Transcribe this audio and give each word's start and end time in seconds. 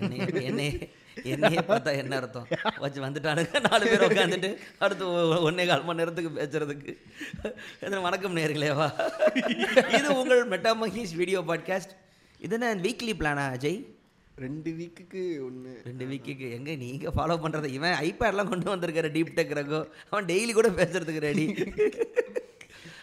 என்னை 0.00 0.44
என்னை 0.44 0.88
என்னையே 1.24 1.58
பார்த்தா 1.58 1.96
என்ன 1.96 2.16
அர்த்தம்? 2.16 2.46
வச்சு 2.78 3.00
வந்துட்டானுங்க. 3.00 3.68
நாலு 3.68 3.86
பேர் 3.86 4.00
உட்காந்துட்டு 4.00 4.56
அடுத்து 4.78 5.08
ஒ- 5.08 5.50
ஒண்ணே 5.50 5.66
கால் 5.66 5.84
மணி 5.84 5.98
நேரத்துக்கு 5.98 6.48
பேசுறதுக்கு. 6.48 8.00
வணக்கம் 8.02 8.36
நேர்களேவா 8.36 8.90
இது 9.94 10.20
உங்கள் 10.20 10.48
மெட்டாமஹீஸ் 10.48 11.16
வீடியோ 11.16 11.40
பாட்காஸ்ட். 11.40 11.90
இது 12.38 12.60
என்ன 12.60 12.74
வீக்லி 12.74 13.12
பிளானா 13.18 13.56
அஜய்? 13.56 13.84
ரெண்டு 14.36 14.70
வீக்குக்கு 14.70 15.44
ஒன்று 15.44 15.80
ரெண்டு 15.84 16.04
வீக்குக்கு 16.06 16.50
எங்க 16.50 16.74
நீங்க 16.74 17.10
ஃபாலோ 17.16 17.30
பண்றது 17.30 17.64
இவன் 17.64 17.92
ஐபேட்லாம் 17.92 18.48
கொண்டு 18.48 18.76
வந்திருக்காரு 18.76 19.10
டீப் 19.10 19.32
டெக் 19.34 19.54
ரகோ. 19.54 19.86
அவன் 20.08 20.24
டெய்லி 20.24 20.52
கூட 20.52 20.68
பேசுறதுக்கு 20.68 21.18
ரெடி 21.18 21.72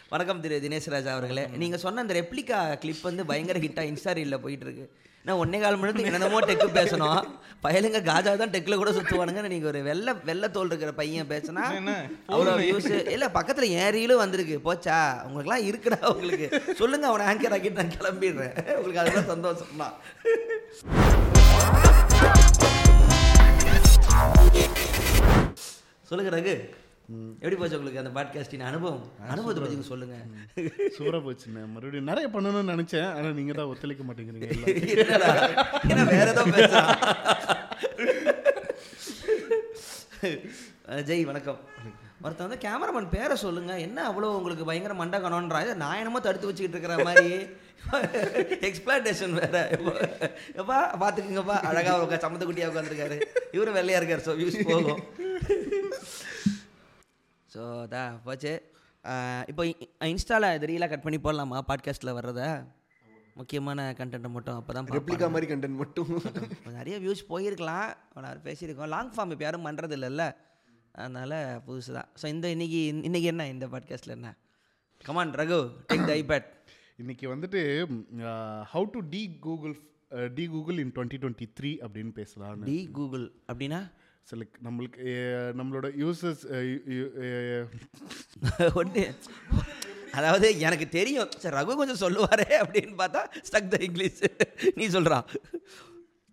வணக்கம் 0.10 0.42
திரு 0.42 0.60
தினேஷ் 0.64 0.90
ராஜா 0.90 1.16
அவர்களே. 1.16 1.48
நீங்க 1.58 1.78
சொன்ன 1.78 2.02
அந்த 2.02 2.14
ரெப்ளிகா 2.14 2.78
கிளிப் 2.78 3.02
வந்து 3.02 3.26
பயங்கர 3.26 3.60
ஹிட்டா 3.60 3.88
இன்ஸ்டா 3.88 4.14
ரீல்ல 4.18 4.38
போயிட்டு 4.38 4.66
இருக்கு. 4.66 4.92
நான் 5.26 5.40
ஒன்னே 5.44 5.58
கால் 5.62 5.78
மணி 5.78 5.88
நேரத்துக்கு 5.88 6.12
என்னென்னமோ 6.12 6.40
டெக்கு 6.50 6.68
பேசணும். 6.78 7.24
பயலுங்க 7.64 8.00
காஜா 8.10 8.32
தான் 8.42 8.54
டெக்ல 8.54 8.76
கூட 8.82 8.92
சுத்துவானுங்க. 8.98 9.42
நீங்க 9.54 9.68
ஒரு 9.72 9.80
வெள்ளை 9.88 10.12
வெள்ளை 10.30 10.48
தோல் 10.56 10.70
இருக்கிற 10.72 10.92
பையன் 11.00 11.30
பேசினா? 11.34 11.64
அவ்வளோ 12.34 12.54
வியூஸ் 12.62 12.90
இல்ல 13.16 13.28
பக்கத்துல 13.38 13.90
ரீலும் 13.98 14.22
வந்திருக்கு. 14.24 14.58
போச்சா? 14.68 14.98
உங்களுக்குலாம் 15.28 15.68
இருக்குடா 15.70 16.00
உங்களுக்கு. 16.14 16.48
சொல்லுங்க 16.82 17.08
அவனை 17.12 17.26
ஆங்கர் 17.32 17.56
ஆக்கிட்டு 17.58 17.82
நான் 17.82 17.96
கிளம்பிடுறேன். 17.98 18.56
உங்களுக்கு 18.78 19.04
அதுதான் 19.04 19.32
சந்தோஷம் 19.34 19.82
தான் 19.84 19.96
சொல்லுங்க 26.12 26.32
ரகு. 26.38 26.56
எப்படி 27.10 27.56
போச்சு 27.60 27.78
உங்களுக்கு 27.78 28.02
அந்த 28.02 28.12
பாட்காஸ்டின் 28.16 28.66
அனுபவம்? 28.70 29.06
அனுபவத்தை 29.34 29.62
பத்தி 29.62 29.88
சொல்லுங்க. 29.92 30.16
சூப்பராக 30.96 31.22
போச்சுண்ணே. 31.28 31.62
மறுபடியும் 31.76 32.10
நிறைய 32.12 32.28
பண்ணணும்னு 32.34 32.74
நினச்சேன். 32.74 33.08
ஆனால் 33.18 33.38
நீங்கள் 33.40 33.58
தான் 33.60 33.70
ஒத்துழைக்க 33.72 34.04
மாட்டேங்கிறீங்க 34.10 34.50
என்ன 35.92 36.04
வேற 36.12 36.28
ஏதோ 36.34 36.44
ஜெய் 41.10 41.26
வணக்கம். 41.30 41.60
ஒருத்தன் 42.24 42.48
வந்து 42.48 42.64
கேமராமேன் 42.66 43.12
பேரை 43.16 43.36
சொல்லுங்க. 43.46 43.74
என்ன 43.88 44.00
அவ்வளோ 44.10 44.30
உங்களுக்கு 44.38 44.70
பயங்கர 44.70 44.94
மண்டை 45.02 45.18
கணோன்றா 45.26 45.60
இதை 45.66 45.76
நான் 45.84 46.00
என்னமோ 46.02 46.22
தடுத்து 46.28 46.50
வச்சுக்கிட்டு 46.50 46.78
இருக்கிற 46.78 46.98
மாதிரி. 47.08 47.30
எக்ஸ்பிளான்டேஷன் 48.70 49.38
வேற. 49.42 49.56
எப்போ? 50.60 50.76
பார்த்துக்குங்கப்பா. 51.04 51.58
அழகா 51.70 51.94
உட்கா 52.04 52.20
சம்மந்த 52.26 52.48
குட்டியாக 52.50 52.72
உட்காந்துருக்காரு 52.74 53.18
இவரும் 53.58 53.78
வெள்ளையா 53.80 54.02
இருக்காரு 54.02 54.26
ஸோ 54.28 54.36
வியூஸ் 54.42 54.60
போகும். 54.72 55.02
ஸோ 57.54 57.62
அதான் 57.84 58.18
போச்சு. 58.26 58.52
இப்போ 59.52 59.64
இன்ஸ்டாவில் 60.14 60.56
இது 60.58 60.70
ரீலாக 60.72 60.90
கட் 60.92 61.06
பண்ணி 61.06 61.20
போடலாமா 61.26 61.60
பாட்காஸ்ட்டில் 61.70 62.18
வர்றத? 62.20 62.42
முக்கியமான 63.40 63.80
கண்டென்ட்டை 64.00 64.30
மட்டும் 64.36 64.58
அப்போ 64.60 64.72
தான் 64.76 64.88
ரெப்ளிகா 64.98 65.28
மாதிரி 65.34 65.48
கண்டென்ட் 65.52 65.80
மட்டும். 65.82 66.12
நிறைய 66.78 66.96
வியூஸ் 67.04 67.24
போயிருக்கலாம். 67.32 67.90
அவர் 68.16 68.40
பேசியிருக்கோம். 68.48 68.92
லாங் 68.96 69.12
ஃபார்ம் 69.16 69.34
இப்போ 69.36 69.46
யாரும் 69.48 69.68
பண்ணுறது 69.68 69.96
இல்லைல்ல 69.98 70.26
அதனால் 71.02 71.38
புதுசு 71.66 71.92
தான் 71.98 72.10
ஸோ 72.22 72.26
இந்த 72.36 72.46
இன்னைக்கு 72.56 72.80
இன்னைக்கு 73.10 73.28
என்ன? 73.34 73.44
இந்த 73.54 73.66
பாட்காஸ்ட்டில் 73.74 74.16
என்ன? 74.18 74.30
Come on 75.08 75.32
Raghu 75.42 75.60
take 75.90 76.08
the 76.10 76.14
iPad 76.22 76.48
இன்னைக்கு 77.02 77.26
வந்துட்டு 77.34 77.62
how 78.72 78.88
to 78.96 79.02
de 79.14 79.22
Google 79.46 79.76
de 80.38 80.46
Google 80.56 80.78
in 80.84 80.94
twenty 80.96 81.18
twenty 81.24 81.48
three 81.58 81.72
அப்படின்னு 81.86 82.12
பேசலாம்னு 82.20 82.68
டி 82.72 82.78
கூகுள் 82.98 83.26
அப்படின்னா? 83.50 83.82
சில 84.24 84.44
நம்மளுக்கு 84.66 85.06
நம்மளோட 85.60 85.88
யூசர்ஸ் 86.04 86.44
ஒன்று 88.74 89.06
அதாவது 90.12 90.48
எனக்கு 90.60 90.88
தெரியும். 90.90 91.32
சரி 91.38 91.56
ரகு 91.58 91.80
கொஞ்சம் 91.82 92.02
சொல்லுவாரே 92.04 92.50
அப்படின்னு 92.64 92.96
பார்த்தா 93.02 93.22
ஸ்டக் 93.50 93.72
த 93.74 93.80
இங்கிலீஷ் 93.88 94.22
நீ 94.76 94.88
சொல்கிறான் 94.96 95.26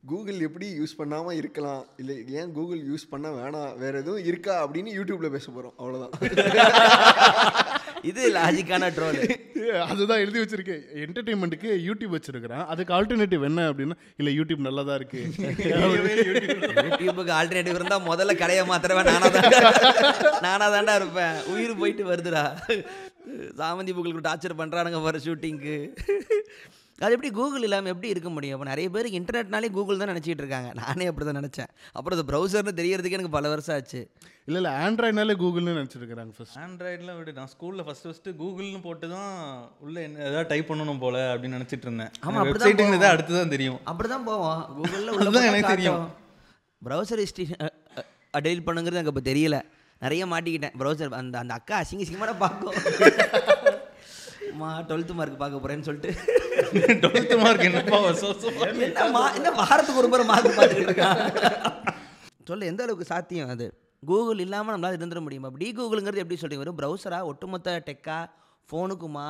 கூகுள் 0.04 0.44
எப்படி 0.46 0.66
யூஸ் 0.80 0.96
பண்ணாமல் 0.96 1.36
இருக்கலாம்? 1.36 1.84
இல்லை 2.00 2.16
ஏன் 2.40 2.52
கூகுள் 2.56 2.82
யூஸ் 2.90 3.10
பண்ண 3.12 3.28
வேணாம்? 3.38 3.72
வேற 3.78 3.94
எதுவும் 4.02 4.26
இருக்கா? 4.30 4.54
அப்படின்னு 4.66 4.90
யூடியூப்ல 4.98 5.30
பேச 5.36 5.46
போகிறோம் 5.50 5.74
அவ்வளோதான் 5.78 6.12
இது 8.10 8.22
லாஜிக்கான 8.36 8.88
ட்ரோல் 8.96 9.18
அதுதான் 9.90 10.20
எழுதி 10.22 10.38
வச்சிருக்கேன். 10.40 10.82
என்டர்டெயின்மெண்ட்டுக்கு 11.04 11.70
யூடியூப் 11.86 12.14
வச்சிருக்கிறேன். 12.16 12.62
அதுக்கு 12.72 12.92
ஆல்டர்னேட்டிவ் 12.96 13.46
என்ன 13.48 13.60
அப்படின்னா 13.70 13.96
இல்லை 14.20 14.32
யூடியூப் 14.38 14.66
நல்லா 14.66 14.82
தான் 14.88 14.98
இருக்கு 15.00 15.20
யூடியூபுக்கு 16.88 17.32
ஆல்டர்னேட்டிவ் 17.38 17.78
இருந்தால் 17.80 18.06
முதல்ல 18.10 18.34
கடையை 18.42 18.64
மாத்திரவன் 18.70 19.10
நானாக 19.12 19.30
தாண்டா 19.36 19.60
நானாக 20.46 20.70
தாண்டா 20.76 20.94
இருப்பேன். 21.00 21.36
உயிர் 21.54 21.78
போயிட்டு 21.80 22.04
வருதுடா. 22.12 22.44
சாமந்தி 23.60 23.92
புகளுக்கு 23.94 24.26
டார்ச்சர் 24.28 24.60
பண்ணுறானுங்க 24.60 25.00
வர 25.06 25.18
ஷூட்டிங்க்கு 25.26 25.76
அது 27.04 27.14
எப்படி 27.14 27.30
கூகுள் 27.38 27.64
இல்லாமல் 27.66 27.92
எப்படி 27.92 28.08
இருக்க 28.12 28.28
முடியும்? 28.34 28.54
அப்போ 28.56 28.66
நிறைய 28.70 28.86
பேருக்கு 28.92 29.18
இன்டர்நெட்னாலே 29.20 29.68
கூகுள் 29.76 29.98
தான் 30.00 30.10
நினச்சிட்டு 30.12 30.42
இருக்காங்க. 30.42 30.68
நானே 30.80 31.06
அப்படி 31.10 31.26
தான் 31.28 31.38
நினச்சேன். 31.40 31.70
அப்புறம் 31.96 32.16
அது 32.16 32.24
ப்ரௌசர்னு 32.30 32.72
தெரியறதுக்கு 32.80 33.18
எனக்கு 33.18 33.32
பல 33.36 33.48
வருஷம் 33.52 33.74
ஆச்சு. 33.76 34.00
இல்லை 34.48 34.58
இல்லை 34.60 34.72
ஆண்ட்ராய்ட்னாலே 34.84 35.34
கூகுள்னு 35.42 35.76
நினச்சிருக்கிறாங்க 35.78 36.32
ஃபர்ஸ்ட் 36.36 36.58
ஆண்ட்ராய்டில் 36.64 37.12
விடு. 37.18 37.32
நான் 37.38 37.50
ஸ்கூலில் 37.54 37.84
ஃபஸ்ட்டு 37.86 38.08
ஃபஸ்ட்டு 38.10 38.34
கூகுள்னு 38.42 38.80
போட்டு 38.86 39.06
தான் 39.14 39.32
உள்ளே 39.86 40.00
என்ன 40.06 40.22
ஏதாவது 40.28 40.48
டைப் 40.52 40.70
பண்ணணும் 40.70 41.02
போல 41.04 41.16
அப்படின்னு 41.32 41.58
நினச்சிட்டு 41.58 41.88
இருந்தேன். 41.88 42.12
ஆமா, 42.26 42.38
அப்படிதான் 42.42 42.68
வெப்சைட்டுங்கிறது 42.68 43.04
தான் 43.04 43.14
அடுத்து 43.16 43.34
தான் 43.40 43.54
தெரியும். 43.56 43.80
அப்படி 43.92 44.10
தான் 44.14 44.26
போவோம் 44.30 44.62
கூகுளில் 44.78 45.12
அதுதான் 45.24 45.48
எனக்கு 45.50 45.74
தெரியும். 45.74 46.04
ப்ரௌசர் 46.82 47.22
ஹிஸ்ட்ரி 47.24 47.46
டெலிட் 48.46 48.66
பண்ணுங்கிறது 48.68 49.00
எனக்கு 49.00 49.14
இப்போ 49.14 49.26
தெரியல. 49.32 49.58
நிறைய 50.04 50.22
மாட்டிக்கிட்டேன். 50.32 50.74
ப்ரௌசர் 50.80 51.14
அந்த 51.20 51.36
அந்த 51.42 51.52
அக்கா 51.60 51.76
அசிங்க 51.82 52.04
அசிங்கமான 52.06 52.32
பார்க்கும். 52.44 52.74
அம்மா 54.56 54.80
டுவெல்த்து 54.88 55.14
மார்க் 55.14 55.40
பார்க்க 55.40 55.60
போகிறேன்னு 55.62 55.86
சொல்லிட்டு. 55.86 56.10
டுவெல்த்து 57.02 57.36
மார்க் 57.40 57.64
என்னப்பா 57.64 57.98
வருஷம் 57.98 58.36
என்ன 58.76 59.08
மா 59.10 59.32
என்ன 59.32 59.50
வாரத்துக்கு 59.50 60.00
ஒரு 60.02 60.08
முறை 60.08 60.24
மார்க் 60.26 60.56
பார்த்துக்கிட்டு 60.58 60.90
இருக்கான்? 60.90 61.20
சொல்ல 62.44 62.64
எந்த 62.64 62.82
அளவுக்கு 62.82 63.04
சாத்தியம் 63.04 63.48
அது? 63.48 63.66
கூகுள் 64.02 64.38
இல்லாமல் 64.38 64.74
நம்மளால 64.74 64.98
இருந்துட 64.98 65.20
முடியுமா? 65.20 65.48
டி 65.58 65.72
கூகுளுங்கிறது 65.72 66.22
எப்படி 66.24 66.40
சொல்றீங்க? 66.40 66.64
வெறும் 66.64 66.80
ப்ரௌசரா 66.80 67.24
ஒட்டுமொத்த 67.24 67.82
டெக்கா 67.88 68.18
ஃபோனுக்குமா 68.70 69.28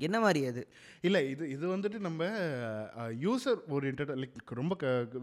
என்ன 0.00 0.20
மாதிரி 0.20 0.46
அது? 0.46 0.62
இல்லை 1.00 1.30
இது 1.30 1.50
இது 1.50 1.76
வந்துட்டு 1.76 1.98
நம்ம 1.98 2.24
யூசர் 3.20 3.60
ஓரியன்ட் 3.76 4.02
லைக் 4.22 4.52
ரொம்ப 4.54 4.74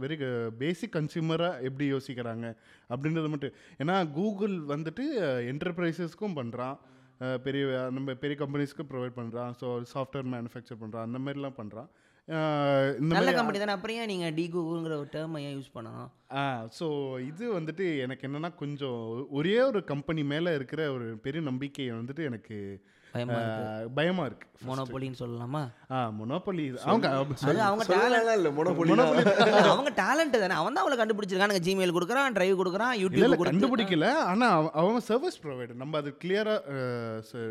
வெரி 0.03 0.17
பேசிக் 0.57 0.95
கன்சியூமராக 0.95 1.61
எப்படி 1.61 1.93
யோசிக்கிறாங்க? 1.93 2.47
அப்படின்றது 2.89 3.29
மட்டும். 3.29 3.55
ஏன்னா 3.79 4.11
கூகுள் 4.11 4.57
வந்துட்டு 4.67 5.05
என்டர்பிரைசஸ்க்கும் 5.53 6.37
பண்ணுறான் 6.41 6.77
பெரிய 7.43 7.65
நம்ம 7.91 8.13
பெரிய 8.13 8.37
கம்பெனிஸ்க்கு 8.39 8.89
ப்ரொவைட் 8.89 9.17
பண்ணுறான் 9.19 9.53
ஸோ 9.61 9.67
சாஃப்ட்வேர் 9.93 10.31
மேனுஃபேக்சர் 10.33 10.81
பண்ணுறான் 10.81 11.07
அந்த 11.07 11.19
மாதிரிலாம் 11.19 11.59
பண்ணுறான் 11.61 11.89
இந்த 12.99 13.11
நல்ல 13.15 13.31
கம்பெனி 13.33 13.57
தானே. 13.59 13.71
அப்புறம் 13.71 13.97
ஏன் 14.01 14.07
நீங்கள் 14.07 14.33
டி 14.33 14.45
கூகுளுங்கிற 14.53 14.93
ஒரு 15.01 15.09
டேர்ம் 15.11 15.35
ஏன் 15.39 15.55
யூஸ் 15.57 15.75
பண்ணணும்? 15.75 16.09
ஆ 16.31 16.43
ஸோ 16.79 16.87
இது 17.27 17.45
வந்துட்டு 17.59 17.85
எனக்கு 17.99 18.27
என்னன்னா 18.27 18.55
கொஞ்சம் 18.55 19.01
ஒரே 19.29 19.61
ஒரு 19.61 19.83
கம்பெனி 19.83 20.23
மேலே 20.23 20.53
இருக்கிற 20.53 20.91
ஒரு 20.93 21.07
பெரிய 21.17 21.43
நம்பிக்கை 21.43 21.85
வந்துட்டு 21.91 22.23
எனக்கு 22.23 22.57
பயமா 23.93 24.25
இருக்கு. 24.25 24.47
மோனோபொலின்னு 24.67 25.13
சொல்லலாமா? 25.19 25.61
ஆ 25.91 26.13
மொனோபொலி 26.21 26.77
அவங்க 26.77 27.09
அவங்க 27.09 27.83
சொல்லலாம் 27.83 28.35
இல்லை 28.35 28.51
மொனோபொலி 28.57 29.61
அவங்க 29.63 29.89
டேலண்ட் 29.89 30.39
தானே. 30.39 30.53
அவன் 30.53 30.73
தான் 30.73 30.83
அவளை 30.85 30.97
கண்டுபிடிச்சிருக்கானுங்க. 30.97 31.63
ஜிமெயில் 31.67 31.95
கொடுக்குறான் 31.97 32.33
டிரைவ் 32.33 32.59
கொடுக்குறான் 32.61 32.95
யூடியூப் 33.03 33.45
கண்டுபிடிக்கல. 33.49 34.11
ஆனா 34.13 34.49
அவ- 34.49 34.71
அவன் 34.71 34.99
சர்வீஸ் 34.99 35.39
ப்ரொவைடர் 35.43 35.73
நம்ம 35.73 35.97
அது 35.97 36.17
கிளியரா 36.23 36.55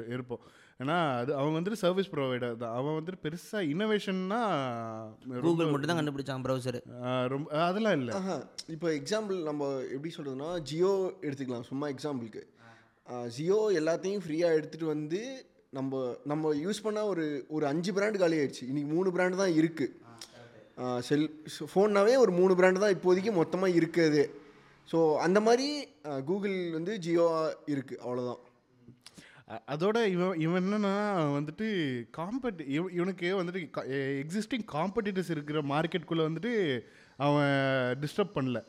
இருப்போம். 0.09 0.41
ஏன்னா 0.83 1.17
அது 1.19 1.37
அவன் 1.37 1.53
வந்துட்டு 1.53 1.73
சர்வீஸ் 1.73 2.11
ப்ரொவைடர் 2.11 2.57
தான். 2.57 2.75
அவன் 2.75 2.93
வந்துட்டு 2.93 3.25
பெருசா 3.25 3.59
இன்னோவேஷன்னா 3.73 4.41
கூகுள் 5.41 5.67
மட்டும் 5.67 5.91
தான் 5.91 5.99
கண்டுபிடிச்சான் 5.99 6.47
ப்ரௌசர் 6.47 7.29
ரொம்ப 7.29 7.65
அதெல்லாம் 7.65 7.97
இல்லை. 7.99 8.15
இப்போ 8.67 8.89
எக்ஸாம்பிள் 8.89 9.43
நம்ம 9.43 9.69
எப்படி 9.95 10.15
சொல்கிறதுனா 10.17 10.59
ஜியோ 10.59 11.13
எடுத்துக்கலாம். 11.21 11.63
சும்மா 11.63 11.89
எக்ஸாம்பிளுக்கு 11.89 12.43
ஜியோ 13.27 13.71
எல்லாத்தையும் 13.75 14.21
ஃப்ரீயாக 14.27 14.57
எடுத்துகிட்டு 14.59 14.85
வந்து 14.85 15.47
நம்ம 15.77 16.01
நம்ம 16.31 16.53
யூஸ் 16.65 16.85
பண்ண 16.87 17.01
ஒரு 17.13 17.25
ஒரு 17.57 17.65
அஞ்சு 17.71 17.91
பிராண்டு 17.97 18.21
காலி 18.23 18.37
ஆயிடுச்சு. 18.41 18.65
இன்னைக்கு 18.71 18.89
மூணு 18.95 19.09
பிராண்டு 19.15 19.41
தான் 19.43 19.55
இருக்குது 19.61 19.93
செல் 21.09 21.29
ஃபோன்னாவே 21.71 22.15
ஒரு 22.23 22.33
மூணு 22.39 22.53
பிராண்டு 22.59 22.83
தான் 22.85 22.95
இப்போதைக்கு 22.97 23.33
மொத்தமாக 23.41 23.77
இருக்குது 23.81 24.25
ஸோ 24.89 24.99
அந்த 25.27 25.39
மாதிரி 25.47 25.69
கூகுள் 26.29 26.57
வந்து 26.79 26.93
ஜியோ 27.05 27.29
இருக்குது 27.75 28.03
அவ்வளோதான் 28.05 28.43
அதோட 29.75 29.99
இவன் 30.15 30.39
இவன் 30.45 30.61
என்னன்னா 30.63 30.93
வந்துட்டு 31.37 31.67
காம்பட் 32.19 32.61
இவனுக்கு 32.99 33.29
வந்துட்டு 33.41 33.61
எக்ஸிஸ்டிங் 34.23 34.65
காம்படிட்டர்ஸ் 34.77 35.33
இருக்கிற 35.35 35.61
மார்க்கெட்டுக்குள்ளே 35.73 36.27
வந்துட்டு 36.29 36.53
அவன் 37.27 37.53
டிஸ்டர்ப் 38.03 38.37
பண்ணல. 38.37 38.61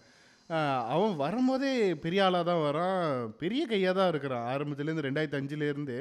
அவன் 0.96 1.13
வரும்போதே 1.22 1.72
பெரிய 2.04 2.25
ஆளாக 2.25 2.46
தான் 2.50 2.63
வரான். 2.66 3.06
பெரிய 3.42 3.62
கையாக 3.72 3.94
தான் 4.00 4.12
இருக்கிறான். 4.13 4.44
ஆரம்பத்துலேருந்து 4.51 5.06
ரெண்டாயிரத்தி 5.08 5.40
அஞ்சுலேருந்து 5.40 5.98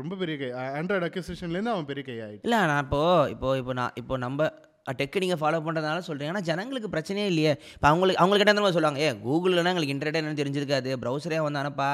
ரொம்ப 0.00 0.12
பெரிய 0.20 0.36
கை 0.38 0.48
ஆண்ட்ராய்டு 0.78 1.08
அக்யூசேஷன்லேருந்து 1.08 1.74
அவன் 1.74 1.90
பெரிய 1.90 2.04
கை 2.06 2.16
ஆகிட்டு 2.26 2.46
இல்லை 2.48 2.60
நான் 2.70 2.84
இப்போது 2.86 3.30
இப்போது 3.34 3.60
இப்போ 3.62 3.74
நான் 3.80 3.96
இப்போ 4.02 4.14
நம்ம 4.26 4.48
டெக்கு 5.00 5.22
நீங்கள் 5.22 5.40
ஃபாலோ 5.40 5.58
பண்ணுறதுனால 5.66 6.00
சொல்கிறீங்க 6.06 6.32
ஆனால் 6.32 6.46
ஜனங்களுக்கு 6.48 6.88
பிரச்சனையே 6.94 7.26
இல்லையே. 7.30 7.52
இப்போ 7.76 7.86
அவங்களுக்கு 7.90 8.20
அவங்களுக்கு 8.22 8.52
என்ன 8.52 8.72
சொல்லுவாங்க? 8.76 9.00
ஏ 9.04 9.10
கூகுளில்னா 9.26 9.72
எங்களுக்கு 9.72 9.94
இன்டர்நெட் 9.94 10.18
என்னன்னு 10.20 10.40
தெரிஞ்சிருக்காது. 10.40 10.90
ப்ரௌசரே 11.02 11.38
வந்து 11.46 11.62
அனுப்பா 11.62 11.88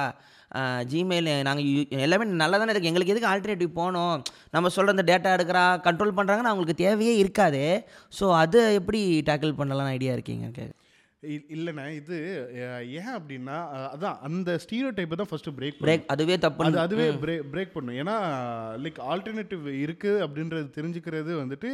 ஜிமெயில் 0.92 1.30
நாங்கள் 1.48 2.00
எல்லாமே 2.06 2.24
நல்லா 2.42 2.56
தானே 2.60 2.72
இருக்குது 2.72 2.90
எங்களுக்கு 2.92 3.14
எதுக்கு 3.14 3.30
ஆல்டர்னேட்டிவ் 3.32 3.78
போகணும்? 3.78 4.16
நம்ம 4.56 4.72
சொல்கிற 4.76 4.94
அந்த 4.96 5.04
டேட்டா 5.12 5.36
எடுக்கிறா 5.36 5.64
கண்ட்ரோல் 5.86 6.16
பண்ணுறாங்கன்னா 6.18 6.52
அவங்களுக்கு 6.52 6.82
தேவையே 6.84 7.14
இருக்காது. 7.22 7.62
ஸோ 8.18 8.26
அதை 8.42 8.62
எப்படி 8.80 9.02
டேக்கிள் 9.30 9.58
பண்ணலாம்னு 9.60 9.94
ஐடியா 9.98 10.14
இருக்கீங்க? 10.18 10.48
கேட்க 10.58 10.79
இல்லைண்ணே 11.22 11.82
இது 11.94 12.18
ஏன் 12.98 13.14
அப்படின்னா 13.16 13.56
அதான் 13.94 14.20
அந்த 14.26 14.50
ஸ்டீரியோ 14.62 14.90
டைப்பை 14.98 15.16
தான் 15.16 15.28
ஃபர்ஸ்ட் 15.30 15.50
பிரேக் 15.58 15.80
பிரேக் 15.82 16.06
அதுவே 16.06 16.36
தப்பு. 16.38 16.64
அது 16.64 16.78
அதுவே 16.78 17.08
பிரேக் 17.24 17.42
பிரேக் 17.52 17.74
பண்ணும். 17.74 17.96
ஏன்னா 18.02 18.14
லைக் 18.84 19.00
ஆல்டர்னேட்டிவ் 19.10 19.66
இருக்கு 19.84 20.12
அப்படின்றது 20.26 20.68
தெரிஞ்சுக்கிறது 20.78 21.32
வந்துட்டு 21.42 21.70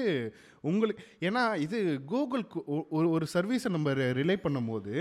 உங்களுக்கு 0.66 0.94
ஏன்னா 1.22 1.42
இது 1.60 1.78
கூகுளுக்கு 2.08 2.58
ஒரு 2.90 3.06
ஒரு 3.10 3.26
சர்வீஸை 3.32 3.70
நம்ம 3.70 3.90
ரிலே 4.14 4.36
பண்ணும்போது 4.42 4.92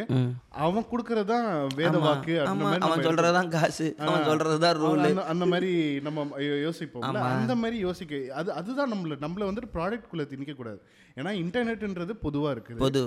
அவன் 0.62 0.88
கொடுக்கறது 0.90 1.28
தான் 1.28 1.48
வேத 1.76 1.94
வாக்கு 2.06 2.34
அந்த 2.42 2.56
மாதிரி 2.64 2.84
அவன் 2.88 3.06
தான் 3.40 3.52
காசு. 3.56 3.88
அவன் 4.04 4.28
சொல்கிறது 4.28 4.58
தான் 4.60 4.78
ரூல் 4.80 5.04
அந்த 5.28 5.46
மாதிரி 5.48 5.72
நம்ம 6.02 6.14
யோ- 6.44 6.60
யோசிப்போம்ல? 6.66 7.08
அந்த 7.32 7.56
மாதிரி 7.56 7.80
யோசிக்க 7.80 8.04
அது 8.36 8.52
அதுதான் 8.56 8.94
நம்மள 8.94 9.18
நம்மள 9.22 9.50
வந்துட்டு 9.50 9.74
ப்ராடக்ட் 9.74 10.08
குள்ள 10.08 10.26
திணிக்க 10.26 10.54
கூடாது 10.54 10.80
ஏன்னா 11.18 11.32
இன்டர்நெட்ன்றது 11.42 12.14
பொதுவா 12.24 12.50
இருக்குது. 12.52 12.80
பொது 12.80 13.02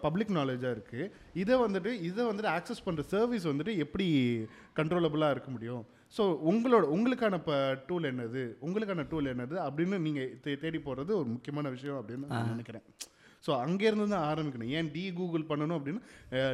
பப்ளிக் 0.00 0.32
நாலேஜாக 0.32 0.74
இருக்குது 0.74 1.10
இதை 1.36 1.56
வந்துட்டு 1.58 1.90
இதை 2.02 2.24
வந்துட்டு 2.24 2.54
ஆக்சஸ் 2.54 2.84
பண்ணுற 2.86 3.04
சர்வீஸ் 3.08 3.46
வந்துட்டு 3.46 3.76
எப்படி 3.78 4.06
கண்ட்ரோலபுளாக 4.76 5.30
இருக்க 5.30 5.50
முடியும்? 5.50 5.84
ஸோ 6.16 6.22
உங்களோட 6.50 6.84
உங்களுக்கான 6.94 7.34
இப்போ 7.34 7.56
டூல் 7.86 8.04
என்னது? 8.10 8.42
உங்களுக்கான 8.66 9.06
டூல் 9.08 9.30
என்னது? 9.34 9.56
அப்படின்னு 9.66 9.98
நீங்கள் 9.98 10.40
தேடி 10.60 10.78
போகிறது 10.78 11.16
ஒரு 11.18 11.28
முக்கியமான 11.28 11.68
விஷயம் 11.68 11.98
அப்படின்னு 12.00 12.26
நான் 12.26 12.48
நினைக்கிறேன். 12.48 12.84
ஸோ 13.44 13.52
அங்கேருந்து 13.64 14.06
தான் 14.08 14.26
ஆரம்பிக்கணும். 14.28 14.70
ஏன் 14.76 14.90
டி 14.92 15.12
கூகுள் 15.12 15.42
பண்ணணும் 15.48 15.76
அப்படின்னு 15.78 16.00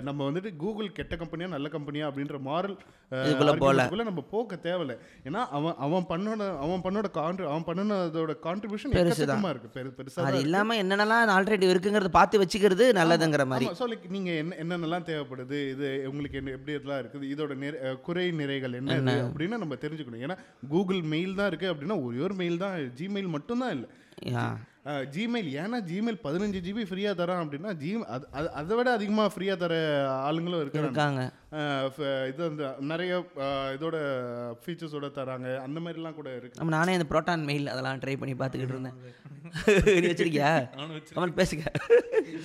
நம்ம 0.02 0.30
வந்துட்டு 0.30 0.56
கூகுள் 0.62 0.92
கெட்ட 0.92 1.16
கம்பெனியா 1.16 1.48
நல்ல 1.48 1.68
கம்பெனியா 1.74 2.08
அப்படின்ற 2.08 2.38
மாரல் 2.48 2.74
போல. 3.92 4.04
நம்ம 4.08 4.22
போக 4.32 4.56
தேவையில்ல. 4.64 4.94
ஏன்னா 5.28 5.40
அவன் 5.58 5.76
அவன் 5.86 6.06
பண்ணோட 6.08 6.42
அவன் 6.64 6.82
பண்ணோட 6.86 7.08
கான்ட்ரி 7.18 7.46
அவன் 7.52 7.66
பண்ணினதோட 7.68 8.34
கான்ட்ரிபியூஷன். 8.46 8.94
எக்கச்சக்கமாக 9.02 9.52
இருக்குது 9.54 9.74
பெரு 9.76 9.92
பெருசாக 9.98 10.26
அது 10.30 10.40
இல்லாமல் 10.46 10.80
என்னென்னலாம் 10.82 11.34
ஆல்டர்னேட்டிவ் 11.36 11.74
இருக்குங்கிறத 11.74 12.10
பார்த்து 12.18 12.42
வச்சுக்கிறது 12.42 12.86
நல்லதுங்கிற 13.00 13.46
மாதிரி. 13.52 13.68
ஆமா, 13.68 13.78
so 13.82 13.88
like 13.92 14.08
நீங்க 14.16 14.30
என்ன 14.42 14.58
என்னென்னலாம் 14.64 15.08
தேவைப்படுது? 15.10 15.60
இது 15.74 15.88
உங்களுக்கு 16.10 16.38
என்ன 16.38 16.50
எப்படி 16.50 16.76
இதெல்லாம் 16.78 17.02
இருக்குது? 17.02 17.30
இதோட 17.34 17.54
நிறை- 17.64 17.94
குறை 18.08 18.26
நிறைகள் 18.42 18.76
என்ன 18.80 18.92
அப்படின்னு 19.26 19.62
நம்ம 19.64 19.78
தெரிஞ்சுக்கணும். 19.86 20.24
ஏன்னா 20.26 20.38
கூகுள் 20.68 21.02
மெயில் 21.14 21.34
தான் 21.34 21.46
இருக்கு 21.46 21.70
அப்படின்னா 21.72 21.98
ஒரே 22.04 22.18
ஒரு 22.28 22.34
மெயில் 22.34 22.62
தான் 22.64 22.76
ஜிமெயில் 23.00 23.34
மட்டும்தான் 23.36 23.74
இல்லை. 23.78 23.88
ஜிமெயில் 24.86 25.48
ஏன்னா 25.62 25.78
ஜிமெயில் 25.88 26.18
பதினஞ்சு 26.24 26.60
ஜிபி 26.66 26.84
ஃப்ரீயாக 26.90 27.14
தரான் 27.18 27.42
அப்படின்னா 27.44 27.72
ஜி 27.76 27.90
அது 28.08 28.26
அதை 28.60 28.76
விட 28.76 28.88
அதிகமாக 28.92 29.32
ஃப்ரீயாக 29.34 29.58
தர 29.58 29.74
ஆளுங்களும் 30.28 30.60
இருக்காங்க. 30.60 31.24
இது 32.30 32.40
வந்து 32.48 32.64
நிறைய 32.90 33.12
இதோட 33.76 33.96
ஃபீச்சர்ஸோட 34.62 35.08
தராங்க. 35.16 35.48
அந்த 35.66 35.78
மாதிரிலாம் 35.84 36.18
கூட 36.18 36.28
இருக்கு. 36.40 36.58
நம்ம 36.60 36.74
நானே 36.76 36.94
இந்த 36.98 37.06
ப்ரோட்டான் 37.12 37.48
மெயில் 37.50 37.72
அதெல்லாம் 37.72 38.02
ட்ரை 38.04 38.14
பண்ணி 38.20 38.36
பார்த்துக்கிட்டு 38.42 38.76
இருந்தேன். 38.76 38.98
நீ 40.02 40.06
வச்சிருக்கியா. 40.10 40.50
அவன் 41.18 41.38
பேசுங்க. 41.40 41.64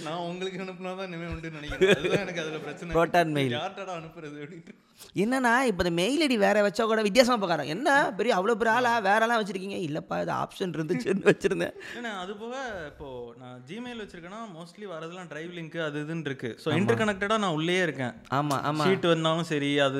நான் 0.05 0.23
உங்களுக்கு 0.29 0.63
அனுப்புனா 0.63 0.93
தான் 0.99 1.07
இனிமே 1.09 1.27
உண்டு 1.33 1.51
நினைக்கிறேன். 1.57 2.19
எனக்கு 2.23 2.43
அதுல 2.45 2.59
பிரச்சனை. 2.65 2.95
Proton 2.97 3.29
mail. 3.37 3.53
யார்ட்டடா 3.59 3.95
அனுப்புறது 3.99 4.35
அப்படின்ட்டு. 4.43 4.73
என்னன்னா 5.21 5.51
இப்போ 5.69 5.81
இந்த 5.83 5.91
மெயில் 5.99 6.21
ஐடி 6.25 6.35
வேற 6.43 6.57
வச்சா 6.65 6.83
கூட 6.89 7.01
வித்தியாசமா 7.07 7.37
பார்க்கறோம் 7.39 7.71
என்ன? 7.73 7.87
பெரிய 8.19 8.31
அவ்வளோ 8.37 8.53
பெரிய 8.59 8.73
ஆளா 8.75 8.91
வேறலாம் 9.07 9.39
வச்சிருக்கீங்க? 9.41 9.77
இல்லப்பா 9.87 10.17
இது 10.23 10.31
ஆப்ஷன் 10.43 10.73
இருந்துச்சுன்னு 10.77 11.27
வச்சிருந்தேன். 11.31 11.73
ஏன்னா 11.97 12.11
அது 12.23 12.33
போக 12.43 12.55
இப்போ 12.91 13.07
நான் 13.41 13.57
ஜிமெயில் 13.69 14.01
வச்சிருக்கேன்னா 14.03 14.41
மோஸ்ட்லி 14.57 14.87
வரதெல்லாம் 14.93 15.29
டிரைவ் 15.33 15.51
லிங்க் 15.57 15.77
அது 15.87 16.03
இதுன்னு 16.05 16.29
இருக்கு. 16.31 16.51
ஸோ 16.63 16.77
இன்டர் 16.79 17.01
கனெக்டடாக 17.01 17.43
நான் 17.45 17.57
உள்ளே 17.59 17.77
இருக்கேன். 17.87 18.13
ஆமா 18.39 18.59
ஆமா. 18.71 18.85
ஷீட் 18.95 19.07
வந்தாலும் 19.07 19.43
சரி 19.43 19.79
அது 19.79 19.99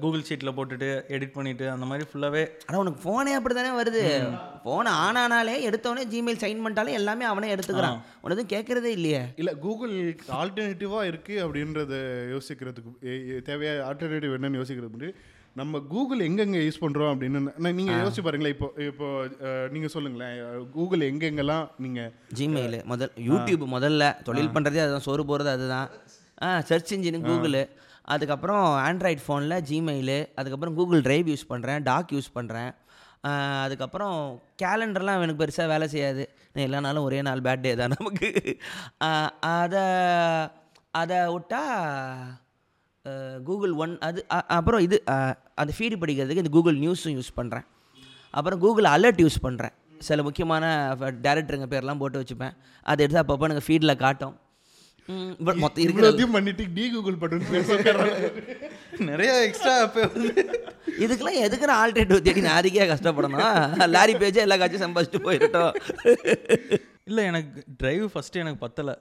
கூகுள் 0.00 0.24
ஷீட்டில் 0.28 0.54
போட்டுட்டு 0.56 0.88
எடிட் 1.08 1.32
பண்ணிட்டு 1.32 1.70
அந்த 1.70 1.86
மாதிரி 1.86 2.04
ஃபுல்லாகவே 2.08 2.42
ஆனா 2.66 2.78
உனக்கு 2.78 3.00
ஃபோனே 3.02 3.32
அப்படி 3.32 3.54
தானே 3.54 3.70
வருது? 3.80 4.02
ஃபோன் 4.64 4.88
ஆன் 4.96 5.16
ஆனாலே 5.16 5.54
எடுத்தவொடனே 5.68 6.04
ஜிமெயில் 6.12 6.40
சைன் 6.42 6.62
பண்ணிட்டாலே 6.64 6.90
எல்லாமே 6.90 7.24
அவனே 7.24 7.54
எடுத்துக்கிறான். 7.54 7.98
உனக்கு 8.20 8.42
எதுவும் 8.42 8.52
கேட்கறதே 8.54 8.90
இல்லையே. 8.90 9.22
இல்லை 9.36 9.54
கூகுள் 9.56 9.94
ஆல்டர்னேட்டிவாக 10.40 11.10
இருக்குது 11.10 11.42
அப்படின்றத 11.44 11.94
யோசிக்கிறதுக்கு 12.34 12.92
எ- 13.04 13.22
எ- 13.28 13.42
தேவையா 13.46 13.72
ஆல்டர்னேட்டிவ் 13.84 14.36
என்னன்னு 14.36 14.60
யோசிக்கிறது 14.60 15.10
நம்ம 15.56 15.80
கூகுள் 15.88 16.20
எங்கெங்கே 16.20 16.60
யூஸ் 16.60 16.80
பண்ணுறோம் 16.80 17.12
அப்படின்னு 17.12 17.40
நீங்கள் 17.72 18.00
யோசிச்சு 18.00 18.22
பாருங்களேன். 18.22 18.54
இப்போ 18.54 18.68
இப்போ 18.82 19.06
நீங்கள் 19.70 19.88
சொல்லுங்களேன். 19.88 20.36
கூகுள் 20.70 21.02
எங்கெங்கெல்லாம் 21.10 21.66
நீங்கள் 21.78 22.12
ஜிமெயில் 22.38 22.78
முதல் 22.84 23.12
யூடியூப் 23.30 23.66
முதல்ல 23.74 24.22
தொழில் 24.22 24.54
பண்ணுறதே 24.54 24.82
அதுதான் 24.84 25.00
சோறு 25.00 25.24
போகிறது 25.24 25.50
அதுதான். 25.50 25.88
ஆ 26.42 26.60
சர்ச் 26.60 26.94
இன்ஜின் 26.94 27.24
கூகுளு 27.24 27.62
அதுக்கப்புறம் 28.14 28.66
ஆண்ட்ராய்ட் 28.88 29.24
ஃபோனில் 29.26 29.64
ஜிமெயிலு 29.70 30.18
அதுக்கப்புறம் 30.34 30.74
கூகுள் 30.74 31.00
ட்ரைவ் 31.00 31.28
யூஸ் 31.32 31.48
பண்ணுறேன் 31.48 31.80
டாக் 31.82 32.12
யூஸ் 32.12 32.30
பண்ணுறேன் 32.34 32.72
அதுக்கப்புறம் 33.62 34.42
கேலண்டர்லாம் 34.62 35.20
எனக்கு 35.22 35.42
பெருசாக 35.44 35.66
வேலை 35.66 35.88
செய்யாது. 35.88 36.22
எல்லா 36.52 36.80
நாளும் 36.80 37.02
ஒரே 37.02 37.22
நாள் 37.22 37.40
பேட்டே 37.40 37.72
தான் 37.74 37.92
நமக்கு. 37.98 38.28
அதை 39.56 39.82
அதை 41.00 41.16
விட்டா 41.34 41.64
கூகுள் 43.42 43.72
ஒன் 43.82 43.98
அது 43.98 44.20
அ- 44.32 44.48
அப்புறம் 44.58 44.80
இது 44.80 44.96
அந்த 45.60 45.72
ஃபீடு 45.78 45.98
படிக்கிறதுக்கு 46.02 46.42
இந்த 46.42 46.52
கூகுள் 46.56 46.78
நியூஸும் 46.78 47.14
யூஸ் 47.18 47.36
பண்ணுறேன் 47.36 47.66
அப்புறம் 48.30 48.58
கூகுள் 48.58 48.88
அலர்ட் 48.96 49.20
யூஸ் 49.24 49.42
பண்ணுறேன் 49.42 49.74
சில 49.98 50.22
முக்கியமான 50.22 50.64
டேரக்டருங்க 50.98 51.66
பேர்லாம் 51.72 51.98
போட்டு 51.98 52.20
வச்சுப்பேன். 52.20 52.54
அதை 52.82 53.06
எடுத்து 53.06 53.22
அப்பப்போ 53.22 53.48
எனக்கு 53.48 53.66
ஃபீடில் 53.66 53.96
காட்டும். 53.96 54.36
ம், 55.10 55.30
இப்ப 55.40 55.52
மொத்தம் 55.64 55.82
இருக்கிற 55.84 56.04
இவ்வளோத்தையும் 56.04 56.34
பண்ணிட்டு 56.36 56.64
டி 56.76 56.84
கூகுள் 56.94 57.20
பட்டன் 57.22 57.46
நிறைய 59.10 59.30
எக்ஸ்ட்ரா 59.46 59.74
இதுக்கெல்லாம் 61.04 61.40
எதுக்குற 61.46 61.70
ஆல்டர்னேட்டிவ் 61.82 62.24
தேடி 62.26 62.42
நான் 62.48 62.90
கஷ்டப்படணும். 62.94 63.44
லாரி 63.96 64.14
பேஜே 64.22 64.44
எல்லா 64.46 64.58
காட்சியும் 64.62 64.86
சம்பாதிச்சுட்டு 64.86 65.26
போயிட்டோம் 65.28 65.72
இல்லை 67.10 67.22
எனக்கு 67.30 67.62
டிரைவ் 67.82 68.04
ஃபஸ்ட்டு 68.14 68.42
எனக்கு 68.44 68.62
பத்தலை. 68.66 68.94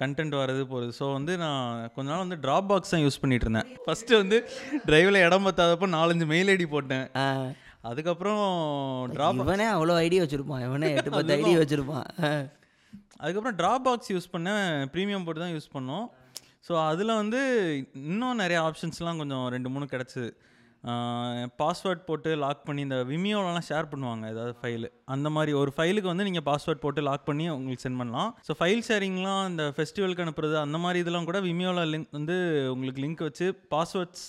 கண்டென்ட் 0.00 0.34
வர்றது 0.40 0.62
போகிறது 0.70 0.92
ஸோ 0.98 1.06
வந்து 1.16 1.32
நான் 1.42 1.64
கொஞ்ச 1.94 2.06
நாள் 2.10 2.22
வந்து 2.24 2.38
ட்ராப் 2.44 2.68
பாக்ஸ் 2.70 2.92
தான் 2.92 3.02
யூஸ் 3.04 3.20
பண்ணிட்டு 3.22 3.46
இருந்தேன். 3.46 3.68
ஃபஸ்ட்டு 3.86 4.20
வந்து 4.20 4.36
டிரைவில் 4.88 5.24
இடம் 5.26 5.46
பத்தாதப்போ 5.48 5.88
நாலஞ்சு 5.96 6.26
மெயில் 6.32 6.52
ஐடி 6.54 6.66
போட்டேன். 6.74 7.06
அதுக்கப்புறம் 7.90 8.44
ட்ராப் 9.16 9.42
இவனே 9.42 9.66
அவ்வளோ 9.74 9.96
ஐடியா 10.04 10.22
வச்சுருப்பான். 10.22 10.62
இவனே 10.68 10.88
எட்டு 10.98 11.12
பத்து 11.16 11.34
ஐடியா 11.36 11.58
வச்சுருப்பான். 11.62 12.08
அதுக்கப்புறம் 13.20 13.58
ட்ராப் 13.60 13.86
பாக்ஸ் 13.88 14.12
யூஸ் 14.14 14.32
பண்ணேன் 14.34 14.66
ப்ரீமியம் 14.94 15.26
போட்டு 15.26 15.42
தான் 15.44 15.54
யூஸ் 15.56 15.74
பண்ணோம். 15.76 16.06
ஸோ 16.66 16.74
அதில் 16.90 17.18
வந்து 17.22 17.40
இன்னும் 18.10 18.42
நிறைய 18.42 18.58
ஆப்ஷன்ஸ்லாம் 18.68 19.20
கொஞ்சம் 19.22 19.46
ரெண்டு 19.54 19.70
மூணு 19.74 19.86
கிடச்சிது. 19.94 20.30
பாஸ்வேர்ட் 21.60 22.02
போட்டு 22.08 22.30
லாக் 22.42 22.66
பண்ணி 22.66 22.80
இந்த 22.86 22.98
விமியோலலாம் 23.10 23.66
ஷேர் 23.68 23.88
பண்ணுவாங்க 23.92 24.24
ஏதாவது 24.32 24.52
ஃபைலு 24.60 24.88
அந்த 25.14 25.28
மாதிரி 25.36 25.52
ஒரு 25.60 25.70
ஃபைலுக்கு 25.76 26.10
வந்து 26.10 26.26
நீங்கள் 26.28 26.44
பாஸ்வேர்ட் 26.48 26.82
போட்டு 26.84 27.00
லாக் 27.08 27.24
பண்ணி 27.28 27.46
உங்களுக்கு 27.54 27.84
சென்ட் 27.84 28.00
பண்ணலாம். 28.00 28.30
ஸோ 28.46 28.54
ஃபைல் 28.60 28.84
ஷேரிங்லாம் 28.88 29.42
இந்த 29.52 29.64
ஃபெஸ்டிவலுக்கு 29.76 30.24
அனுப்புறது 30.26 30.56
அந்த 30.64 30.78
மாதிரி 30.84 31.00
இதெல்லாம் 31.04 31.28
கூட 31.30 31.40
விமியோவில் 31.48 31.90
லிங்க் 31.94 32.14
வந்து 32.18 32.36
உங்களுக்கு 32.74 33.02
லிங்க் 33.04 33.26
வச்சு 33.28 33.48
பாஸ்வேர்ட்ஸ் 33.74 34.26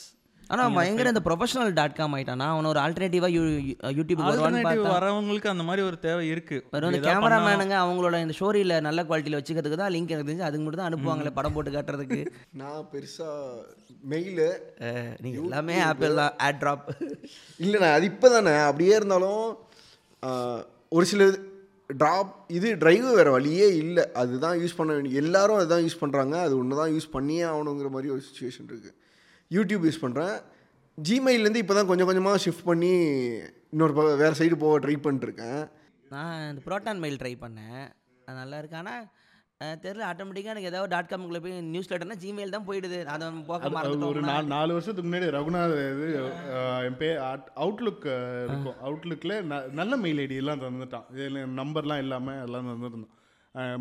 ஆனால் 0.53 0.75
பயங்கர 0.77 1.11
இந்த 1.13 1.21
ப்ரொஃபஷனல் 1.25 1.71
டாட் 1.77 1.95
காம் 1.97 2.13
ஆயிட்டான். 2.17 2.43
அவனை 2.53 2.67
ஒரு 2.73 2.79
ஆல்டர்னேட்டிவாக 2.83 3.31
யூ 3.35 3.41
யூடியூப் 3.97 4.21
வரவங்களுக்கு 4.97 5.49
அந்த 5.53 5.63
மாதிரி 5.69 5.81
ஒரு 5.87 5.97
தேவை 6.05 6.23
இருக்குது 6.33 6.63
வெறும் 6.75 6.91
இந்த 6.91 7.01
கேமராமேனுங்க 7.07 7.75
அவங்களோட 7.83 8.21
இந்த 8.25 8.35
ஸ்டோரியில் 8.37 8.75
நல்ல 8.87 9.03
குவாலிட்டியில் 9.09 9.39
வச்சுக்கிறதுக்கு 9.39 9.79
தான் 9.81 9.93
லிங்க் 9.95 10.13
எனக்கு 10.15 10.29
தெரிஞ்சு 10.29 10.47
அதுக்கு 10.49 10.65
மட்டும் 10.65 10.81
தான் 10.81 10.89
அனுப்புவாங்களே 10.91 11.33
படம் 11.39 11.55
போட்டு 11.57 11.73
காட்டுறதுக்கு. 11.75 12.19
நான் 12.61 12.87
பெருசாக 12.93 13.65
மெயிலு 14.11 14.47
நீங்கள் 15.23 15.43
எல்லாமே 15.47 15.75
ஆப்பிள் 15.89 16.19
தான். 16.21 16.33
ஆட் 16.47 16.61
ட்ராப் 16.63 16.87
இல்லைண்ணா 17.59 17.89
அது 17.97 18.07
இப்போ 18.11 18.29
தானே 18.35 18.55
அப்படியே 18.69 18.93
இருந்தாலும் 18.99 19.43
ஒரு 20.97 21.05
சில 21.11 21.23
ட்ராப் 21.89 22.31
இது 22.57 22.69
டிரைவு 22.81 23.09
வேறு 23.17 23.31
வழியே 23.35 23.67
இல்லை. 23.83 24.05
அதுதான் 24.21 24.55
யூஸ் 24.61 24.77
பண்ண 24.79 24.91
வேண்டிய 24.95 25.21
எல்லாரும் 25.23 25.59
அதுதான் 25.59 25.83
யூஸ் 25.85 26.01
பண்ணுறாங்க 26.01 26.35
அது 26.45 26.55
ஒன்று 26.61 26.79
தான் 26.81 26.93
யூஸ் 26.95 27.13
பண்ணியே 27.17 27.43
ஆகணுங்கிற 27.51 27.91
மாதிரி 27.95 28.13
ஒரு 28.15 28.23
சுச்சுவேஷன் 28.29 28.69
இருக்குது 28.71 28.95
யூடியூப் 29.55 29.85
யூஸ் 29.87 30.03
பண்ணுறேன் 30.05 30.35
ஜிமெயிலேருந்து 30.97 31.61
இப்போ 31.63 31.75
தான் 31.77 31.89
கொஞ்சம் 31.91 32.09
கொஞ்சமாக 32.09 32.41
ஷிஃப்ட் 32.45 32.67
பண்ணி 32.69 32.93
இன்னொரு 33.73 33.93
வேறு 34.23 34.39
சைடு 34.39 34.55
போக 34.63 34.75
ட்ரை 34.83 34.95
பண்ணிட்டுருக்கேன். 35.05 35.61
நான் 36.13 36.35
இந்த 36.49 36.61
ப்ரோட்டான் 36.67 37.01
மெயில் 37.03 37.21
ட்ரை 37.21 37.31
பண்ணேன். 37.45 37.81
அது 38.25 38.37
நல்லா 38.41 38.59
இருக்கு. 38.61 38.79
ஆனால் 38.81 39.05
தெரில 39.83 40.03
ஆட்டோமேட்டிக்காக 40.07 40.53
எனக்கு 40.53 40.69
ஏதாவது 40.71 40.91
டாட் 40.93 41.09
காம்குள்ளே 41.11 41.39
போய் 41.43 41.55
நியூஸ் 41.73 41.89
லெட்டர்னா 41.91 42.17
ஜிமெயில் 42.23 42.53
தான் 42.55 42.67
போயிடுது. 42.67 42.97
அதை 43.13 43.27
போக 43.47 43.69
ஒரு 44.09 44.21
நாலு 44.27 44.47
நாலு 44.55 44.71
வருஷத்துக்கு 44.75 45.09
முன்னாடி 45.09 45.29
ரகுநாத் 45.37 45.73
இது 45.93 46.07
என் 46.87 46.99
பே 47.01 47.09
அவுட்லுக் 47.63 48.05
இருக்கும். 48.47 48.77
அவுட்லுக்கில் 48.87 49.35
நல்ல 49.79 49.97
மெயில் 50.03 50.21
ஐடி 50.25 50.37
எல்லாம் 50.43 50.63
தந்துட்டான். 50.65 51.07
இதில் 51.15 51.39
நம்பர்லாம் 51.61 52.03
இல்லாமல் 52.05 52.41
எல்லாம் 52.47 52.69
தந்துருந்தான் 52.71 53.13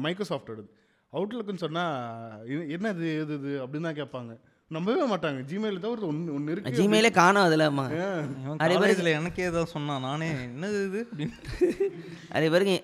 மைக்ரோசாஃப்ட் 0.04 0.52
எடுது 0.54 0.70
அவுட்லுக்குன்னு 1.12 1.64
சொன்னால் 1.66 2.52
என்னது 2.76 3.06
இது 3.23 3.35
இது 3.40 3.52
அப்படின்னு 3.64 3.88
தான் 3.90 4.00
கேட்பாங்க. 4.02 4.35
நம்பவே 4.70 5.06
மாட்டாங்க. 5.06 5.40
ஜிமெயில் 5.50 5.78
தவிர 5.78 6.06
ஒன்று 6.06 6.35
ஒன்று 6.35 6.52
இருக்கு. 6.52 6.70
ஜிமெயிலே 6.73 7.11
காணும் 7.12 7.44
இவன் 7.46 8.58
அதே 8.58 8.75
மாதிரி- 8.75 8.78
காலேஜில் 8.78 9.06
எனக்கே 9.12 9.42
ஏதாவது 9.42 9.70
சொன்னான் 9.70 10.00
நானே 10.00 10.30
என்னது 10.46 10.78
இது? 10.87 11.00
அதே 12.30 12.49
பிறகு 12.49 12.82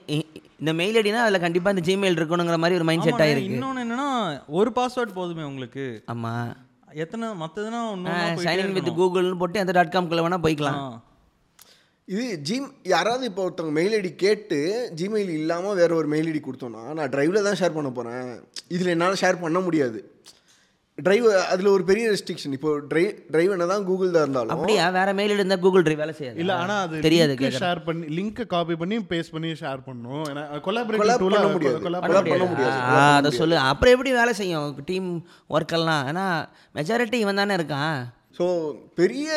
இந்த 0.58 0.72
மெயில் 0.72 0.96
ஐடினா 0.96 1.22
அதில் 1.22 1.40
கண்டிப்பாக 1.40 1.76
இந்த 1.76 1.84
ஜிமெயில் 1.88 2.18
இருக்கணுங்கிற 2.18 2.56
மாதிரி 2.56 2.74
ஒரு 2.74 2.84
மைண்ட் 2.84 3.02
செட் 3.02 3.12
ஆமாண்ணே, 3.12 3.24
ஆயிருக்கு. 3.24 3.50
இன்னொன்னு 3.50 3.82
என்னன்னா 3.84 4.08
ஒரு 4.46 4.72
பாஸ்வேர்ட் 4.74 5.12
போதுமே 5.14 5.42
உங்களுக்கு. 5.42 6.02
ஆமாம் 6.06 6.52
எத்தனை 6.94 7.28
மற்றதுனா 7.40 7.90
ஒன்று 7.90 8.12
சைன் 8.44 8.72
வித் 8.72 8.88
கூகுள்னு 8.90 9.38
போட்டு 9.38 9.60
அந்த 9.60 9.72
டாட் 9.72 9.94
காம்குள்ளே 9.94 10.24
வேணால் 10.24 10.44
போய்க்கலாம். 10.44 10.80
இது 12.08 12.38
ஜிம் 12.40 12.72
யாராவது 12.82 13.26
இப்போ 13.26 13.50
ஒருத்தவங்க 13.50 13.70
மெயில் 13.70 13.92
ஐடி 13.92 14.14
கேட்டு 14.16 14.58
ஜிமெயில் 14.96 15.28
இல்லாமல் 15.32 15.74
வேற 15.74 15.94
ஒரு 15.94 16.06
மெயில் 16.06 16.28
ஐடி 16.30 16.44
கொடுத்தோன்னா 16.44 16.92
நான் 16.92 17.08
டிரைவில் 17.08 17.42
தான் 17.42 17.54
ஷேர் 17.54 17.74
பண்ண 17.74 17.90
போகிறேன் 17.90 18.30
இதில் 18.68 18.86
என்னால் 18.86 19.20
ஷேர் 19.20 19.40
பண்ண 19.40 19.60
முடியாது. 19.60 19.98
டிரைவ் 20.98 21.26
அதில் 21.52 21.68
ஒரு 21.74 21.84
பெரிய 21.90 22.04
ரெஸ்ட்ரிக்ஷன் 22.12 22.54
இப்போ 22.56 22.70
ட்ரை 22.90 23.02
டிரைவ் 23.32 23.52
என்ன 23.54 23.66
தான் 23.70 23.84
கூகுள் 23.90 24.10
தான் 24.14 24.24
இருந்தாலும் 24.26 24.52
அப்படியா? 24.54 24.84
வேற 24.96 25.10
மெயில் 25.18 25.34
இருந்தால் 25.36 25.62
கூகுள் 25.64 25.84
டிரைவ் 25.86 26.02
வேலை 26.02 26.14
செய்யாது. 26.18 26.38
இல்ல 26.42 26.52
ஆனா 26.62 26.74
அது 26.86 27.00
தெரியாது 27.06 27.36
ஷேர் 27.62 27.80
பண்ணி 27.86 28.06
லிங்க் 28.18 28.42
காப்பி 28.54 28.74
பண்ணி 28.82 28.96
பேஸ்ட் 29.12 29.34
பண்ணி 29.36 29.50
ஷேர் 29.62 29.80
பண்ணணும். 29.86 30.24
ஏன்னா 30.32 30.42
கொலாபரேட்டிவ் 30.66 31.24
பண்ண 31.24 31.48
முடியாது. 31.54 31.80
பண்ண 32.06 32.20
முடியாது. 32.52 32.76
அதை 33.18 33.32
சொல்லு. 33.40 33.56
அப்புறம் 33.70 33.94
எப்படி 33.96 34.12
வேலை 34.20 34.34
செய்யும்? 34.40 34.68
டீம் 34.90 35.08
ஒர்க்கெல்லாம் 35.56 36.04
ஏன்னா 36.12 36.26
மெஜாரிட்டி 36.80 37.20
இவன் 37.24 37.42
தானே 37.42 37.56
இருக்கான். 37.60 37.96
ஸோ 38.38 38.46
பெரிய 39.00 39.30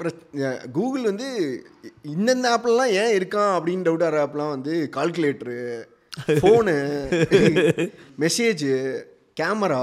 பிரச்சனை 0.00 0.48
கூகுள் 0.78 1.08
வந்து 1.10 1.28
இந்தந்த 2.14 2.48
ஆப்லலாம் 2.54 2.92
ஏன் 3.02 3.14
இருக்கான் 3.18 3.54
அப்படின்னு 3.58 3.86
டவுட் 3.86 4.04
ஆகிற 4.08 4.24
ஆப்லாம் 4.24 4.54
வந்து 4.56 4.74
கால்குலேட்டரு 4.96 5.60
ஃபோனு 6.40 6.74
மெசேஜு 8.24 8.72
கேமரா 9.40 9.80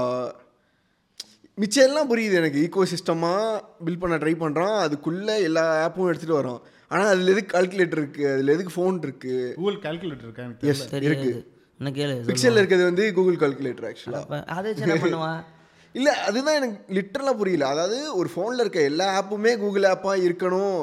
மிச்சம் 1.60 1.86
எல்லாம் 1.88 2.10
புரியுது 2.10 2.36
எனக்கு. 2.40 2.58
ஈகோ 2.66 2.84
சிஸ்டமாக 2.92 3.46
பில்ட் 3.84 4.02
பண்ண 4.02 4.16
ட்ரை 4.22 4.34
பண்ணுறான் 4.42 4.76
அதுக்குள்ளே 4.84 5.34
எல்லா 5.48 5.64
ஆப்பும் 5.86 6.10
எடுத்துகிட்டு 6.10 6.40
வரோம் 6.40 6.60
ஆனால் 6.90 7.10
அதில் 7.12 7.32
எதுக்கு 7.34 7.52
கால்குலேட்டர் 7.54 8.00
இருக்குது 8.02 8.30
அதில் 8.34 8.54
எதுக்கு 8.54 8.74
ஃபோன் 8.76 9.00
இருக்குது 9.06 9.48
கூகுள் 9.58 9.78
கால்குலேட்டர் 9.86 10.28
இருக்கா 10.28 10.44
எனக்கு 10.46 10.62
தெரியல. 10.62 10.74
எஸ் 10.74 11.08
இருக்குது 11.08 11.40
என்ன 11.80 11.90
கேளு 11.98 12.14
பிக்சலில் 12.28 12.60
இருக்கிறது 12.60 12.88
வந்து 12.90 13.04
கூகுள் 13.18 13.40
கால்குலேட்டர் 13.42 13.88
ஆக்சுவலாக 13.90 14.40
அதை 14.56 14.72
பண்ணுவான் 15.04 15.40
இல்லை 15.98 16.12
அதுதான் 16.26 16.56
எனக்கு 16.58 16.94
லிட்டரலாக 16.96 17.36
புரியல. 17.38 17.64
அதாவது 17.66 17.96
ஒரு 18.18 18.28
ஃபோனில் 18.32 18.62
இருக்க 18.64 18.80
எல்லா 18.90 19.06
ஆப்புமே 19.20 19.52
கூகுள் 19.62 19.86
ஆப்பாக 19.88 20.24
இருக்கணும் 20.26 20.76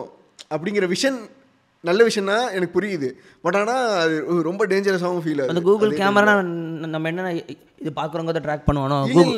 அப்படிங்கிற 0.54 0.86
விஷன் 0.96 1.20
நல்ல 1.88 2.02
விஷயம்னா 2.04 2.38
எனக்கு 2.52 2.76
புரியுது. 2.76 3.10
பட் 3.44 3.56
ஆனால் 3.56 3.84
அது 3.98 4.16
ரொம்ப 4.44 4.66
டேஞ்சரஸாகவும் 4.68 5.24
ஃபீல் 5.24 5.42
அந்த 5.42 5.52
ஆகுது 5.54 5.66
கூகுள் 5.68 5.94
கேமரா 6.00 6.34
நம்ம 6.88 7.10
என்ன 7.12 7.32
இது 7.82 7.92
பார்க்குறவங்க 7.96 8.42
ட்ராக் 8.42 8.68
பண்ணுவானோ? 8.68 8.98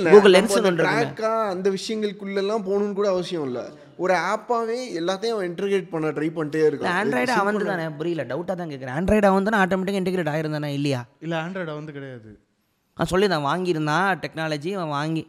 கூகுள் 0.09 0.33
லென்ஸ் 0.35 0.55
அந்த 0.61 0.85
ஆ, 1.29 1.33
அந்த 1.49 1.67
விஷயங்களுக்குள்ளெல்லாம் 1.73 2.65
போகணும்னு 2.65 2.93
கூட 2.93 3.09
அவசியம் 3.09 3.45
இல்லை. 3.45 3.63
ஒரு 3.97 4.13
ஆப்பாவே 4.29 4.77
எல்லாத்தையும் 4.99 5.35
அவன் 5.35 5.47
இன்டர்கிரேட் 5.49 5.89
பண்ண 5.89 6.11
ட்ரை 6.11 6.29
பண்ணிட்டே 6.33 6.61
இருக்கான். 6.67 6.93
ஆண்ட்ராய்டு 6.97 7.33
அவன் 7.35 7.59
தானே. 7.65 7.87
புரியல 7.97 8.25
டவுட்டாக 8.25 8.55
தான் 8.55 8.71
கேட்குறேன் 8.71 8.95
ஆண்ட்ராய்டு 8.97 9.25
அவன் 9.25 9.47
தானே 9.49 9.59
ஆட்டோமேட்டிக்காக 9.63 10.01
இன்டிகிரேட் 10.01 10.33
ஆயிருந்தானே 10.33 10.71
இல்லையா? 10.73 11.01
இல்ல 11.19 11.35
ஆண்ட்ராய்டு 11.41 11.75
வந்து 11.75 11.91
கிடையாது. 11.91 12.31
நான் 12.97 13.09
சொல்லியிருந்தேன் 13.11 13.47
வாங்கியிருந்தான் 13.49 14.07
டெக்னாலஜி 14.23 14.71
அவன் 14.77 14.95
வாங்கி 14.95 15.23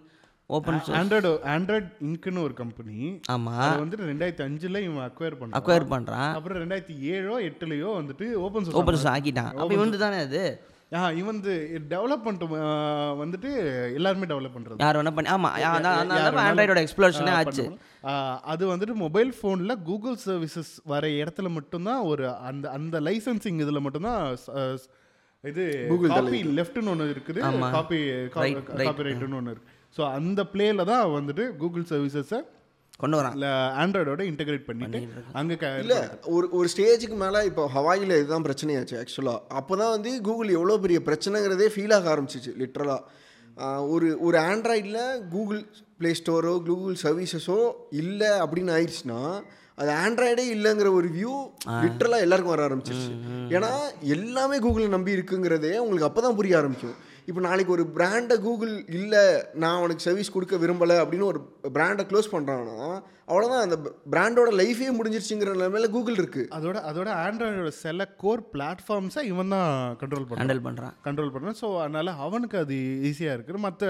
ஓப்பன் 0.57 0.79
ஆண்ட்ராய்டு 1.01 1.31
ஆண்ட்ராய்டு 1.55 1.89
இன்க்குன்னு 2.07 2.45
ஒரு 2.47 2.55
கம்பெனி 2.61 2.97
ஆமாம் 3.35 3.61
அது 3.67 3.83
வந்துட்டு 3.85 4.09
ரெண்டாயிரத்தி 4.13 4.45
அஞ்சுல 4.47 4.81
இவன் 4.87 5.05
அக்வயர் 5.09 5.39
பண்ணான் 5.41 5.59
அக்வயர் 5.59 5.87
பண்ணுறான் 5.93 6.33
அப்புறம் 6.39 6.61
ரெண்டாயிரத்தி 6.63 6.97
ஏழோ 7.15 7.37
எட்டுலயோ 7.51 7.93
வந்துட்டு 8.01 8.27
ஓப்பன் 8.47 8.67
சோர்ஸ் 8.67 8.81
ஓப்பன் 8.81 9.07
ஆக்கிட்டான். 9.15 9.53
அப்போ 9.61 9.73
இவன் 9.79 9.97
தானே 10.05 10.21
அது? 10.27 10.43
ஆ 10.99 11.01
இவன் 11.19 11.33
வந்து 11.33 11.55
டெவலப்மெண்ட் 11.93 12.45
வந்துட்டு 13.23 13.51
எல்லாருமே 13.99 14.29
டெவலப் 14.33 14.57
பண்றது. 14.57 14.79
யார் 14.85 14.99
வேணா 14.99 15.13
பண்ணி 15.17 15.31
ஆமாம் 15.35 15.57
ஆண்ட்ராய்டோட 16.47 16.81
எக்ஸ்ப்ளோஷனே 16.85 17.35
ஆச்சு. 17.41 17.67
அது 18.53 18.63
வந்துட்டு 18.73 18.97
மொபைல் 19.05 19.31
ஃபோனில் 19.39 19.81
கூகுள் 19.89 20.17
சர்வீசஸ் 20.27 20.73
வர 20.93 21.07
இடத்துல 21.23 21.51
மட்டும்தான் 21.59 22.03
ஒரு 22.13 22.25
அந்த 22.51 22.71
அந்த 22.79 23.01
லைசன்சிங் 23.09 23.61
இதில் 23.65 23.85
மட்டும்தான் 23.87 24.23
இது 25.45 25.65
Google 25.91 26.11
காப்பி 26.15 26.41
லெஃப்ட்னு 26.57 26.91
ஒன்று 26.95 27.13
இருக்குது. 27.17 27.41
காப்பி. 27.77 28.01
காப்பி 28.39 29.07
ரைட்டுன்னு 29.09 29.39
ஒன்று 29.41 29.55
இருக்கு. 29.55 29.77
ஸோ 29.97 30.03
அந்த 30.17 30.41
பிளேல 30.53 30.85
தான் 30.91 31.05
வந்துட்டு 31.19 31.45
கூகுள் 31.61 31.91
சர்வீசஸை 31.93 32.41
கொண்டு 33.03 33.17
வரான். 33.19 33.37
ஆண்ட்ராய்டோட 33.83 34.23
இன்டகிரேட் 34.31 34.67
பண்ணிட்டு 34.69 34.99
அங்கே 35.41 35.55
இல்லை 35.83 35.99
ஒரு 36.35 36.47
ஒரு 36.59 36.67
ஸ்டேஜுக்கு 36.73 37.17
மேலே 37.23 37.41
இப்போ 37.51 37.63
ஹவாயில் 37.77 38.19
இதுதான் 38.19 38.47
பிரச்சனையாச்சு 38.49 38.97
ஆக்சுவலாக 39.03 39.41
அப்போ 39.61 39.75
தான் 39.83 39.95
வந்து 39.97 40.11
கூகுள் 40.29 40.51
எவ்வளோ 40.59 40.77
பெரிய 40.85 41.01
பிரச்சனைங்கிறதே 41.09 41.69
ஃபீல் 41.75 41.95
ஆக 41.99 42.09
ஆரம்பிச்சிச்சு 42.15 42.53
லிட்ரலாக 42.63 43.79
ஒரு 43.95 44.09
ஒரு 44.27 44.37
ஆண்ட்ராய்டில் 44.51 45.01
கூகுள் 45.35 45.63
ப்ளே 46.01 46.11
ஸ்டோரோ 46.21 46.53
கூகுள் 46.69 46.99
சர்வீசஸோ 47.05 47.59
இல்லை 48.03 48.31
அப்படின்னு 48.45 48.75
ஆயிடுச்சுன்னா 48.77 49.21
அது 49.81 49.91
ஆண்ட்ராய்டே 50.05 50.45
இல்லைங்கிற 50.55 50.89
ஒரு 50.99 51.09
வியூ 51.17 51.35
லிட்ரலாக 51.85 52.25
எல்லாருக்கும் 52.27 52.55
வர 52.55 52.65
ஆரம்பிச்சிருச்சு. 52.69 53.13
ஏன்னா 53.57 53.71
எல்லாமே 54.17 54.57
கூகுளை 54.65 54.89
நம்பி 54.97 55.17
இருக்குங்கிறதே 55.17 55.73
உங்களுக்கு 55.85 56.09
அப்போ 56.09 56.23
தான் 56.27 56.37
புரிய 56.41 56.55
ஆரம்பிக்கும். 56.61 56.97
இப்போ 57.31 57.43
நாளைக்கு 57.43 57.75
ஒரு 57.75 57.85
பிராண்டை 57.97 58.37
கூகுள் 58.41 58.75
இல்லை 58.97 59.23
நான் 59.57 59.83
உனக்கு 59.83 60.07
சர்வீஸ் 60.07 60.33
கொடுக்க 60.33 60.57
விரும்பலை 60.57 60.97
அப்படின்னு 61.03 61.27
ஒரு 61.27 61.41
பிராண்டை 61.75 62.05
க்ளோஸ் 62.07 62.33
பண்ணுறாங்கன்னா 62.33 62.79
அவ்வளோதான் 63.29 63.65
அந்த 63.65 63.77
பிராண்டோட 64.11 64.51
லைஃபே 64.57 64.89
முடிஞ்சிருச்சுங்கிற 64.95 65.53
நிலைமையில 65.55 65.89
கூகுள் 65.91 66.17
இருக்குது 66.17 66.49
அதோட 66.51 66.79
அதோட 66.89 67.09
ஆண்ட்ராய்டோட 67.21 67.73
சில 67.79 68.07
கோர் 68.17 68.43
பிளாட்ஃபார்ம்ஸை 68.55 69.23
இவன் 69.29 69.55
தான் 69.55 69.71
கண்ட்ரோல் 70.01 70.25
பண்ணுறான் 70.25 70.43
ஹேண்டில் 70.43 70.65
பண்ணுறான் 70.67 70.95
கண்ட்ரோல் 71.05 71.33
பண்ணுறான் 71.35 71.59
ஸோ 71.61 71.69
அதனால 71.81 72.15
அவனுக்கு 72.21 72.59
அது 72.59 72.79
ஈஸியாக 73.11 73.37
இருக்குது 73.37 73.61
மற்ற 73.61 73.85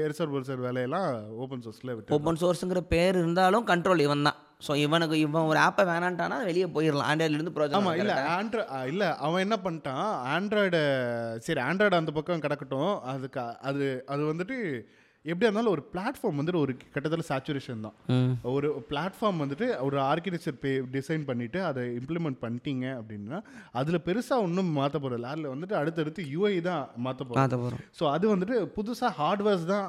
எரிசர் 0.00 0.32
பொரிசர் 0.34 0.64
வேலையெல்லாம் 0.66 1.08
ஓப்பன் 1.38 1.64
சோர்ஸில் 1.66 1.94
விட்டு 1.94 2.16
ஓப்பன் 2.18 2.40
சோர்ஸுங்கிற 2.42 2.82
பேர் 2.88 3.18
இருந்தாலும் 3.18 3.66
கண்ட்ரோல் 3.66 4.04
இவன் 4.06 4.26
தான். 4.28 4.38
ஸோ 4.60 4.76
இவனுக்கு 4.76 5.18
இவன் 5.20 5.46
ஒரு 5.46 5.58
ஆப்பை 5.58 5.84
வேணான்ட்டானா 5.84 6.44
வெளியே 6.44 6.66
போயிடலாம் 6.66 7.08
ஆண்ட்ராய்ட்லேருந்து 7.10 7.54
ப்ரோஜனம் 7.56 7.78
ஆமாம் 7.78 7.96
இல்லை 7.96 8.16
ஆண்ட்ரா 8.36 8.64
இல்லை 8.84 9.08
அவன் 9.18 9.40
என்ன 9.40 9.56
பண்ணிட்டான்? 9.64 10.08
ஆண்ட்ராய்டை 10.34 10.82
சரி 11.38 11.60
ஆண்ட்ராய்டு 11.60 12.00
அந்த 12.00 12.12
பக்கம் 12.12 12.40
கிடக்கட்டும். 12.40 12.92
அதுக்கு 13.04 13.40
அது 13.62 14.04
அது 14.06 14.22
வந்துட்டு 14.32 14.56
எப்படியா 15.24 15.48
இருந்தாலும் 15.48 15.74
ஒரு 15.76 15.82
பிளாட்ஃபார்ம் 15.92 16.38
வந்துட்டு 16.40 16.60
ஒரு 16.64 16.72
கிட்டத்தட்ட 16.92 17.24
சேச்சுரேஷன் 17.30 17.82
தான். 17.86 17.96
ஒரு 18.52 18.68
பிளாட்ஃபார்ம் 18.90 19.40
வந்துட்டு 19.42 19.66
ஒரு 19.86 19.96
ஆர்கிடெக்சர் 20.10 20.56
பே 20.62 20.70
டிசைன் 20.94 21.24
பண்ணிவிட்டு 21.30 21.60
அதை 21.70 21.82
இம்ப்ளிமெண்ட் 21.98 22.38
பண்ணிட்டீங்க 22.44 22.86
அப்படின்னா 23.00 23.38
அதில் 23.80 23.98
பெருசாக 24.06 24.44
ஒன்றும் 24.46 24.70
மாற்ற 24.78 24.96
போகிறதில்ல 24.98 25.32
அதில் 25.34 25.50
வந்துட்டு 25.54 25.76
அடுத்தடுத்து 25.80 26.24
யூஐ 26.34 26.54
தான் 26.68 26.84
மாற்ற 27.06 27.20
போகிறோம் 27.24 27.42
ஸோ 27.98 28.06
அது 28.14 28.32
வந்துட்டு 28.34 28.58
புதுசாக 28.78 29.12
ஹார்ட்வேர்ஸ் 29.20 29.66
தான் 29.74 29.86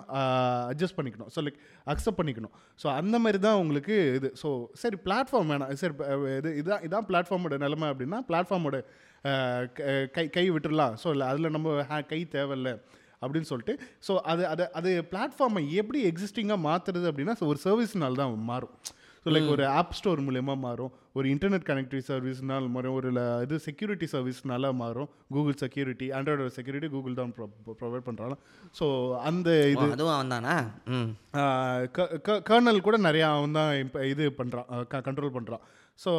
அட்ஜஸ்ட் 0.71 0.97
பண்ணிக்கணும். 0.99 1.31
ஸோ 1.35 1.45
லைக் 1.47 1.61
அக்செப்ட் 1.93 2.19
பண்ணிக்கணும். 2.21 2.55
ஸோ 2.83 2.89
அந்த 2.99 3.15
மாதிரி 3.25 3.41
தான் 3.47 3.59
உங்களுக்கு 3.63 3.97
இது. 4.19 4.31
ஸோ 4.41 4.51
சரி 4.83 4.99
பிளாட்ஃபார்ம் 5.07 5.51
வேணாம். 5.53 5.71
சரி 5.83 5.93
இது 6.39 6.51
இதான் 6.63 6.83
இதான் 6.89 7.07
பிளாட்ஃபார்மோட 7.11 7.57
நிலைமை 7.65 7.89
அப்படின்னா 7.93 8.19
பிளாட்ஃபார்மோட 8.31 8.79
கை 10.17 10.25
கை 10.37 10.45
விட்டுறலாம். 10.55 10.95
ஸோ 11.03 11.07
இல்லை 11.15 11.27
அதில் 11.31 11.55
நம்ம 11.55 12.01
கை 12.11 12.19
தேவையில்ல. 12.35 12.71
அப்படின்னு 13.21 13.49
சொல்லிட்டு 13.51 13.73
ஸோ 14.07 14.15
அது 14.31 14.47
அதை 14.47 14.65
அது 14.71 15.07
பிளாட்ஃபார்மை 15.11 15.69
எப்படி 15.71 15.99
எக்ஸிஸ்டிங்காக 16.09 16.65
மாற்றுறது 16.67 17.09
அப்படின்னா 17.11 17.35
ஸோ 17.39 17.45
ஒரு 17.45 17.59
சர்வீஸ்னால 17.63 18.13
தான் 18.13 18.35
மாறும். 18.51 18.73
ஸோ 19.25 19.31
லைக் 19.33 19.49
ஒரு 19.49 19.63
ஆப் 19.71 19.91
ஸ்டோர் 19.91 20.19
மூலயமா 20.19 20.53
மாறும். 20.59 20.91
ஒரு 21.13 21.25
இன்டர்நெட் 21.29 21.65
கனெக்டிவிட்டி 21.65 22.05
சர்வீஸ்னால் 22.07 22.67
மாறும். 22.67 22.95
ஒரு 22.95 23.09
இது 23.43 23.55
செக்யூரிட்டி 23.65 24.07
சர்வீஸ்னால 24.11 24.71
மாறும். 24.75 25.09
கூகுள் 25.31 25.57
செக்யூரிட்டி 25.59 26.07
ஆண்ட்ராய்டோட 26.11 26.51
செக்யூரிட்டி 26.55 26.87
கூகுள் 26.89 27.19
தான் 27.19 27.33
ப்ரொவைட் 27.81 28.07
பண்ணுறாங்க 28.07 28.35
ஸோ 28.79 28.85
அந்த 29.23 29.49
இது 29.67 29.83
அதுவும் 29.89 30.15
அவன் 30.15 30.31
தானா? 30.33 30.55
ம். 30.91 31.09
கர்னல் 32.49 32.81
கூட 32.81 32.97
நிறையா 33.01 33.27
அவன் 33.35 33.57
தான் 33.59 33.71
இப்ப 33.79 34.05
இது 34.07 34.25
பண்ணுறான் 34.39 34.67
கண்ட்ரோல் 35.05 35.35
பண்ணுறான் 35.35 35.63
ஸோ 35.99 36.11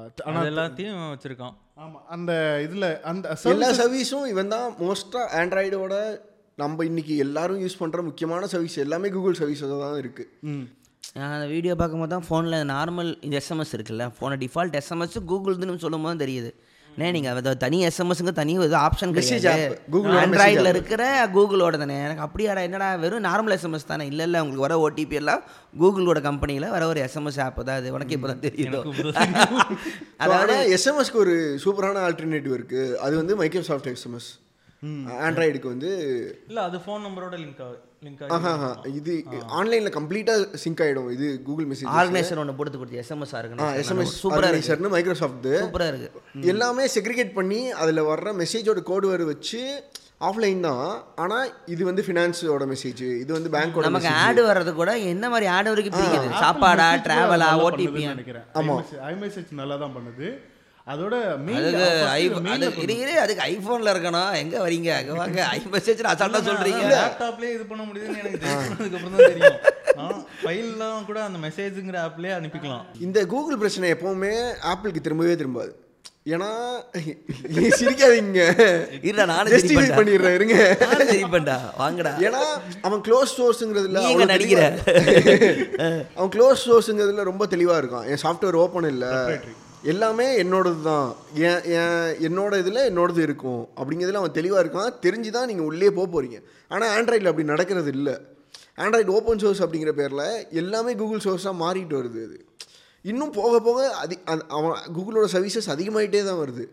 அது 0.00 0.22
ஆனால் 0.28 0.48
எல்லாத்தையும் 0.50 1.02
வச்சிருக்கான். 1.12 1.54
ஆமாம் 1.76 2.04
அந்த 2.08 2.32
இதில் 2.64 2.88
அந்த 3.04 3.26
எல்லா 3.28 3.68
services- 3.68 3.80
சர்வீஸும் 3.80 4.26
இவன் 4.26 4.52
தான் 4.54 4.66
மோஸ்ட்டாக 4.80 5.30
ஆண்ட்ராய்டோட 5.40 5.94
நம்ம 6.58 6.84
இன்னைக்கு 6.84 7.14
எல்லாரும் 7.24 7.62
யூஸ் 7.62 7.80
பண்ணுற 7.80 8.02
முக்கியமான 8.02 8.46
சர்வீஸ் 8.52 8.76
எல்லாமே 8.84 9.10
கூகுள் 9.10 9.38
சர்வீஸாக 9.40 9.78
தான் 9.82 10.00
இருக்குது 10.02 10.30
ம். 10.50 10.66
நான் 11.16 11.34
அந்த 11.34 11.46
வீடியோ 11.52 11.74
பார்க்கும்போது 11.80 12.12
தான் 12.12 12.24
ஃபோனில் 12.26 12.56
நார்மல் 12.72 13.10
இந்த 13.26 13.34
எஸ்எம்எஸ் 13.40 13.74
இருக்குல்ல 13.76 14.06
ஃபோனை 14.16 14.36
டிஃபால்ட் 14.42 14.74
எஸ்எம்எஸ் 14.80 15.18
கூகுள்துன்னு 15.30 15.84
சொல்லும் 15.84 16.06
போது 16.06 16.22
தெரியுது. 16.24 16.50
நே 16.88 17.06
நீங்கள் 17.14 17.38
அதை 17.40 17.52
தனி 17.62 17.78
எஸ்எம்எஸ்ங்க 17.88 18.32
தனி 18.38 18.52
இது 18.58 18.76
ஆப்ஷன் 18.84 19.14
கிடையாது. 19.16 19.64
own 19.98 20.06
ஆண்ட்ராய்டில். 20.20 20.68
இருக்கிற 20.72 21.02
கூகுளோட 21.34 21.78
தானே. 21.82 21.96
எனக்கு 22.06 22.24
அப்படியாடா 22.26 22.62
என்னடா 22.68 22.88
வெறும் 23.02 23.26
நார்மல் 23.28 23.54
எஸ்எம்எஸ் 23.56 23.90
தானே. 23.90 24.04
இல்லை 24.12 24.24
இல்லை 24.28 24.40
உங்களுக்கு 24.42 24.66
வர 24.66 24.76
ஓடிபி 24.84 25.18
எல்லாம் 25.20 25.42
கூகுளோட 25.82 26.20
கம்பெனியில் 26.28 26.68
வர 26.76 26.86
ஒரு 26.92 27.02
எஸ்எம்எஸ் 27.06 27.40
ஆப் 27.46 27.60
தான் 27.68 27.78
அது. 27.80 27.90
உனக்கு 27.96 28.16
இப்போ 28.18 28.30
தான் 28.32 28.44
தெரியுதோ 28.46 28.80
அதாவது 30.24 30.56
எஸ்எம்எஸ்க்கு 30.76 31.20
ஒரு 31.24 31.34
சூப்பரான 31.64 32.04
ஆல்டர்னேட்டிவ் 32.06 32.56
இருக்குது 32.58 32.96
அது 33.06 33.14
வந்து 33.22 33.36
மைக்ரோசாஃப்ட் 33.42 33.90
எஸ்எம்எஸ் 33.94 34.30
ஆண்ட்ராய்டுக்கு 35.26 35.68
வந்து 35.74 35.90
இல்லை 36.48 36.62
அது 36.68 36.78
ஃபோன் 36.84 37.04
நம்பரோட 37.06 37.36
லிங்க் 37.42 37.62
ஆஹா. 37.62 37.76
இது 38.98 39.12
ஆன்லைனில் 39.58 39.94
கம்ப்ளீட்டாக 39.98 40.58
சிங்க் 40.62 40.80
ஆகிடும். 40.84 41.10
இது 41.16 41.26
கூகுள் 41.48 41.68
மெசேஜ் 41.70 41.90
ஆர்கனைசர் 42.00 42.40
ஒன்று 42.42 42.56
போட்டு 42.58 42.80
கொடுத்து 42.80 43.02
எஸ்எம்எஸ் 43.02 43.34
ஆ 43.34 43.38
ஆர்கனைசர் 43.40 43.78
எஸ்எம்எஸ் 43.82 44.16
சூப்பராக 44.22 44.50
இருக்கு. 44.54 44.90
மைக்ரோசாஃப்ட் 44.96 45.46
சூப்பராக 45.64 45.92
இருக்கு. 45.92 46.48
எல்லாமே 46.52 46.86
செக்ரிகேட் 46.96 47.36
பண்ணி 47.38 47.60
அதில் 47.82 48.08
வர்ற 48.10 48.34
மெசேஜோட 48.42 48.82
கோடு 48.90 49.06
வேறு 49.12 49.26
வச்சு 49.32 49.60
ஆஃப்லைன் 50.28 50.60
தான். 50.66 50.90
ஆனால் 51.22 51.48
இது 51.74 51.82
வந்து 51.88 52.02
ஃபினான்ஸோட 52.06 52.66
மெசேஜ் 52.72 53.02
இது 53.22 53.30
வந்து 53.36 53.50
பேங்க்கோட 53.54 53.88
நமக்கு 53.88 54.12
ஆடு 54.26 54.42
வர்றது 54.50 54.72
கூட 54.80 54.92
என்ன 55.12 55.30
மாதிரி 55.32 55.48
ஆடு 55.54 55.72
வரைக்கும் 55.72 55.96
பிடிக்குது? 55.96 56.28
சாப்பாடா 56.44 56.88
டிராவலா 57.06 57.48
ஓடிபி 57.64 58.04
நினைக்கிறேன். 58.12 58.46
ஐமெசேஜ் 59.12 59.50
நல்லா 59.62 59.78
தான் 59.84 59.96
பண்ணுது. 59.96 60.28
அதோட 60.92 61.14
அதுக்கு 61.58 61.84
first 61.84 62.02
ஐ 62.16 62.20
இது 62.24 62.40
mail 62.42 62.52
அது 62.56 62.82
இரு 62.82 62.94
இரு, 63.02 63.14
அதுக்கு 63.22 63.42
ஐஃபோனில் 63.52 63.90
இருக்கணும். 63.92 64.34
எங்கே 64.42 64.58
வரீங்க? 64.64 64.90
அங்கே 64.98 65.14
வாங்க. 65.20 65.40
ஐ 65.54 65.58
மெசேஜ் 65.72 66.02
அசால்ட்டாக 66.12 66.42
சொல்கிறீங்க 66.48 66.82
லேப்டாப்லயே 66.92 67.50
இது 67.56 67.64
பண்ண 67.70 67.82
முடியுதுன்னு 67.88 68.20
எனக்கு 68.22 68.38
தெரிஞ்சதுக்கு 68.44 68.98
அப்புறம் 68.98 69.16
தான் 69.16 69.32
தெரியும். 69.32 69.58
ஃபைல்லாம் 70.42 71.00
கூட 71.08 71.18
அந்த 71.28 71.40
மெசேஜுங்கிற 71.46 71.98
ஆப்லயே 72.04 72.36
அனுப்பிக்கலாம். 72.38 72.84
இந்த 73.06 73.18
கூகுள் 73.32 73.60
பிரச்சனை 73.64 73.90
எப்பவுமே 73.96 74.32
ஆப்பிளுக்கு 74.72 75.04
திரும்பவே 75.08 75.34
திரும்பாது. 75.42 75.74
ஏன்னா 76.34 76.48
நீ 77.56 77.64
சிரிக்காதீங்க. 77.80 78.40
இருடா 79.08 79.26
நானும் 79.32 79.52
Justify 79.52 79.66
சிரிப்பேன்டா. 79.66 79.98
பண்ணிடுறேன் 79.98 80.38
இருங்க. 80.38 80.56
நானும் 80.86 81.12
சிரிப்பேன்டா. 81.12 81.58
வாங்கடா. 81.82 82.14
ஏன்னா 82.28 82.40
அவன் 82.86 83.04
க்ளோஸ் 83.08 83.36
சோர்ஸுங்கிறதுல 83.40 84.06
எங்க 84.14 84.26
நடிக்கிற? 84.34 84.62
அவன் 86.16 86.32
க்ளோஸ் 86.38 86.66
சோர்ஸுங்கிறதுல 86.70 87.30
ரொம்ப 87.32 87.46
தெளிவாக 87.54 87.82
இருக்கான். 87.82 88.08
என் 88.12 88.24
சாஃப்ட்வேர் 88.26 88.62
ஓப்பன் 88.64 88.90
இல்லை. 88.94 89.12
எல்லாமே 89.92 90.26
என்னோடது 90.42 90.80
தான். 90.82 91.08
என் 91.48 91.64
என் 91.78 92.08
என்னோட 92.28 92.52
இதில் 92.62 92.86
என்னோடது 92.90 93.20
இருக்கும். 93.26 93.62
அப்படிங்கிறதுல 93.78 94.20
அவன் 94.22 94.36
தெளிவாக 94.38 94.62
இருக்கான். 94.64 94.94
தெரிஞ்சு 95.04 95.30
தான் 95.36 95.48
நீங்கள் 95.50 95.68
உள்ளே 95.70 95.90
போக 95.98 96.06
போகிறீங்க 96.14 96.38
ஆனால் 96.68 96.92
ஆண்ட்ராய்டில் 96.96 97.30
அப்படி 97.32 97.46
நடக்கிறது 97.52 97.90
இல்லை. 97.96 98.14
ஆண்ட்ராய்டு 98.82 99.14
ஓப்பன் 99.18 99.42
சோர்ஸ் 99.42 99.62
அப்படிங்கிற 99.64 99.92
பேரில் 100.00 100.26
எல்லாமே 100.62 100.92
கூகுள் 101.00 101.24
சோர்ஸாக 101.26 101.60
மாறிட்டு 101.62 101.98
வருது 101.98 102.20
அது. 102.26 102.38
இன்னும் 103.04 103.34
போக 103.40 103.60
போக 103.66 103.80
அதி 104.02 104.16
அவன் 104.56 104.78
கூகுளோட 104.96 105.26
சர்வீசஸ் 105.34 105.72
அதிகமாகிட்டே 105.74 106.22
தான் 106.28 106.40
வருது. 106.42 106.64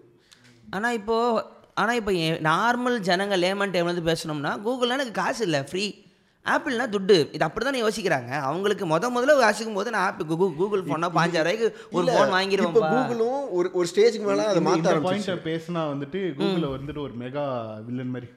ஆனால் 0.75 0.95
இப்போது 1.00 1.43
ஆனால் 1.81 2.00
இப்போ 2.00 2.12
நார்மல் 2.50 2.98
ஜனங்கள் 3.10 3.43
லேமன் 3.43 3.74
டைம்லேருந்து 3.75 4.10
பேசணும்னா 4.12 4.51
கூகுளில் 4.65 4.95
எனக்கு 4.98 5.13
காசு 5.22 5.41
இல்லை 5.48 5.62
ஃப்ரீ 5.69 5.86
ஆப்பிள்னா 6.46 6.86
துட்டு. 6.94 7.18
இது 7.36 7.44
அப்படி 7.46 7.64
தான் 7.66 7.80
யோசிக்கிறாங்க. 7.82 8.32
அவங்களுக்கு 8.48 8.86
முத 8.92 9.10
முதல்ல 9.16 9.34
யோசிக்கும் 9.44 9.78
போது 9.80 9.92
நான் 9.96 10.06
ஆப் 10.08 10.24
கூகுள் 10.32 10.50
கூகுள் 10.58 10.82
ஃபோனா 10.88 11.08
பாஞ்சாயிரம் 11.18 11.62
ஒரு 11.62 11.70
ஃபோன் 11.92 12.10
இப்போ 12.10 12.26
வாங்கிடுவோம்ப்பா 12.36 12.90
கூகுளும் 12.96 13.44
ஒரு 13.58 13.68
ஒரு 13.80 13.88
ஸ்டேஜுக்கு 13.92 14.28
மேலே 14.30 14.46
அதை 14.52 14.62
மாற்ற 14.66 14.80
இந்த 14.80 14.92
ஆரம்பிச்சு 14.94 15.10
பாயிண்ட 15.10 15.36
பேசினா 15.48 15.84
வந்துட்டு 15.92 16.20
கூகுள 16.40 16.66
வந்துட்டு 16.76 17.02
ஒரு 17.06 17.14
மெகா 17.24 17.46
வில்லன் 17.88 18.12
மாதிரி 18.16 18.28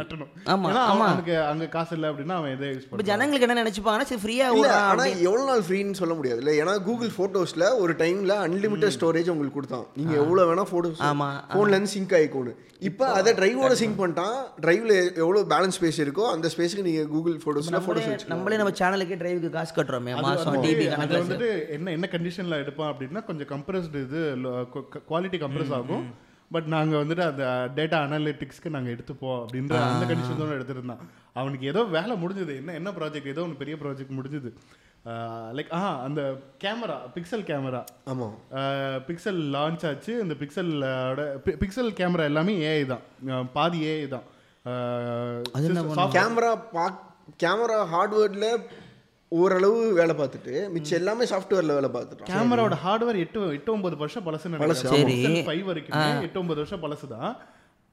கட்டணும். 0.00 0.30
ஆமா, 0.52 0.68
ஏன்னா 0.70 0.84
ஆமா. 0.92 1.06
அவனுக்கு 1.08 1.34
அங்க 1.50 1.68
காசு 1.74 1.92
இல்லை 1.96 2.08
அப்படின்னா 2.12 2.36
அவன் 2.40 2.54
எதை 2.56 2.68
யூஸ் 2.74 2.86
இப்போ 2.86 3.08
ஜனங்களுக்கு 3.10 3.48
என்ன 3.48 3.58
நினச்சிப்பாங்கன்னா 3.62 4.08
சரி 4.12 4.22
ஃப்ரீயாக 4.24 4.54
இல்ல 4.54 4.66
விடுறான் 4.68 4.86
ஆனா 4.92 5.04
அப்படி 5.06 5.26
எவ்வளவு 5.28 5.50
நாள் 5.50 5.66
ஃப்ரீன்னு 5.68 6.00
சொல்ல 6.02 6.14
முடியாது. 6.20 6.40
இல்ல 6.44 6.54
ஏன்னா 6.62 6.76
கூகுள் 6.88 7.12
போட்டோஸ்ல 7.18 7.66
ஒரு 7.82 7.94
டைம்ல 8.04 8.36
அன்லிமிட்டட் 8.46 8.96
ஸ்டோரேஜ் 8.98 9.32
உங்களுக்கு 9.34 9.58
கொடுத்தான். 9.58 9.86
நீங்க 10.00 10.14
எவ்வளவு 10.22 10.48
வேணா 10.52 10.66
போட்டோஸ் 10.72 11.04
ஆமா, 11.10 11.28
போன்ல 11.54 11.76
இருந்து 11.76 11.94
சிங்க் 11.96 12.16
ஆயிக்கோன்னு 12.20 12.54
இப்போ 12.88 13.06
அதை 13.18 13.30
டிரைவோட 13.38 13.72
சிங்க் 13.80 13.98
பண்ணிட்டான். 14.00 14.36
டிரைவ்ல 14.64 14.92
எவ்வளவு 15.22 15.42
பேலன்ஸ் 15.52 15.76
ஸ்பேஸ் 15.78 15.98
இருக்கோ 16.04 16.24
அந்த 16.34 16.46
ஸ்பேஸ்க்கு 16.54 16.86
நீங்க 16.88 17.02
கூகுள் 17.14 17.36
போட்டோஸ்ல 17.44 17.66
போட்டோஸ் 17.66 17.70
நம்மளே 17.70 18.04
வச்சுக்கலாம். 18.06 18.26
நம்மளே 18.26 18.56
நம்ம 18.56 18.72
சேனலுக்கே 18.80 19.16
டிரைவுக்கு 19.20 19.50
காசு 19.50 19.74
கட்டுறோமே 19.74 20.12
வந்துட்டு- 20.16 20.64
டிபி 20.66 20.86
அது 20.86 20.96
கணக்கில் 20.96 21.22
வந்துட்டு 21.22 21.68
என்ன 21.68 21.90
என்ன 21.90 22.08
கண்டிஷன்ல 22.12 22.58
எடுப்பான் 22.64 22.94
அப்படின்னா 22.94 23.24
கொஞ்சம் 23.24 23.50
கம்ப்ரஸ்டு 23.54 24.02
இது 24.06 24.20
குவாலிட்டி 25.10 25.38
கம்ப்ரஸ் 25.44 25.74
ஆகும். 25.74 26.04
பட் 26.50 26.64
நாங்க 26.64 26.96
வந்துட்டு 26.96 27.24
அந்த 27.30 27.44
டேட்டா 27.76 27.98
அனாலிட்டிக்ஸ்க்கு 28.04 28.70
நாங்க 28.70 28.90
எடுத்துப்போம் 28.90 29.38
அப்படின்ற 29.42 29.74
அந்த 29.88 30.04
கண்டிஷன் 30.06 30.40
தான் 30.40 30.56
எடுத்திருந்தான். 30.60 31.02
அவனுக்கு 31.32 31.66
ஏதோ 31.66 31.82
வேலை 31.96 32.14
முடிஞ்சது. 32.24 32.56
என்ன 32.56 32.74
என்ன 32.74 32.90
ப்ராஜெக்ட் 32.90 33.32
ஏதோ 33.34 33.42
ஒன்று 33.42 33.56
பெரிய 33.56 33.76
ப்ராஜெக்ட் 33.82 34.16
முடிஞ்சது. 34.18 34.50
லைக் 35.58 35.74
ஆ 35.74 36.02
அந்த 36.02 36.22
கேமரா 36.64 36.96
பிக்சல் 37.14 37.46
கேமரா 37.50 37.82
ஆமா. 38.06 38.26
பிக்சல் 39.06 39.38
லான்ச் 39.54 39.86
ஆச்சு. 39.90 40.12
இந்த 40.22 40.34
பிக்சலோட 40.40 41.20
பிக்சல் 41.62 41.92
கேமரா 42.00 42.24
எல்லாமே 42.30 42.54
ஏஐ 42.70 42.86
தான். 42.86 43.48
பாதி 43.52 43.84
ஏஐ 43.92 44.08
தான். 44.08 44.26
கேமரா 46.16 46.50
பா 46.72 46.84
கேமரா 47.38 47.78
ஹார்ட்வேர்ல 47.90 48.46
ஓரளவு 49.32 49.80
வேலை 49.92 50.14
பார்த்துட்டு 50.14 50.54
மிச்சம் 50.68 50.98
எல்லாமே 50.98 51.24
சாஃப்ட்வேர்ல 51.30 51.74
வேலை 51.74 51.90
பார்த்துட்டான் 51.90 52.30
கேமராவோட 52.30 52.76
ஹார்ட்வேர் 52.82 53.20
எட்டு 53.20 53.40
எட்டு 53.52 53.70
ஒன்பது 53.72 53.96
வருஷம் 53.96 54.24
பழசு 54.26 54.48
பழசு, 54.62 54.84
சரி. 54.94 55.16
ஃபைவ் 55.48 55.64
வரைக்கும் 55.68 55.96
எட்டு 56.26 56.40
ஒன்பது 56.40 56.60
வருஷம் 56.62 56.82
பழசு 56.82 57.08
தான் 57.08 57.30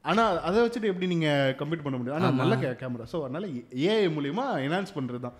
ஆனா 0.05 0.23
அதை 0.41 0.57
வச்சுட்டு 0.63 0.89
எப்படி 0.89 1.07
நீங்க 1.07 1.29
கம்ப்ளீட் 1.59 1.83
பண்ண 1.83 1.95
முடியும்? 1.97 2.17
ஆனா 2.17 2.29
நல்ல 2.41 2.53
கேமரா 2.81 3.05
ஸோ 3.11 3.19
அதனால 3.23 3.45
ஏஐ 3.85 4.05
மூலியமா 4.15 4.45
என்ஹான்ஸ் 4.65 4.95
பண்றது 4.95 5.19
தான் 5.19 5.35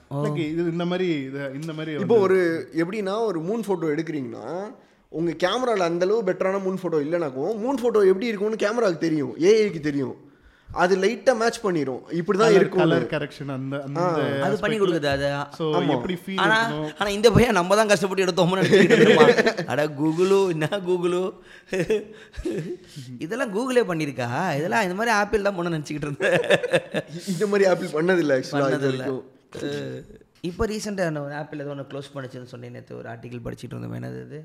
இது 0.47 0.63
இந்த 0.73 0.85
மாதிரி 0.85 1.07
இது- 1.27 1.51
இந்த 1.55 1.73
மாதிரி 1.73 1.93
இப்போ 1.97 2.17
ஒரு 2.25 2.37
எப்படின்னா 2.77 3.15
ஒரு 3.27 3.41
மூன் 3.41 3.63
ஃபோட்டோ 3.67 3.93
எடுக்கிறீங்கன்னா 3.93 4.45
உங்க 5.11 5.33
கேமரால 5.43 5.85
அந்த 5.85 6.05
அளவு 6.05 6.25
பெட்டரான 6.25 6.61
மூன் 6.63 6.79
ஃபோட்டோ 6.81 6.99
இல்லைனாக்கும் 7.03 7.53
மூன் 7.61 7.79
ஃபோட்டோ 7.81 7.99
எப்படி 8.09 8.27
இருக்கும்னு 8.27 8.63
கேமராவுக்கு 8.63 9.05
தெரியும். 9.05 9.33
ஏஐக்கு 9.47 9.81
தெரியும். 9.81 10.15
அது 10.81 10.93
லைட்டா 11.03 11.33
மேட்ச் 11.41 11.59
பண்ணிரும். 11.65 12.01
இப்படிதான் 12.19 12.55
இருக்கும். 12.57 12.81
கலர் 12.81 13.05
கரெக்ஷன் 13.13 13.51
அந்த 13.55 13.77
அது 14.45 14.55
பண்ணி 14.63 14.77
கொடுக்குது 14.81 15.09
அது. 15.13 15.29
ஸோ 15.57 15.65
எப்படி 15.95 16.15
ஃபீல் 16.23 16.41
ஆனா 16.43 16.57
ஆனா 16.99 17.09
இந்த 17.17 17.29
பையன் 17.35 17.57
நம்ம 17.59 17.75
தான் 17.79 17.91
கஷ்டப்பட்டு 17.91 18.25
எடுத்தோம்னு 18.25 18.59
நினைச்சிட்டு. 18.61 19.65
அட 19.73 19.85
கூகுளு 20.01 20.39
என்ன 20.55 20.79
கூகுளு? 20.89 21.21
இதெல்லாம் 23.25 23.53
கூகுளே 23.55 23.83
பண்ணியிருக்கா? 23.91 24.29
இதெல்லாம் 24.59 24.85
இந்த 24.87 24.97
மாதிரி 24.99 25.13
ஆப்பிள் 25.21 25.47
தான் 25.47 25.57
பண்ண 25.59 25.73
நினச்சிக்கிட்டு 25.75 26.09
இருந்தேன். 26.09 26.37
இந்த 27.33 27.47
மாதிரி 27.53 27.69
ஆப்பிள் 27.71 27.95
பண்ணதில்லை 27.97 28.37
ஆக்சுவலாக 28.39 28.69
இது 28.69 28.77
பண்ணதில்ல. 28.77 29.07
வரைக்கும். 29.07 30.23
இப்போ 30.49 30.63
ரீசெண்டாக 30.73 31.23
ஒரு 31.27 31.35
ஆப்பிள் 31.41 31.61
ஏதோ 31.63 31.71
ஒன்று 31.75 31.89
க்ளோஸ் 31.93 32.13
பண்ணுச்சுன்னு 32.15 32.51
சொன்னேன் 32.53 32.75
நேற்று 32.77 32.99
ஒரு 33.01 33.09
ஆர்டிக்கல் 33.13 33.45
படிச்சுட்டு 33.47 33.73
இருந்தோம் 33.75 33.97
என்னது 33.99 34.19
இது? 34.27 34.41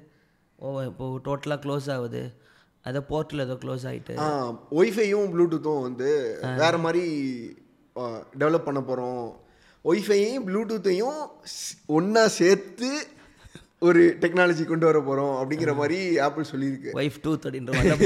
ஓ 0.58 0.66
இப்போ 0.90 1.04
டோட்டலாக 1.26 1.60
க்ளோஸ் 1.66 1.88
ஆகுது. 1.96 2.22
அதை 2.84 3.00
போர்ட்டில் 3.10 3.44
ஏதோ 3.44 3.56
க்ளோஸ் 3.64 3.84
ஆகிட்டு 3.90 4.14
ஒய்ஃபையும் 4.80 5.30
ப்ளூடூத்தும் 5.34 5.82
வந்து 5.82 6.10
வேற 6.62 6.74
மாதிரி 6.78 7.04
டெவலப் 8.38 8.68
பண்ண 8.68 8.80
போகிறோம் 8.80 9.24
ஒய்ஃபையும் 9.84 10.44
ப்ளூடூத்தையும் 10.48 11.20
ஒன்றா 11.86 12.24
சேர்த்து 12.38 12.90
ஒரு 13.78 14.02
டெக்னாலஜி 14.22 14.64
கொண்டு 14.64 14.86
வர 14.86 14.98
போகிறோம் 15.00 15.34
அப்படிங்கிற 15.38 15.72
மாதிரி 15.74 15.98
ஆப்பிள் 16.26 16.50
சொல்லியிருக்கு. 16.50 16.90
ஒய்ஃப் 17.00 17.18
டூத் 17.24 17.46
ஒய்ஃப் 17.78 18.02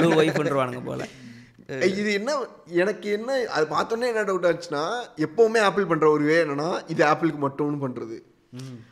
ப்ளூ 0.00 0.10
ஒய்ஃப்ன்றவானுங்க 0.20 0.82
போல். 0.84 1.04
இது 2.00 2.10
என்ன 2.12 2.30
எனக்கு 2.82 3.08
என்ன 3.16 3.30
அது 3.56 3.66
பார்த்தோன்னே 3.74 4.06
என்ன 4.12 4.22
டவுட் 4.22 4.48
ஆச்சுன்னா 4.50 4.84
எப்போவுமே 5.26 5.60
ஆப்பிள் 5.68 5.88
பண்ணுற 5.90 6.06
ஒரு 6.12 6.24
வே 6.24 6.36
என்னன்னா 6.44 6.68
இது 6.88 7.02
ஆப்பிளுக்கு 7.04 7.40
மட்டும்னு 7.46 7.80
பண்ணுறது 7.84 8.18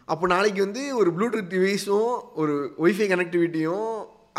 அப்போ 0.05 0.27
நாளைக்கு 0.27 0.61
வந்து 0.65 0.83
ஒரு 0.97 1.11
ப்ளூடூத் 1.17 1.53
டிவைஸும் 1.55 2.13
ஒரு 2.35 2.55
ஒய்ஃபை 2.79 3.07
கனெக்டிவிட்டியும் 3.13 3.89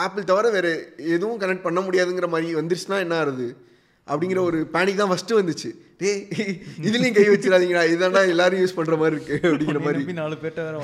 ஆப்பிள் 0.03 0.29
தவிர 0.31 0.49
வேறு 0.57 0.73
எதுவும் 1.15 1.41
கனெக்ட் 1.43 1.67
பண்ண 1.67 1.81
முடியாதுங்கிற 1.87 2.29
மாதிரி 2.35 2.59
வந்துருச்சுன்னா 2.59 2.99
என்ன 3.05 3.17
ஆகுது? 3.23 3.49
அப்படிங்கிற 4.07 4.39
ஒரு 4.49 4.59
பேனிக் 4.73 4.99
தான் 4.99 5.09
ஃபஸ்ட்டு 5.11 5.37
வந்துச்சு. 5.39 5.69
டேய் 6.01 6.21
இதுலேயும் 6.87 7.15
கை 7.17 7.25
வச்சிடாதீங்கடா 7.31 7.81
இதுதான்டா 7.89 8.21
எல்லாரும் 8.33 8.61
யூஸ் 8.61 8.75
பண்ணுற 8.77 8.95
மாதிரி 9.01 9.15
இருக்கு 9.17 9.35
அப்படிங்கிற 9.49 9.79
மாதிரி. 9.85 10.01
நாலு 10.19 10.35
பேர்ட்ட 10.43 10.63
வேற 10.67 10.77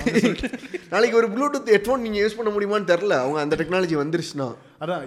நாளைக்கு 0.93 1.17
ஒரு 1.21 1.28
ப்ளூடூத் 1.36 1.71
ஹெட்ஃபோன் 1.73 2.04
நீங்கள் 2.06 2.23
யூஸ் 2.23 2.38
பண்ண 2.39 2.49
முடியுமான்னு 2.56 2.89
தெரில 2.91 3.13
அவங்க 3.23 3.39
அந்த 3.43 3.56
டெக்னாலஜி 3.62 3.95
வந்துருச்சுன்னா. 4.01 4.47
அதான் 4.84 5.04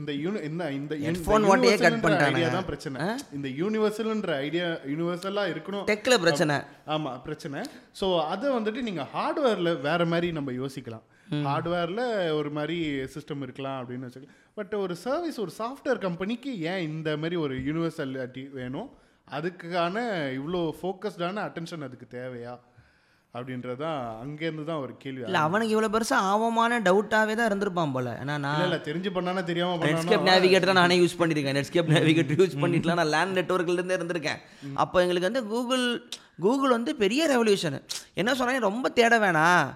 இந்த 0.00 0.10
யூனி 0.24 0.40
இந்த 0.48 0.64
ஓட்டையே 1.52 1.76
cut 1.84 1.96
பண்ணிட்டானுங்க. 2.04 2.38
ஐடியா 2.38 2.50
தான் 2.56 2.68
பிரச்சனை. 2.70 2.98
இந்த 3.38 3.48
யூனிவர்சல்ன்ற 3.60 4.34
ஐடியா 4.46 4.68
யூனிவர்சலா 4.92 5.44
இருக்கணும். 5.54 5.84
டெக்கில் 5.92 6.22
பிரச்சனை. 6.24 6.56
ஆமா 6.96 7.12
பிரச்சனை. 7.26 7.60
ஸோ 8.00 8.08
அதை 8.34 8.48
வந்துட்டு 8.58 8.82
நீங்க 8.90 9.04
ஹார்ட்வேர்ல 9.16 9.72
வேற 9.88 10.06
மாதிரி 10.14 10.30
நம்ம 10.38 10.52
யோசிக்கலாம். 10.62 11.04
ஹார்ட்வேர்ல 11.30 12.02
ஒரு 12.34 12.50
மாதிரி 12.50 12.78
சிஸ்டம் 13.14 13.42
இருக்கலாம் 13.42 13.78
அப்படின்னு 13.80 14.06
வச்சுக்கலாம். 14.08 14.42
பட் 14.54 14.74
ஒரு 14.74 14.96
சர்வீஸ் 14.96 15.38
ஒரு 15.38 15.52
சாஃப்ட்வேர் 15.58 16.04
கம்பெனிக்கு 16.06 16.60
ஏன் 16.60 16.84
இந்த 16.90 17.16
மாதிரி 17.16 17.36
ஒரு 17.36 17.54
யூனிவர்சலிட்டி 17.54 18.52
வேணும்? 18.52 18.90
அதுக்கான 19.32 19.96
இவ்வளோ 20.38 20.60
ஃபோக்கஸ்டான 20.80 21.42
அட்டென்ஷன் 21.48 21.86
அதுக்கு 21.88 22.08
தேவையா? 22.18 22.54
அப்படின்றதான் 23.34 24.00
அங்கேருந்து 24.22 24.64
தான் 24.64 24.82
ஒரு 24.82 24.96
கேள்வி 24.96 25.22
இல்லை 25.22 25.40
அவனுக்கு 25.46 25.74
இவ்வளோ 25.74 25.88
பெருசாக 25.94 26.26
ஆவமான 26.32 26.78
டவுட்டாகவே 26.88 27.34
தான் 27.38 27.48
இருந்திருப்பான் 27.50 27.94
போல. 27.94 28.10
ஏன்னா 28.22 28.34
நான் 28.44 28.62
இல்ல 28.66 28.78
தெரிஞ்சு 28.88 29.10
பண்ணானா 29.16 29.42
தெரியாம 29.44 29.86
நெட்ஸ்கேப் 29.86 30.28
நேவிகேட்டர் 30.28 30.70
தான் 30.70 30.80
நானே 30.80 30.98
யூஸ் 31.00 31.16
பண்ணியிருக்கேன் 31.20 31.58
நெட்ஸ்கேப் 31.58 31.90
நேவிகேட்டர் 31.94 32.38
யூஸ் 32.42 32.60
பண்ணிட்டுலாம் 32.64 33.00
நான் 33.00 33.12
லேண்ட் 33.16 33.38
நெட்ஒர்க்லேருந்து 33.38 33.98
இருந்திருக்கேன். 33.98 34.40
அப்போ 34.74 35.02
எங்களுக்கு 35.04 35.30
வந்து 35.30 35.46
கூகுள் 35.46 35.86
கூகுள் 36.44 36.70
வந்து 36.70 36.96
பெரிய 37.02 37.26
ரெவல்யூஷன் 37.34 37.78
என்ன 38.14 38.32
சொன்னாங்க 38.32 38.60
ரொம்ப 38.68 38.88
தேட 38.88 39.18
வேணாம். 39.24 39.66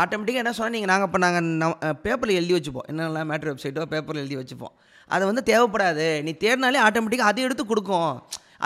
ஆட்டோமேட்டிக்காக 0.00 0.42
என்ன 0.44 0.52
சொன்னால் 0.56 0.74
நீங்கள் 0.74 0.90
நாங்கள் 0.92 1.08
இப்போ 1.10 1.18
நாங்கள் 1.24 1.96
பேப்பரில் 2.04 2.38
எழுதி 2.40 2.54
வச்சுப்போம். 2.56 2.86
என்னெல்லாம் 2.90 3.28
மேட்ரு 3.30 3.52
வெப்சைட்டோ 3.52 3.86
பேப்பரில் 3.94 4.22
எழுதி 4.24 4.36
வச்சுப்போம். 4.40 4.74
அது 5.14 5.24
வந்து 5.30 5.42
தேவைப்படாது. 5.52 6.06
நீ 6.26 6.32
தேடினாலே 6.44 6.80
ஆட்டோமேட்டிக்காக 6.86 7.32
அதை 7.32 7.44
எடுத்து 7.48 7.64
கொடுக்கும். 7.66 8.12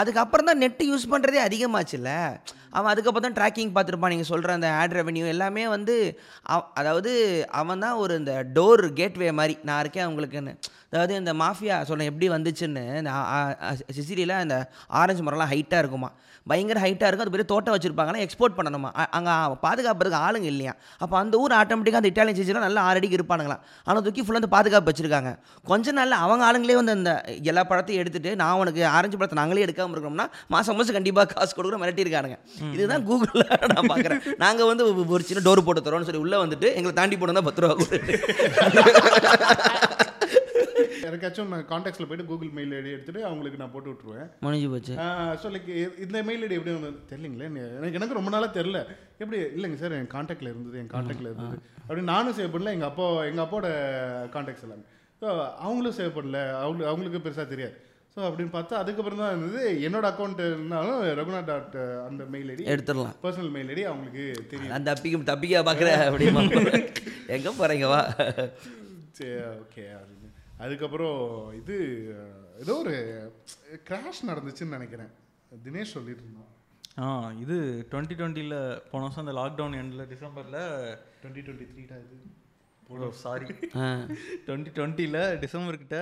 அதுக்கப்புறம் 0.01 0.49
தான் 0.49 0.61
நெட்டு 0.63 0.83
யூஸ் 0.91 1.11
பண்ணுறதே 1.13 1.41
அதிகமாச்சுல்ல. 1.47 2.11
அவன் 2.77 2.91
அதுக்கப்புறம் 2.93 3.27
தான் 3.27 3.37
ட்ராக்கிங் 3.39 3.73
பார்த்துருப்பான். 3.77 4.13
நீங்கள் 4.15 4.31
சொல்கிற 4.33 4.53
அந்த 4.59 4.71
ஆட் 4.81 4.97
ரெவன்யூ 5.01 5.25
எல்லாமே 5.35 5.65
வந்து 5.77 5.97
அதாவது 6.81 7.13
அவன் 7.61 7.85
தான் 7.87 8.01
ஒரு 8.05 8.15
இந்த 8.23 8.35
டோர் 8.59 8.85
கேட்வே 9.01 9.31
மாதிரி. 9.41 9.57
நான் 9.71 9.83
இருக்கேன் 9.85 10.07
அவங்களுக்குன்னு. 10.07 10.55
அதாவது 10.93 11.15
இந்த 11.23 11.33
மாஃபியா 11.45 11.75
சொல்கிறேன் 11.89 12.11
எப்படி 12.13 12.29
வந்துச்சுன்னு. 12.37 12.83
இந்த 13.01 13.13
சிசிலியில் 13.99 14.41
அந்த 14.45 14.57
ஆரஞ்சு 15.01 15.25
மரம்லாம் 15.27 15.53
ஹைட்டாக 15.55 15.83
இருக்குமா? 15.83 16.11
பயங்கர 16.51 16.79
ஹைட்டாக 16.85 17.09
இருக்கும். 17.09 17.27
அது 17.27 17.35
பெரிய 17.35 17.47
தோட்டம் 17.53 17.75
வச்சுருப்பாங்கன்னா 17.75 18.21
எக்ஸ்போர்ட் 18.25 18.55
பண்ணணுமா? 18.59 18.91
அங்கே 19.17 19.35
பாதுகாப்புறதுக்கு 19.65 20.21
ஆளுங்க 20.27 20.49
இல்லையா? 20.53 20.73
அப்போ 21.03 21.15
அந்த 21.23 21.35
ஊர் 21.43 21.55
ஆட்டோமேட்டிக்காக 21.59 22.01
அந்த 22.03 22.11
இட்டாலியன் 22.13 22.39
சிசிலாம் 22.39 22.67
நல்லா 22.67 22.83
ஆறடிக்கு 22.89 23.19
இருப்பானுங்களாம். 23.19 23.63
ஆனால் 23.89 24.03
தூக்கி 24.07 24.23
ஃபுல்லாக 24.23 24.41
வந்து 24.41 24.53
பாதுகாப்பு 24.55 24.91
வச்சுருக்காங்க. 24.91 25.33
கொஞ்ச 25.71 25.93
நாளில் 25.99 26.17
அவங்க 26.25 26.45
ஆளுங்களே 26.49 26.77
வந்து 26.81 26.95
அந்த 26.99 27.13
எல்லா 27.53 27.65
பழத்தையும் 27.73 28.03
எடுத்துட்டு 28.05 28.33
நான் 28.43 28.61
உனக்கு 28.63 28.83
ஆரஞ்சு 28.97 29.19
பழத்தை 29.19 29.39
நாங்களே 29.41 29.65
எடுக்காமல் 29.67 29.97
இருக்கோம்னா 29.97 30.27
மாதம் 30.55 30.79
மாதம் 30.81 30.99
கண்டிப்பாக 30.99 31.29
காசு 31.35 31.55
கொடுக்குற 31.59 31.79
மிரட்டியிருக்கானுங்க. 31.85 32.39
இதுதான் 32.75 33.07
கூகுளில் 33.09 33.45
நான் 33.73 33.91
பார்க்குறேன். 33.91 34.23
நாங்கள் 34.43 34.71
வந்து 34.71 34.85
ஒரு 35.17 35.25
சின்ன 35.29 35.43
டோர் 35.47 35.67
போட்டு 35.67 35.87
தரோம்னு 35.87 36.09
சொல்லி 36.09 36.25
உள்ளே 36.25 36.39
வந்துட்டு 36.45 36.69
எங்களை 36.79 36.95
தாண்டி 36.95 37.19
போனோம்னா 37.21 37.47
பத்து 37.49 37.63
ரூபா 37.63 37.77
கொடு. 37.77 37.99
யாருக்காச்சும் 41.03 41.51
நான் 41.53 41.69
காண்டாக்ட்ஸில் 41.71 42.09
போயிட்டு 42.09 42.27
கூகுள் 42.29 42.51
மெயில் 42.57 42.73
ஐடி 42.79 42.91
எடுத்துட்டு 42.95 43.21
அவங்களுக்கு 43.29 43.61
நான் 43.61 43.73
போட்டு 43.75 43.91
விட்ருவேன் 43.91 44.27
முடிஞ்சு 44.45 44.69
போச்சு. 44.73 44.95
ஸோ 45.43 45.49
லைக் 45.55 45.69
இந்த 46.05 46.19
மெயில் 46.29 46.45
ஐடி 46.47 46.57
எப்படி 46.59 46.75
வந்து 46.77 46.91
தெரியலங்களே? 47.11 47.47
எனக்கு 47.79 47.99
எனக்கு 48.01 48.19
ரொம்ப 48.19 48.31
நாளாக 48.35 48.51
தெரில 48.59 48.79
எப்படி 49.23 49.39
இல்லைங்க 49.57 49.79
சார் 49.83 49.97
என் 49.99 50.13
காண்டாக்டில் 50.15 50.51
இருந்தது 50.53 50.79
என் 50.83 50.93
காண்டாக்டில் 50.95 51.31
இருந்தது. 51.31 51.57
அப்படி 51.85 52.03
நானும் 52.13 52.37
சேவ் 52.39 52.55
பண்ணல 52.55 52.75
எங்கள் 52.77 52.91
அப்பா 52.91 53.07
எங்கள் 53.31 53.45
அப்பாவோட 53.47 53.71
காண்டாக்ட்ஸ் 54.35 54.67
எல்லாமே 54.69 54.85
ஸோ 55.23 55.27
அவங்களும் 55.65 55.97
சேவ் 55.99 56.17
பண்ணல 56.19 56.39
அவங்க 56.63 56.83
அவங்களுக்கு 56.91 57.25
பெருசாக 57.25 57.49
தெரியாது. 57.55 57.75
ஸோ 58.15 58.21
அப்படின்னு 58.29 58.53
பார்த்தா 58.55 58.81
அதுக்கப்புறம் 58.83 59.21
தான் 59.23 59.33
இருந்தது. 59.33 59.63
என்னோட 59.87 60.07
அக்கௌண்ட் 60.13 60.41
இருந்தாலும் 60.47 61.01
ரகுநாத் 61.19 61.51
டாட் 61.51 61.77
அந்த 62.09 62.23
மெயில் 62.33 62.51
ஐடி 62.55 62.65
எடுத்துடலாம். 62.75 63.17
பர்சனல் 63.25 63.53
மெயில் 63.57 63.71
ஐடி 63.75 63.85
அவங்களுக்கு 63.91 64.25
தெரியும். 64.53 64.73
நான் 64.73 64.89
தப்பிக்க 64.89 65.21
தப்பிக்க 65.33 65.63
பார்க்குற 65.69 65.91
அப்படிமா. 66.09 66.43
எங்கே 67.37 67.53
போகிறீங்க 67.61 67.89
வா. 67.93 68.01
சரி 69.19 69.31
ஓகே 69.63 69.85
அப்படின்னு. 69.99 70.31
அதுக்கப்புறம் 70.65 71.21
இது 71.61 71.77
ஏதோ 72.65 72.75
ஒரு 72.85 72.97
கிராஷ் 73.89 74.27
நடந்துச்சுன்னு 74.31 74.77
நினைக்கிறேன். 74.79 75.13
தினேஷ் 75.67 75.95
சொல்லிட்டு 75.97 76.25
இருந்தான். 76.25 76.51
ஆ 77.03 77.07
இது 77.43 77.57
டுவெண்ட்டி 77.91 78.15
டுவெண்ட்டியில் 78.19 78.59
போன 78.91 79.03
வருஷம் 79.05 79.25
அந்த 79.25 79.35
லாக்டவுன் 79.41 79.79
எண்டில் 79.81 80.09
டிசம்பரில் 80.13 80.61
டுவெண்ட்டி 81.21 81.43
டுவெண்ட்டி 81.47 81.67
த்ரீடா 81.73 81.97
இது? 82.05 82.19
சாரி 83.25 83.47
டுவெண்ட்டி 84.47 84.71
டுவெண்ட்டியில் 84.77 85.21
டிசம்பர் 85.43 85.83
கிட்ட 85.83 85.99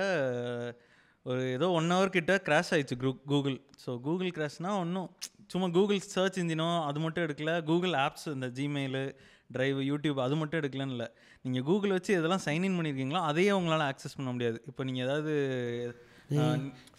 ஒரு 1.25 1.41
ஏதோ 1.55 1.67
ஒன் 1.77 1.91
ஹவர் 1.93 2.15
கிட்ட 2.15 2.33
கிராஷ் 2.47 2.71
ஆயிடுச்சு 2.73 2.95
குரூ 3.01 3.11
கூகுள் 3.31 3.57
ஸோ 3.83 3.89
கூகுள் 4.05 4.31
கிராஷ்னால் 4.37 4.77
ஒன்றும் 4.83 5.09
சும்மா 5.51 5.67
கூகுள் 5.77 5.99
சர்ச் 6.13 6.37
இன்ஜினோ 6.41 6.67
அது 6.89 6.99
மட்டும் 7.03 7.25
எடுக்கல. 7.25 7.51
கூகுள் 7.69 7.93
ஆப்ஸ் 8.05 8.27
இந்த 8.35 8.47
ஜிமெயிலு 8.57 9.03
ட்ரைவ் 9.55 9.79
யூடியூப் 9.89 10.19
அது 10.25 10.35
மட்டும் 10.41 10.59
எடுக்கலன்னு 10.61 10.95
இல்லை. 10.95 11.07
நீங்கள் 11.45 11.65
கூகுள் 11.69 11.95
வச்சு 11.95 12.11
எதெல்லாம் 12.19 12.45
சைன்இன் 12.47 12.77
பண்ணியிருக்கீங்களோ 12.77 13.21
அதையே 13.29 13.51
உங்களால் 13.59 13.85
ஆக்சஸ் 13.91 14.17
பண்ண 14.19 14.29
முடியாது. 14.35 14.59
இப்போ 14.69 14.83
நீங்கள் 14.89 15.05
ஏதாவது 15.07 15.33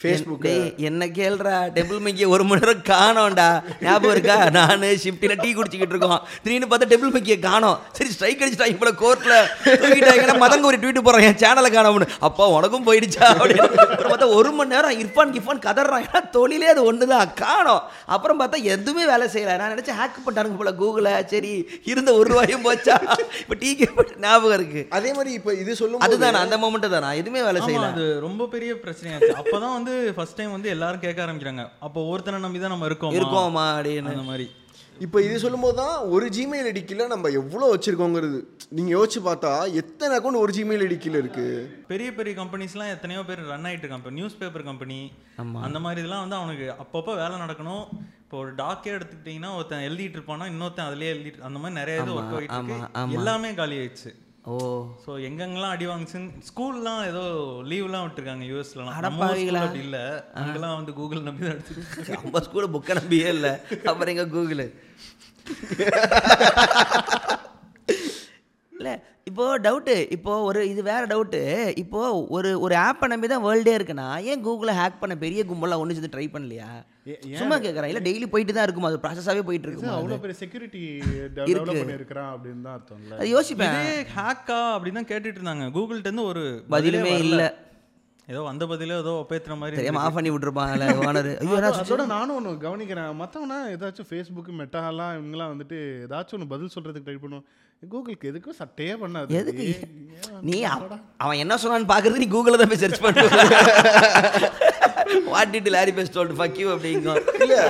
ஃபேஸ்புக் 0.03 0.45
என்ன 0.88 1.07
கேள்றா? 1.16 1.57
டெம்பிள் 1.75 1.99
மைக்கி 2.05 2.27
ஒரு 2.35 2.45
மணி 2.51 2.61
நேரம் 2.61 2.85
காணோம்டா. 2.90 3.49
ஞாபகம் 3.87 4.12
இருக்கா? 4.14 4.37
நான் 4.55 4.85
ஷிஃப்ட்டில் 5.03 5.35
டீ 5.43 5.49
குடிச்சிக்கிட்டு 5.57 5.95
இருக்கோம். 5.95 6.21
திடீர்னு 6.45 6.69
பார்த்தா 6.71 6.87
டெம்பிள் 6.93 7.12
மைக்கியை 7.14 7.37
காணோம். 7.43 7.81
சரி 7.97 8.09
ஸ்ட்ரைக் 8.14 8.43
அடிச்சிட்டாங்க 8.45 8.79
போல 8.83 8.93
கோர்ட்டில் 9.03 9.35
தூக்கிட்டாங்கன்னா 9.83 10.37
மதங்க 10.45 10.66
ஒரு 10.71 10.79
ட்வீட் 10.85 11.01
போடுறேன். 11.09 11.27
என் 11.31 11.40
சேனலை 11.43 11.71
காணோம்னு. 11.75 12.09
அப்பா 12.29 12.47
உனக்கும் 12.55 12.87
போயிடுச்சா? 12.87 13.27
அப்படின்னு. 13.40 13.69
பார்த்தா 14.12 14.29
ஒரு 14.38 14.53
மணி 14.61 14.73
நேரம் 14.75 14.97
இர்ஃபான் 15.03 15.35
கிஃபான் 15.37 15.62
கதறான். 15.66 16.07
ஏன்னா 16.07 16.23
தொழிலே 16.37 16.71
அது 16.75 16.85
ஒன்று 16.93 17.11
தான் 17.12 17.35
காணோம். 17.43 17.83
அப்புறம் 18.16 18.40
பார்த்தா 18.40 18.62
எதுவுமே 18.77 19.05
வேலை 19.12 19.29
செய்யல. 19.35 19.59
நான் 19.62 19.75
நினச்சேன் 19.75 20.01
ஹேக் 20.01 20.19
பண்ணிட்டானுங்க 20.25 20.59
போல 20.62 20.75
கூகுளை 20.81 21.14
சரி 21.35 21.53
இருந்த 21.93 22.16
ஒரு 22.21 22.29
ரூபாயும் 22.33 22.66
போச்சா? 22.69 22.99
இப்போ 23.43 23.59
டீ 23.64 23.71
ஞாபகம் 24.25 24.57
இருக்கு. 24.59 24.85
அதே 25.01 25.12
மாதிரி 25.19 25.33
இப்போ 25.40 25.51
இது 25.62 25.79
சொல்லும் 25.83 26.09
அதுதான்? 26.09 26.43
அந்த 26.47 26.59
மொமெண்ட் 26.64 26.90
தான்? 26.97 27.11
எதுவுமே 27.23 27.45
வேலை 27.51 27.62
செய்யல. 27.69 27.93
அது 27.95 28.09
ரொம்ப 28.27 28.49
பெரிய 28.57 28.73
பிரச்சனையாச்சு 29.21 29.43
அப்பதான் 29.43 29.77
வந்து 29.79 29.95
ஃபர்ஸ்ட் 30.17 30.39
டைம் 30.39 30.57
வந்து 30.57 30.69
எல்லாரும் 30.77 31.05
கேட்க 31.05 31.21
ஆரம்பிக்கிறாங்க. 31.27 31.65
அப்போ 31.87 32.01
ஒருத்தனை 32.13 32.41
நம்பி 32.47 32.61
தான் 32.65 32.75
நம்ம 32.75 32.89
இருக்கோம்? 32.91 33.15
இருக்கோமா 33.19 33.67
அப்படின்னு. 33.77 34.13
அந்த 34.15 34.27
மாதிரி. 34.31 34.47
இப்போ 35.05 35.19
இது 35.27 35.37
சொல்லும்போது 35.43 35.77
தான் 35.81 35.95
ஒரு 36.15 36.27
ஜிமெயில் 36.37 36.67
ஐடிக்கில் 36.71 37.11
நம்ம 37.13 37.29
எவ்வளோ 37.41 37.69
வச்சுருக்கோங்கிறது. 37.73 38.39
நீங்கள் 38.77 38.95
யோசிச்சு 38.97 39.21
பார்த்தா 39.29 39.53
எத்தனை 39.81 40.13
அக்கௌண்ட் 40.17 40.41
ஒரு 40.45 40.53
ஜிமெயில் 40.57 40.85
ஐடிக்கில் 40.87 41.19
இருக்குது 41.21 41.63
பெரிய 41.93 42.09
பெரிய 42.19 42.33
கம்பெனிஸ்லாம் 42.41 42.93
எத்தனையோ 42.97 43.23
பேர் 43.29 43.41
ரன் 43.53 43.67
ஆயிட்டு 43.69 43.85
இருக்காங்க. 43.85 44.05
இப்போ 44.05 44.15
நியூஸ் 44.19 44.39
பேப்பர் 44.41 44.69
கம்பெனி 44.71 44.99
அந்த 45.67 45.81
மாதிரி 45.85 46.03
இதெல்லாம் 46.03 46.25
வந்து 46.25 46.39
அவனுக்கு 46.41 46.67
அப்பப்போ 46.85 47.15
வேலை 47.23 47.37
நடக்கணும். 47.45 47.85
இப்போ 48.25 48.39
ஒரு 48.43 48.51
டாக்கே 48.63 48.93
எடுத்துக்கிட்டிங்கன்னா 48.97 49.53
ஒருத்தன் 49.59 49.87
எழுதிட்டு 49.89 50.19
இருப்பானா 50.19 50.51
இன்னொருத்தன் 50.53 50.89
அதுலயே 50.89 51.13
எழுதிட்டு 51.15 51.47
அந்த 51.51 51.61
மாதிரி 51.63 51.79
நிறைய 51.81 52.03
இது 52.03 52.19
ஒர்க் 52.19 52.37
ஆகிட்டு 52.39 52.59
இருக்கு. 52.59 53.17
எல்லாமே 53.21 53.53
காலி 53.61 53.79
ஆயிடுச்சு. 53.83 54.13
ஓ. 54.44 54.53
ஸோ 55.03 55.11
எங்கெங்கெல்லாம் 55.26 55.74
அடி 55.74 55.87
வாங்குச்சுன்னு 55.87 56.29
ஸ்கூல்லாம் 56.48 57.03
ஏதோ 57.09 57.22
லீவ்லாம் 57.70 58.05
விட்டுருக்காங்க 58.05 58.44
யூஎஸ்லாம் 58.48 58.92
அடப்பாவிகளா. 58.98 59.62
அப்படி 59.64 59.83
இல்லை. 59.87 60.03
அங்கெல்லாம் 60.40 60.79
வந்து 60.79 60.92
கூகுள் 60.92 61.26
நம்பி 61.29 61.44
தான் 61.44 61.55
எடுத்துட்டு 61.55 62.14
நம்ம 62.16 62.42
ஸ்கூலில் 62.46 62.74
புக்கை 62.74 62.94
நம்பியே 63.00 63.29
இல்லை. 63.37 63.53
அப்புறம் 63.90 64.12
எங்க 64.14 64.26
கூகுள் 64.29 64.64
டவுட்டு 69.67 69.95
இப்போ 70.17 70.33
ஒரு 70.49 70.61
இது 70.73 70.81
வேற 70.89 71.03
டவுட்டு 71.13 71.41
இப்போ 71.83 72.01
ஒரு 72.37 72.51
ஒரு 72.65 72.75
ஆப்பை 72.87 73.07
நம்பி 73.13 73.31
தான் 73.33 73.45
வேர்ல்டே 73.47 73.75
இருக்குன்னா 73.79 74.09
ஏன் 74.31 74.45
கூகுளை 74.47 74.75
ஹேக் 74.81 75.01
பண்ண 75.03 75.17
பெரிய 75.25 75.45
கும்பலாம் 75.51 75.83
ஒன்று 75.83 75.97
சேர்ந்து 75.97 76.13
ட்ரை 76.15 76.27
பண்ணலையா? 76.35 76.69
சும்மா 77.41 77.57
கேட்குறேன் 77.65 77.91
இல்லை 77.93 78.03
டெய்லி 78.09 78.27
போயிட்டு 78.33 78.57
தான் 78.57 78.67
இருக்குமா? 78.67 78.91
அது 78.93 79.03
ப்ராசஸாகவே 79.05 79.45
போயிட்டு 79.49 79.69
இருக்குமா 79.69 79.95
அவ்வளோ 79.99 80.21
பெரிய 80.25 80.39
செக்யூரிட்டி 80.43 80.83
டெவலப் 81.39 81.73
பண்ணியிருக்கிறான் 81.73 82.31
அப்படின்னு 82.35 82.63
தான் 82.67 82.77
அர்த்தம்ல 82.79 83.17
அது 83.21 83.33
யோசிப்பேன். 83.37 83.75
இதே 83.81 83.97
ஹேக்கா 84.19 84.61
அப்படின்னு 84.77 85.01
தான் 85.01 85.11
கேட்டுட்டு 85.13 85.41
இருந்தாங்க. 85.41 85.67
இருந்து 86.07 86.31
ஒரு 86.33 86.45
பதிலுமே. 86.77 87.15
இல்லை. 87.27 87.49
ஏதோ 88.29 88.41
வந்த 88.49 88.65
பதிலே 88.71 88.97
ஏதோ 89.03 89.13
ஒப்பேத்துற 89.21 89.55
மாதிரி 89.61 89.77
தெரியாம 89.79 90.03
ஆஃப் 90.03 90.17
பண்ணி 90.17 90.31
விட்டுருப்பாங்கல்ல 90.33 90.89
ஓனர். 91.07 91.29
அதோட 91.79 92.03
நானும் 92.13 92.37
ஒன்று 92.39 92.51
கவனிக்கிறேன். 92.67 93.09
மற்றவனா 93.21 93.57
ஏதாச்சும் 93.75 94.09
ஃபேஸ்புக் 94.11 94.51
மெட்டாலாம் 94.61 95.17
இவங்கலாம் 95.19 95.53
வந்துட்டு 95.55 95.79
ஏதாச்சும் 96.05 96.37
ஒன்று 96.39 96.53
பதில் 96.53 96.75
சொல்றதுக்கு 96.77 97.09
ட்ரை 97.09 97.19
பண்ணுவோம். 97.25 97.47
கூகுளுக்கு 97.83 98.31
எதுக்கும் 98.31 98.59
சட்டையே 98.59 98.95
பண்ணாது 99.01 99.37
எதுக்கு? 99.37 99.66
நீ 100.43 100.57
அவ- 100.71 100.99
அவன் 101.16 101.38
என்ன 101.38 101.55
சொன்னான்னு 101.57 101.88
பார்க்கறது 101.88 102.23
நீ 102.23 102.29
கூகுளில் 102.29 102.61
தான் 102.61 102.69
போய் 102.69 102.83
சர்ச் 102.83 103.03
பண்ணுவ 103.03 103.29
what 105.29 105.53
did 105.55 105.71
Larry 105.71 105.93
best 105.93 106.16
told 106.16 106.37
fuck 106.38 106.59
you 106.59 106.69
அப்படிங்கும் 106.75 107.21
இல்லை 107.40 107.61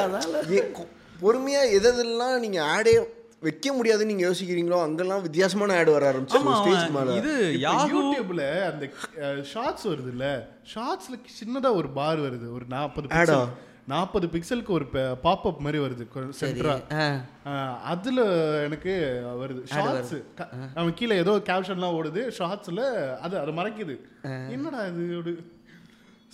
பொறுமையாக 1.20 1.72
எது 1.72 1.88
எதெல்லாம் 1.90 2.36
நீங்கள் 2.40 2.66
ஆடே 2.72 2.94
வைக்க 3.42 3.72
முடியாதுன்னு 3.72 4.12
நீங்கள் 4.12 4.28
யோசிக்கிறீங்களோ 4.28 4.78
அங்கெல்லாம் 4.82 5.22
வித்தியாசமான 5.22 5.76
ஆட் 5.76 5.90
வர 5.90 6.04
ஆரம்பிச்சு 6.10 6.40
ஸ்டேஜ் 6.56 6.80
அவன் 6.80 6.96
மேலே 6.98 7.14
இது 7.20 7.32
யூடியூப்ல 7.92 8.42
அந்த 8.66 8.86
ஷார்ட்ஸ் 9.52 9.86
வருது 9.86 10.10
இல்ல 10.10 10.26
ஷார்ட்ஸ்ல 10.74 11.16
சின்னதா 11.38 11.70
ஒரு 11.74 11.90
பார் 11.92 12.20
வருது. 12.20 12.46
ஒரு 12.52 12.64
நாற்பது 12.68 13.08
Ad-ஆ? 13.20 13.38
நாற்பது 13.92 14.26
பிக்சலுக்கு 14.34 14.72
ஒரு 14.78 14.86
பாப்அப் 15.24 15.62
மாதிரி 15.66 15.78
வருது 15.84 16.04
சென்டரா 16.40 16.74
அதுல 17.92 18.20
எனக்கு 18.66 18.92
வருது. 19.42 19.62
ஷார்ட்ஸ் 19.72 20.16
அவன் 20.78 20.96
கீழே 21.00 21.16
ஏதோ 21.24 21.34
கேப்ஷன்லாம் 21.48 21.96
ஓடுது 22.00 22.22
ஷார்ட்ஸ்ல 22.38 22.84
அது 23.26 23.36
அதை 23.42 23.54
மறைக்குது. 23.60 23.96
என்னடா 24.56 24.82
இது 24.90 25.34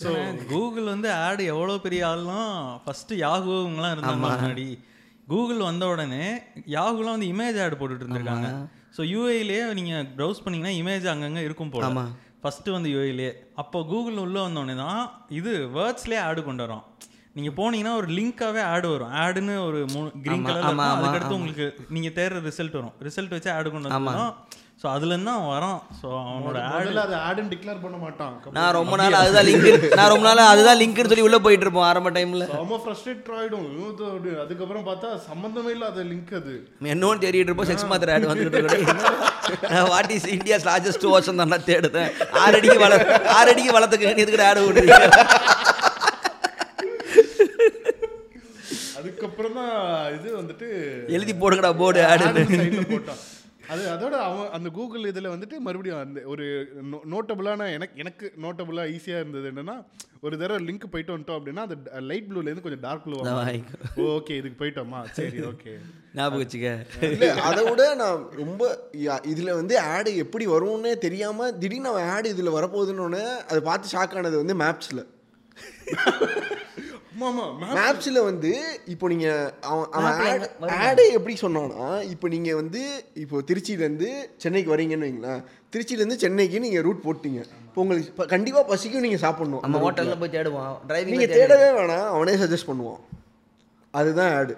ஸோ 0.03 0.11
கூகுள் 0.53 0.93
வந்து 0.95 1.09
ஆட் 1.25 1.43
எவ்வளோ 1.53 1.79
பெரிய 1.87 2.03
ஆள்லாம் 2.11 2.53
ஃபர்ஸ்ட் 2.85 3.13
யாகுங்களாம் 3.27 3.95
இருந்தாங்க 3.95 4.25
முன்னாடி. 4.27 4.69
கூகுள் 5.33 5.67
வந்த 5.69 5.85
உடனே 5.93 6.27
யாகுலாம் 6.77 7.17
வந்து 7.17 7.31
இமேஜ் 7.35 7.59
ஆட் 7.63 7.79
போட்டுட்டு 7.81 8.05
இருந்திருக்காங்க. 8.05 8.51
ஸோ 8.97 9.03
யூஏலேயே 9.15 9.63
நீங்கள் 9.79 10.07
ப்ரௌஸ் 10.19 10.43
பண்ணீங்கன்னா 10.45 10.77
இமேஜ் 10.83 11.07
அங்கங்கே 11.13 11.45
இருக்கும் 11.49 11.73
போல. 11.75 12.05
ஃபர்ஸ்ட் 12.43 12.69
வந்து 12.75 12.89
யூஏலேயே 12.95 13.31
அப்போ 13.61 13.79
கூகுள் 13.93 14.23
உள்ள 14.25 14.37
வந்தோடனே 14.47 14.75
தான் 14.85 15.01
இது 15.39 15.53
வேர்ட்ஸ்லேயே 15.77 16.21
ஆடு 16.27 16.41
கொண்டு 16.49 16.63
வரோம் 16.65 16.85
நீங்க 17.37 17.51
போனீங்கன்னா 17.57 17.95
ஒரு 18.01 18.09
லிங்காவே 18.17 18.63
ஆட் 18.73 18.87
வரும். 18.91 19.11
ஆடுன்னு 19.23 19.55
ஒரு 19.69 19.79
கிரீன் 20.25 20.45
கலர்ல 20.47 20.69
ஆமா, 20.69 20.85
ஆமா, 20.85 21.01
அதுக்கடுத்து 21.01 21.39
உங்களுக்கு 21.39 21.67
நீங்க 21.97 22.11
தேடுற 22.19 22.39
ரிசல்ட் 22.47 22.79
வரும். 22.79 22.95
ரிசல்ட் 23.09 23.35
வச்சு 23.37 23.51
ஆடு 23.57 23.69
கொண்டு 23.73 23.91
வந்துடும் 23.91 24.33
ஸோ 24.81 24.87
அதுலேருந்து 24.95 25.29
தான் 25.31 25.45
வரான் 25.51 25.79
ஸோ 25.99 26.07
அவனோட 26.23 26.57
ஆடு 26.71 26.81
முதல்ல 26.81 27.03
அதை 27.07 27.19
ஆடுன்னு 27.27 27.53
டிக்ளேர் 27.53 27.79
பண்ண 27.85 27.97
மாட்டான். 28.03 28.33
நான் 28.57 28.75
ரொம்ப 28.79 28.95
நாள் 29.01 29.17
அதுதான் 29.21 29.47
லிங்க் 29.49 29.69
நான் 29.99 30.11
ரொம்ப 30.13 30.27
நாள் 30.29 30.51
அதுதான் 30.53 30.79
லிங்க்னு 30.81 31.11
சொல்லி 31.13 31.25
உள்ள 31.29 31.39
போயிட்டு 31.45 31.65
இருப்போம் 31.67 31.87
ஆரம்ப 31.91 32.11
டைம்ல 32.17 32.47
ரொம்ப 32.55 32.79
ஃப்ரஸ்ட்ரேட் 32.83 33.31
அப்படி. 34.09 34.33
அதுக்கப்புறம் 34.45 34.85
பார்த்தா 34.91 35.11
சம்மந்தமே 35.29 35.73
இல்லாத 35.77 36.05
லிங்க் 36.11 36.35
அது. 36.41 36.55
என்னன்னு 36.95 37.23
தேடிட்டு 37.25 37.51
இருப்போம். 37.51 37.71
செக்ஸ் 37.71 37.89
மாத்திரை 37.93 38.15
ஆட் 38.17 38.29
வந்துட்டு 38.33 38.63
what 39.93 40.13
is 40.19 40.29
India's 40.37 40.69
largest 40.71 41.07
ocean 41.15 41.41
தான் 41.43 41.53
நான் 41.55 41.69
தேடுதேன் 41.71 42.11
ஆறு 42.43 42.59
அடிக்கு 42.61 42.79
வள 42.85 42.95
ஆறு 43.39 43.49
அடிக்கு 43.55 43.77
வளர்த்துக்கு 43.79 44.13
எதுக்கு 44.17 44.47
ஆடு 44.51 44.67
விடுறீங்க 44.69 45.01
அதுக்கப்புறம் 49.39 49.59
தான் 49.61 49.73
இது 50.17 50.29
வந்துட்டு 50.39 50.67
எழுதி 51.17 51.33
போடுங்கடா 51.35 51.71
போர்டு 51.79 52.03
ஆடு. 52.05 52.45
போட்டான் 52.91 53.23
அது 53.69 53.83
அதோட 53.93 54.15
அவன் 54.25 54.53
அந்த 54.57 54.69
கூகுள் 54.75 55.09
இதில் 55.11 55.33
வந்துட்டு 55.33 55.57
மறுபடியும் 55.65 56.01
அந்த 56.03 56.19
ஒரு 56.33 56.45
நோட்டபுளான 57.13 57.67
எனக்கு 57.77 57.97
எனக்கு 58.03 58.27
நோட்டபுளாக 58.45 58.93
ஈஸியாக 58.93 59.23
இருந்தது 59.23 59.51
என்னன்னா 59.51 59.75
ஒரு 60.23 60.35
தடவை 60.37 60.59
லிங்க் 60.67 60.87
போயிட்டு 60.93 61.15
வந்துட்டோம் 61.15 61.39
அப்படின்னா 61.39 61.65
அந்த 61.67 61.77
லைட் 62.11 62.29
ப்ளூலேருந்து 62.29 62.65
கொஞ்சம் 62.67 62.85
டார்க் 62.85 63.05
ப்ளூ. 63.07 63.19
ஓகே 64.11 64.37
இதுக்கு 64.39 64.61
போயிட்டோமா? 64.61 65.01
சரி 65.19 65.41
ஓகே 65.51 65.73
ஞாபகம் 66.15 66.43
வச்சுக்க. 66.43 66.71
இல்லை 67.09 67.29
அதை 67.49 67.65
விட 67.67 67.83
நான் 68.03 68.23
ரொம்ப 68.41 68.63
இதுல 69.33 69.57
வந்து 69.59 69.77
ஆடு 69.91 70.13
எப்படி 70.25 70.47
வரும்னே 70.55 70.95
தெரியாம 71.05 71.51
திடீர்னு 71.61 71.93
அவன் 71.93 72.11
ஆடு 72.15 72.35
இதுல 72.35 72.55
வரப்போகுதுன்னு 72.57 73.23
அதை 73.49 73.61
பார்த்து 73.63 73.95
ஷாக் 73.95 74.17
ஆனது 74.19 74.43
வந்து 74.43 74.57
மேப்ஸ்ல 74.63 75.03
மேப்ஸ்ல 77.19 78.25
வந்து 78.25 78.79
இப்போ 78.87 79.09
நீங்க 79.09 79.55
அவன் 79.61 79.87
ad 80.61 81.13
எப்படி 81.13 81.37
சொன்னான்னா 81.37 82.01
இப்போ 82.01 82.29
நீங்க 82.29 82.55
வந்து 82.55 83.05
இப்போ 83.15 83.43
திருச்சியில 83.47 83.79
இருந்து 83.79 84.31
சென்னைக்கு 84.37 84.77
வரீங்கன்னு 84.77 85.07
வைங்களேன். 85.09 85.45
திருச்சியில 85.73 85.93
இருந்து 85.93 86.19
சென்னைக்கு 86.19 86.61
நீங்க 86.61 86.81
ரூட் 86.81 87.01
போட்டீங்க. 87.05 87.45
இப்போ 87.65 87.83
உங்களுக்கு 87.83 88.13
ப- 88.13 88.25
கண்டிப்பா 88.25 88.63
பசிக்கும் 88.63 89.01
நீங்க 89.01 89.17
சாப்பிடணும். 89.17 89.61
நம்ம 89.61 89.89
அந்த 89.89 90.03
ஹோட்டல்ல. 90.03 90.19
போய் 90.19 90.29
தேடுவோம். 90.29 90.77
டிரைவிங் 90.89 91.05
நீங்க 91.05 91.27
தேடவே 91.27 91.81
வேணாம். 91.81 92.07
அவனே 92.07 92.33
சஜஸ்ட் 92.35 92.67
பண்ணுவான். 92.67 93.01
அதுதான் 93.91 94.35
ஆடு. 94.35 94.57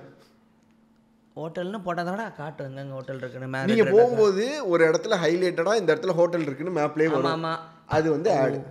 ஹோட்டல்னு 1.37 1.83
போட்டால் 1.83 2.05
தானே 2.05 2.23
காட்டும் 2.37 2.77
எங்கெங்க 2.77 2.91
ஹோட்டல் 2.91 3.17
இருக்குன்னு 3.17 3.49
மேல 3.49 3.65
நீங்க 3.65 3.83
red 3.83 3.87
red 3.87 3.93
போகும்போது 3.93 4.69
ஒரு 4.69 4.89
இடத்துல 4.89 5.17
ஹைலைட்டடா 5.25 5.77
இந்த 5.77 5.95
இடத்துல 5.95 6.11
ஹோட்டல் 6.11 6.41
இருக்குன்னு 6.41 6.81
மேப்லயே 6.81 7.09
வரும். 7.11 7.45
அது 7.87 8.11
வந்து 8.11 8.33
ஆடு. 8.33 8.65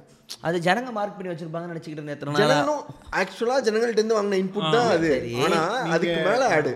அது 0.43 0.57
ஜனங்க 0.63 0.89
மார்க் 0.95 1.15
பண்ணி 1.15 1.29
வச்சிருப்பாங்கன்னு 1.29 1.73
நினைச்சுக்கிட்டு 1.73 2.01
இருந்தேன் 2.01 2.17
எத்தனை 2.17 2.73
ஆக்சுவலா 3.19 3.57
ஜனங்கள்ட்ட 3.65 3.99
இருந்து 3.99 4.15
வாங்கின 4.15 4.39
இன்புட் 4.41 4.73
தான் 4.73 4.89
அது. 4.95 5.09
சரி. 5.13 5.31
ஆனா 5.43 5.59
அதுக்கு 5.95 6.17
மேல 6.25 6.47
ஆடு 6.55 6.71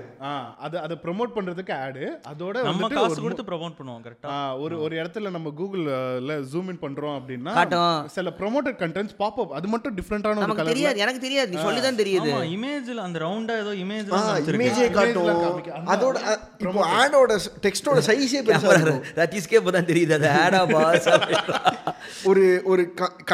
அது 0.65 0.75
அதை 0.81 0.95
ப்ரோமோட் 1.03 1.33
பண்றதுக்கு 1.35 1.73
ஆடு 1.79 2.03
அதோட 2.31 2.55
நம்ம 2.67 2.89
காசு 2.93 3.17
கொடுத்து 3.21 3.45
ப்ரொமோட் 3.49 3.75
பண்ணுவோம் 3.79 4.03
கரெக்டா 4.05 4.29
ஆ, 4.33 4.35
ஒரு 4.63 4.75
ஒரு 4.83 4.93
இடத்துல 4.99 5.31
நம்ம 5.35 5.51
கூகுள்ல 5.57 5.91
ஜூம் 6.51 6.69
இன் 6.71 6.81
பண்றோம் 6.83 7.15
அப்படின்னா. 7.17 7.53
சில 8.15 8.33
ப்ரோமோட்டட் 8.39 8.79
கண்டென்ட்ஸ் 8.81 9.17
பாப் 9.19 9.41
அப் 9.41 9.53
அது 9.59 9.69
மட்டும் 9.73 9.95
டிஃப்ரெண்டான 9.99 10.35
ஒரு 10.35 10.45
நமக்கு 10.45 10.69
தெரியாது 10.71 11.03
எனக்கு 11.05 11.23
தெரியாது. 11.25 11.51
நீ 11.51 11.59
சொல்லி 11.63 11.81
தான் 11.81 11.99
தெரியுது 12.01 12.31
இமேஜ்ல 12.53 13.03
அந்த 13.07 13.19
ரவுண்டா 13.23 13.57
ஏதோ 13.61 13.73
இமேஜ் 13.83 14.09
இமேஜே 14.55 14.87
காட்டும். 14.91 15.29
அதோட 15.89 16.15
இப்போ 16.63 16.85
ஆடோட 16.97 17.31
டெக்ஸ்டோட 17.65 17.99
சைஸே 18.07 18.41
பெருசா 18.47 18.71
இருக்கும். 18.77 19.03
ரத்தீஸ்கே 19.19 19.59
இப்போ 19.61 19.73
தான் 19.73 19.89
தெரியுது. 19.91 20.15
அது 20.19 20.29
ஆடா 20.39 20.63
பாஸ் 20.71 21.09
ஒரு 22.29 22.43
ஒரு 22.65 22.83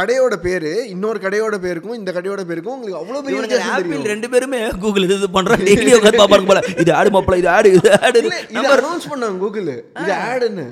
கடையோட 0.07 0.35
பேரு 0.43 0.69
இன்னொரு 0.91 1.19
கடையோட 1.21 1.55
பேருக்கும் 1.63 1.95
இந்த 1.97 2.09
கடையோட 2.15 2.41
பேருக்கும் 2.49 2.75
உங்களுக்கு 2.75 2.99
அவ்வளவு 2.99 3.23
பெரிய 3.25 3.57
ஆப்பிள் 3.71 4.09
ரெண்டு 4.11 4.27
பேருமே 4.33 4.59
கூகுள் 4.83 5.05
இது 5.05 5.15
இது 5.17 5.27
பண்றாங்க. 5.35 5.65
டெய்லி 5.69 5.95
உட்காந்து 5.97 6.21
பாப்பாங்க 6.21 6.47
போல. 6.51 6.61
இது 6.81 6.91
ஆடு 6.97 7.09
மாப்பிள 7.15 7.37
இது 7.41 7.49
ஆடு 7.55 7.69
இது 7.77 7.89
ஆடு. 7.99 8.19
இல்ல, 8.21 8.35
இது 8.53 8.67
அனௌன்ஸ் 8.75 9.09
பண்ணாங்க 9.11 9.39
கூகுள் 9.43 9.69
இது 10.03 10.13
ஆடுன்னு. 10.25 10.65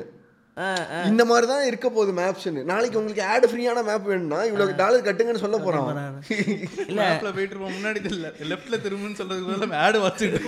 இந்த 1.09 1.23
மாதிரி 1.29 1.45
தான் 1.49 1.65
இருக்க 1.69 1.87
போகுது 1.89 2.11
மேப்ஸ்னு 2.19 2.61
நாளைக்கு 2.69 2.99
உங்களுக்கு 2.99 3.23
ஆடு 3.31 3.47
ஃப்ரீயான 3.51 3.81
மேப் 3.87 4.05
வேணும்னா 4.11 4.39
இவ்வளவு 4.49 4.77
டாலர் 4.81 5.07
கட்டுங்கன்னு 5.07 5.43
சொல்ல 5.43 5.57
போறான் 5.59 5.89
இல்ல. 6.85 6.99
மேப்ல 7.01 7.31
போயிட்டு 7.35 7.53
இருப்போம். 7.53 7.75
முன்னாடி 7.77 7.99
லெஃப்ட்ல 8.51 8.77
திரும்புன்னு 8.85 9.19
சொல்றதுக்கு 9.21 9.51
பதிலா 9.53 9.81
ஆடு 9.85 9.99
வச்சுட்டு 10.05 10.39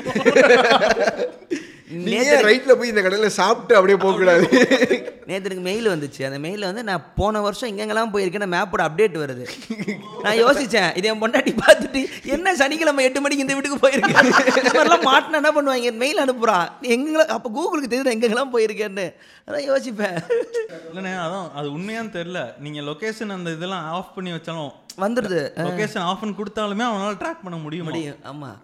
நீங்க 1.88 2.42
ரைட்ல 2.42 2.76
போய் 2.76 2.88
இந்த 2.88 3.02
கடையில 3.02 3.26
சாப்பிட்டு 3.26 3.76
அப்படியே 3.76 3.98
போக 3.98 4.18
கூடாது? 4.18 4.48
நேற்று 5.28 5.46
எனக்கு 5.46 5.62
மெயில் 5.62 5.88
வந்துச்சு. 5.88 6.26
அந்த 6.26 6.40
மெயிலில் 6.40 6.66
வந்து 6.66 6.84
நான் 6.84 7.14
போன 7.16 7.42
வருஷம் 7.42 7.70
எங்கெங்கெல்லாம் 7.70 8.12
போயிருக்கேன். 8.14 8.54
மேப்போட 8.56 8.82
அப்டேட் 8.88 9.18
வருது. 9.18 9.46
நான் 10.22 10.38
யோசிச்சேன் 10.38 10.98
இதை 10.98 11.12
என் 11.12 11.22
பொண்டாட்டி 11.22 11.56
பார்த்துட்டு 11.66 12.02
என்ன 12.24 12.56
சனிக்கிழமை 12.56 13.04
எட்டு 13.04 13.22
மணிக்கு 13.22 13.46
இந்த 13.48 13.54
வீட்டுக்கு 13.54 13.88
போயிருக்கேன்? 13.88 14.30
மாதிரிலாம் 14.78 15.08
மாட்டினா 15.08 15.34
என்ன 15.34 15.52
பண்ணுவாங்க? 15.52 15.94
மெயில் 15.94 16.24
அனுப்புகிறான் 16.26 16.68
எங்கெல்லாம் 16.82 17.28
அப்போ 17.28 17.50
கூகுளுக்கு 17.58 17.92
தெரியுது 17.94 18.14
எங்கெங்கெல்லாம் 18.16 18.54
போயிருக்கேன்னு. 18.54 19.08
அதான் 19.48 19.68
யோசிப்பேன். 19.72 20.18
இல்லைண்ணே 20.90 21.14
அதான் 21.26 21.52
அது 21.54 21.72
உண்மையான்னு 21.72 22.16
தெரியல. 22.18 22.54
நீங்க 22.60 22.82
லொகேஷன் 22.82 23.30
அந்த 23.30 23.52
இதெல்லாம் 23.52 23.86
ஆஃப் 23.92 24.16
பண்ணி 24.16 24.32
வச்சாலும் 24.32 24.74
வந்துடுது 25.04 25.42
லொகேஷன் 25.68 26.06
ஆஃப் 26.10 26.22
பண்ணி 26.22 26.34
கொடுத்தாலுமே 26.38 26.86
அவனால 26.90 27.18
ட்ராக் 27.22 27.44
பண்ண 27.46 27.58
முடியும்? 27.66 27.88
முடியும் 27.90 28.22
ஆமாம் 28.32 28.58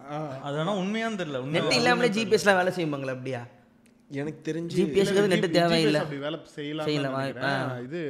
அது 0.48 0.58
ஆனா 0.64 0.74
உண்மையான்னு 0.82 1.20
தெரியல 1.22 1.42
நெட் 1.56 1.78
இல்லாமலே 1.80 2.10
ஜிபிஎஸ்லாம் 2.18 2.60
வேலை 2.62 2.74
செய்யுமாங்களா 2.78 3.16
அப்படியா? 3.18 3.42
எனக்கு 4.12 4.40
தெரிஞ்சு 4.48 4.78
ஜிபிஎஸ்க்கு 4.80 5.32
நெட்டு 5.34 5.50
தேவையில்லை. 5.60 6.02
அப்படி 6.06 6.20
வேலை 6.26 6.38
செய்யலாம் 6.58 6.90
செய்யலாம், 6.90 7.80
இது 7.88 8.02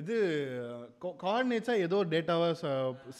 இது 0.00 0.16
கோஆர்டினேட்ஸா 1.02 1.74
ஏதோ 1.84 1.98
டேட்டாவா 2.12 2.48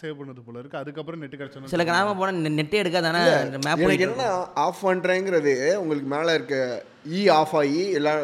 சேவ் 0.01 0.19
பண்ணது 0.19 0.43
போல 0.47 0.61
இருக்கு. 0.61 0.81
அதுக்கப்புறம் 0.83 1.23
நெட் 1.23 1.37
கிடைச்சோம் 1.41 1.73
சில 1.73 1.85
கிராமம் 1.89 2.21
போனால் 2.21 2.57
நெட்டே 2.59 2.81
எடுக்காதானே 2.83 3.23
மேப் 3.67 3.83
என்ன 4.09 4.27
ஆஃப் 4.67 4.85
பண்ணுறேங்கிறது 4.89 5.55
உங்களுக்கு 5.83 6.11
மேலே 6.17 6.35
இருக்க 6.39 6.57
இ 7.19 7.23
ஆஃப் 7.41 7.57
ஆகி 7.63 7.83
எல்லா 8.01 8.15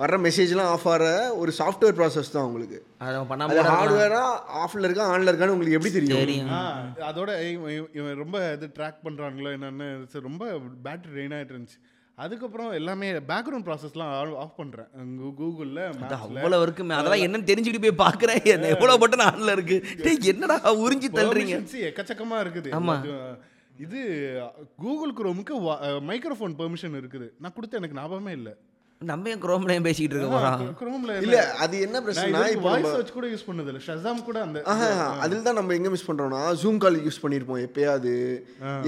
வர்ற 0.00 0.16
மெசேஜ்லாம் 0.26 0.70
ஆஃப் 0.74 0.86
ஆகிற 0.92 1.06
ஒரு 1.42 1.52
சாஃப்ட்வேர் 1.58 1.96
ப்ராசஸ் 1.98 2.32
தான் 2.34 2.46
உங்களுக்கு. 2.48 2.78
அதை 3.02 3.14
அது 3.14 3.28
பண்ணாமல் 3.30 3.70
ஹார்ட்வேரா 3.70 4.24
ஆஃப்ல 4.62 4.88
இருக்கா 4.88 5.06
ஆன்ல 5.14 5.32
இருக்கான்னு 5.32 5.54
உங்களுக்கு 5.56 5.78
எப்படி 5.78 5.92
தெரியும்? 5.96 6.50
அதோட 7.10 7.30
இவன் 7.52 7.72
இவன் 7.76 7.94
இவன் 8.00 8.20
ரொம்ப 8.24 8.38
இது 8.56 8.68
ட்ராக் 8.78 9.00
பண்றாங்களோ 9.06 9.50
என்னன்னு 9.58 9.88
ரொம்ப 10.28 10.44
பேட்டரி 10.86 11.12
ட்ரெயின் 11.14 11.34
ஆயிட்டு 11.38 11.54
இருந்துச்சு. 11.54 11.80
அதுக்கப்புறம் 12.24 12.70
எல்லாமே 12.78 13.10
பேக்ரவுண்ட் 13.28 13.66
ப்ராசஸ்லாம் 13.68 14.32
ஆஃப் 14.44 14.56
பண்றேன். 14.60 14.88
கூகுளில் 15.38 15.82
அவ்வளோ 16.16 16.58
இருக்குமே. 16.64 16.96
அதெல்லாம் 17.00 17.24
என்னன்னு 17.26 17.50
தெரிஞ்சுக்கிட்டு 17.50 17.84
போய் 17.86 18.02
பார்க்குறேன். 18.06 18.42
எவ்வளோ 18.74 18.96
பட்டன் 19.04 19.26
ஆன்ல 19.28 19.54
இருக்கு? 19.58 19.78
டேய், 20.04 20.26
என்னடா 20.32 20.56
உறிஞ்சி 20.84 21.10
தள்ளுறீங்க? 21.18 21.56
எக்கச்சக்கமா 21.90 22.38
இருக்குது. 22.46 22.72
ஆமா. 22.80 22.96
அது, 22.98 23.14
இது 23.86 24.00
கூகுள் 24.84 25.16
குரோமுக்கு 25.20 25.54
மைக்ரோஃபோன் 26.10 26.58
பெர்மிஷன் 26.60 26.98
இருக்குது. 27.00 27.28
நான் 27.42 27.56
கொடுத்த 27.58 27.80
எனக்கு 27.82 27.98
ஞாபகமே 28.00 28.34
இல்லை. 28.40 28.54
நம்ம 29.08 29.28
ஏன் 29.32 29.40
குரோம்லையும் 29.42 29.84
பேசிக்கிட்டு 29.86 30.16
இருக்க 30.16 30.30
போகிறோம் 30.32 30.72
குரோம்ல 30.80 31.12
இல்ல 31.24 31.36
அது 31.64 31.74
என்ன 31.84 32.00
பிரச்சனை 32.06 32.40
இப்போ 32.54 32.66
வாய்ஸ் 32.70 32.96
வச்சு 32.96 33.14
கூட 33.18 33.28
யூஸ் 33.32 33.44
பண்ணது 33.46 33.70
இல்லை. 33.70 33.80
ஷசாம் 33.86 34.18
கூட 34.26 34.38
அந்த 34.46 34.62
அதில் 35.24 35.46
தான் 35.46 35.56
நம்ம 35.58 35.74
எங்க 35.78 35.90
மிஸ் 35.94 36.04
பண்றோம்னா 36.08 36.40
ஜூம் 36.62 36.80
கால் 36.82 36.98
யூஸ் 37.06 37.20
பண்ணியிருப்போம் 37.22 37.62
எப்பயாவது. 37.66 38.12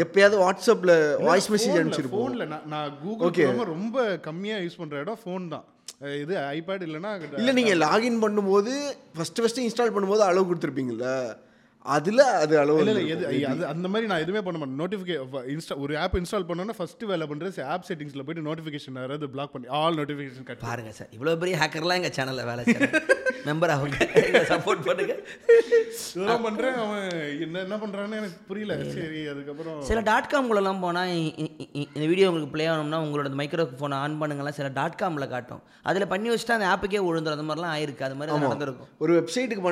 எப்பயாவது 0.04 0.36
வாட்ஸ்அப்ல 0.42 0.94
வாய்ஸ் 1.28 1.48
மெசேஜ் 1.54 1.78
அனுப்பிச்சிருப்போம். 1.82 2.26
ஃபோனில் 2.26 2.50
நான் 2.74 2.90
கூகுள் 3.04 3.32
குரோம 3.38 3.66
ரொம்ப 3.74 4.04
கம்மியா 4.28 4.58
யூஸ் 4.64 4.78
பண்ற 4.80 5.00
இடம் 5.04 5.20
ஃபோன் 5.22 5.46
தான். 5.54 5.64
இது 6.24 6.36
ஐபேட் 6.58 6.84
இல்லைன்னா 6.88 7.12
இல்ல 7.40 7.54
நீங்க 7.60 7.74
லாகின் 7.86 8.20
பண்ணும்போது 8.26 8.74
ஃபர்ஸ்ட் 9.16 9.42
ஃபர்ஸ்ட் 9.42 9.62
இன்ஸ்டால் 9.64 9.94
பண்ணும்போது 9.96 10.24
அளவு 10.28 10.48
கொடுத்துருப்பீங்கல்ல. 10.50 11.08
அதுல 11.86 12.22
அது 12.36 12.58
அளவு 12.58 12.80
இல்ல. 12.80 13.00
எது 13.14 13.24
அது 13.46 13.62
அந்த 13.66 13.88
மாதிரி 13.88 14.06
நான் 14.10 14.20
எதுவுமே 14.20 14.42
பண்ண 14.46 14.58
மாட்டேன். 14.58 14.80
நோட்டிஃபிகே 14.80 15.16
இன்ஸ்டா 15.54 15.76
ஒரு 15.76 15.98
ஆப் 15.98 16.16
இன்ஸ்டால் 16.16 16.46
பண்ணோன்னா 16.48 16.74
ஃபர்ஸ்ட் 16.76 17.02
வேலை 17.04 17.26
பண்றது 17.26 17.64
ஆப் 17.74 17.86
செட்டிங்ஸ்ல 17.88 18.24
போயிட்டு 18.26 18.46
நோட்டிஃபிகேஷன் 18.48 18.98
யாராவது 19.00 19.30
பிளாக் 19.30 19.52
பண்ணி 19.52 19.68
ஆல் 19.80 19.98
நோட்டிஃபிகேஷன் 20.00 20.48
கட் 20.50 20.64
பாருங்க 20.68 20.92
சார் 20.92 21.10
இவ்வளோ 21.16 21.36
பெரிய 21.38 21.56
ஹேக்கர்லாம் 21.62 22.00
எங்கள் 22.00 22.16
சேனலில் 22.18 22.48
வேலை 22.50 22.64
மெம்பர் 23.48 23.72
அவங்க. 23.76 23.96
சப்போர்ட் 24.50 24.84
பண்ணுங்க. 24.88 25.14
இதெல்லாம் 26.10 26.44
பண்றேன் 26.46 26.76
அவன் 26.82 27.06
என்ன 27.44 27.60
என்ன 27.60 27.76
பண்றான்னு 27.76 28.18
எனக்கு 28.20 28.38
புரியல. 28.50 28.74
சரி 28.96 29.20
அதுக்கப்புறம் 29.32 29.80
சில 29.88 30.00
டாட் 30.10 30.30
காம்குள்ளெல்லாம் 30.34 30.80
போனால் 30.80 31.12
இந்த 31.94 32.06
வீடியோ 32.10 32.28
உங்களுக்கு 32.28 32.54
ப்ளே 32.54 32.66
ஆகணும்னா 32.66 33.00
உங்களோட 33.06 33.32
மைக்ரோ 33.40 33.66
ஃபோனை 33.80 33.98
ஆன் 34.04 34.20
பண்ணுங்கலாம். 34.22 34.56
சில 34.58 34.68
டாட் 34.78 35.00
காமில் 35.02 35.28
காட்டும். 35.28 35.62
அதில் 35.82 36.10
பண்ணி 36.12 36.30
வச்சுட்டா 36.30 36.56
அந்த 36.58 36.68
ஆப்புக்கே 36.74 37.02
விழுந்துரும். 37.08 37.36
அந்த 37.38 37.48
மாதிரிலாம் 37.50 37.74
ஆயிருக்கு. 37.76 38.06
அது 38.08 38.18
மாதிரி 38.20 38.38
நடந்திருக்கும். 38.46 38.90
ஒரு 38.98 39.12
வெப்சைட்டுக்கு 39.18 39.64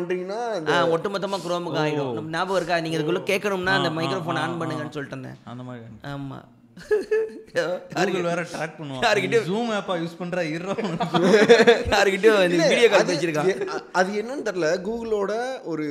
ஆ 0.75 0.79
ஒட்டுமொத்தமாக 0.95 1.43
குரோமுக்கு 1.47 1.81
ஆகிடும் 1.85 2.00
நம்ம 2.17 2.31
ஞாபகம் 2.37 2.59
இருக்கா? 2.61 2.79
நீங்கள் 2.85 3.01
இதுக்குள்ளே 3.01 3.23
கேட்கணும்னா 3.33 3.75
அந்த 3.81 3.91
மைக்ரோஃபோன் 3.99 4.41
ஆன் 4.45 4.57
பண்ணுங்கன்னு 4.63 4.95
சொல்லிட்டு 4.97 5.17
இருந்தேன். 5.17 5.37
அந்த 5.53 5.63
மாதிரி. 5.69 5.85
கூகுள் 7.95 8.29
வேற 8.31 8.43
ட்ராக் 8.53 8.77
பண்ணுவான். 8.79 9.03
யாருக்கிட்டயும் 9.07 9.49
ஜூம் 9.51 9.71
ஆப்பா 9.79 9.95
யூஸ் 10.03 10.19
பண்ற 10.21 10.45
இருறோம் 10.55 10.83
யாருக்கிட்டையும் 11.95 12.45
இந்த 12.55 12.69
வீடியோ 12.73 12.89
கால் 12.93 13.03
அது 13.05 13.15
வச்சிருக்கான். 13.15 13.51
என்னன்னு 14.23 14.47
தெரியல. 14.49 14.71
கூகுளோட 14.89 15.33
ஒரு 15.73 15.87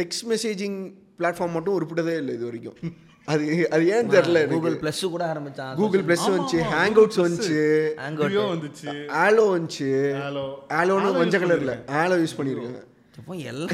டெக்ஸ்ட் 0.00 0.26
மெசேஜிங் 0.32 0.78
பிளாட்ஃபார்ம் 1.20 1.56
மட்டும் 1.56 1.76
உருப்பிட்டதே 1.78 2.14
இல்லை 2.22 2.34
இது 2.38 2.44
வரைக்கும். 2.50 2.78
அது 3.32 3.42
அது 3.74 3.82
ஏன்னு 3.94 4.12
தெரியல. 4.14 4.40
கூகுள் 4.52 4.78
ப்ளஸ் 4.84 5.02
கூட 5.14 5.24
ஆரம்பிச்சான். 5.32 5.74
கூகுள் 5.80 6.04
ப்ளஸ் 6.06 6.24
வந்துச்சு 6.32 6.60
ஹேங் 6.72 6.96
அவுட்ஸ் 7.00 7.20
வந்துச்சு. 7.24 7.60
வீடியோ 8.22 8.46
வந்துச்சு. 8.54 8.94
ஆலோ 9.24 9.44
வந்துச்சு. 9.56 9.90
ஹலோ 10.22 10.46
ஆலோன்னு 10.78 11.12
மஞ்சள் 11.20 11.44
கலர்ல. 11.44 11.74
ஆலோ 12.00 12.16
யூஸ் 12.22 12.36
பண்ணியிருக்கேன் 12.38 12.88
அப்போ 13.22 13.34
எல்லாம் 13.44 13.72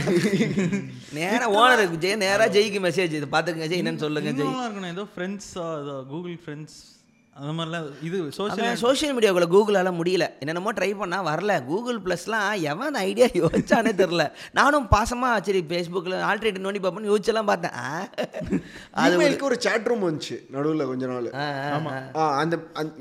நேரா 1.14 1.46
ஓனர் 1.54 1.92
ஜெய் 1.96 2.18
நேரா 2.22 2.46
ஜெய்க்கு 2.48 2.80
மெசேஜ் 2.82 3.12
இது 3.12 3.26
பார்த்துக்கங்க 3.26 3.68
ஜெய் 3.70 3.80
என்னன்னு 3.82 4.02
சொல்லுங்க 4.02 4.30
ஜெய். 4.32 4.90
ஏதோ 4.90 5.04
ஃப்ரெண்ட்ஸா 5.12 5.64
கூகுள் 6.08 6.37
ஃப்ரெண்ட்ஸ் 6.42 6.76
அந்த 7.40 7.62
மாதிரிலாம் 7.62 8.05
இது 8.05 8.33
சோஷியல் 8.33 8.77
சோஷியல் 8.77 9.18
மீடியாக்குள்ள 9.18 9.53
கூகுளால 9.53 9.92
முடியல. 9.92 10.29
என்னென்னமோ 10.38 10.72
ட்ரை 10.72 10.96
பண்ணா 10.96 11.27
வரல. 11.27 11.64
கூகுள் 11.64 12.01
ப்ளஸ்லாம் 12.01 12.61
எவன் 12.61 12.94
ஐடியா 12.94 13.27
யோசிச்சானே 13.27 13.92
தெரில 13.92 14.33
நானும் 14.53 14.87
பாசமா 14.90 15.40
சரி 15.40 15.64
ஃபேஸ்புக்கில் 15.68 16.22
ஆல்ட்ரேட் 16.22 16.59
நோண்டி 16.59 16.79
பார்ப்பேன்னு 16.83 17.14
யோசிச்செல்லாம் 17.14 17.44
பார்த்தேன். 17.44 17.70
அது 18.90 19.20
ஒரு- 19.20 19.57
சாட் 19.59 19.87
ரூம் 19.87 20.03
வந்துச்சு 20.03 20.38
நடுவுல 20.53 20.87
கொஞ்ச 20.87 21.07
நாள். 21.07 21.31
அந்த 22.12 22.59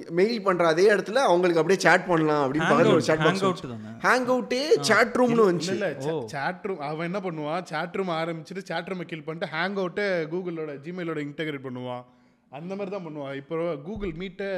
மெயில் 0.10 0.44
பண்ற 0.44 0.68
அதே 0.68 0.90
இடத்துல 0.94 1.16
அவங்களுக்கு 1.16 1.62
அப்படியே 1.62 1.90
சேட் 1.90 2.08
பண்ணலாம் 2.08 2.54
அப்படின்னு 2.54 2.58
பக்கத்துல 2.58 2.92
ஒரு 2.92 3.02
சாட் 3.02 3.20
Hangout 3.20 3.42
பாக்ஸ் 3.42 3.64
தானே? 4.02 4.20
ஹேங் 4.20 4.28
அவுட்டே 4.28 4.80
சாட் 4.80 5.16
ரூம்னு 5.20 5.60
வந்துச்சு. 6.00 6.26
சாட் 6.26 6.60
ரூம் 6.64 6.80
அவன் 6.80 7.14
என்ன 7.14 7.20
பண்ணுவான்? 7.20 7.64
சாட் 7.64 7.96
ரூம் 7.96 8.10
ஆரம்பிச்சுட்டு 8.10 8.64
சாட் 8.64 8.88
ரூமை 8.88 9.02
கில் 9.02 9.24
பண்ணிட்டு 9.24 9.56
ஹேங் 9.58 9.84
அவுட்டை 9.84 10.34
கூகுளோட 10.34 10.78
ஜிமெயிலோட 10.84 11.24
இன்டெகிரேட் 11.24 11.60
பண்ணுவான். 11.64 12.04
அந்த 12.52 12.72
மாதிரி 12.76 12.92
தான் 12.96 13.06
பண்ணுவான் 13.08 13.36
இப்போ 13.36 13.56
கூகுள் 13.86 14.14
மீட்டை 14.14 14.50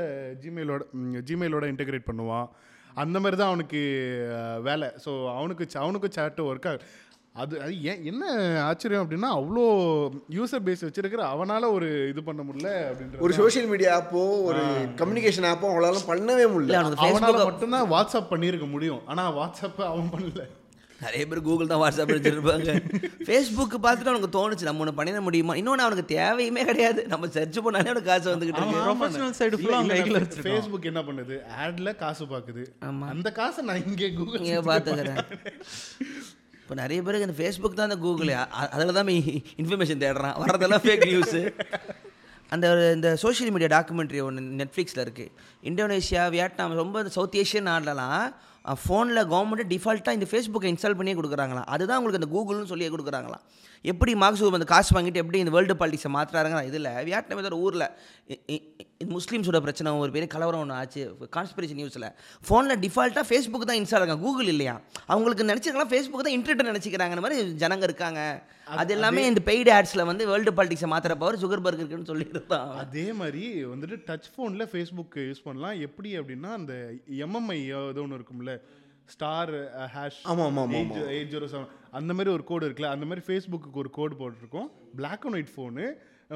ஜிமெயிலோட 0.44 0.82
ஜிமெயிலோட 1.30 1.66
இன்டெகிரேட் 1.74 2.10
பண்ணுவான் 2.10 2.48
அந்த 2.96 3.20
மாதிரி 3.20 3.38
தான் 3.40 3.52
அவனுக்கு 3.52 3.82
வேலை. 4.68 4.88
ஸோ 5.06 5.12
அவனுக்கு 5.38 5.66
அவனுக்கு 5.84 6.10
சாட்டு 6.18 6.48
ஒர்க் 6.50 6.72
அது 7.42 7.60
அது 7.62 7.74
ஏன் 7.90 8.04
என்ன 8.04 8.24
ஆச்சரியம் 8.68 9.04
அப்படின்னா 9.04 9.30
அவ்வளோ 9.38 9.64
யூசர் 10.38 10.64
பேஸ் 10.68 10.86
வச்சிருக்கிற 10.86 11.22
அவனால 11.34 11.72
ஒரு 11.72 11.88
இது 12.12 12.22
பண்ண 12.24 12.42
முடியல 12.44 12.72
அப்படின்ற 12.90 13.24
ஒரு 13.26 13.34
சோஷியல் 13.34 13.68
மீடியா 13.68 13.92
ஆப்போ 13.98 14.22
ஒரு 14.50 14.62
கம்யூனிகேஷன் 15.02 15.50
ஆப்போ 15.52 15.68
அவங்களால 15.70 16.02
பண்ணவே 16.12 16.46
முடியல. 16.54 16.80
அவனால 17.06 17.46
மட்டும்தான் 17.46 17.92
வாட்ஸ்அப் 17.94 18.32
பண்ணியிருக்க 18.34 18.68
முடியும். 18.70 19.02
ஆனா 19.06 19.26
வாட்ஸ்அப் 19.38 19.82
அவன் 19.92 20.12
பண்ணல. 20.16 20.46
நிறைய 21.04 21.24
பேர் 21.30 21.42
கூகுள் 21.48 21.70
தான் 21.72 21.82
வாட்ஸ்அப் 21.82 22.14
வச்சுருப்பாங்க. 22.14 22.72
ஃபேஸ்புக் 23.28 23.76
பார்த்துட்டு 23.86 24.12
அவனுக்கு 24.12 24.32
தோணுச்சு 24.38 24.68
நம்ம 24.68 24.84
ஒன்று 24.84 24.98
பண்ணிட 25.00 25.20
முடியுமா? 25.28 25.54
இன்னொன்று 25.60 25.86
அவனுக்கு 25.86 26.14
தேவையுமே 26.16 26.64
கிடையாது. 26.70 27.02
நம்ம 27.14 27.30
சர்ச் 27.36 27.60
பண்ணாலே 27.66 27.90
அவனுக்கு 27.92 28.12
காசு 28.12 28.28
வந்துக்கிட்டு 28.34 29.38
சைடு 29.40 29.60
ஃபுல்லாக 29.62 30.44
ஃபேஸ்புக் 30.48 30.90
என்ன 30.92 31.04
பண்ணுது? 31.10 31.38
ஆட்ல 31.64 31.94
காசு 32.04 32.26
பாக்குது. 32.34 32.66
ஆமா. 32.90 33.08
அந்த 33.14 33.32
காசை 33.40 33.64
நான் 33.70 33.86
இங்கே 33.92 34.10
கூகுள் 34.20 34.42
இங்கே 34.42 34.60
பார்த்துக்கிறேன் 34.72 35.24
இப்போ 36.62 36.76
நிறைய 36.82 37.00
பேருக்கு 37.06 37.28
இந்த 37.28 37.38
ஃபேஸ்புக் 37.40 37.78
தான் 37.78 37.90
அந்த 37.90 38.00
கூகுள் 38.06 38.32
அதில் 38.76 38.98
தான் 39.00 39.10
இன்ஃபர்மேஷன் 39.62 40.04
தேடுறான். 40.04 40.36
வர்றதெல்லாம் 40.44 40.84
ஃபேக் 40.86 41.08
நியூஸு 41.12 41.42
அந்த 42.56 42.66
ஒரு 42.74 42.84
இந்த 42.98 43.10
சோஷியல் 43.24 43.52
மீடியா 43.56 43.72
டாக்குமெண்ட்ரி 43.74 44.20
ஒன்று 44.28 44.44
நெட்ஃப்ளிக்ஸில் 44.60 45.02
இருக்குது 45.06 45.34
இந்தோனேஷியா 45.70 46.24
வியட்நாம் 46.36 46.80
ரொம்ப 46.84 47.04
சவுத் 47.16 47.38
ஏஷியன் 47.42 47.70
நாட்டிலலாம் 47.72 48.24
ஃபோனில் 48.66 49.22
கவர்மெண்ட்டு 49.26 49.70
டிஃபால்ட்டாக 49.70 50.14
இந்த 50.14 50.28
ஃபேஸ்புக்கை 50.32 50.70
இன்ஸ்டால் 50.74 50.98
பண்ணியே 50.98 51.16
கொடுக்குறாங்களா 51.18 51.64
அதுதான் 51.66 51.98
உங்களுக்கு 51.98 52.22
அந்த 52.22 52.32
கூகுள்னு 52.36 52.66
சொல்லியே 52.66 52.90
கொடுக்குறாங்களா 52.90 53.40
எப்படி 53.84 54.12
மார்க்ஸ் 54.22 54.44
அந்த 54.58 54.68
காசு 54.74 54.94
வாங்கிட்டு 54.96 55.22
எப்படி 55.24 55.40
இந்த 55.44 55.52
வேர்ல்டு 55.56 55.76
பாலிட்டிக்ஸை 55.82 56.10
மாற்றுறாங்க 56.16 56.64
இதில் 56.70 56.90
வியட்நாம் 57.08 57.42
ஏதோ 57.42 57.50
ஒரு 57.52 57.60
ஊரில். 57.66 57.86
இது 59.04 59.12
முஸ்லீம்ஸோட 59.18 59.60
பிரச்சனை 59.66 59.92
ஒரு 60.04 60.12
பெரிய 60.16 60.30
கலவரம் 60.34 60.62
ஒன்று 60.64 60.78
ஆச்சு 60.80 61.02
கான்ஸ்பிரசி 61.36 61.76
நியூஸில் 61.80 62.08
ஃபோனில் 62.48 62.82
டிஃபால்ட்டாக 62.86 63.26
ஃபேஸ்புக் 63.30 63.68
தான் 63.70 63.80
இன்ஸ்டால் 63.82 64.02
இருக்காங்க 64.02 64.26
கூகுள் 64.26 64.52
இல்லையா? 64.54 64.74
அவங்களுக்கு 65.14 65.50
நினச்சிக்கலாம் 65.52 65.92
ஃபேஸ்புக் 65.94 66.26
தான் 66.28 66.38
இன்டர்நெட் 66.38 66.72
நினச்சிக்கிறாங்கன்னு 66.72 67.26
மாதிரி 67.26 67.46
ஜனங்க 67.64 67.88
இருக்காங்க. 67.90 68.22
அது 68.82 68.94
எல்லாமே 68.96 69.22
இந்த 69.30 69.42
பெய்டு 69.50 69.70
ஆட்ஸில் 69.76 70.08
வந்து 70.10 70.24
வேர்ல்டு 70.32 70.52
பாலிட்டிக்ஸை 70.58 70.90
மாற்றுற 70.92 71.16
பவர் 71.22 71.42
சுகர்பர்க் 71.44 71.82
இருக்குன்னு 71.82 72.12
சொல்லியிருந்தான். 72.12 72.76
அதே 72.84 73.06
மாதிரி 73.22 73.44
வந்துட்டு 73.72 73.98
டச் 74.10 74.30
ஃபோனில் 74.34 74.70
ஃபேஸ்புக் 74.74 75.18
யூஸ் 75.30 75.46
பண்ணலாம். 75.48 75.80
எப்படி 75.88 76.12
அப்படின்னா 76.20 76.52
அந்த 76.60 76.76
எம்எம்ஐ 77.28 77.60
ஏதோ 77.80 78.04
ஒன்று 78.06 78.20
இருக்கும்ல 78.20 78.56
ஸ்டார் 79.16 79.52
ஹேஷ் 79.96 80.20
ஆமா, 80.32 80.44
ஆமா, 80.48 80.62
ஆமா, 80.64 80.76
எயிட் 80.80 80.98
எயிட் 81.16 81.32
ஜீரோ 81.34 81.48
செவன். 81.54 81.70
அந்த 82.00 82.12
மாதிரி 82.18 82.34
ஒரு 82.38 82.44
கோடு 82.50 82.70
இருக்குல்ல 82.70 82.92
அந்த 82.96 83.06
மாதிரி 83.10 83.26
ஃபேஸ்புக்கு 83.28 83.80
ஒரு 83.82 83.90
கோடு 83.98 84.16
போட்டிருக்கோம். 84.20 84.70
Black 85.00 85.26
அண்ட் 85.26 85.38
ஒயிட் 85.38 85.56
ஃபோனு 85.56 85.86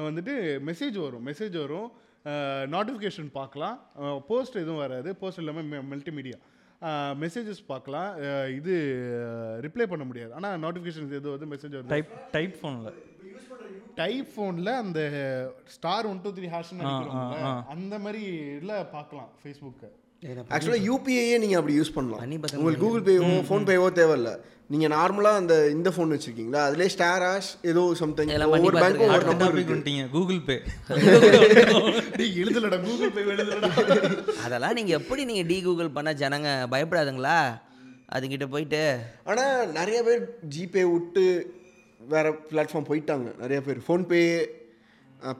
வந்துட்டு 0.08 0.34
மெசேஜ் 0.70 0.96
வரும் 1.04 1.26
மெசேஜ் 1.26 1.56
வரும். 1.64 1.88
நோட்டிஃபிகேஷன் 2.74 3.30
பார்க்கலாம். 3.38 3.78
போஸ்ட் 4.28 4.60
எதுவும் 4.62 4.82
வராது. 4.84 5.10
போஸ்ட் 5.22 5.40
இல்லாமல் 5.42 5.88
மல்டிமீடியா 5.92 6.38
மெசேஜஸ் 7.22 7.60
பார்க்கலாம். 7.72 8.10
இது 8.58 8.74
ரிப்ளை 9.66 9.86
பண்ண 9.92 10.04
முடியாது. 10.10 10.32
ஆனால் 10.38 10.62
நோட்டிஃபிகேஷன்ஸ் 10.64 11.16
எதுவும் 11.18 11.36
வந்து 11.36 11.50
மெசேஜ் 11.52 11.76
வருது. 11.76 11.92
டைப் 11.94 12.10
டைப் 12.36 12.56
ஃபோனில் 12.62 12.96
டைப் 14.00 14.28
ஃபோனில் 14.34 14.70
அந்த 14.82 15.00
ஸ்டார் 15.74 16.06
ஒன் 16.12 16.20
டூ 16.22 16.30
த்ரீ 16.36 16.48
ஆ. 16.52 17.50
அந்த 17.74 17.98
மாதிரி 18.04 18.22
இதில் 18.56 18.88
பார்க்கலாம் 18.96 19.30
ஃபேஸ்புக்கை 19.42 19.90
ஆக்சுவலாக 20.24 20.82
யூபிஐயே 20.88 21.36
நீங்கள் 21.42 21.60
அப்படி 21.60 21.74
யூஸ் 21.78 21.94
பண்ணலாம். 21.94 22.20
உங்களுக்கு 22.58 22.84
கூகுள் 22.84 23.06
பேவோ 23.08 23.30
ஃபோன் 23.48 23.64
பேவோ 23.70 23.88
தேவையில்ல. 24.00 24.30
நீங்கள் 24.72 24.92
நார்மலாக 24.94 25.40
அந்த 25.40 25.54
இந்த 25.74 25.88
ஃபோன் 25.94 26.12
வச்சுருக்கீங்களா? 26.14 26.60
அதிலே 26.68 26.86
ஸ்டார் 26.94 27.24
ஆஷ் 27.30 27.50
ஏதோ 27.70 27.82
சம்திங் 28.00 28.30
ஒவ்வொரு 28.46 28.76
பேங்க்கும் 28.84 29.12
ஒரு 29.16 29.26
நம்பர் 29.30 29.58
வந்துட்டீங்க. 29.58 30.04
கூகுள் 30.14 30.40
பே 30.48 30.56
எழுதலடா. 32.42 32.78
கூகுள் 32.86 33.12
பே 33.16 33.24
எழுதலடா. 33.34 33.70
அதெல்லாம் 34.46 34.76
நீங்கள் 34.78 34.98
எப்படி 35.00 35.24
நீங்கள் 35.30 35.48
டி 35.50 35.58
கூகுள் 35.68 35.94
பண்ணால் 35.98 36.20
ஜனங்க 36.22 36.48
பயப்படாதுங்களா? 36.74 37.38
அதுங்கிட்ட 38.16 38.48
போயிட்டு. 38.54 38.82
ஆனால் 39.30 39.72
நிறைய 39.78 40.00
பேர் 40.08 40.22
ஜிபே 40.54 40.84
விட்டு 40.94 41.26
வேற 42.00 42.26
பிளாட்ஃபார்ம் 42.50 42.90
போயிட்டாங்க. 42.90 43.28
நிறைய 43.42 43.60
பேர் 43.66 43.86
ஃபோன்பே 43.86 44.22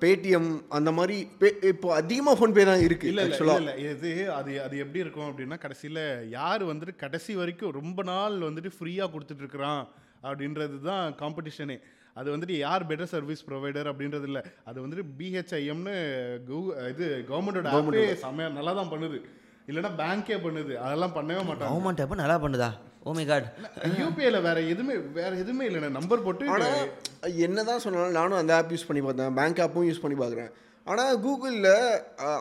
பேடிஎம் 0.02 0.48
அந்த 0.70 0.90
மாதிரி 0.92 1.16
பே 1.40 1.48
இப்போ 1.70 1.88
அதிகமாக 1.94 2.36
ஃபோன்பே 2.38 2.64
தான் 2.64 2.84
இருக்கு 2.86 3.08
இல்ல 3.10 3.22
இல்ல 3.56 3.74
இது 3.84 4.10
அது 4.38 4.52
அது 4.66 4.74
எப்படி 4.78 5.02
இருக்கும் 5.04 5.28
அப்படின்னா 5.30 5.58
கடைசியில 5.64 5.98
யார் 6.30 6.62
வந்துட்டு 6.70 6.94
கடைசி 6.96 7.34
வரைக்கும் 7.34 7.76
ரொம்ப 7.78 8.02
நாள் 8.02 8.38
வந்துட்டு 8.48 8.72
ஃப்ரீயா 8.76 9.06
கொடுத்துட்டு 9.14 9.44
இருக்கிறான் 9.44 9.82
அப்படின்றது 10.22 10.78
தான் 10.88 11.14
காம்படிஷனே 11.22 11.76
அது 12.16 12.28
வந்துட்டு 12.34 12.56
யார் 12.58 12.88
பெட்டர் 12.88 13.12
சர்வீஸ் 13.12 13.46
ப்ரொவைடர் 13.46 13.88
அப்படின்றது 13.90 14.26
இல்ல. 14.30 14.40
அது 14.64 14.78
வந்துட்டு 14.82 15.04
பிஹெச்ஐஎம்னு 15.18 15.94
இது 16.92 17.06
கவர்மெண்டோட 17.30 17.70
ஆப்பே 17.72 18.04
செமையா 18.22 18.48
நல்லா 18.58 18.72
தான் 18.80 18.92
பண்ணுது. 18.92 19.18
இல்லைன்னா 19.68 19.90
பேங்க்கே 20.00 20.36
பண்ணுது. 20.44 20.72
அதெல்லாம் 20.84 21.14
பண்ணவே 21.16 21.42
மாட்டாங்க. 21.48 21.70
கவர்மெண்ட் 21.70 22.02
அப்போ 22.04 22.16
நல்லா 22.22 22.36
பண்ணுதா? 22.44 22.68
ஓ 23.04 23.12
மை 23.16 23.24
காட் 23.26 23.46
யூபிஐல 24.00 24.38
வேற 24.42 24.58
எதுவுமே 24.72 24.94
வேற 25.18 25.30
எதுவுமே 25.42 25.64
இல்லைண்ணே 25.68 25.90
நம்பர் 25.90 26.24
போட்டு 26.26 26.44
ஆனால் 26.48 26.76
என்னதான் 27.46 27.82
சொன்னாலும் 27.84 28.16
நானும் 28.18 28.38
அந்த 28.38 28.52
ஆப் 28.56 28.72
யூஸ் 28.74 28.86
பண்ணி 28.88 29.02
பார்த்தேன். 29.02 29.34
பேங்க் 29.38 29.60
ஆப்பும் 29.64 29.88
யூஸ் 29.88 30.02
பண்ணி 30.04 30.16
பார்க்குறேன். 30.20 30.50
ஆனால் 30.86 31.20
கூகுளில் 31.24 31.74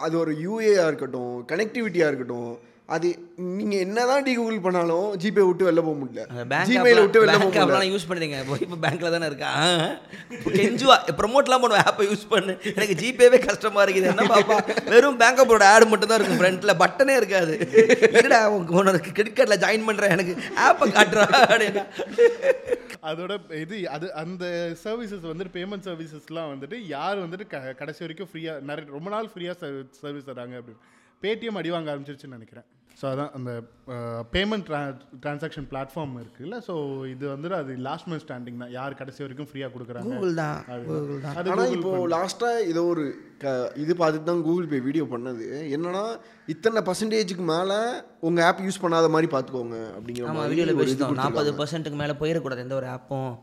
அது 0.06 0.16
ஒரு 0.20 0.32
யூஏஆ 0.46 0.86
இருக்கட்டும் 0.90 1.34
கனெக்டிவிட்டியாக 1.52 2.12
இருக்கட்டும் 2.12 2.54
அது 2.96 3.10
நீங்கள் 3.58 3.82
என்னதான் 3.84 4.24
டி 4.26 4.32
கூகுள் 4.38 4.64
பண்ணாலும் 4.64 5.06
ஜிபே 5.22 5.44
விட்டு 5.48 5.68
வெளில 5.68 5.82
போக 5.86 5.96
முடியல. 6.00 6.24
ஜிமெயில் 6.70 7.00
விட்டு 7.04 7.22
வெளில 7.22 7.36
போக 7.44 7.66
முடியல. 7.68 7.86
யூஸ் 7.92 8.08
பண்ணுறீங்க 8.10 8.38
இப்போ 8.44 8.56
இப்போ 8.66 8.78
பேங்க்கில் 8.84 9.14
தானே 9.16 9.28
இருக்கா? 9.30 9.52
கெஞ்சுவா. 10.58 10.98
ப்ரொமோட்லாம் 11.20 11.64
பண்ணுவேன் 11.64 11.86
ஆப்பை 11.90 12.06
யூஸ் 12.10 12.26
பண்ணு. 12.34 12.54
எனக்கு 12.74 12.96
ஜிபேவே 13.02 13.40
கஷ்டமாக 13.48 13.86
இருக்குது. 13.86 14.10
என்ன 14.14 14.26
பாப்பா? 14.34 14.58
வெறும் 14.94 15.20
பேங்க் 15.22 15.42
ஆப்போட 15.44 15.68
ஆடு 15.74 15.86
மட்டும் 15.92 16.12
தான் 16.12 16.20
இருக்கும் 16.20 16.42
ஃப்ரண்ட்டில் 16.42 16.80
பட்டனே 16.84 17.16
இருக்காது. 17.22 17.54
இருடா 18.20 18.40
உனக்கு 18.80 19.14
கிரெடிட் 19.18 19.38
கார்டில் 19.38 19.64
ஜாயின் 19.66 19.88
பண்ணுறேன் 19.90 20.16
எனக்கு 20.16 20.36
ஆப்பை 20.68 20.88
காட்டுறா 20.98 21.28
அப்படின்னா. 21.44 21.86
அதோட 23.12 23.34
இது 23.64 23.78
அது 23.96 24.10
அந்த 24.24 24.46
சர்வீசஸ் 24.84 25.30
வந்துட்டு 25.32 25.56
பேமெண்ட் 25.60 25.88
சர்வீசஸ்லாம் 25.90 26.52
வந்துட்டு 26.56 26.80
யார் 26.96 27.24
வந்துட்டு 27.26 27.48
கடைசி 27.84 28.04
வரைக்கும் 28.06 28.32
ஃப்ரீயாக 28.32 28.68
நிறைய 28.72 28.86
ரொம்ப 28.98 29.10
நாள் 29.16 29.32
ஃப்ரீயாக 29.36 29.58
சர்வீஸ் 30.04 30.30
தராங்க 30.32 30.58
அப்படின்னு. 30.62 30.84
பேடிஎம் 31.26 31.60
அடி 31.62 31.72
வாங்க 31.76 31.92
ஆரம்பிச்சிருச்சுன்னு 31.94 32.40
நினைக்கிறேன். 32.40 32.68
ஸோ 33.00 33.06
அதான் 33.12 33.32
அந்த 33.38 33.52
பேமெண்ட் 34.34 34.68
டிரான்சாக்ஷன் 35.24 35.68
பிளாட்ஃபார்ம் 35.72 36.12
இருக்குல்ல 36.22 36.58
ஸோ 36.68 36.74
இது 37.12 37.24
வந்துட்டு 37.32 37.58
அது 37.60 37.78
லாஸ்ட் 37.88 38.08
மந்த் 38.10 38.24
ஸ்டாண்டிங் 38.24 38.60
தான். 38.64 38.72
யார் 38.76 38.98
கடைசி 39.00 39.24
வரைக்கும் 39.24 39.50
ஃப்ரீயாக 39.50 39.72
கொடுக்குறாங்க? 39.76 40.10
கூகுள் 40.10 40.36
தான். 40.42 40.60
கூகுள் 40.90 41.24
தான். 41.24 41.38
அது 41.40 41.52
ஆனால் 41.54 41.70
Google 41.72 41.80
இப்போ 41.80 41.92
லாஸ்ட்டாக 42.16 42.68
ஏதோ 42.72 42.84
ஒரு 42.92 43.06
க 43.44 43.54
இது 43.84 43.94
பார்த்துட்டு 44.02 44.30
தான் 44.32 44.44
கூகுள் 44.48 44.70
பே 44.74 44.82
வீடியோ 44.88 45.08
பண்ணது. 45.14 45.48
என்னன்னா 45.78 46.04
இத்தனை 46.56 46.84
பர்சன்டேஜுக்கு 46.90 47.46
மேலே 47.54 47.80
உங்கள் 48.30 48.46
ஆப் 48.50 48.64
யூஸ் 48.68 48.84
பண்ணாத 48.84 49.10
மாதிரி 49.16 49.30
பார்த்துக்கோங்க 49.34 49.80
அப்படிங்கிற 49.98 50.36
மாதிரி 50.42 50.68
நாற்பது. 51.24 51.56
பர்சன்ட்டுக்கு 51.64 52.02
மேலே 52.04 52.16
போயிடக்கூடாது. 52.22 52.66
எந்த 52.68 52.78
ஒரு 52.82 52.90
ஆப்பும் 52.98 53.34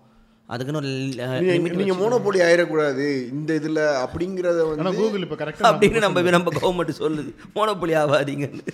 அதுக்குன்னு 0.50 0.80
நீங்க- 0.88 1.26
லிமிட் 1.48 1.74
நீங்க 1.74 1.94
மோனோபோலி 1.94 2.38
ஆயிடக்கூடாது. 2.40 3.06
இந்த 3.30 3.54
இதுல 3.54 3.80
அப்படிங்கறத 4.04 4.60
ஆனால் 4.62 4.76
வந்து 4.82 4.96
கூகுள் 4.96 5.20
இப்போ 5.20 5.36
கரெக்டாக 5.36 5.68
அப்படின்னு 5.68 5.98
நம்ம 5.98 6.22
நம்ம 6.30 6.50
கவர்மெண்ட் 6.56 7.00
சொல்லுது. 7.00 7.30
மோனோபொலி 7.54 7.94
ஆகாதீங்கன்னு 7.96 8.64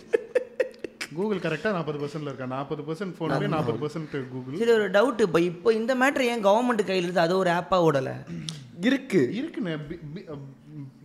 கூகுள் 1.15 1.39
கரெக்டாக 1.39 1.73
நாற்பது 1.73 1.99
பர்சன்ட்ல 1.99 2.31
இருக்கா? 2.31 2.47
நாற்பது 2.47 2.83
பர்சன்ட் 2.83 3.15
ஃபோன்பே 3.19 3.49
நாற்பது 3.49 3.79
பர்சன்ட் 3.79 4.29
கூகுள் 4.29 4.59
சரி 4.59 4.73
ஒரு 4.73 4.91
டவுட் 4.91 5.21
இப்போ 5.21 5.41
இப்போ 5.43 5.73
இந்த 5.73 5.95
மேட்ரு 5.95 6.25
ஏன் 6.27 6.45
கவர்மெண்ட் 6.45 6.85
கையில் 6.85 7.05
இருந்து 7.05 7.21
அது 7.21 7.39
ஒரு 7.39 7.51
ஆப்பாக 7.53 7.87
ஓடலை? 7.87 8.15
இருக்கு. 8.81 9.21
இருக்குண்ணே. 9.35 9.75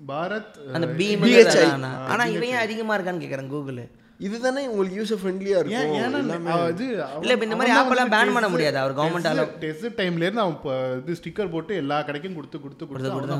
பாரத் 0.07 0.55
அந்த 0.73 0.87
அஹ், 0.87 0.95
பீம் 0.97 1.21
BHI. 1.23 1.65
ஆனா 2.07 2.23
இவன் 2.27 2.47
ஏன் 2.47 2.55
அதிகமா 2.57 2.97
இருக்கான்னு 2.97 3.23
கேக்குறேன் 3.23 3.47
கூகுள் 3.47 3.81
இதுதானே 4.21 4.67
உங்களுக்கு 4.67 4.97
யூசர் 5.03 5.19
ஃப்ரெண்ட்லியா 5.19 5.67
ஏன் 5.67 5.67
இருக்கும். 5.67 6.41
ஏன்னா 6.41 6.69
இது 6.69 6.85
இல்ல, 6.87 7.07
இப்ப 7.21 7.43
இந்த 7.43 7.55
மாதிரி 7.55 7.77
எல்லாம் 7.77 8.07
ban 8.07 8.33
பண்ண 8.33 8.47
முடியாது. 8.47 8.77
அவர் 8.77 8.95
government 8.95 9.25
ஆல- 9.25 9.57
டெஸ்ட் 9.59 9.85
டைம்ல 9.85 10.15
இருந்து 10.15 10.41
அவன் 10.41 10.53
இப்ப 10.53 10.97
இது 11.07 11.19
ஸ்டிக்கர் 11.23 11.51
போட்டு 11.51 11.75
எல்லா 11.75 11.99
கடைக்கும் 11.99 12.35
கொடுத்து 12.35 12.61
கொடுத்து 12.61 12.87
கொடுத்து 12.87 13.11
பண்றான். 13.11 13.39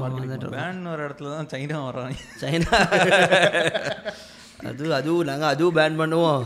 பேன் 0.52 0.92
ஒரு 0.92 1.08
இடத்துல 1.08 1.36
தான் 1.36 1.46
சைனா 1.46 1.90
வர்றாங்க. 1.90 2.16
சைனா 2.42 2.74
அது 4.68 4.94
அதுவும் 4.94 5.26
நாங்க 5.26 5.48
அதுவும் 5.48 5.76
பேன் 5.76 6.00
பண்ணுவோம். 6.00 6.44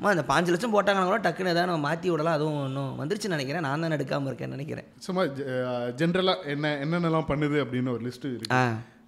அம்மா 0.00 0.10
அந்த 0.10 0.22
பாஞ்சு 0.22 0.50
லட்சம் 0.50 0.70
போட்டாங்கன்னா 0.70 1.04
கூட 1.04 1.28
டக்குன்னு 1.28 1.40
ஏதாவது 1.40 1.66
நம்ம 1.66 1.78
மாற்றி 1.78 2.10
விடலாம். 2.10 2.34
அதுவும் 2.34 2.62
ஒன்றும் 2.62 3.00
வந்துருச்சுன்னு 3.00 3.28
நினைக்கிறேன். 3.28 3.62
நான் 3.62 3.80
தான் 3.80 3.90
எடுக்காமல் 3.90 4.30
இருக்கேன்னு 4.30 4.46
நினைக்கிறேன். 4.46 4.84
சும்மா 4.98 5.22
ஜென்ரலா 5.22 6.34
என்ன 6.46 6.78
என்னென்னலாம் 6.84 7.24
பண்ணுது 7.28 7.64
அப்படின்னு 7.64 7.92
ஒரு 7.92 8.04
லிஸ்ட் 8.04 8.34
இருக்கு. 8.34 8.56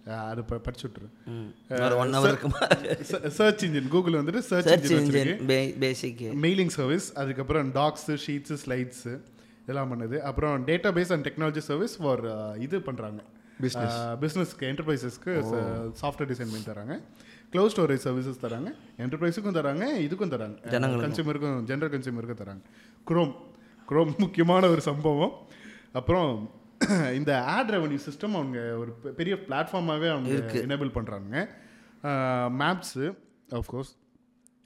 அது 0.07 0.45
ப- 0.45 0.59
படிச்சு 0.59 0.89
விட்டுரு. 0.89 1.31
சர்ச் 3.29 3.65
இன்ஜின் 3.65 3.89
கூகுள் 3.89 4.13
வந்துட்டு 4.13 4.39
search 4.39 4.67
search 4.67 4.93
engine 4.93 5.11
basic 5.11 5.47
mailing 6.21 6.67
service 6.67 7.15
அதுக்கப்புறம் 7.15 7.73
டாக்ஸ் 7.73 8.11
ஷீட்ஸ் 8.11 8.57
ஸ்லைட்ஸ் 8.67 9.21
இதெல்லாம் 9.63 9.91
பண்ணுது. 9.93 10.19
அப்புறம் 10.19 10.67
database 10.93 11.13
and 11.13 11.29
technology 11.29 11.59
service 11.59 11.97
for 11.97 12.59
இது 12.59 12.79
பண்ணுறாங்க 12.79 13.19
பிஸ்னஸ் 13.63 14.19
பிஸ்னஸ்க்கு 14.21 14.67
என்டர்பிரைசஸ்க்கு 14.73 15.35
சாஃப்ட்வேர் 16.03 16.31
டிசைன் 16.33 16.53
பண்ணி 16.53 16.65
தராங்க. 16.67 17.03
க்ளவுட் 17.53 17.71
ஸ்டோரேஜ் 17.77 18.01
சர்வீசஸ் 18.05 18.39
தராங்க. 18.43 18.75
என்டர்பிரைஸுக்கும் 18.99 19.57
தராங்க 19.59 19.85
இதுக்கும் 20.01 20.33
தராங்க. 20.35 20.57
கன்சியூமருக்கும் 21.05 21.65
ஜென்ரல் 21.65 21.93
கன்சியூமருக்கும் 21.95 22.41
தராங்க. 22.45 22.61
குரோம் 23.09 23.35
குரோம் 23.89 24.17
முக்கியமான 24.19 24.69
ஒரு 24.69 24.81
சம்பவம். 24.81 25.33
அப்புறம் 25.93 26.51
இந்த 27.15 27.45
ஆட் 27.45 27.71
ரெவன்யூ 27.71 27.99
சிஸ்டம் 28.07 28.35
அவங்க 28.35 28.77
ஒரு 28.77 28.93
பெரிய 29.17 29.37
பிளாட்ஃபார்மாகவே 29.49 30.11
அவங்க 30.11 30.31
எனேபிள் 30.67 30.95
பண்ணுறாங்க 30.95 31.35
மேப்ஸு 32.59 33.05
ஆஃப்கோர்ஸ் 33.51 33.93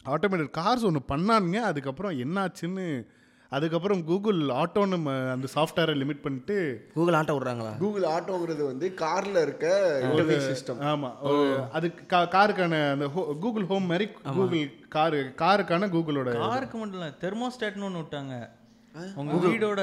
ஆட்டோமேட்டட் 0.04 0.50
கார்ஸ் 0.58 0.84
ஒன்று 0.84 1.00
பண்ணானுங்க. 1.08 1.56
அதுக்கப்புறம் 1.60 2.12
என்னாச்சுன்னு 2.18 3.06
அதுக்கப்புறம் 3.52 4.04
கூகுள் 4.04 4.36
ஆட்டோன்னு 4.54 4.96
அந்த 5.30 5.48
சாஃப்ட்வேரை 5.54 5.94
லிமிட் 5.96 6.22
பண்ணிட்டு 6.22 6.56
கூகுள் 6.94 7.14
ஆட்டோ 7.14 7.34
விட்றாங்களா? 7.36 7.76
கூகுள் 7.78 8.02
ஆட்டோங்கிறது 8.02 8.64
வந்து 8.66 8.94
கார்ல 8.96 9.42
இருக்க 9.42 9.66
இன்டர்ஃபேஸ் 10.02 10.48
சிஸ்டம் 10.48 10.80
ஆமா. 10.82 11.10
ஒரு- 11.22 11.70
அது 11.70 11.92
கா- 12.08 12.28
காருக்கான 12.28 12.90
அந்த 12.90 13.06
கூகுள் 13.40 13.66
ஹோம் 13.66 13.84
மாதிரி 13.84 14.08
கூகுள் 14.08 14.70
காரு 14.88 15.32
காருக்கான 15.36 15.88
கூகுளோட 15.88 16.32
காருக்கு 16.38 16.78
மட்டும் 16.78 17.00
இல்லை 17.00 17.12
தெர்மோஸ்டாட்னு 17.20 17.82
ஒன்று 17.82 18.00
விட்டாங்க. 18.00 18.34
உங்க 19.14 19.32
வீடோட 19.46 19.80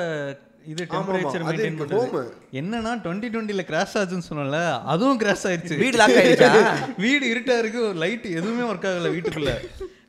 இது 0.72 0.84
டெம்பரேச்சர் 0.92 1.44
மெயின்டைன் 1.48 1.80
பண்றது. 1.80 2.22
என்னன்னா 2.60 2.92
டுவெண்ட்டி 3.04 3.30
டுவெண்ட்டில 3.34 3.64
கிராஷ் 3.70 3.96
ஆச்சுன்னு 4.00 4.28
சொன்னல 4.30 4.60
அதுவும் 4.94 5.20
கிராஷ் 5.24 5.46
ஆயிடுச்சு 5.50 5.80
வீடு 5.84 5.98
லாக் 6.02 6.18
ஆயிடுச்சா 6.22 6.52
வீடு 7.06 7.26
இருட்டா 7.32 7.58
இருக்கு 7.64 7.82
லைட் 8.04 8.28
எதுவுமே 8.38 8.64
ஒர்க் 8.72 8.88
ஆகல 8.92 9.12
வீட்டுக்குள்ள. 9.16 9.54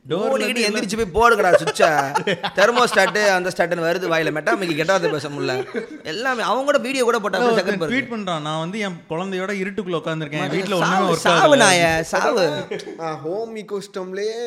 ஓடிக்கிட்டு 0.09 0.63
எந்திரிச்சு 0.65 0.97
போய் 1.01 1.13
போடுங்கடா 1.13 1.51
சுவிட்சா 1.51 1.87
தெர்மோஸ்டாட்டு 2.55 3.21
அந்த 3.29 3.49
ஸ்டாட்டுன்னு 3.55 3.85
வருது 3.85 4.07
வாயில. 4.11 4.31
மெட்டாமிக்கு 4.35 4.75
கெட்டாவது 4.79 5.11
பேச 5.11 5.29
முடியல. 5.29 5.53
எல்லாமே 6.03 6.41
அவங்க 6.41 6.63
கூட 6.63 6.77
வீடியோ 6.77 7.03
கூட 7.03 7.19
போட்டாங்க 7.19 7.63
ட்வீட் 7.85 8.11
பண்றான். 8.11 8.41
நான் 8.41 8.59
வந்து 8.59 8.79
என் 8.79 8.99
குழந்தையோட 9.09 9.51
இருட்டுக்குள்ள 9.61 9.99
உட்காந்துருக்கேன் 9.99 10.53
வீட்டுல 10.55 10.77
ஒண்ணுமே 10.79 11.15
சாவு, 11.15 11.57
நாய 11.57 12.01
சாவு. 12.03 12.45
ஹோம் 13.23 13.55
இக்கோஸ்டம்லேயே 13.55 14.37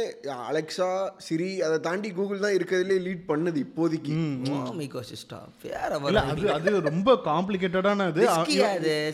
அலெக்சா 0.50 0.90
சிரி 1.18 1.62
அதை 1.62 1.80
தாண்டி 1.80 2.10
கூகுள் 2.10 2.38
தான் 2.38 2.52
இருக்கிறதுலே 2.52 2.98
லீட் 3.06 3.24
பண்ணுது 3.28 3.64
இப்போதைக்கு. 3.64 4.14
Home 4.48 4.80
ecosystem. 4.80 5.44
வேற. 5.62 6.20
அது 6.22 6.52
அது 6.52 6.80
ரொம்ப 6.80 7.18
காம்ப்ளிகேட்டடான 7.24 8.06
அது 8.06 8.24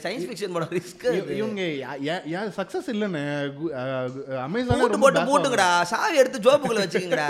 சயின்ஸ் 0.03 0.28
ஃபிக்ஷன் 0.28 0.53
படம் 0.53 0.68
ரிஸ்க் 0.68 1.07
இவ- 1.12 1.34
இவங்க 1.34 1.62
ஏன் 2.26 2.51
சக்சஸ் 2.57 2.88
இல்லைன்னு 2.92 3.22
அமேசான் 4.42 4.78
பூட்டு 4.80 4.99
போட்டு 4.99 5.20
பூட்டுங்கடா. 5.20 5.82
சாவி 5.82 6.16
எடுத்து 6.16 6.34
ஜோப்புக்குள்ள 6.39 6.84
வச்சுக்கங்கடா 6.86 7.30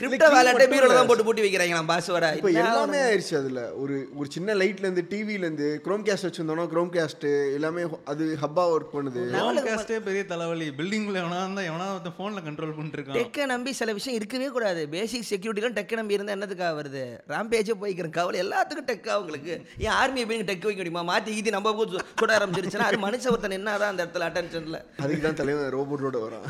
கிரிப்டோ 0.00 0.28
வேலட்டே 0.34 0.66
பீரோல 0.72 0.94
தான் 0.98 1.08
போட்டு 1.10 1.24
பூட்டி 1.26 1.42
வைக்கிறாங்க 1.46 1.74
நம்ம 1.76 1.90
பாஸ்வேர்டை 1.92 2.30
இப்போ 2.38 2.50
எல்லாமே 2.62 3.00
ஆயிடுச்சு 3.08 3.34
அதுல. 3.40 3.60
ஒரு 3.82 3.96
ஒரு 4.20 4.28
சின்ன 4.36 4.54
லைட்ல 4.60 4.86
இருந்து 4.86 5.04
டிவில 5.12 5.44
இருந்து 5.46 5.68
குரோம் 5.86 6.04
கேஸ்ட் 6.08 6.26
வச்சிருந்தோம்னா 6.28 6.66
குரோம் 6.74 6.90
கேஸ்ட் 6.96 7.26
எல்லாமே 7.58 7.82
அது 8.12 8.24
ஹப்பா 8.42 8.64
ஒர்க் 8.74 8.94
பண்ணுது. 8.96 9.22
காஸ்டே 9.68 9.98
பெரிய 10.08 10.22
தலைவலி. 10.32 10.68
பில்டிங்ல 10.80 11.16
எவனா 11.22 11.40
இருந்தா 11.44 11.64
எவனா 11.70 11.86
ஒருத்தன் 11.94 12.16
போன்ல 12.20 12.42
கண்ட்ரோல் 12.48 12.74
பண்ணிட்டு 12.76 12.98
இருக்கான் 12.98 13.18
டெக்கை 13.20 13.46
நம்பி 13.54 13.72
சில 13.80 13.92
விஷயம் 13.98 14.18
இருக்கவே 14.20 14.48
கூடாது. 14.56 14.82
பேசிக் 14.94 15.28
செக்யூரிட்டிலாம் 15.30 15.76
டெக்கை 15.78 15.98
நம்பி 16.00 16.16
இருந்தால் 16.18 16.36
என்னத்துக்காக 16.38 16.72
வருது 16.80 17.04
ராம்பேஜே 17.34 17.76
போய்க்கிறேன். 17.82 18.14
கவலை. 18.18 18.38
எல்லாத்துக்கும் 18.44 18.88
டெக்கா 18.92 19.14
உங்களுக்கு. 19.22 19.54
ஏன் 19.86 19.94
ஆர்மியை 20.00 20.26
போய் 20.30 20.42
டெக் 20.50 20.66
வைக்க 20.68 20.80
முடியுமா? 20.82 21.02
மாற்றி 21.12 21.38
ஈதி 21.40 21.50
நம்ம 21.56 21.72
சுட 22.18 22.30
ஆரம்பிச்சிருச்சுன்னா 22.38 22.88
அது 22.90 22.98
மனுஷ 23.06 23.24
ஒருத்தன் 23.34 23.56
என்னதான் 23.58 23.92
அந்த 23.92 24.02
இடத்துல 24.04 24.26
அட்டென்ஷனில் 24.28 24.78
அதுக்கு 25.02 25.22
தான் 25.26 25.38
தலைவன் 25.40 25.72
ரோபோட்டோட 25.76 26.18
வரான். 26.24 26.44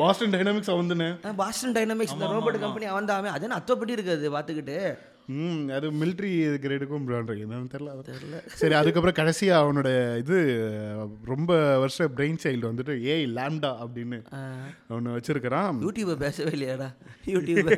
பாஸ்டன் 0.00 0.32
டைனாமிக்ஸ் 0.34 0.70
வந்துன்னு. 0.80 1.08
பாஸ்டன் 1.40 1.74
டைனமிக்ஸ் 1.76 2.03
இந்த 2.12 2.28
ரோபோட் 2.34 2.62
கம்பெனி 2.66 2.86
அவன் 2.92 3.10
தான் 3.10 3.34
அது 3.38 3.46
என்ன 3.48 3.58
அத்தப்படி 3.62 3.96
இருக்குது 3.96 4.34
பார்த்துக்கிட்டு. 4.36 4.78
ம் 5.34 5.68
அது 5.76 5.86
மிலிட்ரி 6.00 6.30
கிரேடுக்கும் 6.62 7.04
என்னன்னு 7.42 7.70
தெரியல 7.74 8.40
சரி 8.60 8.74
அதுக்கப்புறம் 8.78 9.16
கடைசியா 9.18 9.54
அவனோட 9.60 9.88
இது 10.22 10.38
ரொம்ப 11.30 11.52
வருஷ 11.82 12.08
பிரெயின் 12.16 12.40
சைல்டு 12.42 12.68
வந்துட்டு 12.70 12.94
ஏய் 13.12 13.24
லாம்டா 13.38 13.70
அப்படின்னு 13.84 14.18
ஒன்று 14.96 15.14
வச்சிருக்கிறான். 15.16 15.78
யூடியூபை 15.86 16.16
பேசவே 16.24 16.52
இல்லையாடா. 16.56 16.88
யூடியூப் 17.34 17.70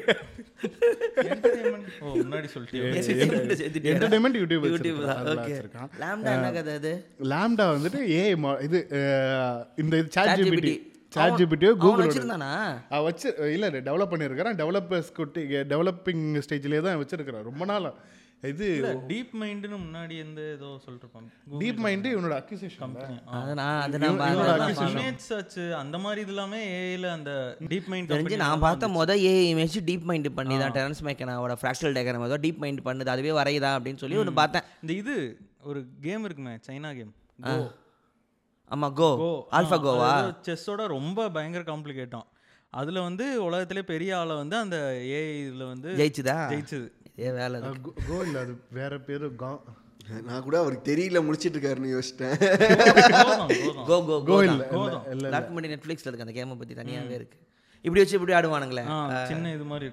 முன்னாடி 2.24 2.51
சொல்லிட்டேன் 2.55 3.87
என்டர்டைன்மெண்ட் 3.93 4.41
யூடியூப் 4.43 4.66
யூடியூப் 4.72 5.01
வச்சிருக்கான். 5.31 5.89
லாம்டா 6.05 6.35
என்ன 6.39 6.51
கதை 6.59 6.74
அது? 6.81 6.95
லாம்டா 7.35 7.68
வந்துட்டு 7.77 8.03
ஏ 8.16 8.20
இது 8.68 8.81
இந்த 9.85 10.05
சாட். 10.16 10.37
ஜிபிடி 10.43 10.74
சாட் 11.13 11.39
ஜிபிடியோ 11.41 11.71
கூகுளோட 11.83 12.07
வச்சிருந்தானா? 12.07 12.53
வச்சு 13.07 13.29
இல்லை 13.55 13.69
டெவலப் 13.89 14.13
பண்ணியிருக்கிறான் 14.13 14.59
டெவலப்பர்ஸ் 14.61 15.11
குட்டி 15.19 15.43
டெவலப்பிங் 15.73 16.25
ஸ்டேஜ்லேயே 16.47 16.85
தான் 16.87 17.01
வச்சிருக்கிறான். 17.03 17.49
ரொம்ப 17.51 17.65
நாளா. 17.73 17.91
இது 18.51 18.67
டீப் 19.11 19.31
மைண்ட்னு 19.41 19.77
முன்னாடி 19.85 20.15
எந்த 20.25 20.41
ஏதோ 20.57 20.69
சொல்லிருப்பாங்க 20.83 21.29
டீப் 21.63 21.79
மைண்டு 21.85 22.09
இவனோட 22.15 22.35
அக்யூசேஷன் 22.41 22.97
அது 23.39 23.55
நான் 23.61 23.81
அது 23.85 23.99
நான். 24.03 24.19
இமேஜ் 24.89 25.23
சர்ச் 25.29 25.57
அந்த 25.81 25.97
மாதிரி 26.05 26.21
இது 26.25 26.35
எல்லாமே 26.35 26.61
ஏஐல 26.81 27.09
அந்த 27.19 27.33
டீப் 27.73 27.89
மைண்ட் 27.93 28.13
தெரிஞ்சு 28.13 28.41
நான் 28.45 28.65
பார்த்த 28.67 28.91
மொதல் 28.99 29.23
ஏ 29.31 29.33
இமேஜ் 29.53 29.79
டீப் 29.89 30.07
மைண்ட் 30.11 30.31
பண்ணி 30.41 30.59
தான் 30.65 30.77
டெரன்ஸ் 30.79 31.03
மேக்கனாவோட 31.09 31.57
ஃப்ராக்சல் 31.63 31.97
டயக்ராம் 31.99 32.29
ஏதோ 32.29 32.41
டீப் 32.45 32.63
மைண்ட் 32.65 32.85
பண்ணுது. 32.89 33.13
அதுவே 33.15 33.33
வரையுதா 33.41 33.73
அப்படின்னு 33.79 34.03
சொல்லி 34.05 34.21
ஒன்று 34.25 34.39
பார்த்தேன். 34.43 34.67
இந்த 34.85 34.95
இது 35.03 35.17
ஒரு 35.71 35.83
கேம் 36.07 36.27
இருக்குமே 36.29 36.55
சைனா 36.69 36.93
கேம் 37.01 37.13
கோ. 38.67 38.73
ஆமா 38.75 38.89
கோ 39.01 39.09
ஆல்ஃபா 39.57 39.77
கோவா? 39.87 40.11
செஸ்ஸோட 40.47 40.85
ரொம்ப 40.97 41.29
பயங்கர 41.37 41.62
காம்ப்ளிகேட்டும் 41.71 42.27
அதுல 42.73 43.03
வந்து 43.09 43.27
உலகத்திலே 43.47 43.83
பெரிய 43.91 44.11
ஆளை 44.21 44.35
வந்து 44.43 44.57
அந்த 44.64 44.77
ஏஐ 45.17 45.35
இதுல 45.47 45.67
வந்து 45.73 45.91
ஜெயிச்சுதா? 46.01 46.37
ஜெயிச்சது. 46.53 46.89
இதே 47.19 47.31
வேலை 47.41 47.57
இருக்கு. 47.61 47.93
கோ 48.09 48.17
இல்லை 48.27 48.39
அது 48.45 48.55
வேற 48.79 48.93
பேரு 49.09 49.29
கா. 49.43 49.51
நான் 50.29 50.45
கூட 50.47 50.57
அவருக்கு 50.62 50.89
தெரியல 50.91 51.19
முடிச்சிட்டு 51.27 51.57
இருக்காருன்னு 51.57 51.93
யோசிச்சிட்டேன். 51.95 52.35
கோ 53.89 53.97
கோ 54.09 54.17
கோ 54.29 54.37
இல்லை 54.47 55.31
லாக் 55.35 55.55
பண்ணி 55.55 55.71
நெட்ஃப்ளிக்ஸில் 55.73 56.09
இருக்கு 56.11 56.27
அந்த 56.27 56.35
கேமை 56.39 56.57
பற்றி 56.61 56.77
தனியாகவே 56.81 57.17
இருக்கு. 57.21 57.39
இப்படி 57.85 58.01
வச்சு 58.03 58.17
இப்படி 58.19 58.35
ஆடுவானுங்களே. 58.39 58.85
சின்ன 59.31 59.53
இது 59.57 59.64
மாதிரி 59.73 59.87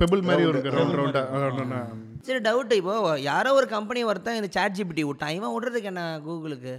பெபிள் 0.00 0.22
மாதிரி. 0.28 0.44
ஒரு 0.50 0.60
ரவுண்ட் 0.76 0.98
ரவுண்டா 1.00 1.82
சரி 2.28 2.40
டவுட் 2.48 2.72
இப்போ 2.78 2.94
யாரோ 3.28 3.50
ஒரு 3.58 3.66
கம்பெனி 3.76 4.00
ஒருத்தன் 4.12 4.38
இந்த 4.40 4.50
சாட் 4.56 4.76
ஜிபிடி 4.78 5.04
விட்டான் 5.10 5.36
இவன் 5.38 5.54
விடுறதுக்கு 5.54 5.90
என்ன 5.92 6.02
கூகுளுக்கு 6.26 6.74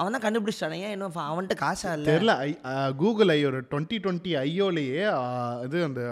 அவன் 0.00 0.14
தான் 0.14 0.24
கண்டுபிடிச்சிட்டானே. 0.24 0.80
ஏன் 0.80 0.92
இன்னும் 0.92 1.16
அவன்கிட்ட 1.24 1.56
காசா 1.60 1.92
இல்லை? 1.92 2.08
தெரியல 2.10 2.34
ஐ 2.40 2.50
கூகுள் 2.98 3.30
ஐ 3.30 3.44
ஒரு 3.46 3.60
டுவெண்ட்டி 3.70 3.98
டுவெண்ட்டி 4.02 4.34
ஐயோலேயே 4.42 5.06
இது 5.64 5.78
அந்த 5.84 6.02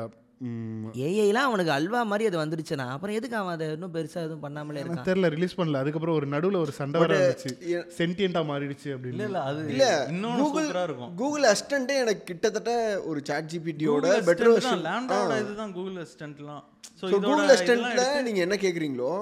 ஏஐலாம் 1.05 1.47
அவனுக்கு 1.47 1.73
அல்வா 1.73 2.01
மாதிரி 2.07 2.25
அது 2.27 2.37
வந்துருச்சுனா 2.37 2.85
அப்புறம் 2.89 3.17
எதுக்கு 3.17 3.37
அவன் 3.37 3.55
அதை 3.55 3.67
இன்னும் 3.71 3.95
பெருசா 3.95 4.19
எதுவும் 4.21 4.45
பண்ணாமலே 4.45 4.83
இருக்கான்? 4.83 5.07
தெரியல 5.09 5.29
ரிலீஸ் 5.33 5.57
பண்ணல. 5.57 5.81
அதுக்கப்புறம் 5.81 6.17
ஒரு 6.17 6.27
நடுவுல 6.29 6.59
ஒரு 6.61 6.73
சண்டை 6.73 7.01
வர 7.03 7.15
இருந்துச்சு 7.17 7.51
எ- 7.73 7.83
சென்டியண்டா 7.97 8.43
மாறிடுச்சு 8.49 8.87
இல்ல 8.87 8.97
அப்படின்னு. 8.97 9.27
இல்ல 9.27 9.41
அது 9.45 9.65
இல்ல 9.73 9.87
இன்னொன்னு 10.11 10.43
கூகுள் 10.43 10.69
இருக்கும். 10.83 11.13
கூகுள் 11.17 11.47
அசிஸ்டன்ட்டே 11.51 11.97
எனக்கு 11.99 12.23
கிட்டத்தட்ட 12.25 12.73
ஒரு 13.07 13.23
சாட் 13.25 13.51
ஜிபிடியோட 13.53 14.07
பெட்டர் 14.29 14.53
லேம்டாவோட 14.87 15.39
இதுதான் 15.43 15.75
கூகுள் 15.75 15.99
அசிஸ்டன்ட்லாம் 16.05 16.63
ஸோ 16.93 17.05
கூகுள் 17.07 17.19
இதெல்லாம் 17.25 17.51
அசிஸ்டன்ட்ல 17.51 17.93
எடுத்து- 17.97 18.25
நீங்க 18.25 18.41
என்ன 18.41 18.59
கேக்குறீங்களோ 18.63 19.13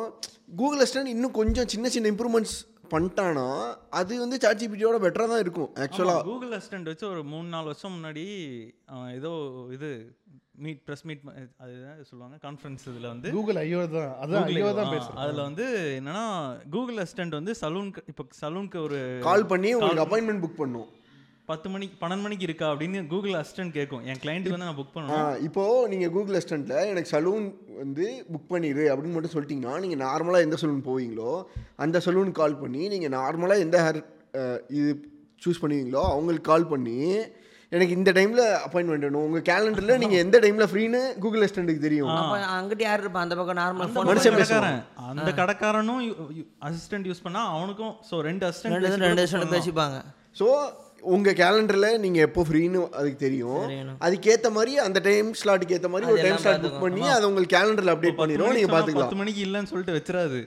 கூகுள் 0.57 0.83
அசிஸ்டன்ட் 0.83 1.13
இன்னும் 1.13 1.35
கொஞ்சம் 1.35 1.69
சின்ன 1.69 1.89
சின்ன 1.89 2.11
இம்ப்ரூவ்மெண்ட்ஸ் 2.11 2.57
பண்ணிட்டானா 2.91 3.47
அது 3.93 4.21
வந்து 4.21 4.39
சாட் 4.43 4.61
ஜிபிடியோட 4.61 4.99
பெட்டரா 5.03 5.27
தான் 5.29 5.43
இருக்கும் 5.43 5.71
ஆக்சுவலா 5.85 6.15
ஆமா, 6.15 6.27
கூகுள் 6.29 6.55
அசிஸ்டன்ட் 6.57 6.91
வச்சு 6.91 7.07
ஒரு 7.09 7.23
மூணு 7.33 7.49
நாலு 7.49 7.69
வருஷம் 7.71 7.95
முன்னாடி 7.97 8.25
ஏதோ 9.17 9.33
இது 9.77 9.91
மீட் 10.61 10.79
ப்ரெஸ் 10.85 11.05
மீட் 11.05 11.23
அது 11.63 11.73
என்ன 11.79 12.05
சொல்லுவாங்க 12.11 12.37
கான்ஃபரன்ஸ் 12.45 12.85
இதுல 12.91 13.07
வந்து. 13.11 13.29
கூகுள் 13.35 13.59
ஐயோ 13.63 13.81
தான் 13.91 14.13
அதான் 14.17 14.37
Google 14.41 14.55
ஐயோ 14.55 14.69
I/O, 14.69 14.77
தான் 14.79 14.89
ஆ, 14.89 14.95
பேசுறேன். 14.95 15.19
அதுல 15.23 15.41
வந்து 15.49 15.65
என்னன்னா 15.99 16.23
கூகுள் 16.75 17.01
அசிஸ்டன்ட் 17.03 17.39
வந்து 17.39 17.55
சலூனுக்கு 17.61 18.03
இப்போ 18.13 18.25
சலூனுக்கு 18.41 18.79
ஒரு 18.83 19.01
கால் 19.27 19.51
பண்ணி 19.51 19.71
உங்களுக்கு 19.75 20.05
அப்பாயின்மெண்ட் 20.05 20.45
புக் 20.45 20.61
பண்ணும். 20.63 20.89
பத்து 21.49 21.67
மணிக்கு 21.73 21.97
பன்னெண்டு 21.99 22.25
மணிக்கு 22.25 22.47
இருக்கா 22.47 22.67
அப்படின்னு 22.71 23.01
கூகுள் 23.11 23.37
அசிஸ்டன்ட் 23.41 23.75
கேட்கும் 23.75 24.05
என் 24.09 24.21
கிளைண்ட்டுக்கு 24.23 24.55
வந்து 24.55 24.69
நான் 24.69 24.79
புக் 24.79 24.89
ஆ, 24.89 24.95
பண்ணணும் 24.97 25.37
இப்போ 25.47 25.63
நீங்க 25.93 26.07
கூகுள் 26.15 26.37
அசிஸ்டன்ட்ல 26.39 26.77
எனக்கு 26.91 27.11
சலூன் 27.13 27.47
வந்து 27.81 28.05
புக் 28.33 28.51
பண்ணிடு 28.53 28.85
அப்படின்னு 28.91 29.17
மட்டும் 29.17 29.35
சொல்லிட்டீங்கன்னா 29.35 29.75
நீங்க 29.85 29.99
நார்மலா 30.03 30.41
எந்த 30.47 30.59
சலூன் 30.63 30.87
போவீங்களோ 30.87 31.33
அந்த 31.85 32.01
சலூன் 32.07 32.33
கால் 32.39 32.61
பண்ணி 32.61 32.83
நீங்க 32.95 33.09
நார்மலா 33.17 33.57
எந்த 33.65 33.79
ஹேர் 33.85 34.01
இது 34.77 34.91
சூஸ் 35.43 35.63
பண்ணுவீங்களோ 35.63 36.03
அவங்களுக்கு 36.11 36.49
கால் 36.49 36.71
பண்ணி 36.71 36.99
எனக்கு 37.73 37.95
இந்த 37.97 38.11
டைம்ல 38.17 38.43
அப்பாயின்மெண்ட் 38.59 39.05
வேணும். 39.07 39.25
உங்க 39.27 39.41
கேலண்டர்ல 39.49 39.95
நீங்க 40.03 40.17
எந்த 40.21 40.37
டைம்ல 40.43 40.67
ஃப்ரீன்னு 40.69 41.01
கூகுள் 41.23 41.45
அசிஸ்டன்ட்டுக்கு 41.45 41.83
தெரியும். 41.83 42.11
அப்ப 42.15 42.37
அங்கிட்ட 42.53 42.83
யார் 42.85 43.03
இருப்பான் 43.03 43.25
அந்த 43.27 43.37
பக்கம் 43.39 43.59
நார்மல் 43.61 43.91
ஃபோன் 43.93 44.07
மனுஷன் 44.11 44.37
கடைக்காரன் 44.37 44.79
அந்த 45.13 45.31
கடைக்காரனும் 45.39 46.03
அசிஸ்டன்ட் 46.69 47.09
யூஸ் 47.11 47.25
பண்ணா 47.25 47.43
அவனுக்கும் 47.55 47.95
ஸோ 48.09 48.21
ரெண்டு 48.25 48.51
ரெண்டு 48.75 48.93
ரெண்டு 49.05 49.23
அசிஸ்டன்ட் 49.25 49.55
பேசிப்பாங்க. 49.55 49.99
ஸோ 50.37 50.47
உங்க 51.15 51.31
கேலண்டர்ல 51.41 51.89
நீங்க 52.05 52.19
எப்போ 52.27 52.43
ஃப்ரீன்னு 52.49 52.81
அதுக்கு 52.99 53.19
தெரியும். 53.25 53.65
அதுக்கேத்த 54.07 54.49
மாதிரி 54.57 54.73
அந்த 54.85 54.99
டைம் 55.07 55.29
ஸ்லாட்டுக்கு 55.41 55.77
ஏத்த 55.77 55.89
மாதிரி 55.93 56.11
ஒரு 56.13 56.23
டைம் 56.27 56.41
ஸ்லாட் 56.45 56.65
புக் 56.65 56.83
பண்ணி 56.85 57.05
அதை 57.15 57.25
உங்களுக்கு 57.31 57.55
கேலண்டர்ல 57.57 57.95
அப்டேட் 57.95 58.19
பண்ணிடும் 58.21 58.57
நீங்க 58.59 58.71
பாத்துக்கலாம். 58.75 59.05
பத்து 59.05 59.21
மணிக்கு 59.21 59.43
இல்லைன்னு 59.47 59.71
சொல்லிட்டு 59.73 59.97
வச்சிராது 59.99 60.41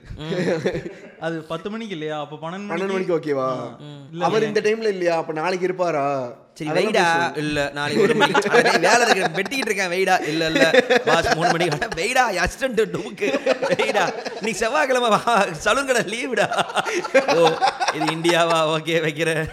அது 1.26 1.36
பத்து 1.52 1.70
மணிக்கு 1.72 1.96
இல்லையா? 1.98 2.18
அப்ப 2.24 2.38
பன்னெண்டு 2.44 2.70
பன்னெண்டு 2.72 2.96
மணிக்கு 2.96 3.16
ஓகேவா 3.18 3.48
அவர் 4.28 4.48
இந்த 4.50 4.62
டைம்ல 4.66 4.92
இல்லையா? 4.96 5.16
அப்ப 5.22 5.32
நாளைக்கு 5.40 5.68
இருப்பாரா? 5.68 6.06
சரி 6.58 6.70
வெயிடா. 6.76 7.04
இல்ல 7.42 7.58
நாளைக்கு 7.76 8.02
ஒரு 8.06 8.14
மணிக்கு 8.20 8.50
வேலை 8.86 9.02
இருக்கு 9.04 9.28
வெட்டிக்கிட்டு 9.38 9.70
இருக்கேன் 9.70 9.92
வெயிடா. 9.94 10.16
இல்ல 10.30 10.48
இல்ல. 10.52 10.64
பாஸ் 11.06 11.28
மூணு 11.36 11.50
மணிக்கு 11.54 11.88
வெயிடா 12.00 12.24
அசிஸ்டன்ட் 12.44 12.80
டுமுக்கு 12.94 13.28
வெயிடா. 13.72 14.04
நீ 14.46 14.50
செவ்வாய்க்கிழமை 14.62 15.10
வா 15.14 15.34
சலூன் 15.64 15.90
கடை 15.90 16.02
லீவுடா 16.14 16.48
ஓ 17.36 17.50
இது 17.96 18.08
இந்தியாவா? 18.16 18.58
ஓகே 18.76 18.96
வைக்கிறேன். 19.06 19.44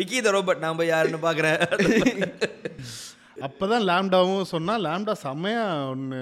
விக்கி 0.00 0.20
த 0.26 0.32
ரோபோட் 0.38 0.64
நான் 0.64 0.80
போய் 0.80 0.92
யாருன்னு 0.94 1.26
பாக்குறேன். 1.28 1.58
அப்பதான் 3.46 3.84
லேம்டாவும் 3.88 4.48
சொன்னா 4.52 4.74
லேம்டா 4.84 5.14
செம்மையா 5.24 5.64
ஒன்று 5.92 6.20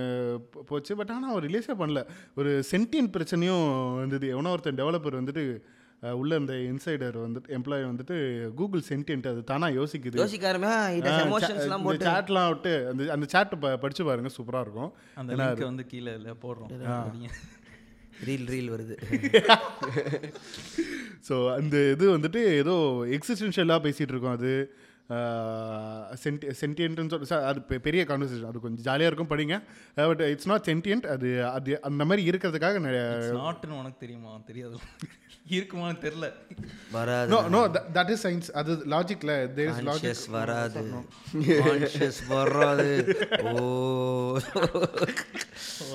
போச்சு. 0.71 0.93
பட் 0.99 1.13
ஆனால் 1.15 1.33
அவர் 1.33 1.47
ரிலீஸே 1.49 1.75
பண்ணல. 1.83 2.01
ஒரு 2.41 2.51
சென்டியன் 2.73 3.15
பிரச்சனையும் 3.15 3.65
வந்தது 4.03 4.29
எவனோ 4.35 4.53
ஒருத்தன் 4.55 4.81
டெவலப்பர் 4.83 5.19
வந்துட்டு 5.21 5.45
உள்ள 6.21 6.37
இந்த 6.37 6.55
இன்சைடர் 6.71 7.19
வந்துட்டு 7.25 7.53
எம்ப்ளாயி 7.59 7.85
வந்துட்டு 7.91 8.17
கூகுள் 8.61 8.83
சென்டென்ட் 8.89 9.29
அது 9.33 9.45
தானா 9.45 9.69
யோசிக்குது. 9.79 10.21
யோசிக்காருமே 10.23 10.73
இது 10.99 11.11
எமோஷன்ஸ்லாம் 11.27 11.81
இந்த 11.81 11.89
போட்டு. 11.89 12.09
சாட்லாம் 12.11 12.49
விட்டு 12.49 12.73
அந்த 12.91 13.13
அந்த 13.13 13.27
சாட் 13.35 13.55
படிச்சு 13.85 14.05
பாருங்க 14.05 14.31
சூப்பரா 14.39 14.63
இருக்கும். 14.67 14.93
அந்த 15.15 15.37
லிங்க் 15.41 15.71
வந்து 15.71 15.87
கீழே 15.87 16.15
இல்லை 16.21 16.35
போடுறோம். 16.45 17.31
ரீல் 18.27 18.47
ரீல் 18.55 18.73
வருது. 18.75 18.95
ஸோ 21.29 21.37
அந்த 21.55 21.77
இது 21.95 22.05
வந்துட்டு 22.17 22.43
ஏதோ 22.61 22.75
எக்ஸிஸ்டென்ஷியலாக 23.17 23.85
பேசிகிட்டு 23.87 24.15
இருக்கோம் 24.15 24.37
அது. 24.39 24.53
சென்டி 26.23 26.47
சென்டியன்ட்னு 26.61 27.11
சொல்லி 27.11 27.25
சார் 27.25 27.43
அது 27.43 27.61
பெ- 27.69 27.79
பெரிய 27.79 28.05
கான்வர்சேஷன் 28.05 28.47
அது 28.47 28.61
கொஞ்சம் 28.61 28.85
ஜாலியாக 28.85 29.07
இருக்கும் 29.07 29.31
படிங்க. 29.31 29.57
பட் 29.95 30.21
இட்ஸ் 30.21 30.47
நாட் 30.47 30.67
சென்டியன்ட் 30.67 31.07
அது 31.07 31.29
அது 31.49 31.83
அந்த 31.83 32.05
மாதிரி 32.05 32.31
இருக்கிறதுக்காக 32.31 32.81
notன்னு 33.37 33.79
உனக்கு 33.79 33.99
தெரியுமா? 33.99 34.41
தெரியாது 34.47 34.77
இருக்குமான்னு 35.49 36.01
தெரியல. 36.01 36.29
வராது. 36.93 37.29
No 37.29 37.43
no 37.49 37.61
that 37.95 38.11
is 38.11 38.27
science 38.27 38.51
அது 38.53 38.73
லாஜிக்கில் 38.87 39.53
தேர் 39.53 39.69
இஸ் 39.69 39.83
லாஜிக் 39.83 40.31
வராது. 40.31 40.83
கான்ஷியஸ் 41.61 42.21
வராது. 42.29 42.89
ஓ. 43.53 43.63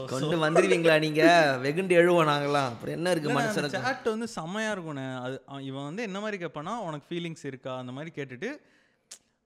கொண்டு 0.07 0.37
வந்துருவீங்களா 0.37 0.99
நீங்க? 0.99 1.23
வெகுண்டு 1.61 1.95
எழுவோம் 1.95 2.29
நாங்களாம் 2.29 2.69
அப்புறம் 2.69 2.95
என்ன 2.95 3.11
இருக்கு 3.11 3.29
மனுஷனுக்கு 3.31 3.81
சாட் 3.81 4.07
வந்து 4.07 4.27
செம்மையா 4.29 4.73
இருக்கும்ண்ணே. 4.73 5.19
அது 5.19 5.41
அவன் 5.45 5.63
இவன் 5.63 5.83
வந்து 5.83 6.03
என்ன 6.03 6.19
மாதிரி 6.19 6.45
கேட்பானா 6.45 6.77
உனக்கு 6.81 7.07
ஃபீலிங்ஸ் 7.09 7.45
இருக்கா? 7.45 7.77
அந்த 7.77 7.91
மாதிரி 7.91 8.11
கேட்டுட்டு 8.15 8.51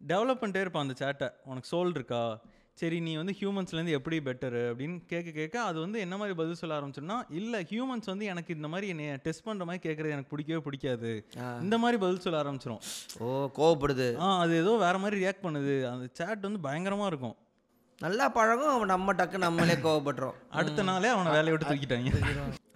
டெவலப் 0.08 0.42
பண்ணிட்டே 0.42 0.60
இருப்பான் 0.60 0.88
அந்த 0.88 0.96
சேட்டை 1.06 1.30
உனக்கு 1.44 1.70
சோல் 1.72 1.90
இருக்கா? 1.90 2.40
சரி 2.74 3.00
நீ 3.00 3.16
வந்து 3.16 3.36
ஹியூமன்ஸ்லேருந்து 3.40 3.90
எப்படி 3.90 4.18
பெட்டரு 4.18 4.62
அப்படின்னு 4.70 5.06
கேட்க 5.08 5.32
கேட்க 5.32 5.62
அது 5.62 5.80
வந்து 5.80 6.00
என்ன 6.00 6.18
மாதிரி 6.18 6.36
பதில் 6.36 6.56
சொல்ல 6.56 6.80
ஆரம்பிச்சோன்னா 6.80 7.22
இல்லை 7.30 7.66
ஹியூமன்ஸ் 7.70 8.06
வந்து 8.06 8.26
எனக்கு 8.26 8.56
இந்த 8.56 8.68
மாதிரி 8.68 8.88
என்னை 8.88 9.18
டெஸ்ட் 9.18 9.48
பண்ணுற 9.48 9.66
மாதிரி 9.66 9.82
கேட்குறது 9.90 10.10
எனக்கு 10.10 10.30
பிடிக்கவே 10.30 10.62
பிடிக்காது. 10.62 11.26
இந்த 11.62 11.78
மாதிரி 11.78 11.98
பதில் 11.98 12.20
சொல்ல 12.20 12.44
ஆரம்பிச்சிரும். 12.44 12.82
ஓ 13.20 13.50
கோவப்படுது. 13.58 14.18
ஆ 14.18 14.40
அது 14.40 14.58
ஏதோ 14.58 14.78
வேற 14.78 14.98
மாதிரி 14.98 15.26
ரியாக்ட் 15.26 15.44
பண்ணுது. 15.44 15.84
அந்த 15.92 16.08
சேட் 16.14 16.42
வந்து 16.42 16.60
பயங்கரமாக 16.60 17.08
இருக்கும். 17.08 17.36
நல்லா 18.02 18.30
பழகும் 18.30 18.74
அவன் 18.74 18.88
நம்ம 18.88 19.14
டக்கு 19.14 19.38
நம்மளே 19.38 19.74
கோவப்படுறோம். 19.74 20.34
அடுத்த 20.50 20.84
நாளே 20.84 21.08
அவனை 21.08 21.32
வேலையை 21.32 21.52
விட்டு 21.52 21.74
தூக்கிட்டாங்க. 21.74 22.12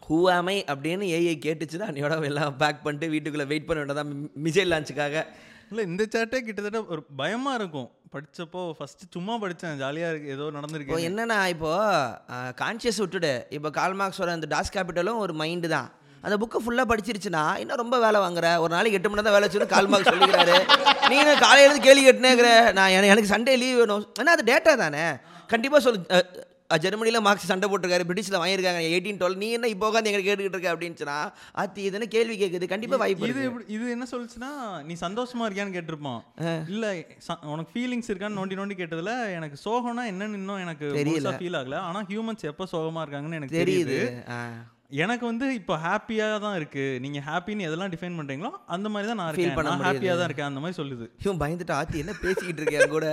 ஹூ 0.09 0.31
ஆமை 0.31 0.63
அப்படின்னு 0.63 1.05
ஏஐ 1.17 1.35
கேட்டுச்சுன்னா 1.45 1.87
அன்னையோட 1.89 2.23
எல்லாம் 2.23 2.57
பேக் 2.57 2.83
பண்ணிட்டு 2.83 3.09
வீட்டுக்குள்ளே 3.09 3.47
வெயிட் 3.47 3.65
பண்ண 3.65 3.79
வேண்டியதான் 3.83 4.29
மிசைல் 4.43 4.71
லான்ச்சுக்காக 4.73 5.25
இல்லை 5.69 5.85
இந்த 5.85 6.03
சேட்டே 6.03 6.39
கிட்டத்தட்ட 6.39 6.83
ஒரு 6.83 7.03
பயமாக 7.15 7.55
இருக்கும். 7.55 7.89
படிச்சப்போ 8.13 8.71
ஃபர்ஸ்ட் 8.71 9.01
சும்மா 9.11 9.37
படித்தேன் 9.37 9.77
ஜாலியாக 9.77 10.11
இருக்கு 10.13 10.29
ஏதோ 10.29 10.45
இப்போ 10.45 10.59
நடந்திருக்கு 10.59 11.07
என்னன்னா 11.07 11.47
இப்போ 11.47 11.71
கான்ஷியஸ் 12.31 12.97
விட்டுடு. 12.97 13.45
இப்போ 13.49 13.69
கால்மார்க்ஸோட 13.69 14.27
அந்த 14.27 14.47
டாஸ் 14.55 14.75
கேபிட்டலும் 14.75 15.17
ஒரு 15.17 15.33
மைண்டு 15.33 15.67
தான். 15.67 15.91
அந்த 16.21 16.35
புக்கை 16.37 16.67
ஃபுல்லாக 16.67 16.91
படிச்சிருச்சுன்னா 16.91 17.57
இன்னும் 17.57 17.77
ரொம்ப 17.77 17.99
வேலை 17.99 18.21
வாங்குற. 18.21 18.57
ஒரு 18.57 18.73
நாளைக்கு 18.75 18.91
எட்டு 18.91 19.09
மணி 19.09 19.21
தான் 19.21 19.33
வேலை 19.33 19.47
வச்சுன்னு 19.47 19.73
கால்மார்க்ஸ் 19.75 20.13
சொல்லிக்கிறாரு. 20.13 20.55
நீ 21.09 21.17
என்ன 21.17 21.35
காலையில 21.35 21.73
இருந்து 21.73 21.87
கேள்வி 21.87 22.03
கேட்டுனேங்கிற 22.09 22.73
நான் 22.73 22.89
எனக்கு- 22.89 23.15
எனக்கு 23.15 23.37
சண்டே 23.37 23.57
லீவ் 23.57 23.77
வேணும். 23.77 24.07
ஏன்னா 24.19 24.33
அது 24.35 24.53
டேட்டா 24.53 24.75
தானே. 24.75 25.03
கண்டிப்பாக 25.47 25.83
சொல்லு 25.83 25.99
ஜெர்மனியில் 26.77 27.23
மார்க்ஸ் 27.25 27.47
சண்டை 27.51 27.67
போட்டிருக்காரு 27.69 28.05
பிரிட்டிஷில் 28.09 28.39
வாங்கியிருக்காங்க 28.41 28.81
எயிட்டீன் 28.89 29.19
டுவெல் 29.21 29.37
நீ 29.43 29.47
என்ன 29.57 29.69
இப்போ 29.73 29.85
உட்காந்து 29.89 30.09
எங்களை 30.09 30.25
கேட்டுக்கிட்டு 30.25 30.57
இருக்க 30.57 30.73
அப்படின்னுச்சுன்னா 30.73 31.17
ஆத்தி 31.61 31.81
இதுன்னு 31.89 32.07
கேள்வி 32.15 32.35
கேட்குது 32.41 32.65
கண்டிப்பாக 32.73 33.01
வாய்ப்பு 33.03 33.29
இது 33.31 33.43
இது 33.75 33.85
என்ன 33.95 34.07
சொல்லுச்சுன்னா 34.11 34.51
நீ 34.89 34.95
சந்தோஷமா 35.01 35.45
இருக்கியான்னு 35.47 35.75
கேட்டிருப்பான். 35.77 36.21
இல்ல 36.73 36.85
உனக்கு 37.53 37.73
ஃபீலிங்ஸ் 37.75 38.11
இருக்கான்னு 38.11 38.39
நோண்டி 38.39 38.59
நோண்டி 38.61 38.77
கேட்டதுல 38.81 39.13
எனக்கு 39.37 39.57
சோகம்னா 39.65 40.05
என்னன்னு 40.13 40.39
இன்னும் 40.41 40.63
எனக்கு. 40.65 40.89
ஃபீல் 41.41 41.59
ஆகல. 41.61 41.79
ஆனா 41.89 42.01
ஹியூமன்ஸ் 42.11 42.49
எப்போ 42.51 42.67
சோகமா 42.73 43.03
இருக்காங்கன்னு 43.05 43.39
எனக்கு 43.41 43.61
தெரியுது. 43.63 43.99
எனக்கு 44.91 45.25
வந்து 45.29 45.47
இப்போ 45.57 45.73
ஹாப்பியா 45.83 46.27
தான் 46.43 46.55
இருக்கு. 46.59 46.83
நீங்க 47.03 47.19
ஹாப்பின்னு 47.25 47.65
எதெல்லாம் 47.65 47.91
டிஃபைன் 47.93 48.15
பண்றீங்களோ 48.19 48.49
அந்த 48.75 48.87
மாதிரி 48.93 49.07
தான் 49.09 49.19
நான் 49.21 49.27
இருக்கேன். 49.31 49.57
பண்ண 49.57 49.71
நான் 49.71 49.83
ஹாப்பியா 49.87 49.99
முடியுது. 49.99 50.19
தான் 50.19 50.29
இருக்கேன். 50.29 50.49
அந்த 50.51 50.61
மாதிரி 50.63 50.77
சொல்லுது. 50.79 51.05
இவன் 51.23 51.41
பயந்துட்டு 51.41 51.73
ஆத்தி 51.79 51.97
என்ன 52.03 52.13
பேசிக்கிட்டு 52.21 52.61
இருக்கேன் 52.61 52.93
கூட? 52.95 53.07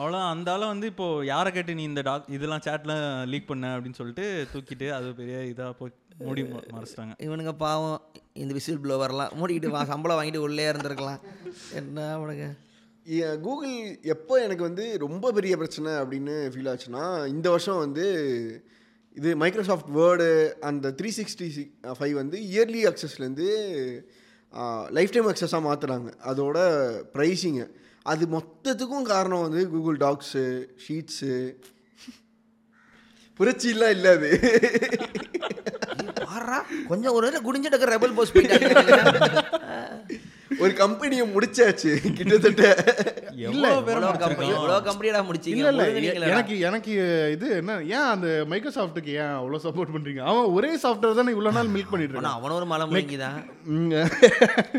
அவ்வளோ 0.00 0.18
அந்த 0.32 0.52
ஆளை 0.52 0.66
வந்து 0.72 0.88
இப்போ 0.92 1.06
யாரை 1.30 1.50
கேட்டு 1.56 1.74
நீ 1.78 1.84
இந்த 1.90 2.02
டாக் 2.08 2.28
இதெல்லாம் 2.36 2.64
சேட்ல 2.66 2.94
லீக் 3.32 3.50
பண்ண 3.50 3.72
அப்படின்னு 3.76 3.98
சொல்லிட்டு 4.00 4.26
தூக்கிட்டு 4.52 4.88
அது 4.98 5.08
பெரிய 5.20 5.38
இதா 5.52 5.66
போய் 5.80 5.92
மூடி 6.26 6.44
மறைச்சிட்டாங்க. 6.76 7.14
இவனுங்க 7.26 7.54
பாவம். 7.64 7.98
இந்த 8.42 8.52
விசில் 8.58 8.80
ப்ளோவர்லாம் 8.84 9.34
மூடிக்கிட்டு 9.40 9.74
வா 9.74 9.82
சம்பளம் 9.92 10.20
வாங்கிட்டு 10.20 10.44
உள்ளே 10.46 10.68
இருந்திருக்கலாம். 10.72 11.20
என்ன 11.80 12.06
அவனுங்க? 12.18 12.46
கூகுள் 13.46 13.74
எப்போ 14.14 14.34
எனக்கு 14.44 14.66
வந்து 14.68 14.84
ரொம்ப 15.06 15.32
பெரிய 15.38 15.54
பிரச்சனை 15.62 15.90
அப்படின்னு 16.02 16.36
ஃபீல் 16.52 16.70
ஆச்சுன்னா 16.72 17.02
இந்த 17.34 17.46
வருஷம் 17.54 17.82
வந்து 17.84 18.06
இது 19.16 19.30
மைக்ரோசாஃப்ட் 19.36 19.90
வேர்டு 19.96 20.26
அந்த 20.68 20.86
த்ரீ 20.98 21.10
சிக்ஸ்டி 21.18 21.48
ஃபைவ் 21.94 22.14
வந்து 22.14 22.38
இயர்லி 22.48 22.82
அக்சஸ்லேருந்து 22.90 23.48
லைஃப் 24.90 25.14
டைம் 25.14 25.30
அக்சஸாக 25.30 25.62
மாற்றுறாங்க 25.66 26.10
அதோட 26.30 26.58
ப்ரைஸிங்கு 27.14 27.66
அது 28.06 28.24
மொத்தத்துக்கும் 28.34 29.06
காரணம் 29.12 29.44
வந்து 29.46 29.62
கூகுள் 29.70 29.98
டாக்ஸு 30.02 30.44
ஷீட்ஸு 30.84 31.32
புரட்சிலாம் 33.40 33.94
இல்லை 33.94 34.10
அது. 34.16 34.28
கொஞ்சம் 36.88 37.14
ஒரு 37.16 37.30
குடிஞ்ச 37.46 37.66
டக்கு 37.68 37.92
ரெபல் 37.92 38.16
போஸ்ட் 38.18 38.36
போயிட்டாங்க 38.36 38.70
ஒரு 40.58 40.72
கம்பெனியை 40.74 41.26
முடிச்சாச்சு. 41.28 41.90
கிட்டத்தட்ட. 42.12 42.62
எனக்கு 46.28 46.58
எனக்கு 46.60 46.92
இது 47.32 47.56
என்ன 47.56 47.72
ஏன் 47.88 48.06
அந்த 48.06 48.46
மைக்ரோசாஃப்ட்டுக்கு 48.50 49.12
ஏன் 49.16 49.34
அவ்வளோ 49.34 49.58
சப்போர்ட் 49.62 49.94
பண்றீங்க? 49.94 50.22
அவன் 50.24 50.44
ஒரே 50.52 50.76
சாஃப்ட்வேர் 50.76 51.14
தானே 51.14 51.32
இவ்வளோ 51.32 51.52
நாள் 51.52 51.66
மில்க் 51.66 51.90
பண்ணிட்டு 51.90 52.14
இருக்கான். 52.14 52.38
அவன 52.38 52.52
ஒரு 52.52 52.66
மலை 52.66 52.86
முழுங்கி 52.86 53.18
தான். 53.18 53.38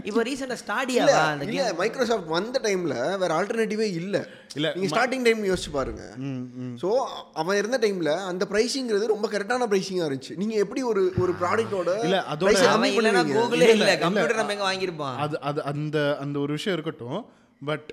இப்போ 0.03 0.23
ரீசெண்டாக 0.23 0.59
ஸ்டாடியாவா 0.63 1.19
அந்த 1.25 1.45
இல்ல 1.45 1.73
மைக்ரோசாஃப்ட் 1.77 2.27
வந்த 2.29 2.59
டைம்ல 2.63 2.95
வேற 3.17 3.31
ஆல்டர்னேட்டிவே 3.35 3.87
இல்ல. 3.93 4.15
இல்ல, 4.55 4.67
நீங்க 4.75 4.89
ஸ்டார்டிங் 4.89 5.23
டைம் 5.23 5.43
யோசிச்சு 5.43 5.71
பாருங்க. 5.71 6.03
ஸோ 6.81 6.89
அவன் 7.33 7.57
இருந்த 7.57 7.77
டைம்ல 7.77 8.15
அந்த 8.25 8.47
பிரைசிங்கிறது 8.49 9.05
ரொம்ப 9.05 9.27
கரெக்டான 9.27 9.67
பிரைசிங்கா 9.67 10.05
இருந்துச்சு. 10.05 10.35
நீங்க 10.35 10.55
எப்படி 10.55 10.81
ஒரு 10.83 11.13
ஒரு 11.17 11.33
ப்ராடக்ட்டோட 11.41 11.89
இல்ல, 12.03 12.17
அதோட- 12.29 12.51
கூகுளே 13.33 13.67
இல்ல. 13.71 13.89
கம்ப்யூட்டர் 13.97 14.35
நம்ம 14.35 14.53
எங்க 14.53 14.67
வாங்கியிருப்பான் 14.67 15.17
அது 15.17 15.35
அது 15.41 15.59
அந்த 15.71 16.17
அந்த 16.25 16.37
ஒரு 16.43 16.51
விஷயம் 16.57 16.79
இருக்கட்டும். 16.79 17.23
பட் 17.65 17.89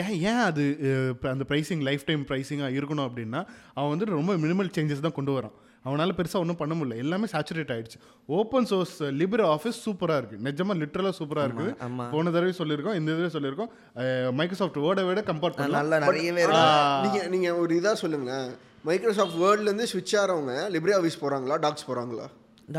ஏன் 0.00 0.16
ஏன் 0.28 0.42
அது 0.48 0.64
இப்ப 1.10 1.30
அந்த 1.34 1.44
ப்ரைசிங் 1.48 1.82
லைஃப் 1.88 2.04
டைம் 2.08 2.26
ப்ரைசிங்காக 2.30 2.74
இருக்கணும் 2.78 3.06
அப்படின்னா 3.08 3.40
அவன் 3.74 3.90
வந்துட்டு 3.92 4.16
ரொம்ப 4.18 4.34
மினிமல் 4.44 4.74
சேஞ்சஸ் 4.76 5.04
தான் 5.06 5.16
கொண்டு 5.18 5.32
வரான். 5.38 5.56
அவனால 5.88 6.12
பெருசாக 6.18 6.42
ஒன்றும் 6.42 6.60
பண்ண 6.60 6.74
முடியல. 6.74 6.96
எல்லாமே 7.02 7.26
சேச்சுரேட் 7.32 7.72
ஆயிடுச்சு. 7.74 7.98
ஓப்பன் 8.26 8.64
சோர்ஸ் 8.70 9.02
லிபர் 9.02 9.42
ஆஃபீஸ் 9.50 9.78
சூப்பராக 9.84 10.16
இருக்குது 10.20 10.46
நிஜமாக 10.48 10.78
லிட்டரலாக 10.82 11.12
சூப்பராக 11.18 11.44
இருக்குது. 11.48 12.10
போன 12.14 12.30
தடவை 12.30 12.54
சொல்லியிருக்கோம் 12.60 12.96
இந்த 13.00 13.10
தடவை 13.18 13.30
சொல்லியிருக்கோம். 13.36 14.32
மைக்ரோசாஃப்ட் 14.32 14.80
வேர்டை 14.86 15.04
விட 15.10 15.20
கம்பேர் 15.20 15.54
பண்ணலாம். 15.58 15.80
நல்லா 15.80 15.98
நிறையவே 15.98 16.42
ஆனா, 16.42 16.64
இருக்கு. 17.00 17.18
நீங்க 17.18 17.36
நீங்க 17.36 17.60
ஒரு 17.62 17.74
இதா 17.80 17.92
சொல்லுங்களேன். 18.02 18.50
மைக்ரோசாஃப்ட் 18.84 19.38
வேர்ட்ல 19.44 19.68
இருந்து 19.68 19.86
ஸ்விட்ச் 19.92 20.18
ஆறவங்க 20.22 20.52
லிப்ரே 20.74 20.96
ஆஃபீஸ் 20.98 21.22
போறாங்களா? 21.24 21.56
டாக்ஸ் 21.66 21.88
போறாங்களா? 21.90 22.26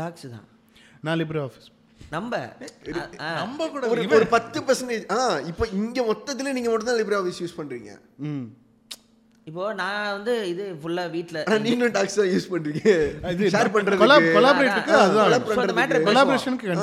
டாக்ஸ் 0.00 0.28
தான். 0.34 0.46
நான் 1.00 1.18
லிபர் 1.18 1.42
ஆஃபீஸ் 1.46 1.68
ஆ. 3.20 3.28
நம்ம 3.36 3.68
கூட 3.68 3.82
ஒரு 3.86 4.02
ஒரு 4.16 4.26
பத்து 4.30 4.58
பர்சன்டேஜ் 4.62 5.04
ஆ 5.12 5.18
இப்போ 5.46 5.66
இங்க 5.74 6.02
மொத்தத்துல 6.04 6.52
நீங்க 6.52 6.70
மட்டும் 6.70 6.90
தான் 6.90 7.00
லிப்ரே 7.00 7.18
ஆஃபீஸ் 7.18 7.40
யூஸ் 7.40 7.58
பண்றீங்க. 7.58 7.90
ம். 8.28 8.46
இப்போ 9.48 9.64
நான் 9.80 10.12
வந்து 10.14 10.32
இது 10.50 10.64
ஃபுல்லா 10.80 11.02
வீட்ல 11.12 11.38
நீங்களும் 11.66 11.94
டாக்ஸ் 11.96 12.16
தான் 12.20 12.30
யூஸ் 12.32 12.48
பண்றீங்க. 12.52 12.80
இது 13.34 13.50
ஷேர் 13.54 13.70
பண்றது 13.74 13.98
கொலாபரேட்டுக்கு 14.36 14.92
கண்டிப்பா. 15.60 15.76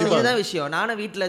இதுதான் 0.05 0.39
விஷயம். 0.43 0.70
நானும் 0.76 0.99
வீட்டில் 1.01 1.26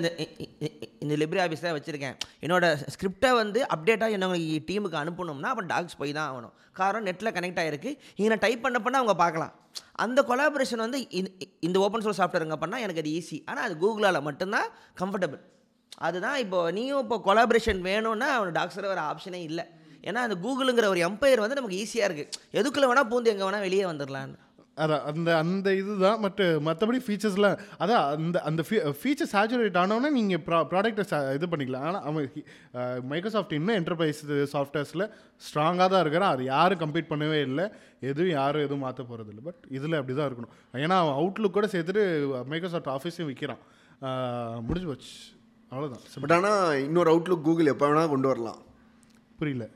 இந்த 1.05 1.15
லிப்ரி 1.23 1.41
ஆஃபீஸ் 1.45 1.65
தான் 1.67 1.77
வச்சுருக்கேன். 1.79 2.15
என்னோட 2.45 2.65
ஸ்கிரிப்டை 2.95 3.31
வந்து 3.41 3.61
அப்டேட்டாக 3.75 4.17
என்னோட 4.17 4.37
டீமுக்கு 4.71 4.99
அனுப்பணும்னா 5.03 5.51
அப்போ 5.53 5.65
டாக்ஸ் 5.73 5.99
போய் 6.01 6.17
தான் 6.19 6.29
ஆகணும். 6.31 6.55
காரணம் 6.81 7.07
நெட்டில் 7.09 7.35
கனெக்ட் 7.37 7.61
ஆகிருக்கு 7.63 7.91
இங்கே 8.17 8.31
நான் 8.33 8.45
டைப் 8.47 8.65
பண்ண 8.65 8.79
பண்ண 8.87 8.97
அவங்க 9.01 9.17
பார்க்கலாம். 9.25 9.53
அந்த 10.05 10.21
கொலாபரேஷன் 10.31 10.85
வந்து 10.87 10.99
இந்த- 11.19 11.35
இந்த 11.61 11.79
ஓப்பன் 11.79 12.05
சோர்ஸ் 12.07 12.21
சாஃப்ட்வேருங்க 12.23 12.59
பண்ணால் 12.63 12.85
எனக்கு 12.87 13.03
அது 13.05 13.13
ஈஸி 13.19 13.39
ஆனால் 13.51 13.65
அது 13.69 13.77
கூகுளால் 13.85 14.27
மட்டும்தான் 14.29 14.69
கம்ஃபர்டபுள் 15.01 15.43
அதுதான் 16.09 16.39
இப்போ 16.45 16.59
நீயும் 16.71 17.03
இப்போ 17.05 17.17
கொலாபரேஷன் 17.27 17.81
வேணும்னா 17.89 18.29
அவன் 18.39 18.57
டாக்ஸில் 18.59 18.89
வேறு 18.93 19.03
ஆப்ஷனே 19.11 19.41
இல்லை. 19.49 19.65
ஏன்னா 20.11 20.25
அந்த 20.27 20.39
கூகுளுங்கிற 20.47 20.89
ஒரு 20.95 21.03
எம்பையர் 21.11 21.45
வந்து 21.45 21.61
நமக்கு 21.61 21.79
ஈஸியாக 21.85 22.09
இருக்குது 22.09 22.59
எதுக்குள்ள 22.61 22.89
வேணால் 22.91 23.11
பூந்து 23.13 23.33
எங்கே 23.35 23.47
வேணால் 23.49 23.67
வெளியே 23.69 23.87
வந்துடலான்னு 23.93 24.45
அதான் 24.85 25.05
அந்த 25.11 25.29
அந்த 25.43 25.69
இதுதான். 25.81 26.19
பட் 26.25 26.41
மற்றபடி 26.67 26.99
ஃபீச்சர்ஸ்லாம் 27.05 27.61
அதான் 27.83 28.03
அந்த 28.15 28.39
அந்த 28.49 28.63
ஃபீச்சர் 28.99 29.31
சேச்சுரேட் 29.31 29.79
ஆனோடனே 29.83 30.09
நீங்கள் 30.17 30.43
ப்ரா 30.47 30.59
ப்ராடக்ட்டை 30.73 31.21
இது 31.37 31.47
பண்ணிக்கலாம். 31.53 31.85
ஆனால் 31.89 32.03
அவன் 32.09 32.27
மைக்ரோசாஃப்ட் 33.13 33.55
இன்னும் 33.59 33.77
என்டர்பிரைஸ் 33.81 34.21
சாஃப்ட்வேர்ஸில் 34.55 35.05
ஸ்ட்ராங்காக 35.47 35.87
தான் 35.93 36.05
இருக்கிறான். 36.05 36.35
அது 36.37 36.45
யாரும் 36.51 36.83
கம்ப்ளீட் 36.83 37.11
பண்ணவே 37.13 37.39
இல்லை. 37.49 37.67
எதுவும் 38.11 38.35
யாரும் 38.41 38.65
எதுவும் 38.67 38.85
மாற்ற 38.87 39.01
போகிறது 39.13 39.33
இல்லை. 39.35 39.45
பட் 39.49 39.65
இதில் 39.79 39.99
அப்படி 40.01 40.17
தான் 40.19 40.29
இருக்கணும். 40.31 40.53
ஏன்னா 40.85 40.99
அவன் 41.05 41.17
அவுட்லுக் 41.23 41.57
கூட 41.57 41.69
சேர்த்துட்டு 41.77 42.05
மைக்ரோசாஃப்ட் 42.53 42.93
ஆஃபீஸையும் 42.97 43.31
விற்கிறான் 43.33 43.65
முடிஞ்சு 44.69 44.91
போச்சு. 44.93 45.17
அவ்வளோதான் 45.73 46.23
பட் 46.27 46.37
ஆனா 46.39 46.53
இன்னொரு 46.87 47.13
அவுட்லுக் 47.15 47.47
கூகுள் 47.49 47.73
எப்போ 47.75 47.89
வேணா 47.89 48.05
கொண்டு 48.15 48.31
வரலாம். 48.33 48.61
புரியல. 49.41 49.67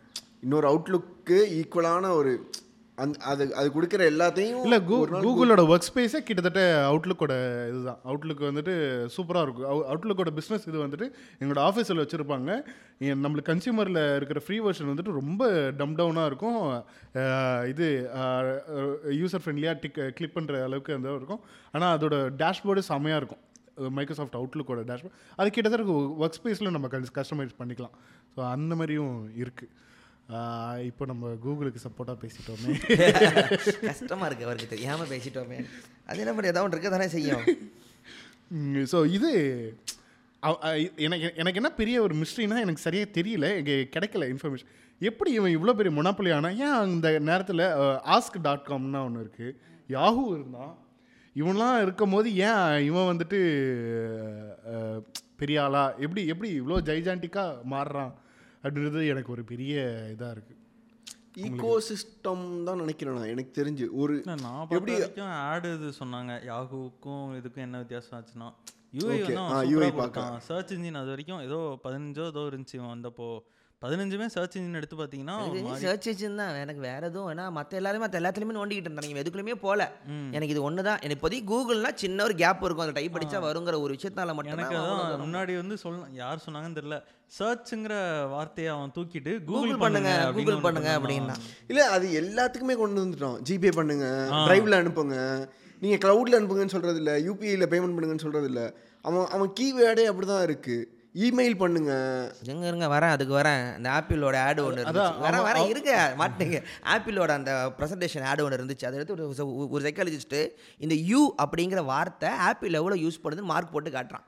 இன்னொரு 0.47 0.67
அவுட்லுக்கு 0.73 1.39
ஈக்குவலான 1.61 2.11
ஒரு 2.23 2.33
அந்த 3.03 3.19
அது 3.31 3.43
அது 3.59 3.69
கொடுக்குற 3.75 4.03
எல்லாத்தையும் 4.11 4.65
இல்லை 4.67 4.79
கூ 4.89 4.97
கூகுளோட 5.25 5.63
ஒர்க் 5.73 5.87
ஸ்பேஸே 5.89 6.21
கிட்டத்தட்ட 6.29 6.63
அவுட்லுக்கோட 6.89 7.35
இதுதான். 7.71 8.01
அவுட்லுக் 8.09 8.43
வந்துட்டு 8.49 8.75
சூப்பராக 9.15 9.45
இருக்கும். 9.47 9.69
அவுட்லுக்கோட 9.91 10.31
பிஸ்னஸ் 10.39 10.67
இது 10.71 10.79
வந்துட்டு 10.83 11.07
எங்களோட 11.41 11.61
ஆஃபீஸில் 11.69 12.03
வச்சுருப்பாங்க. 12.03 12.51
நம்மளுக்கு 13.25 13.51
கன்சியூமரில் 13.51 14.01
இருக்கிற 14.19 14.41
ஃப்ரீ 14.47 14.59
வெர்ஷன் 14.67 14.91
வந்துட்டு 14.93 15.17
ரொம்ப 15.21 15.49
டம் 15.81 15.97
டவுனாக 16.01 16.31
இருக்கும். 16.31 16.61
இது 17.73 17.87
யூசர் 19.21 19.45
ஃப்ரெண்ட்லியாக 19.45 19.77
டிக் 19.85 20.01
கிளிக் 20.19 20.37
பண்ணுற 20.39 20.63
அளவுக்கு 20.69 20.99
அந்த 20.99 21.19
இருக்கும். 21.21 21.43
ஆனால் 21.75 21.93
அதோட 21.99 22.17
டேஷ்போர்டு 22.43 22.89
செமையாக 22.93 23.21
இருக்கும். 23.23 23.45
மைக்ரோசாஃப்ட் 23.99 24.41
அவுட்லுக்கோட 24.41 24.83
டேஷ்போர்ட் 24.91 25.19
அது 25.41 25.51
கிட்டத்தட்ட 25.59 26.03
ஒர்க் 26.25 26.41
ஸ்பேஸில் 26.41 26.75
நம்ம 26.77 26.89
கஸ்டமைஸ் 27.21 27.61
பண்ணிக்கலாம். 27.63 27.95
ஸோ 28.35 28.43
அந்த 28.57 28.75
மாதிரியும் 28.81 29.15
இருக்குது 29.45 29.71
இப்போ 30.89 31.05
நம்ம 31.11 31.31
கூகுளுக்கு 31.45 31.81
சப்போர்ட்டாக 31.85 32.19
பேசிட்டோமே. 32.23 32.73
கஷ்டமா 33.91 34.27
இருக்கு 34.29 34.47
அவருக்கு 34.49 34.73
தெரியாம 34.75 35.07
பேசிட்டோமே? 35.13 35.59
அது 36.09 36.23
என்ன 36.25 36.33
பண்ணி 36.35 36.51
ஏதாவது 36.53 36.67
ஒன்று 36.67 36.77
இருக்க 36.77 36.91
தானே 36.97 37.09
செய்யும் 37.17 37.47
ஸோ 38.93 38.99
இது 39.17 39.31
எனக்கு 41.07 41.27
எனக்கு 41.43 41.61
என்ன 41.61 41.71
பெரிய 41.81 41.97
ஒரு 42.07 42.15
மிஸ்ட்ரினா 42.21 42.61
எனக்கு 42.67 42.85
சரியாக 42.87 43.09
தெரியல. 43.19 43.49
இங்கே 43.61 43.77
கிடைக்கல 43.95 44.29
இன்ஃபர்மேஷன் 44.35 44.71
எப்படி 45.01 45.31
இவன் 45.39 45.55
இவ்வளோ 45.57 45.75
பெரிய 45.79 45.93
முனாப்பலி 45.99 46.31
ஆனா 46.39 46.51
ஏன் 46.65 46.79
அந்த 46.85 47.09
நேரத்தில் 47.31 47.65
ஆஸ்க் 48.17 48.39
டாட் 48.47 48.69
காம்னா 48.71 49.03
ஒன்று 49.09 49.25
இருக்குது 49.25 49.57
யாஹூ 49.89 50.25
இருந்தான். 50.39 50.75
இவன்லாம் 51.37 51.77
இருக்கும் 51.85 52.15
போது 52.15 52.29
ஏன் 52.49 52.65
இவன் 52.89 53.11
வந்துட்டு 53.11 53.39
பெரிய 55.43 55.59
ஆளா? 55.67 55.85
எப்படி 56.05 56.23
எப்படி 56.33 56.49
இவ்வளோ 56.61 56.79
ஜைஜாண்டிக்காக 56.89 57.63
மாறுறான்? 57.75 58.13
அப்படின்றது 58.63 59.09
எனக்கு 59.09 59.33
ஒரு 59.33 59.45
பெரிய 59.45 59.75
இதாக 60.19 60.35
இருக்குது 60.37 60.59
ஈகோ 61.35 61.83
சிஸ்டம் 61.89 62.63
தான் 62.63 62.79
நினைக்கிறேன் 62.79 63.15
நான். 63.15 63.27
எனக்கு 63.27 63.65
தெரிஞ்சு. 63.65 63.89
ஒரு 63.93 64.23
நான் 64.25 64.67
வரைக்கும் 64.69 65.27
ஆடு 65.27 65.75
இது 65.75 65.89
சொன்னாங்க. 65.99 66.33
யாகுவுக்கும் 66.45 67.29
இதுக்கும் 67.39 67.65
என்ன 67.67 67.79
வித்தியாசம் 67.79 68.17
ஆச்சுன்னா 68.19 68.49
யூஐ. 68.93 69.35
வந்து 69.35 69.79
UI 69.79 69.83
சூப்பராக 69.83 69.95
கொடுத்தான். 69.95 70.41
சர்ச் 70.41 70.73
இன்ஜின் 70.73 70.95
அது 70.95 71.09
வரைக்கும் 71.09 71.41
ஏதோ 71.41 71.79
பதினஞ்சோ 71.85 72.27
ஏதோ 72.27 72.41
இருந்துச்சு 72.41 72.77
வந்தப்போ. 72.77 73.29
பதினஞ்சுமே 73.85 74.27
சர்ச் 74.35 74.57
இன்ஜின் 74.59 74.79
எடுத்து 74.79 74.97
பார்த்தீங்கன்னா 74.97 75.35
சர்ச் 75.83 76.09
இன்ஜின் 76.11 76.41
தான். 76.41 76.57
எனக்கு 76.63 76.81
வேற 76.89 77.03
எதுவும் 77.11 77.29
ஏன்னா 77.33 77.45
மற்ற 77.59 77.79
எல்லாருமே 77.79 78.03
மற்ற 78.03 78.17
எல்லாத்துலேயுமே 78.21 78.57
நோண்டிக்கிட்டு 78.57 78.89
இருந்தாங்க. 78.91 79.11
இவன் 79.13 79.23
எதுக்குள்ளயுமே 79.23 79.57
போல. 79.63 79.87
எனக்கு 80.37 80.55
இது 80.55 80.63
ஒன்று 80.69 80.83
தான் 80.89 80.99
எனக்கு 81.05 81.19
இப்போதைக்கு 81.19 81.49
கூகுள்னா 81.53 81.93
சின்ன 82.03 82.25
ஒரு 82.27 82.35
கேப் 82.43 82.65
இருக்கும். 82.67 82.85
அந்த 82.87 82.97
டைப் 82.99 83.17
படிச்சா 83.17 83.41
வருங்கிற 83.47 83.79
ஒரு 83.85 83.97
விஷயத்தால 83.97 84.35
மட்டும் 84.39 84.55
எனக்கு 84.57 84.77
முன்னாடி 85.25 85.55
வந்து 85.63 85.79
சொல்ல 85.85 86.11
யார் 86.23 86.45
சொன்னாங்கன்னு 86.47 86.79
தெரியல. 86.81 86.99
சர்ச்ங்கிற 87.39 87.95
வார்த்தையை 88.35 88.71
அவன் 88.77 88.95
தூக்கிட்டு 88.99 89.35
கூகுள் 89.49 89.83
பண்ணுங்க 89.85 90.13
கூகுள் 90.37 90.63
பண்ணுங்க 90.69 90.93
அப்படின்னா. 90.99 91.39
இல்லை 91.73 91.89
அது 91.97 92.07
எல்லாத்துக்குமே 92.23 92.79
கொண்டு 92.85 93.05
வந்துட்டோம். 93.05 93.41
ஜிபே 93.49 93.75
பண்ணுங்க 93.81 94.07
டிரைவ்ல 94.47 94.85
அனுப்புங்க. 94.85 95.17
நீங்கள் 95.83 96.05
க்ளவுடில் 96.07 96.39
அனுப்புங்கன்னு 96.39 96.77
சொல்கிறது 96.77 96.99
இல்லை 97.03 97.17
யூபிஐயில் 97.27 97.71
பேமெண்ட் 97.75 97.97
பண்ணுங்கன்னு 97.97 98.27
சொல்கிறது 98.29 98.49
இல்லை 98.53 98.69
அவன் 99.09 99.31
அவன் 99.35 99.53
கீவேர்டே 99.59 100.09
அப்படி 100.13 100.27
தான் 100.37 100.47
இருக்குது 100.49 100.89
இமெயில் 101.27 101.57
பண்ணுங்க. 101.61 101.93
எங்க 102.53 102.65
இருங்க 102.71 102.87
வரேன் 102.93 103.15
அதுக்கு 103.15 103.35
வரேன். 103.39 103.63
இந்த 103.79 103.89
ஆப்பிளோட 103.97 104.37
ஆடு 104.49 104.61
ஒன்று 104.67 104.83
இருந்துச்சு. 104.85 105.23
வரேன் 105.25 105.47
வரேன் 105.49 105.71
இருங்க 105.73 105.93
மாட்டீங்க. 106.21 106.59
ஆப்பிளோட 106.95 107.31
அந்த 107.39 107.53
ப்ரெசன்டேஷன் 107.79 108.27
ஆடு 108.33 108.45
ஒன்று 108.45 108.59
இருந்துச்சு. 108.59 108.89
அதை 108.89 108.99
எடுத்து 108.99 109.17
ஒரு 109.17 109.69
ஒரு 109.75 109.83
சைக்காலஜிஸ்ட்டு 109.87 110.43
இந்த 110.87 110.97
யூ 111.11 111.23
அப்படிங்கிற 111.45 111.83
வார்த்தை 111.93 112.31
ஆப்பிள் 112.51 112.79
எவ்வளோ 112.83 112.99
யூஸ் 113.05 113.23
பண்ணுதுன்னு 113.25 113.53
மார்க் 113.53 113.75
போட்டு 113.77 113.91
காட்டுறான். 113.97 114.27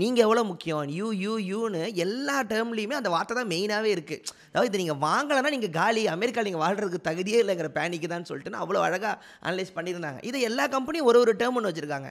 நீங்கள் 0.00 0.24
எவ்வளோ 0.24 0.42
முக்கியம்? 0.50 0.90
யூ 0.98 1.06
யூ 1.22 1.32
யூன்னு 1.50 1.80
எல்லா 2.04 2.36
டேர்ம்லேயுமே 2.50 2.96
அந்த 2.98 3.10
வார்த்தை 3.14 3.34
தான் 3.38 3.50
மெயினாகவே 3.52 3.90
இருக்குது 3.94 4.22
அதாவது 4.50 4.68
இது 4.70 4.80
நீங்கள் 4.82 5.00
வாங்கலைன்னா 5.06 5.50
நீங்கள் 5.54 5.74
காலி 5.78 6.02
அமெரிக்கா 6.14 6.44
நீங்கள் 6.48 6.62
வாழ்கிறதுக்கு 6.64 7.06
தகுதியே 7.08 7.38
இல்லைங்கிற 7.44 7.68
பேனிக்கு 7.78 8.10
தான் 8.12 8.28
சொல்லிட்டு 8.30 8.62
அவ்வளோ 8.62 8.82
அழகாக 8.86 9.14
அனலைஸ் 9.48 9.76
பண்ணியிருந்தாங்க. 9.78 10.20
இதை 10.30 10.40
எல்லா 10.50 10.66
கம்பெனியும் 10.76 11.08
ஒரு 11.10 11.20
ஒரு 11.24 11.34
டேர்ம் 11.42 11.58
ஒன்று 11.60 11.72
வச்சுருக்காங்க. 11.72 12.10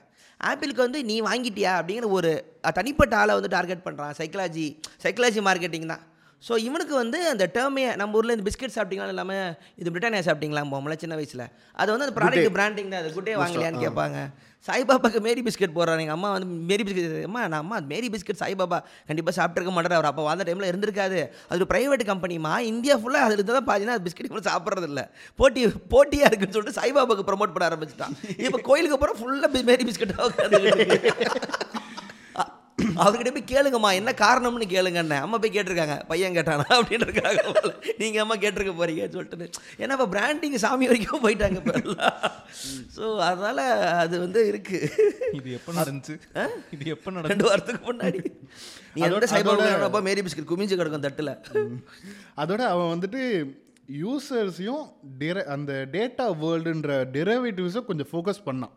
ஆப்பிளுக்கு 0.50 0.86
வந்து 0.88 1.02
நீ 1.12 1.18
வாங்கிட்டியா? 1.30 1.74
அப்படிங்கிற 1.80 2.10
ஒரு 2.20 2.32
தனிப்பட்ட 2.80 3.16
ஆளை 3.22 3.34
வந்து 3.40 3.56
டார்கெட் 3.58 3.86
பண்ணுறான் 3.88 4.16
சைக்காலஜி 4.22 4.68
சைக்காலஜி 5.06 5.44
மார்க்கெட்டிங் 5.50 5.92
தான். 5.94 6.04
ஸோ 6.48 6.54
இவனுக்கு 6.66 6.94
வந்து 7.02 7.18
அந்த 7.32 7.46
டேர்மே 7.56 7.82
நம்ம 8.02 8.18
ஊரில் 8.18 8.34
இந்த 8.36 8.46
பிஸ்கெட் 8.48 8.76
சாப்பிட்டீங்களா 8.76 9.14
இல்லாமல் 9.14 9.56
இது 9.80 9.92
பிரிட்டானியா 9.94 10.26
சாப்பிட்டீங்களா 10.28 10.62
போமல 10.74 10.96
சின்ன 11.02 11.16
வயசில். 11.20 11.48
அது 11.80 11.90
வந்து 11.94 12.06
அந்த 12.06 12.16
ப்ராடக்ட் 12.20 12.54
பிராண்டிங் 12.58 12.92
தான் 12.94 13.02
அது 13.04 13.10
குட்டே 13.16 13.34
வாங்கலையான்னு 13.42 13.84
கேட்பாங்க. 13.86 14.20
சாய்பாபாக்கு 14.68 15.20
மேரி 15.26 15.42
பிஸ்கெட் 15.48 15.76
போடுறாங்க. 15.76 16.04
எங்கள் 16.06 16.18
அம்மா 16.18 16.30
வந்து 16.36 16.48
மேரி 16.70 16.84
பிஸ்கெட் 16.86 17.28
அம்மா 17.28 17.42
நான் 17.52 17.62
அம்மா 17.64 17.78
மேரி 17.92 18.08
பிஸ்கெட் 18.14 18.40
சாய்பாபா 18.42 18.80
கண்டிப்பாக 19.10 19.34
சாப்பிட்ருக்க 19.40 19.74
மாட்டார் 19.76 19.98
அவர் 19.98 20.10
அப்போ 20.12 20.24
வாழ்ந்த 20.28 20.46
டைமில் 20.50 20.70
இருந்திருக்காது. 20.72 21.20
அது 21.50 21.60
ஒரு 21.62 21.70
ப்ரைவேட் 21.74 22.04
கம்பெனிமா 22.12 22.54
இந்தியா 22.72 22.96
ஃபுல்லாக 23.02 23.28
அதில் 23.28 23.40
இருந்தால் 23.42 23.68
பார்த்தீங்கன்னா 23.70 23.98
அது 23.98 24.06
பிஸ்கெட் 24.08 24.34
கூட 24.34 24.44
சாப்பிட்றது 24.50 24.90
இல்லை 24.92 25.06
போட்டி 25.42 25.64
போட்டியாக 25.96 26.30
இருக்குன்னு 26.32 26.58
சொல்லிட்டு 26.58 26.80
சாய்பாபாக்கு 26.80 27.28
ப்ரொமோட் 27.30 27.54
பண்ண 27.56 27.70
ஆரம்பிச்சிட்டான். 27.70 28.16
இப்போ 28.48 28.62
கோயிலுக்கு 28.70 28.98
அப்புறம் 29.00 29.20
ஃபுல்லாக 29.22 29.64
மேரி 29.72 29.86
பிஸ்கெட்டாக 29.90 30.28
அவர்கிட்ட 33.04 33.32
போய் 33.36 33.52
கேளுங்கம்மா 33.54 33.90
என்ன 34.00 34.12
காரணம்னு 34.24 34.68
கேளுங்கண்ணே 34.74 35.18
அம்மா 35.26 35.38
போய் 35.44 35.54
கேட்டிருக்காங்க. 35.56 35.96
பையன் 36.12 36.36
கேட்டானா 36.38 36.68
அப்படின்னு 36.78 37.08
இருக்காங்க 37.08 37.42
போல. 37.58 37.72
நீங்க 38.02 38.18
அம்மா 38.24 38.36
கேட்டிருக்க 38.44 38.74
போறீங்கன்னு 38.80 39.16
சொல்லிட்டு 39.18 39.48
ஏன்னா 39.84 39.96
இப்போ 39.98 40.08
பிராண்டிங் 40.16 40.58
சாமி 40.66 40.90
வரைக்கும் 40.92 41.24
போயிட்டாங்க 41.26 41.60
இப்போ 41.62 41.76
ஸோ 42.98 43.04
அதனால 43.30 43.60
அது 44.04 44.16
வந்து 44.26 44.42
இருக்கு. 44.52 44.80
இது 45.40 45.50
எப்போ 45.60 45.74
நடந்துச்சு? 45.80 46.16
இது 46.76 46.84
எப்போ 46.96 47.10
நடந்து 47.16 47.34
ரெண்டு 47.34 47.48
வாரத்துக்கு 47.50 47.82
முன்னாடி. 47.90 48.22
நீ 48.94 49.02
அதோட 49.08 49.26
சைபர் 49.34 50.06
மேரி 50.10 50.24
பிஸ்கட் 50.28 50.52
குமிஞ்சு 50.52 50.78
கிடக்கும் 50.80 51.06
தட்டுல. 51.08 51.34
அதோட 52.44 52.62
அவன் 52.74 52.92
வந்துட்டு 52.94 53.22
யூசர்ஸையும் 54.04 54.84
டிர 55.20 55.44
அந்த 55.54 55.74
டேட்டா 55.94 56.26
வேர்ல்டுன்ற 56.42 56.98
டெரிவேட்டிவ்ஸை 57.16 57.82
கொஞ்சம் 57.88 58.10
ஃபோக்கஸ் 58.12 58.42
பண்ணான். 58.50 58.74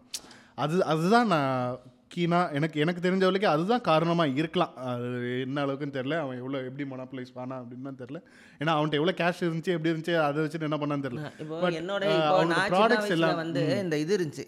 அது 0.62 0.76
அதுதான் 0.92 1.28
நான் 1.34 1.80
கீனா 2.14 2.38
எனக்கு 2.58 2.80
எனக்கு 2.84 3.04
தெரிஞ்ச 3.04 3.24
வரைக்கும் 3.28 3.52
அதுதான் 3.54 3.84
காரணமாக 3.90 4.36
இருக்கலாம். 4.40 4.72
அது 4.92 5.06
என்ன 5.44 5.64
அளவுக்குன்னு 5.64 5.96
தெரில 5.98 6.18
அவன் 6.24 6.40
எவ்வளோ 6.42 6.58
எப்படி 6.68 6.84
மொனாப்பலைஸ் 6.90 7.32
பண்ணான் 7.38 7.60
அப்படின்னு 7.62 8.00
தெரில 8.02 8.20
ஏன்னா 8.60 8.74
அவன்கிட்ட 8.76 9.00
எவ்வளோ 9.00 9.14
கேஷ் 9.20 9.42
இருந்துச்சு 9.46 9.74
எப்படி 9.76 9.92
இருந்துச்சு 9.92 10.14
அதை 10.26 10.44
வச்சுட்டு 10.44 10.68
என்ன 10.68 10.78
பண்ணான்னு 10.82 11.06
தெரில 11.06 11.22
என்னோட 11.80 12.04
நான் 12.52 12.76
வயசுல 12.76 13.16
எல்லாம் 13.18 13.40
வந்து 13.44 13.64
இந்த 13.84 13.98
இது 14.04 14.12
இருந்துச்சு. 14.18 14.46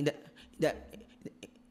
இந்த 0.00 0.12
இந்த 0.52 0.68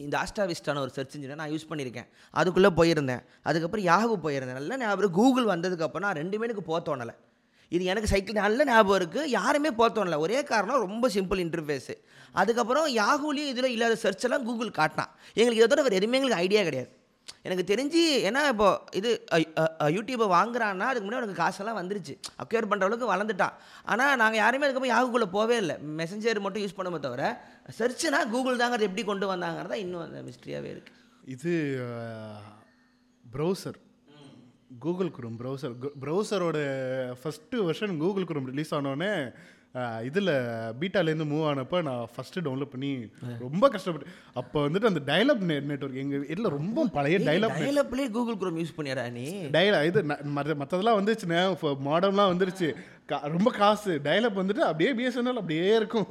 இந்த 0.04 0.16
ஆஸ்டாவிஸ்டான 0.24 0.82
ஒரு 0.84 0.92
சர்ச் 0.98 1.16
இன்ஜினை 1.16 1.36
நான் 1.40 1.54
யூஸ் 1.54 1.70
பண்ணியிருக்கேன். 1.70 2.10
அதுக்குள்ளே 2.40 2.70
போயிருந்தேன். 2.78 3.24
அதுக்கப்புறம் 3.50 3.88
யாகு 3.92 4.16
போயிருந்தேன். 4.26 4.60
நல்ல 4.60 4.78
ஞாபகம் 4.84 5.18
கூகுள் 5.18 5.50
வந்ததுக்கப்புறம் 5.54 6.06
நான் 6.08 6.20
ரெண்டுமே 6.22 6.48
எனக்கு 6.48 6.64
போக 6.70 6.80
தோணலை. 6.88 7.16
இது 7.76 7.84
எனக்கு 7.92 8.12
சைக்கிள் 8.12 8.42
நல்ல 8.44 8.66
ஞாபகம் 8.70 9.00
இருக்குது 9.00 9.34
யாருமே 9.40 9.72
போக 9.80 10.20
ஒரே 10.26 10.40
காரணம் 10.52 10.86
ரொம்ப 10.86 11.10
சிம்பிள் 11.18 11.42
இன்டர்ஃபேஸு 11.46 11.96
அதுக்கப்புறம் 12.40 12.88
யாகுலேயும் 13.02 13.52
இதில் 13.54 13.74
இல்லாத 13.76 13.98
சர்ச் 14.06 14.26
எல்லாம் 14.28 14.48
கூகுள் 14.48 14.78
காட்டினான். 14.80 15.12
எங்களுக்கு 15.40 15.62
இதோட 15.62 15.84
வேறு 15.86 16.00
எதுவுமே 16.00 16.18
எங்களுக்கு 16.20 16.44
ஐடியா 16.46 16.62
கிடையாது. 16.68 16.90
எனக்கு 17.48 17.64
தெரிஞ்சு 17.72 18.02
ஏன்னா 18.28 18.42
இப்போ 18.54 18.68
இது 19.00 19.10
யூடியூப்பை 19.96 20.28
வாங்குறான்னா 20.36 20.86
அதுக்கு 20.92 21.06
முன்னாடி 21.08 21.26
எனக்கு 21.26 21.42
காசெல்லாம் 21.42 21.80
வந்துருச்சு. 21.80 22.14
அக்யூர் 22.44 22.70
பண்ணுற 22.72 22.88
அளவுக்கு 22.88 23.12
வளர்ந்துட்டான். 23.12 23.56
ஆனால் 23.92 24.18
நாங்கள் 24.22 24.42
யாருமே 24.44 24.66
அதுக்கப்புறம் 24.68 24.94
யாகுக்குள்ளே 24.96 25.28
போவே 25.38 25.58
இல்லை. 25.64 25.76
மெசஞ்சர் 26.02 26.44
மட்டும் 26.46 26.64
யூஸ் 26.64 26.78
பண்ணுமே 26.80 27.00
தவிர 27.06 27.24
சர்ச்சுனா 27.80 28.22
கூகுள் 28.34 28.62
தாங்கிறது 28.64 28.88
எப்படி 28.90 29.06
கொண்டு 29.12 29.28
வந்தாங்கிறதா 29.34 29.78
இன்னும் 29.86 30.06
அந்த 30.08 30.22
மிஸ்ட்ரியாகவே 30.30 30.72
இருக்குது 30.76 30.98
இது 31.36 31.54
browser 33.24 33.80
Google 34.70 35.12
Chrome 35.12 35.38
browser 35.40 35.74
ப்ரௌசரோட 36.00 36.58
first 37.22 37.64
version 37.66 37.96
Google 37.98 38.24
Chrome 38.24 38.46
release 38.46 38.74
ஆனோடனே 38.74 39.14
இதில் 40.08 40.32
பீட்டாலேருந்து 40.80 41.26
மூவ் 41.32 41.48
ஆனப்போ 41.50 41.80
நான் 41.88 42.06
ஃபஸ்ட்டு 42.14 42.44
டவுன்லோட் 42.46 42.72
பண்ணி 42.72 42.90
ரொம்ப 43.44 43.66
கஷ்டப்பட்டு 43.74 44.14
அப்போ 44.36 44.58
வந்துட்டு 44.66 44.90
அந்த 44.92 45.02
டயலப் 45.10 45.44
நெட் 45.50 45.68
நெட்ஒர்க் 45.72 46.00
எங்கள் 46.04 46.24
வீட்டில் 46.24 46.54
ரொம்ப 46.56 46.86
பழைய 46.96 47.18
டயலப் 47.28 47.60
டயலப்லேயே 47.60 48.10
கூகுள் 48.16 48.40
குரோம் 48.42 48.58
யூஸ் 48.62 48.78
பண்ணியாரா 48.78 49.04
நீ? 49.18 49.26
டயல 49.56 49.82
இது 49.90 50.02
மற்றதெல்லாம் 50.62 50.98
வந்துருச்சுண்ணே 51.00 51.42
மாடர்ன்லாம் 51.90 52.32
வந்துருச்சு. 52.34 52.70
ரொம்ப 53.36 53.50
காசு. 53.60 53.92
டயலப் 54.08 54.40
வந்துட்டு 54.40 54.64
அப்படியே 54.68 54.90
பிஎஸ்என்எல் 54.98 55.40
அப்படியே 55.42 55.70
இருக்கும். 55.78 56.10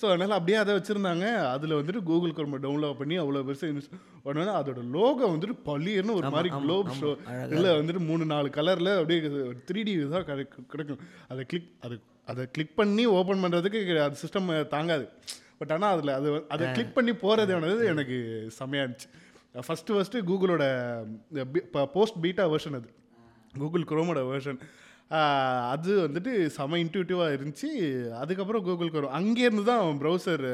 ஸோ 0.00 0.04
அதனால் 0.10 0.36
அப்படியே 0.38 0.58
அதை 0.62 0.72
வச்சுருந்தாங்க. 0.78 1.26
அதில் 1.52 1.76
வந்துட்டு 1.78 2.02
கூகுள் 2.10 2.34
குரோம் 2.38 2.56
டவுன்லோட் 2.64 2.98
பண்ணி 3.00 3.16
அவ்வளோ 3.22 3.44
பெருசு 3.48 3.70
உடனே 4.26 4.56
அதோட 4.60 4.82
லோகோ 4.96 5.24
வந்துட்டு 5.32 5.56
பள்ளியர்னு 5.68 6.18
ஒரு 6.20 6.30
மாதிரி 6.34 6.50
குளோப் 6.56 6.90
ஷோ 7.00 7.12
இல்லை 7.54 7.70
வந்துட்டு 7.78 8.02
மூணு 8.10 8.26
நாலு 8.32 8.50
கலரில் 8.58 8.92
அப்படியே 8.98 9.20
த்ரீ 9.68 9.82
டி 9.88 9.94
இதாக 10.00 10.24
கிடைக்கும். 10.72 11.00
அதை 11.30 11.44
கிளிக் 11.52 11.70
அது 11.86 11.96
அதை 12.30 12.44
கிளிக் 12.54 12.76
பண்ணி 12.80 13.04
ஓப்பன் 13.18 13.42
பண்ணுறதுக்கு 13.44 13.80
அது 14.06 14.16
சிஸ்டம் 14.24 14.50
தாங்காது. 14.74 15.06
பட் 15.58 15.72
ஆனால் 15.74 15.92
அதில் 15.96 16.12
அது 16.18 16.28
அதை 16.54 16.64
கிளிக் 16.76 16.96
பண்ணி 16.96 17.12
போகிறது 17.24 17.84
எனக்கு 17.92 18.16
செம்மையா 18.58 18.84
இருந்துச்சு. 18.84 19.10
ஃபஸ்ட்டு 19.66 19.96
ஃபஸ்ட்டு 19.96 20.24
கூகுளோட 20.30 20.64
போஸ்ட் 21.96 22.18
பீட்டா 22.24 22.46
வெர்ஷன் 22.52 22.78
அது. 22.80 22.88
கூகுள் 23.62 23.90
குரோமோட 23.90 24.22
வெர்ஷன் 24.30 24.58
அது 25.72 25.90
வந்துட்டு 26.06 26.32
செம 26.56 26.78
இன்ட்யூட்டிவாக 26.82 27.34
இருந்துச்சு. 27.36 27.68
அதுக்கப்புறம் 28.22 28.64
கூகுள் 28.68 28.94
குரோம் 28.94 29.14
அங்கேருந்து 29.18 29.64
தான் 29.70 29.98
ப்ரௌசர் 30.02 30.44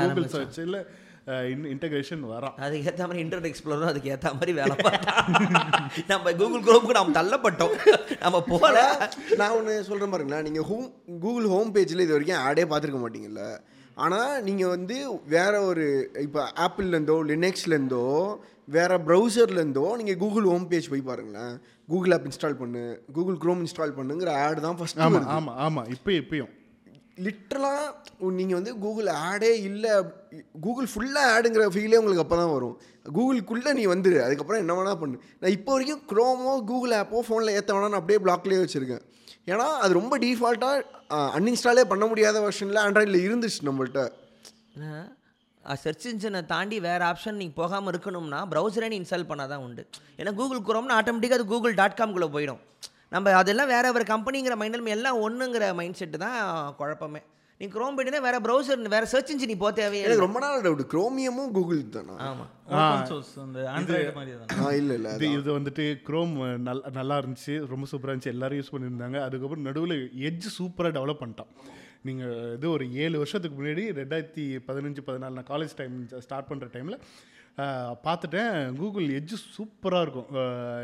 கூகுள் 0.00 0.28
சர்ச் 0.34 0.60
இல்லை 0.66 0.80
இன்டகிரேஷன் 1.72 2.22
வரான் 2.30 2.54
அதுக்கு 2.64 2.88
ஏற்ற 2.90 3.02
மாதிரி 3.08 3.22
இன்டர்நெட் 3.24 3.50
எக்ஸ்ப்ளோரும் 3.50 3.90
அதுக்கு 3.90 4.12
ஏற்ற 4.14 4.28
மாதிரி 4.36 4.52
வேலை 4.60 4.74
பார்த்தா 4.86 5.12
நம்ம 6.12 6.32
கூகுள் 6.40 6.64
குரோமுக்கு 6.68 6.96
நாம் 6.98 7.18
தள்ளப்பட்டோம். 7.18 7.74
நம்ம 8.22 8.40
போல. 8.52 8.76
நான் 9.40 9.54
ஒன்று 9.58 9.74
சொல்கிறேன் 9.88 10.14
பாருங்களேன். 10.14 10.46
நீங்கள் 10.48 10.66
ஹோம் 10.70 10.88
கூகுள் 11.24 11.46
ஹோம் 11.54 11.70
பேஜில் 11.76 12.04
இது 12.04 12.16
வரைக்கும் 12.16 12.42
ஆடே 12.46 12.64
பார்த்துருக்க 12.70 13.02
மாட்டீங்கல்ல. 13.04 13.44
ஆனால் 14.04 14.34
நீங்கள் 14.48 14.72
வந்து 14.74 14.96
வேற 15.34 15.52
ஒரு 15.70 15.84
இப்போ 16.26 16.42
ஆப்பிள்லேருந்தோ 16.66 17.16
லினக்ஸ்லேருந்தோ 17.30 18.06
வேற 18.76 18.98
ப்ரௌசர்லேருந்தோ 19.08 19.86
நீங்கள் 20.00 20.18
கூகுள் 20.22 20.48
ஹோம் 20.52 20.66
பேஜ் 20.72 20.90
போய் 20.92 21.08
பாருங்களேன். 21.10 21.54
கூகுள் 21.88 22.14
ஆப் 22.16 22.26
இன்ஸ்டால் 22.30 22.60
பண்ணு 22.62 22.82
கூகுள் 23.18 23.38
க்ரோம் 23.44 23.62
இன்ஸ்டால் 23.64 23.96
பண்ணுங்கிற 24.00 24.32
ஆட் 24.46 24.64
தான் 24.66 24.80
ஃபஸ்ட் 24.80 25.04
ஆமாம் 25.06 25.30
ஆமாம் 25.36 25.58
ஆமாம் 25.66 25.88
இப்போ 25.96 26.12
இப்பயும். 26.20 26.52
லிட்ரலாக 27.26 28.30
நீங்கள் 28.38 28.58
வந்து 28.58 28.72
கூகுள் 28.84 29.08
ஆடே 29.28 29.50
இல்லை 29.68 29.92
கூகுள் 30.64 30.88
ஃபுல்லாக 30.92 31.32
ஆடுங்கிற 31.34 31.64
ஃபீலே 31.74 32.00
உங்களுக்கு 32.00 32.24
அப்போ 32.24 32.36
தான் 32.40 32.52
வரும். 32.56 32.76
கூகுளுக்குள்ளே 33.16 33.72
நீ 33.78 33.84
வந்துரு. 33.94 34.18
அதுக்கப்புறம் 34.26 34.62
என்ன 34.64 34.74
வேணால் 34.78 35.00
பண்ணு. 35.02 35.16
நான் 35.40 35.54
இப்போ 35.58 35.72
வரைக்கும் 35.74 36.02
க்ரோமோ 36.12 36.54
கூகுள் 36.70 36.94
ஆப்போ 37.00 37.22
ஃபோனில் 37.28 37.54
ஏற்ற 37.58 37.70
வேணாம்னு 37.76 38.00
அப்படியே 38.00 38.20
பிளாக்லேயே 38.26 38.62
வச்சுருக்கேன். 38.64 39.04
ஏன்னா 39.52 39.66
அது 39.84 39.92
ரொம்ப 40.00 40.18
டிஃபால்ட்டாக 40.24 40.84
அன்இன்ஸ்டாலே 41.38 41.84
பண்ண 41.92 42.04
முடியாத 42.10 42.40
வெர்ஷனில் 42.46 42.82
ஆண்ட்ராய்டில் 42.86 43.24
இருந்துச்சு 43.28 43.68
நம்மள்ட்ட. 43.68 44.02
சர்ச் 45.82 46.06
இன்ஜினை 46.10 46.40
தாண்டி 46.52 46.76
வேறு 46.86 47.04
ஆப்ஷன் 47.08 47.40
நீங்கள் 47.40 47.58
போகாமல் 47.60 47.90
இருக்கணும்னா 47.92 48.40
ப்ரௌசரே 48.52 48.88
நீ 48.92 48.96
இன்ஸ்டால் 49.00 49.30
பண்ணால் 49.30 49.50
தான் 49.52 49.64
உண்டு. 49.66 49.82
ஏன்னா 50.20 50.30
கூகுள் 50.40 50.66
குரோம்னு 50.68 50.96
ஆட்டோமேட்டிக்காக 50.98 51.38
அது 51.40 51.52
கூகுள் 51.52 51.76
டாட் 51.80 51.98
காம்குள்ளே 52.00 52.28
போயிடும். 52.36 52.62
நம்ம 53.12 53.36
அதெல்லாம் 53.42 53.70
வேற 53.74 53.86
வேறு 53.94 54.12
கம்பெனிங்கிற 54.14 54.54
மைண்டில் 54.62 54.96
எல்லாம் 54.96 55.20
ஒன்றுங்கிற 55.26 55.64
மைண்ட் 55.78 56.00
செட்டு 56.00 56.18
தான் 56.24 56.40
குழப்பமே. 56.80 57.22
நீ 57.60 57.66
குரோம் 57.74 57.96
போயிட்டுனா 57.96 58.20
வேறு 58.26 58.38
ப்ரௌசர் 58.44 58.80
வேறு 58.94 59.06
சர்ச் 59.10 59.30
இன்ஜின் 59.32 59.50
நீ 59.52 59.56
போ 59.62 59.68
தேவையே 59.80 60.04
எனக்கு 60.06 60.24
ரொம்ப 60.26 60.38
நாள் 60.44 60.62
டவுட் 60.64 60.88
க்ரோமியமும் 60.92 61.50
கூகுள் 61.56 61.82
தானா. 61.96 62.14
ஆமாம் 62.28 62.48
ஓப்பன் 62.70 63.04
சோர்ஸ் 63.10 63.30
அந்த 63.44 63.58
ஆண்ட்ராய்டு 63.74 64.14
மாதிரி 64.16 64.32
தான். 64.38 64.64
ஆ 64.64 64.72
இல்லை 64.80 64.94
இல்லை 64.98 65.12
இது 65.18 65.28
இது 65.40 65.50
வந்துட்டு 65.58 65.84
க்ரோம் 66.08 66.34
நல் 66.68 66.82
நல்லா 66.98 67.18
இருந்துச்சு. 67.22 67.54
ரொம்ப 67.72 67.86
சூப்பராக 67.92 68.12
இருந்துச்சு. 68.12 68.34
எல்லாரும் 68.36 68.60
யூஸ் 68.60 68.72
பண்ணியிருந்தாங்க. 68.74 69.18
அதுக்கப்புறம் 69.26 69.66
நடுவில் 69.68 69.96
எட்ஜ் 70.30 70.48
சூப்பராக 70.58 70.94
டெவலப் 70.98 71.22
பண்ணிட்டான். 71.22 71.52
நீங்கள் 72.08 72.34
இது 72.56 72.66
ஒரு 72.76 72.86
ஏழு 73.02 73.16
வருஷத்துக்கு 73.22 73.58
முன்னாடி 73.58 73.84
ரெண்டாயிரத்தி 74.00 74.46
பதினஞ்சு 74.70 75.02
பதினாலு 75.10 75.36
நான் 75.38 75.50
காலேஜ் 75.52 75.76
டைம் 75.80 75.96
ஸ்டார்ட் 76.26 76.50
பண்ணுற 76.50 76.68
டைமில் 76.76 76.98
பார்த்துட்டேன். 78.06 78.54
கூகுள் 78.80 79.08
எட்ஜ் 79.18 79.34
சூப்பராக 79.56 80.04
இருக்கும். 80.04 80.28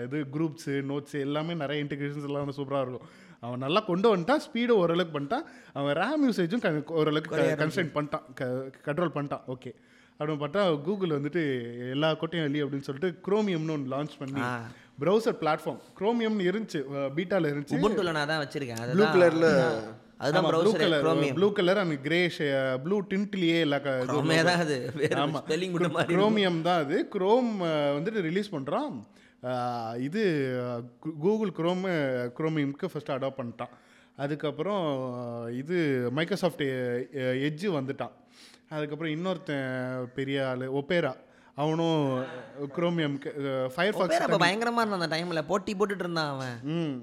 இது 0.07 0.19
குரூப்ஸு 0.35 0.75
நோட்ஸு 0.91 1.19
எல்லாமே 1.27 1.55
நிறைய 1.63 1.85
இன்டிகிரேஷன்ஸ் 1.85 2.29
எல்லாம் 2.31 2.57
சூப்பராக 2.61 2.85
இருக்கும். 2.87 3.07
அவன் 3.47 3.63
நல்லா 3.65 3.81
கொண்டு 3.91 4.09
வந்துட்டான் 4.13 4.43
ஸ்பீடு 4.47 4.73
ஓரளவுக்கு 4.83 5.15
பண்ணிட்டான். 5.19 5.45
அவன் 5.79 5.97
ரேம் 6.03 6.25
யூசேஜும் 6.29 6.65
ஓரளவுக்கு 7.01 7.45
கன்ஸ்ட்ரெயின் 7.63 7.95
பண்ணிட்டான். 7.97 8.25
கண்ட்ரோல் 8.89 9.15
பண்ணிட்டான். 9.17 9.45
ஓகே 9.55 9.73
அப்படின்னு 10.19 10.43
பார்த்தா 10.43 10.63
கூகுள் 10.87 11.17
வந்துட்டு 11.17 11.43
எல்லா 11.95 12.09
கோட்டையும் 12.21 12.47
வெளியே 12.47 12.65
அப்படின்னு 12.65 12.87
சொல்லிட்டு 12.89 13.11
குரோமியம்னு 13.27 13.75
ஒன்று 13.77 13.93
லான்ச் 13.95 14.19
பண்ணி 14.23 14.43
ப்ரௌசர் 15.03 15.39
பிளாட்ஃபார்ம் 15.43 15.81
குரோமியம்னு 16.01 16.49
இருந்துச்சு 16.51 16.81
பீட்டால 17.17 17.51
இருந்துச்சு. 17.53 17.79
தான் 18.33 18.43
வச்சிருக்கேன். 18.45 18.83
ப்ளூ 18.95 19.07
கலரில் 19.15 19.51
அதுதான் 20.21 20.45
blue 20.45 20.53
browser 20.55 20.81
colour 20.81 21.03
Chromium 21.03 21.35
blue 21.35 21.49
colour 21.53 21.79
and 21.79 22.01
grey 22.01 22.21
blue 22.83 22.97
டிண்ட்லயே 23.11 23.59
எல்லா 23.61 23.79
க- 23.79 23.95
இது 23.99 24.13
குரோமே 24.13 24.39
தான் 24.45 24.61
அது. 24.61 24.77
ஆமா. 25.19 25.41
ஸ்பெல்லிங் 25.43 25.71
மட்டும் 25.71 25.93
மாதிரி 25.93 26.15
குரோமியம் 26.15 26.63
தான் 26.63 26.81
அது. 26.81 27.09
குரோம் 27.13 27.51
வந்துட்டு 27.97 28.21
ரிலீஸ் 28.21 28.55
பண்ணுறான் 28.55 28.97
இது 30.01 30.23
கூகுள் 31.21 31.53
குரோம் 31.59 31.85
குரோமியம்க்கு 32.39 32.87
ஃபர்ஸ்ட் 32.87 33.11
அடாப்ட் 33.11 33.39
பண்ணிட்டான். 33.39 33.75
அதுக்கப்புறம் 34.17 34.85
இது 35.55 35.77
மைக்ரோசாஃப்ட் 36.13 36.65
எட்ஜு 37.43 37.69
வந்துட்டான். 37.75 38.15
அதுக்கப்புறம் 38.69 39.15
இன்னொருத்தன் 39.15 39.69
பெரிய 40.15 40.49
ஆள் 40.49 40.65
ஒப்பேரா 40.73 41.13
அவனும் 41.57 42.01
குரோமியம்க்கு 42.75 43.31
ஃபயர் 43.71 43.95
அப்போ 44.19 44.39
பயங்கரமாக 44.39 44.83
இருந்தான் 44.83 45.01
அந்த 45.01 45.11
டைமில் 45.15 45.47
போட்டி 45.47 45.75
போட்டுட்டு 45.75 45.99
இருந்தான் 45.99 46.33
அவன். 46.35 46.57
ம். 46.75 46.97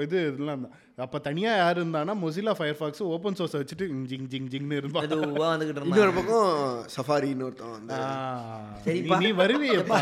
இது 0.00 0.16
இதெல்லாம் 0.28 0.64
தான். 0.64 0.74
அப்போ 0.98 1.18
தனியாக 1.20 1.56
யார் 1.58 1.78
இருந்தானா 1.78 2.12
மொசிலா 2.18 2.52
ஃபயர் 2.54 2.76
ஃபாக்ஸ் 2.76 3.00
ஓப்பன் 3.08 3.36
சோர்ஸை 3.38 3.58
வச்சுட்டு 3.60 3.86
ஜிங் 4.10 4.26
ஜிங் 4.28 4.48
ஜிங்னு 4.52 4.76
இருப்பான் 4.76 5.04
மெதுவாக 5.04 5.46
வந்துக்கிட்டு 5.46 5.80
இருந்தான் 5.80 5.90
இன்னொரு 5.92 6.12
பக்கம் 6.18 6.50
சஃபாரின்னு 6.94 7.46
ஒருத்தன் 7.46 7.72
வந்து 7.72 7.96
சரிப்பா. 8.84 9.16
நீ- 9.22 9.32
வருவியப்பா. 9.40 9.98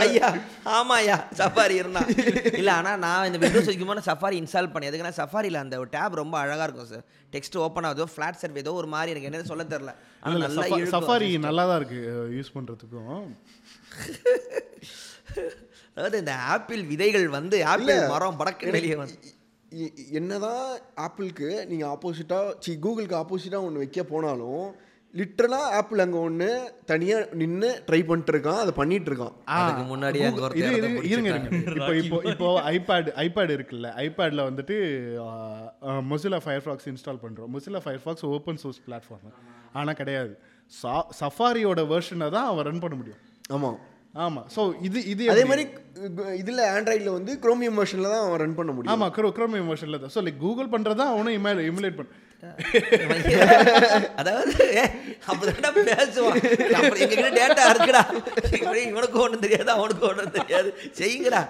ஐயா 0.00 0.28
ஆமாய்யா 0.72 1.16
சஃபாரி 1.40 1.76
இருந்தான் 1.78 2.08
இல்லை 2.52 2.72
ஆனால் 2.76 2.98
நான் 2.98 3.26
இந்த 3.28 3.40
விண்டோஸ் 3.42 3.70
வைக்கும்போது 3.70 4.04
சஃபாரி 4.06 4.38
இன்ஸ்டால் 4.40 4.70
பண்ணி 4.72 4.88
எதுக்குன்னா 4.90 5.16
சஃபாரியில் 5.18 5.62
அந்த 5.62 5.78
ஒரு 5.78 5.90
டேப் 5.92 6.18
ரொம்ப 6.20 6.36
அழகாக 6.38 6.68
இருக்கும் 6.68 6.90
சார் 6.92 7.04
டெக்ஸ்ட் 7.32 7.58
ஓப்பன் 7.60 7.88
ஆகுதோ 7.88 8.06
ஃப்ளாட் 8.12 8.40
சர்வே 8.40 8.62
ஏதோ 8.64 8.74
ஒரு 8.74 8.90
மாதிரி 8.92 9.12
எனக்கு 9.14 9.30
என்ன 9.30 9.48
சொல்ல 9.50 9.66
தெரில 9.68 9.94
ஆனால் 10.22 10.44
நல்லா. 10.46 10.66
சஃபாரி 10.94 11.30
நல்லா 11.44 11.64
தான் 11.66 11.80
இருக்கு 11.80 12.00
யூஸ் 12.36 12.54
பண்ணுறதுக்கும் 12.54 13.26
அதாவது 15.96 16.18
இந்த 16.18 16.34
ஆப்பிள் 16.50 16.84
விதைகள் 16.86 17.26
வந்து 17.34 17.58
ஆப்பிள் 17.68 18.00
மரம் 18.10 18.38
படக்கு 18.38 18.72
வெளியே 18.72 18.96
வந்து 18.96 19.34
இ- 19.72 19.94
என்னதான் 20.12 20.66
ஆப்பிளுக்கு 21.02 21.48
நீங்கள் 21.66 21.90
ஆப்போசிட்டாக 21.90 22.54
சி 22.60 22.72
கூகுளுக்கு 22.78 23.16
ஆப்போசிட்டாக 23.18 23.66
ஒன்று 23.66 23.82
வைக்க 23.82 24.02
போனாலும் 24.06 24.62
லிட்ரலாக 25.14 25.68
ஆப்பிள் 25.76 26.00
அங்கே 26.00 26.18
ஒன்று 26.20 26.48
தனியாக 26.84 27.28
நின்று 27.34 27.68
ட்ரை 27.86 28.00
பண்ணிட்டு 28.02 28.32
இருக்கான் 28.32 28.58
அதை 28.58 28.72
பண்ணிட்டு 28.72 29.08
இருக்கான். 29.10 29.34
அதுக்கு 29.58 29.84
முன்னாடி 29.86 30.18
இருங்க 31.10 31.30
இருங்க. 31.30 31.30
இப்போ 31.78 31.92
இப்போ 32.00 32.18
இப்போ 32.32 32.48
ஐபேட் 32.72 33.08
ஐபேட் 33.22 33.52
இருக்குல்ல 33.56 33.90
ஐபேடில் 34.04 34.46
வந்துட்டு 34.48 34.76
மொசிலா 36.08 36.40
ஃபயர்ஃபாக்ஸ் 36.44 36.88
இன்ஸ்டால் 36.92 37.22
பண்ணுறோம் 37.22 37.52
Mozilla 37.54 37.82
Firefox 37.84 38.26
open 38.30 38.60
source 38.62 38.82
platform 38.86 39.34
ஆனால் 39.72 39.94
கிடையாது. 39.94 40.34
சஃபாரியோட 41.18 41.80
வெர்ஷனை 41.88 42.28
தான் 42.30 42.48
அவன் 42.48 42.66
ரன் 42.66 42.80
பண்ண 42.80 42.96
முடியும். 42.96 43.22
ஆமாம் 43.50 43.78
ஆமாம் 44.14 44.46
ஸோ 44.56 44.74
இது 44.80 45.04
இது 45.06 45.24
அதே? 45.30 45.44
மாதிரி 45.44 45.64
இதில் 46.36 46.58
ஆண்ட்ராய்டில் 46.74 47.12
வந்து 47.12 47.38
குரோமியம் 47.38 47.78
வெர்ஷனில் 47.78 48.02
தான் 48.02 48.24
அவன் 48.26 48.40
ரன் 48.40 48.54
பண்ண 48.54 48.72
முடியும். 48.72 48.92
ஆமா 48.94 49.10
க்ரோ 49.14 49.28
க்ரோமியம் 49.32 49.68
வெர்ஷனில் 49.68 50.00
தான். 50.00 50.12
ஸோ 50.14 50.22
லைக் 50.22 50.36
கூகுள் 50.36 50.66
பண்ணுறதா 50.66 51.06
அவனும் 51.14 51.36
இமே 51.38 51.52
இமுலேட் 51.70 51.98
பண்ண 51.98 52.08
அதாவது 54.20 54.52
அப்படிதான் 55.30 55.78
பேசுவான் 55.88 56.36
அப்புறம் 56.76 57.00
எங்ககிட்ட 57.04 57.30
டேட்டா 57.38 57.62
இருக்குடா. 57.72 58.02
இவனுக்கு 58.82 59.18
ஒன்றும் 59.24 59.42
தெரியாது 59.44 59.70
அவனுக்கு 59.74 60.04
ஒன்றும் 60.10 60.34
தெரியாது. 60.36 60.68
செய்யுங்கடா. 61.00 61.40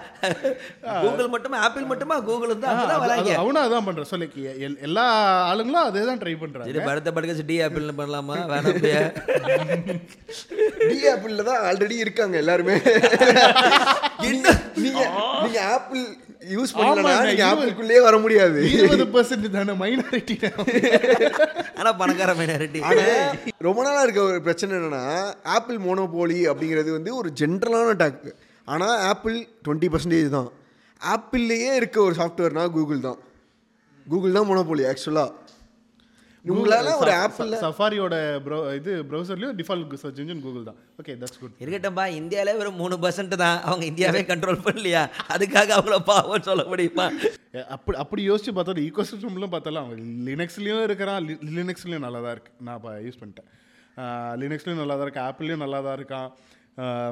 கூகுள் 1.03 1.29
மட்டுமா 1.33 1.59
ஆப்பிள் 1.65 1.89
மட்டுமா? 1.91 2.15
கூகுள் 2.29 2.53
வந்து 2.53 2.67
அப்பதான் 2.71 3.03
வராங்க. 3.03 3.35
அவனும் 3.41 3.63
அதான் 3.65 3.85
பண்ணுறான் 3.87 4.09
ஸோ 4.11 4.19
லைக் 4.21 4.39
எல்லா 4.87 5.05
ஆளுங்களும் 5.51 5.87
அதே 5.89 6.03
தான் 6.09 6.21
ட்ரை 6.23 6.35
பண்ணுறாங்க 6.43 6.69
சரி 6.71 6.87
படுத்த 6.89 7.13
படுக்க 7.17 7.45
டி 7.51 7.57
ஆப்பிள்னு 7.65 7.99
பண்ணலாமா? 8.01 8.37
வேணாம் 8.53 8.81
டி 10.87 10.97
ஆப்பிளில் 11.13 11.47
தான் 11.51 11.61
ஆல்ரெடி 11.69 11.97
இருக்காங்க 12.05 12.35
எல்லாருமே. 12.43 12.77
இன்னும். 14.31 14.59
நீங்க 14.83 15.01
நீங்க 15.43 15.59
ஆப்பிள் 15.75 16.03
யூஸ் 16.41 16.71
ஆமா, 16.73 16.79
பண்ணலனா 16.81 17.11
நான் 17.11 17.27
நீங்க 17.29 17.43
ஆப்பிள்குள்ளேயே 17.47 18.01
வர 18.03 18.15
முடியாது. 18.17 18.59
இருபது 18.75 19.05
பர்சன்ட் 19.13 19.47
தானே 19.51 19.73
மைனாரிட்டி 19.81 20.35
ஆனா 21.75 21.89
பணக்கார 21.99 22.31
மைனாரிட்டி 22.37 22.79
ஆனா 22.83 23.03
ரொம்ப 23.61 23.79
நாளா 23.83 24.03
இருக்க 24.05 24.21
ஒரு 24.25 24.39
பிரச்சனை 24.41 24.71
என்னன்னா 24.77 25.01
ஆப்பிள் 25.55 25.79
மோனோபோலி 25.85 26.39
அப்படிங்கிறது 26.51 26.91
வந்து 26.93 27.11
ஒரு 27.15 27.31
ஜென்ரலான 27.39 27.95
டாக் 27.97 28.23
ஆனா 28.67 28.87
ஆப்பிள் 29.09 29.35
டுவெண்ட்டி 29.65 29.89
பர்சன்டேஜ் 29.91 30.29
தான். 30.29 30.49
ஆப்பிள்லேயே 31.01 31.71
இருக்க 31.75 31.97
ஒரு 32.01 32.15
சாஃப்ட்வேர்னா 32.17 32.63
கூகுள் 32.73 32.99
தான். 33.01 33.19
கூகுள் 34.05 34.35
தான் 34.37 34.47
மோனோபோலி 34.49 34.85
ஆக்சுவலா 34.89 35.25
உங்களால 36.53 36.91
ஒரு 37.01 37.11
ஆப்பிள் 37.23 37.49
சஃபாரியோட 37.63 38.15
ப்ரௌ 38.45 38.59
இது 38.77 38.91
ப்ரௌசர்லயும் 39.09 39.55
டிஃபால்ட் 39.59 39.95
சர்ச் 40.03 40.19
இன்ஜின் 40.23 40.43
கூகுள் 40.45 40.67
தான். 40.69 40.77
ஓகே 40.99 41.13
தட்ஸ் 41.21 41.39
குட் 41.41 41.55
இருக்கட்டும்பா 41.63 42.05
இந்தியாவிலே 42.19 42.53
வெறும் 42.59 42.77
மூணு 42.81 42.95
பர்சன்ட் 43.05 43.35
தான். 43.43 43.57
அவங்க 43.67 43.85
இந்தியாவே 43.91 44.21
கண்ட்ரோல் 44.29 44.59
பண்ணலையா? 44.67 45.01
அதுக்காக 45.35 45.73
அவங்கள 45.77 45.97
பாவம் 46.11 46.45
சொல்ல 46.49 46.63
முடியுமா? 46.71 47.07
அப்படி 47.75 47.97
அப்படி 48.03 48.21
யோசிச்சு 48.29 48.53
பார்த்தா 48.57 48.85
ஈகோ 48.89 49.03
சிஸ்டம்லாம் 49.09 49.53
பார்த்தாலும் 49.55 49.81
அவன் 49.83 50.05
லினக்ஸ்லேயும் 50.27 50.85
இருக்கிறான் 50.87 51.19
லினக்ஸ்லேயும் 51.57 52.05
நல்லா 52.07 52.21
தான் 52.25 52.35
இருக்கு. 52.35 52.53
நான் 52.67 52.77
இப்போ 52.79 52.93
யூஸ் 53.07 53.19
பண்ணிட்டேன். 53.23 53.49
லினக்ஸ்லேயும் 54.43 54.81
நல்லா 54.83 54.95
தான் 54.97 55.05
இருக்கு? 55.07 55.25
ஆப்பிள்லேயும் 55.29 55.63
நல்லா 55.65 55.81
தான் 55.87 55.97
இருக்கான் 55.99 56.29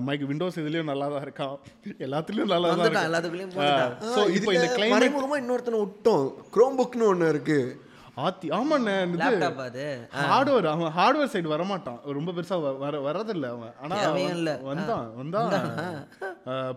மைக் 0.08 0.26
விண்டோஸ் 0.30 0.60
இதுலேயும் 0.62 0.90
நல்லா 0.92 1.08
தான் 1.14 1.26
இருக்கான். 1.28 1.56
எல்லாத்துலேயும் 2.06 2.54
நல்லா 2.54 2.70
தான் 2.70 2.86
இருக்கான் 2.86 3.52
போட்டுட்டான் 3.56 3.98
ஸோ 4.16 4.22
இப்போ 4.38 4.54
இந்த 4.58 4.70
கிளைமேட் 4.78 5.18
இன்னொருத்தனை 5.42 5.82
விட்டோம். 5.84 6.26
குரோம் 6.56 6.80
புக்னு 6.82 7.10
ஒன்று 7.12 7.34
இருக்கு. 7.36 7.60
ஆத்தி 8.18 8.48
ஆமாண்ணே 8.48 9.08
லேப்டாப் 9.16 9.56
அது. 9.56 10.10
ஹார்ட்வேர் 10.12 10.68
அவன் 10.68 10.92
ஹார்ட்வேர் 10.92 11.32
சைடு 11.34 11.50
வரமாட்டான். 11.50 12.00
ரொம்ப 12.04 12.32
பெருசா 12.32 12.52
வ- 12.52 12.78
வர 12.78 13.12
வரதில்ல 13.12 13.50
அவன். 13.50 13.74
ஆனா 13.82 14.04
தேவையும் 14.04 14.30
அவன் 14.30 14.38
இல்ல. 14.38 14.58
வந்தான் 14.58 15.16
வந்தான். 15.16 15.52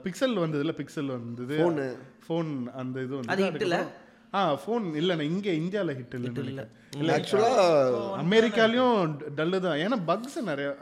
பிக்சல் 0.02 0.38
வந்ததுல 0.38 0.72
பிக்சல் 0.72 1.06
வந்தது. 1.06 1.70
Phone. 1.70 1.96
ஃபோன் 2.28 2.70
அந்த 2.70 3.00
இது 3.00 3.14
வந்து 3.14 3.60
இல்ல? 3.60 3.84
ஆ 4.34 4.54
ஃபோன் 4.54 4.84
இல்லைண்ணே 4.94 5.20
இங்க 5.20 5.50
இந்தியால 5.50 5.86
ஹிட் 5.86 6.14
இல்லை. 6.14 6.64
ஆக்சுவலா 7.20 7.54
அமெரிக்காலயும் 8.14 9.16
டல்லு 9.36 9.58
தான். 9.60 9.78
ஏன்னா 9.78 9.98
பக்ஸ் 10.06 10.42
நிறைய 10.42 10.76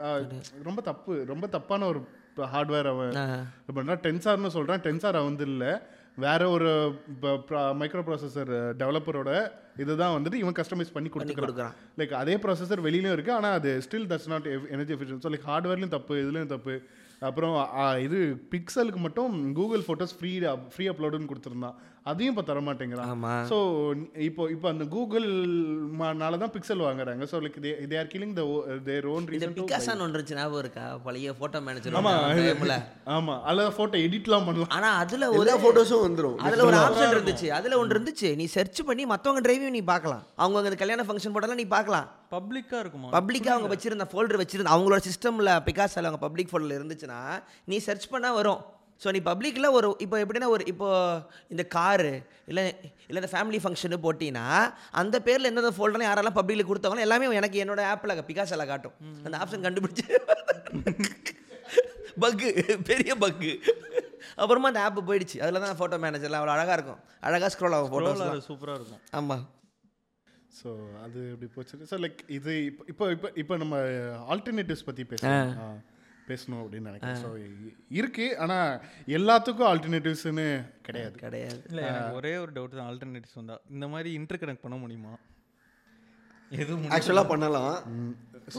ரொம்ப 0.63 0.81
தப்பு 0.81 1.23
ரொம்ப 1.27 1.47
தப்பான 1.47 1.85
ஒரு 1.85 2.07
ஹார்ட்வேர் 2.37 2.89
அவன். 2.89 3.11
இப்போ 3.67 3.81
டென்சார்னு 3.81 4.49
சொல்றான். 4.53 4.77
டென்சார் 4.77 5.17
வந்து 5.17 5.45
இல்ல. 5.45 5.89
வேற 6.25 6.41
ஒரு 6.55 6.69
மைக்ரோ 7.79 8.01
ப்ராசஸர் 8.07 8.51
டெவலப்பரோட 8.81 9.31
இதுதான் 9.83 10.13
வந்துட்டு 10.15 10.41
இவன் 10.43 10.57
கஸ்டமைஸ் 10.59 10.95
பண்ணி 10.95 11.09
கொடுத்துக்கிறான். 11.11 11.75
லைக் 11.99 12.13
அதே 12.21 12.35
ப்ராசஸர் 12.43 12.85
வெளியிலயும் 12.87 13.15
இருக்கு 13.17 13.33
ஆனா 13.39 13.51
அது 13.59 13.71
still 13.85 14.09
that's 14.11 14.31
not 14.33 14.47
energy 14.75 14.95
efficient 14.95 15.23
so 15.25 15.31
like 15.35 15.47
ஹார்ட்வேர்லையும் 15.51 15.95
தப்பு 15.97 16.15
இதுலயும் 16.23 16.53
தப்பு. 16.55 16.75
அப்புறம் 17.27 17.55
இது 18.05 18.19
பிக்சலுக்கு 18.51 18.99
மட்டும் 19.05 19.31
கூகுள் 19.59 19.85
ஃபோட்டோஸ் 19.87 20.13
ஃப்ரீ 20.17 20.31
ஃப்ரீ 20.73 20.85
அப்லோடுன்னு 20.91 21.31
கொடுத்துருந்தான். 21.31 21.77
அதையும் 22.05 22.31
இப்போ 22.33 22.43
தர 22.43 22.59
மாட்டேங்கிறான் 22.65 23.09
ஆமா. 23.13 23.31
ஸோ 23.49 23.57
இப்போ 24.27 24.43
இப்போ 24.53 24.67
அந்த 24.71 24.85
கூகுள் 24.93 25.25
நால 26.21 26.37
தான் 26.43 26.53
பிக்சல் 26.53 26.83
வாங்குறாங்க. 26.85 27.23
So 27.31 27.37
like 27.43 27.57
they 27.65 27.71
they 27.91 27.97
are 28.01 28.09
killing 28.13 28.35
the 28.39 28.43
their 28.87 29.07
own 29.13 29.27
reason 29.31 29.55
பிகாசான் 29.57 30.01
ஒன்று 30.05 30.15
இருந்துச்சு 30.15 30.37
ஞாபகம் 30.39 30.61
இருக்கா? 30.63 30.85
பழைய 31.07 31.33
ஃபோட்டோ 31.39 31.61
மேனேஜர் 31.67 31.97
ஆமா. 32.01 32.13
டைம்ல 32.39 32.77
ஆமா. 33.17 33.35
அதுல 33.47 33.67
போட்டோ 33.79 33.99
எடிட்லாம் 34.07 34.47
பண்ணலாம். 34.49 34.71
ஆனா 34.77 34.91
அதுல 35.03 35.29
ஒரு 35.39 35.57
ஃபோட்டோஸும் 35.63 36.05
வந்துடும் 36.07 36.39
அதுல 36.47 36.65
ஒரு 36.69 36.79
ஆப்ஷன் 36.85 37.13
இருந்துச்சு. 37.17 37.49
அதுல 37.59 37.79
ஒன்று 37.81 37.95
இருந்துச்சு. 37.97 38.31
நீ 38.41 38.47
சர்ச் 38.55 38.81
பண்ணி 38.89 39.05
மத்தவங்க 39.13 39.43
டிரைவையும் 39.47 39.77
நீ 39.79 39.83
பார்க்கலாம். 39.93 40.23
அவங்க 40.43 40.63
அந்த 40.63 40.81
கல்யாண 40.83 41.05
ஃபங்க்ஷன் 41.09 41.35
போட்டெல்லாம் 41.35 41.61
நீ 41.63 41.67
பார்க்கலாம். 41.77 42.07
பப்ளிக்காக 42.35 42.81
இருக்குமா? 42.83 43.07
பப்ளிக்காக 43.15 43.55
அவங்க 43.55 43.69
வச்சிருந்த 43.73 44.05
ஃபோல்டர் 44.11 44.41
வச்சிருந்த 44.41 44.73
அவங்களோட 44.75 45.01
சிஸ்டமில் 45.07 45.53
பிகாஸில் 45.69 46.07
அவங்க 46.07 46.21
பப்ளிக் 46.25 46.51
ஃபோல்டரில் 46.51 46.77
இருந்துச்சுன்னா 46.79 47.21
நீ 47.71 47.77
சர்ச் 47.87 48.11
பண்ணால் 48.11 48.37
வரும். 48.39 48.61
ஸோ 49.01 49.11
நீ 49.11 49.19
பப்ளிக்கில் 49.27 49.67
ஒரு 49.71 49.89
இப்போ 49.99 50.17
எப்படின்னா 50.21 50.49
ஒரு 50.49 50.63
இப்போ 50.67 50.87
இந்த 51.51 51.63
காரு 51.75 52.11
இல்லை 52.49 52.63
இல்லை 53.07 53.19
இந்த 53.21 53.31
ஃபேமிலி 53.33 53.59
ஃபங்க்ஷனு 53.63 53.99
போட்டினா 54.05 54.45
அந்த 54.99 55.15
பேரில் 55.27 55.49
எந்தெந்த 55.49 55.73
ஃபோல்டர்லாம் 55.75 56.09
யாரெல்லாம் 56.09 56.37
பப்ளிக்கில் 56.39 56.69
கொடுத்தவங்களோ 56.69 57.05
எல்லாமே 57.07 57.29
எனக்கு 57.39 57.61
என்னோட 57.63 57.83
ஆப்பில் 57.91 58.25
பிகாஸில் 58.29 58.69
காட்டும். 58.71 58.95
அந்த 59.25 59.35
ஆப்ஷன் 59.39 59.65
கண்டுபிடிச்சு. 59.65 60.05
பக்கு 62.23 62.47
பெரிய 62.89 63.11
பக்கு 63.17 63.51
அப்புறமா 64.37 64.69
அந்த 64.71 64.81
ஆப் 64.85 64.99
போயிடுச்சு. 65.07 65.37
அதில் 65.43 65.63
தான் 65.63 65.77
ஃபோட்டோ 65.79 65.97
மேனேஜர்லாம் 66.03 66.41
அவ்வளோ 66.41 66.55
அழகாக 66.55 66.75
இருக்கும். 66.77 66.99
அழகாக 67.23 67.49
ஸ்க்ரோல் 67.53 67.75
ஆகும் 67.77 67.91
ஃபோட்டோஸ் 67.93 68.23
அது 68.27 68.43
சூப்பராக 68.47 68.77
இருக்கும். 68.79 69.01
ஆமாம் 69.13 69.45
ஸோ 70.59 70.69
அது 71.03 71.19
இப்படி 71.33 71.49
போச்சு? 71.55 71.75
ஸோ 71.89 71.97
லைக் 72.03 72.19
இது 72.37 72.53
இப்போ 72.65 72.83
இப்போ 72.91 73.05
இப்போ 73.15 73.29
இப்போ 73.41 73.55
நம்ம 73.57 73.75
ஆல்டர்னேட்டிவ்ஸ் 74.33 74.85
பற்றி 74.87 75.03
ஆ, 75.31 75.67
பேசணும் 76.31 76.61
அப்படின்னு 76.63 76.89
நினைக்கிறேன். 76.89 77.21
ஸோ 77.23 77.29
இருக்கு. 77.99 78.37
ஆனால் 78.37 78.71
எல்லாத்துக்கும் 79.17 79.69
ஆல்டர்னேட்டிவ்ஸ்னு 79.71 80.47
கிடையாது. 80.81 81.15
கிடையாது. 81.23 81.59
இல்லை 81.69 81.83
எனக்கு 81.83 82.15
ஒரே 82.15 82.37
ஒரு 82.37 82.51
டவுட் 82.51 82.77
தான். 82.79 82.87
ஆல்டர்னேட்டிவ்ஸ் 82.91 83.39
வந்தா. 83.41 83.57
இந்த 83.69 83.87
மாதிரி 83.87 84.11
இன்டர் 84.19 84.41
கனெக்ட் 84.43 84.65
பண்ண 84.65 84.77
முடியுமா? 84.77 85.13
எதுவும் 86.51 86.93
ஆக்சுவலாக 86.95 87.27
பண்ணலாம். 87.27 87.73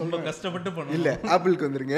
ரொம்ப 0.01 0.19
கஷ்டப்பட்டு 0.21 0.71
பண்ணணும். 0.71 0.99
இல்லை 0.99 1.13
ஆப்பிளுக்கு 1.35 1.69
வந்துருங்க. 1.69 1.97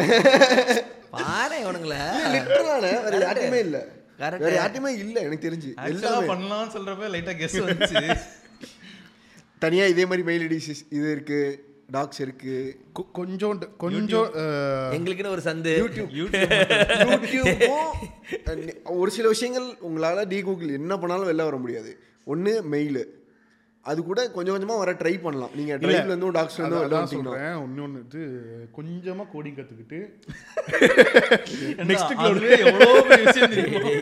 பாரு 1.16 1.56
இவனுங்கள. 1.64 1.96
லிட்டரலான 2.34 2.86
வேற 3.06 3.18
யார்ட்டையுமே 3.26 3.60
இல்லை. 3.66 3.82
Correct. 4.22 4.42
வேற 4.44 4.54
யார்ட்டையுமே 4.60 4.90
இல்லை 5.04 5.20
எனக்கு 5.22 5.46
தெரிஞ்சு. 5.48 5.70
ஆக்சுவலாக 5.84 6.30
பண்ணலாம்னு 6.32 6.74
சொல்கிறப்ப 6.76 7.10
லைட்டாக 7.14 7.36
கெஸ் 7.42 7.58
வந்துச்சு. 7.64 8.02
தனியா 9.64 9.84
இதே 9.86 10.04
மாதிரி 10.04 10.22
மெயில் 10.28 10.44
ஐடிஸ் 10.46 10.68
இது 10.96 11.06
இருக்கு. 11.12 11.40
டாக்ஸ் 11.92 12.20
இருக்கு. 12.20 12.76
கொ- 12.98 13.18
கொஞ்சோண்டு 13.18 13.76
கொஞ்சம் 13.76 14.24
அஹ், 14.24 14.92
எங்களுக்குன்னு 14.92 15.28
ஒரு 15.28 15.42
சந்து. 15.44 15.90
யூடியூப்பும் 18.44 18.84
ஒரு 18.84 19.10
சில 19.10 19.28
விஷயங்கள் 19.28 19.76
உங்களால் 19.80 20.26
டி 20.26 20.40
கூகுள் 20.42 20.68
என்ன 20.68 20.98
பண்ணாலும் 20.98 21.28
வெளில 21.28 21.44
வர 21.44 21.56
முடியாது. 21.56 21.98
ஒன்று 22.24 22.62
மெயில். 22.62 23.21
அது 23.90 24.00
கூட 24.08 24.20
கொஞ்சம் 24.34 24.54
கொஞ்சமாக 24.54 24.80
வர 24.80 24.90
ட்ரை 24.98 25.12
பண்ணலாம். 25.22 25.52
நீங்கள் 25.58 25.78
ட்ரைவ்ல 25.82 26.10
இருந்தும் 26.10 26.34
டாக்ஸ்ல 26.36 26.60
இருந்தும் 26.60 26.82
வெளில 26.82 26.98
அதான் 26.98 27.10
சொல்கிறேன் 27.12 27.56
இன்னொன்று 27.66 28.00
இது 28.04 28.20
கொஞ்சமாக 28.76 29.26
கோடிங் 29.32 29.56
கற்றுக்கிட்டு 29.56 29.98
நெக்ஸ்ட் 31.90 32.12
தெரியுமா 32.12 32.88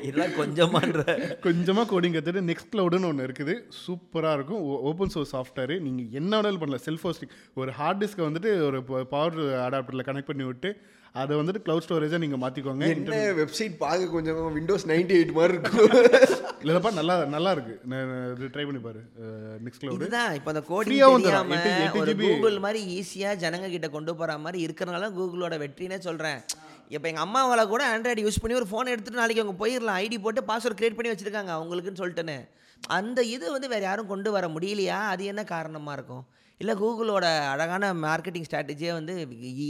இதெல்லாம் 0.09 0.37
கொஞ்சமான்ற. 0.41 1.01
கொஞ்சமாக 1.47 1.87
கோடிங் 1.93 2.17
கற்றுட்டு 2.17 2.45
நெக்ஸ்ட் 2.51 2.71
க்ளவுடுன்னு 2.75 3.11
ஒன்று 3.13 3.29
இருக்குது. 3.29 3.57
சூப்பராக 3.85 4.37
இருக்கும். 4.39 4.63
ஓப்பன் 4.91 5.15
சோர்ஸ் 5.17 5.35
சாஃப்ட்வேர் 5.37 5.75
நீங்கள் 5.89 6.11
என்ன 6.21 6.33
வேணாலும் 6.37 6.63
பண்ணலாம். 6.65 6.87
செல்ஃப் 6.89 7.07
ஹோஸ்டிங் 7.09 7.35
ஒரு 7.63 7.73
ஹார்ட் 7.81 8.03
டிஸ்க்கை 8.05 8.27
வந்துட்டு 8.29 8.53
ஒரு 8.69 8.81
பவர் 9.15 9.39
அடாப்டரில் 9.67 10.09
கனெக்ட் 10.11 10.33
பண்ணி 10.33 10.47
விட்டு 10.51 10.73
அதை 11.21 11.33
வந்துட்டு 11.39 11.63
க்ளவுட் 11.67 11.85
ஸ்டோரேஜாக 11.85 12.21
நீங்கள் 12.25 12.41
மாற்றிக்கோங்க 12.43 12.85
என்ன 12.95 13.17
வெப்சைட் 13.39 13.75
பார்க்க 13.85 14.15
கொஞ்சம் 14.17 14.41
விண்டோஸ் 14.57 14.85
நைன்டி 14.91 15.15
எயிட் 15.19 15.33
மாதிரி 15.39 15.57
இருக்கும். 15.57 15.89
இல்லைப்பா 16.63 16.91
நல்லா 16.99 17.15
நல்லா 17.35 17.51
இருக்கு. 17.57 17.75
நான் 17.91 18.11
இது 18.35 18.51
ட்ரை 18.55 18.65
பண்ணி 18.69 18.81
பாரு. 18.87 19.01
நெக்ஸ்ட் 19.65 19.83
க்ளவுடு 19.83 19.99
இதுதான் 19.99 20.35
இப்போ 20.39 20.51
அந்த 20.53 20.63
GB. 21.97 22.23
கூகுள் 22.23 22.59
மாதிரி 22.67 22.81
ஈஸியா 22.99 23.33
ஜனங்க 23.45 23.71
கிட்ட 23.75 23.91
கொண்டு 23.97 24.15
போற 24.21 24.39
மாதிரி 24.45 24.61
இருக்கிறனால 24.67 25.11
கூகுளோட 25.19 25.57
வெற்றினே 25.65 25.99
சொல்றேன். 26.09 26.41
இப்போ 26.95 27.07
எங்க 27.13 27.23
அம்மாவால 27.27 27.65
கூட 27.75 27.83
ஆண்ட்ராய்டு 27.95 28.25
யூஸ் 28.27 28.41
பண்ணி 28.45 28.61
ஒரு 28.61 28.71
ஃபோன் 28.71 28.93
எடுத்துட்டு 28.95 29.23
நாளைக்கு 29.23 29.45
அவங்க 29.45 29.57
போயிடலாம் 29.65 30.01
ஐடி 30.05 30.19
போட்டு 30.25 30.49
பாஸ்வேர்ட் 30.53 30.79
கிரியேட் 30.81 30.99
பண்ணி 30.99 31.13
வச்சிருக்காங்க 31.13 31.53
அவங்களுக்குன்னு 31.59 32.03
சொல்லிட்டேன்னு. 32.03 32.39
அந்த 32.99 33.21
இது 33.35 33.47
வந்து 33.57 33.69
வேற 33.75 33.83
யாரும் 33.91 34.13
கொண்டு 34.13 34.31
வர 34.37 34.47
முடியலையா? 34.55 34.99
அது 35.13 35.23
என்ன 35.33 35.43
காரணமா 35.55 35.93
இருக்கும்? 35.99 36.25
இல்லை 36.61 36.75
கூகுளோட 36.83 37.27
அழகான 37.53 37.93
மார்க்கெட்டிங் 38.07 38.47
ஸ்ட்ராட்டஜியே 38.49 38.93
வந்து 38.99 39.15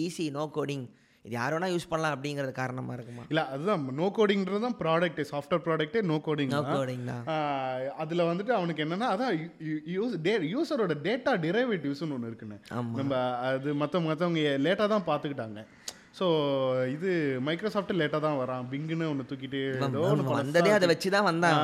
ஈஸி 0.05 0.26
நோ 0.38 0.45
கோடிங் 0.57 0.86
இது 1.24 1.34
யார் 1.36 1.54
வேணா 1.54 1.68
யூஸ் 1.72 1.88
பண்ணலாம் 1.88 2.14
அப்படிங்கிறது 2.14 2.52
காரணமா 2.58 2.92
இருக்குமா? 2.96 3.22
இல்லை 3.32 3.42
அதுதான் 3.52 3.82
நோ 3.98 4.06
கோடிங்கிறது 4.18 4.60
தான் 4.64 4.76
ப்ராடக்ட் 4.78 5.20
சாஃப்ட்வேர் 5.30 5.64
ப்ராடக்ட்டே 5.66 6.00
நோ 6.10 6.16
கோடிங் 6.26 6.52
நோ 6.54 6.60
கோடிங் 6.68 7.04
தான். 7.10 7.24
அதில் 8.02 8.28
வந்துட்டு 8.28 8.52
அவனுக்கு 8.58 8.84
என்னன்னா 8.84 9.08
அதான் 9.14 9.34
யூஸ் 9.96 10.14
டே 10.26 10.34
யூசரோட 10.54 10.94
டேட்டா 11.06 11.34
டிரைவேட்டிவ்ஸ்னு 11.44 12.16
ஒன்று 12.16 12.30
இருக்குன்னு. 12.30 12.58
ஆமா. 12.78 12.94
நம்ம 13.00 13.12
அது 13.48 13.74
மற்ற 13.82 14.00
மற்றவங்க 14.06 14.44
லேட்டாக 14.66 14.88
தான் 14.94 15.08
பார்த்துக்கிட்டாங்க 15.10 15.62
ஸோ 16.18 16.26
இது 16.94 17.10
மைக்ரோசாஃப்ட் 17.48 17.92
லேட்டாக 17.98 18.22
தான் 18.24 18.38
வரான் 18.40 18.64
பிங்குன்னு 18.72 19.10
ஒன்று 19.10 19.28
தூக்கிட்டு 19.30 19.60
ஏதோ 19.88 20.00
ஒன்று 20.06 20.72
அதை 20.78 20.88
வச்சு 20.92 21.10
தான் 21.16 21.28
வந்தான் 21.28 21.60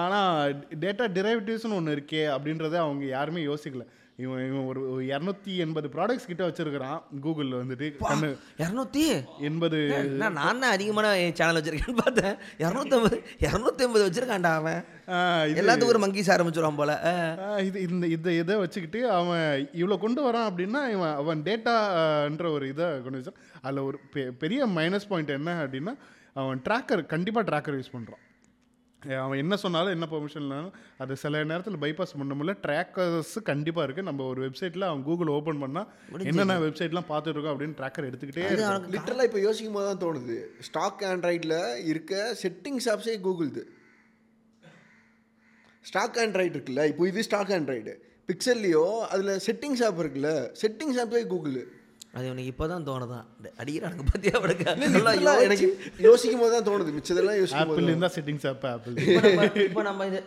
ஆனால் 0.00 0.54
டேட்டா 0.84 1.04
டிரைவேட்டிவ்ஸ்னு 1.18 1.78
ஒன்று 1.80 1.94
இருக்கே 1.96 2.24
அப்படின்றத 2.36 2.74
அவங்க 2.84 3.04
யாருமே 3.12 3.42
யோசிக்கல. 3.50 3.84
இவன் 4.18 4.42
இவன் 4.46 4.66
ஒரு 4.66 4.80
இரநூத்தி 5.06 5.56
எண்பது 5.56 5.88
ப்ராடக்ட்ஸ் 5.88 6.26
கிட்ட 6.26 6.42
வச்சிருக்கிறான் 6.44 6.98
கூகுள் 7.20 7.48
வந்துட்டு. 7.52 7.86
கண்ணு 8.02 8.28
இரநூத்தி? 8.58 9.02
எண்பது 9.40 9.78
நான் 10.20 10.36
தான் 10.36 10.70
அதிகமான 10.70 11.06
சேனல் 11.32 11.58
வச்சிருக்கேன்னு 11.58 12.02
பார்த்தேன். 12.02 12.36
இரநூத்தம்பது 12.58 13.16
இரநூத்தி 13.40 13.82
ஐம்பது 13.82 14.04
வச்சிருக்கான்டா 14.06 14.52
அவன். 14.54 14.80
எல்லாத்துக்கும் 15.54 15.92
ஒரு 15.94 16.02
மங்கீஸ் 16.06 16.30
ஆரம்பிச்சிருவான் 16.30 16.76
போல. 16.76 16.94
இது 17.62 17.80
இந்த 17.88 18.06
இதை 18.08 18.36
இதை 18.36 18.56
வச்சுக்கிட்டு 18.56 19.10
அவன் 19.10 19.44
இவ்வளோ 19.74 19.98
கொண்டு 19.98 20.22
வரான் 20.22 20.48
அப்படின்னா 20.48 20.82
இவன் 20.90 21.14
அவன் 21.14 21.42
டேட்டான்ற 21.42 22.50
ஒரு 22.50 22.68
இதை 22.68 23.02
கொண்டு 23.02 23.18
வச்சான் 23.18 23.40
அதில் 23.62 23.84
ஒரு 23.84 23.98
பெ- 24.14 24.32
பெரிய 24.38 24.66
மைனஸ் 24.74 25.08
பாயிண்ட் 25.08 25.30
என்ன 25.30 25.64
அப்படின்னா 25.64 25.94
அவன் 26.36 26.62
ட்ராக்கர் 26.64 27.06
கண்டிப்பாக 27.06 27.46
ட்ராக்கர் 27.50 27.78
யூஸ் 27.78 27.94
பண்ணுறான் 27.94 28.22
அவன் 29.24 29.40
என்ன 29.42 29.54
சொன்னாலும் 29.62 29.94
என்ன 29.96 30.06
பெர்மிஷன்னாலும் 30.10 30.74
அது 31.02 31.12
சில 31.22 31.42
நேரத்தில் 31.50 31.78
பைபாஸ் 31.84 32.14
பண்ண 32.18 32.34
முடியல. 32.38 32.54
ட்ராக்கர்ஸ் 32.66 33.34
கண்டிப்பாக 33.50 33.86
இருக்குது 33.86 34.08
நம்ம 34.10 34.26
ஒரு 34.32 34.40
வெப்சைட்டில் 34.46 34.86
அவன் 34.88 35.04
கூகுள் 35.08 35.32
ஓப்பன் 35.36 35.62
பண்ணால் 35.64 36.24
என்னென்ன 36.30 36.58
வெப்சைட்லாம் 36.66 37.08
பார்த்துட்டு 37.12 37.36
இருக்கோம் 37.36 37.54
அப்படின்னு 37.54 37.78
ட்ராக்கர் 37.80 38.08
எடுத்துக்கிட்டே. 38.10 38.46
லிட்டரலாக 38.94 39.28
இப்போ 39.30 39.40
யோசிக்கும் 39.46 39.78
போது 39.78 39.86
தான் 39.90 40.02
தோணுது 40.04 40.38
ஸ்டாக் 40.68 41.04
ஆண்ட்ராய்டில் 41.12 41.58
இருக்க 41.92 42.24
செட்டிங்ஸ் 42.42 42.88
ஆப்ஸே 42.94 43.16
கூகுள்து 43.28 43.64
ஸ்டாக் 45.90 46.18
ஆண்ட்ராய்டு 46.24 46.54
இருக்குல்ல? 46.56 46.84
இப்போ 46.92 47.06
இது 47.12 47.22
ஸ்டாக் 47.30 47.54
ஆண்ட்ராய்டு 47.58 47.94
பிக்சல்லையோ 48.28 48.84
அதில் 49.14 49.32
செட்டிங்ஸ் 49.46 49.82
ஆப் 49.86 49.98
இருக்குல்ல? 50.02 50.30
செட்டிங்ஸ் 50.60 51.00
ஆப்பே 51.02 51.20
கூகுள் 51.32 51.58
அது 52.16 52.26
உனக்கு 52.32 52.50
இப்போதான் 52.52 52.86
தோணுதான் 52.88 53.26
அடிக்கிறானுங்க 53.60 54.04
பத்தியா 54.10 54.34
அவனுக்கு 54.38 54.66
எனக்கு 55.46 55.68
யோசிக்கும் 56.06 56.42
போது 56.42 56.52
தான் 56.56 56.66
தோணுது. 56.68 56.90
மிச்சதெல்லாம் 56.96 57.38
யோசிக்கும் 57.40 57.70
ஆப்பிள் 57.70 57.90
இருந்தால் 57.90 58.14
செட்டிங்ஸ் 58.16 58.46
ஆப் 58.50 58.66
ஆப்பிள் 58.72 58.96
இப்போ 59.68 59.82
நம்ம 59.88 60.06
இது 60.10 60.20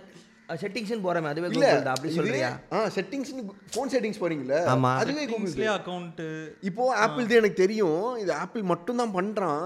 செட்டிங்ஸ்னு 0.64 1.04
போறோமே 1.06 1.30
அதுவே 1.32 1.48
இல்ல 1.54 1.66
கூகுள் 1.70 1.86
தான். 1.88 1.96
அப்படி 1.96 2.12
சொல்றியா? 2.18 2.50
ஆ 2.74 2.84
செட்டிங்ஸ் 2.98 3.32
ஃபோன் 3.74 3.92
செட்டிங்ஸ் 3.94 4.22
போறீங்களா 4.24 4.60
ஆமா. 4.74 4.92
அதுவே 5.04 5.24
கூகுள் 5.32 5.72
அக்கௌண்ட்டு 5.78 6.28
இப்போ 6.70 6.84
ஆப்பிள் 7.06 7.30
தான் 7.30 7.40
எனக்கு 7.42 7.62
தெரியும். 7.64 8.06
இது 8.24 8.32
ஆப்பிள் 8.44 8.64
மட்டும் 8.74 9.02
தான் 9.02 9.16
பண்றான். 9.18 9.66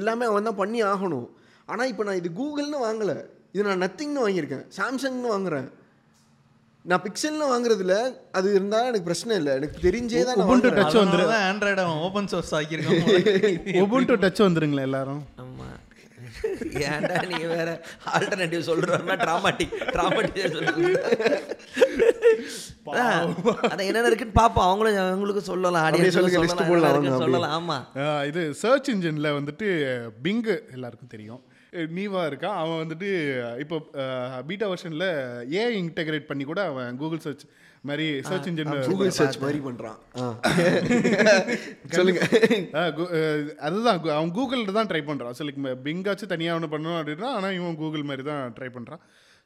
எல்லாமே 0.00 0.26
அவன் 0.30 0.48
தான் 0.48 0.60
பண்ணி 0.62 0.80
ஆகணும். 0.92 1.28
ஆனா 1.72 1.84
இப்போ 1.92 2.04
நான் 2.08 2.20
இது 2.22 2.30
கூகுள்னு 2.40 2.80
வாங்கல. 2.86 3.14
இது 3.54 3.62
நான் 3.68 3.82
நத்திங்னு 3.84 4.24
வாங்கியிருக்கேன். 4.24 4.64
சாம்சங்னு 4.78 5.32
வாங்குறேன். 5.34 5.68
நான் 6.88 7.02
பிக்சல்னு 7.02 7.46
வாங்குறதுல 7.52 7.94
அது 8.32 8.54
இருந்தா 8.54 8.78
எனக்கு 8.80 9.02
பிரச்சனை 9.02 9.36
இல்லை. 9.36 9.52
எனக்கு 9.54 9.78
தெரிஞ்சே 9.88 10.24
தான் 10.24 10.36
நான் 10.36 10.48
Ubuntu 10.48 10.50
வாங்குறேன். 10.50 10.80
touch 10.82 11.00
வந்துரு. 11.00 11.26
தான் 11.26 11.44
ஆண்ட்ராய்டு 11.48 11.82
அவன் 11.86 12.02
ஓப்பன் 12.06 12.26
சோர்ஸ் 12.26 12.54
ஆக்கியிருக்கான். 12.54 13.02
ஒபுண்டு 13.82 14.16
டச் 14.24 14.44
வந்துருங்களா 14.46 14.80
எல்லாரும். 14.80 15.22
ஆமா. 15.38 15.66
ஏன்டா 16.62 17.26
நீ 17.26 17.36
வேற 17.44 17.68
ஆல்டர்னேட்டிவ் 18.14 18.66
சொல்ற 18.70 18.90
ட்ராமாட்டிக் 19.24 19.72
ட்ராமாட்டிக் 19.94 20.44
அதான் 23.62 23.88
என்னென்ன 23.88 24.06
இருக்குன்னு 24.06 24.32
பார்ப்போம். 24.32 24.64
அவங்களும் 24.64 24.96
அவங்களுக்கும் 24.96 25.50
சொல்லலாம் 25.52 25.84
அப்படியே 25.84 26.08
audience 26.08 26.12
சொல்லுங்க, 26.12 26.44
list 26.44 26.66
சொல்லலாம். 26.66 27.18
சொல்லலாம். 27.18 27.56
ஆமா. 27.58 27.98
ஆஹ் 27.98 28.26
இது 28.26 28.54
சர்ச் 28.54 28.90
இன்ஜினில் 28.90 29.36
வந்துட்டு 29.38 29.68
பிங்கு 30.22 30.56
எல்லாருக்கும் 30.72 31.14
தெரியும். 31.16 31.40
நீவா 31.96 32.20
இருக்கான். 32.30 32.58
அவன் 32.62 32.80
வந்துட்டு 32.82 33.08
இப்போ 33.62 33.76
பீட்டா 34.48 34.66
வெர்ஷனில் 34.72 35.08
ஏ 35.56 35.62
இன்டெகிரேட் 35.80 36.28
பண்ணி 36.30 36.44
கூட 36.50 36.60
அவன் 36.70 36.98
கூகுள் 37.00 37.24
சர்ச் 37.26 37.44
மாதிரி 37.88 38.06
சர்ச் 38.28 38.48
இன்ஜின் 38.50 38.72
கூகுள் 38.88 39.16
சர்ச் 39.18 39.38
மாதிரி 39.44 39.58
பண்றான். 39.66 39.98
ஆ. 40.20 40.24
சொல்லுங்க. 41.98 42.20
அதுதான் 43.66 43.98
அவன் 44.16 44.34
கூகுளில் 44.38 44.76
தான் 44.78 44.90
ட்ரை 44.92 45.02
பண்ணுறான் 45.10 45.36
ஸோ 45.38 45.44
லைக் 45.48 45.62
பிங்காச்சும் 45.86 46.32
தனியாக 46.34 46.58
ஒன்று 46.58 46.74
பண்ணணும் 46.74 46.98
அப்படின்னா 47.00 47.30
ஆனால் 47.38 47.56
இவன் 47.58 47.80
கூகுள் 47.82 48.08
மாதிரி 48.10 48.24
தான் 48.30 48.54
ட்ரை 48.58 48.70
பண்ணுறான் 48.76 49.02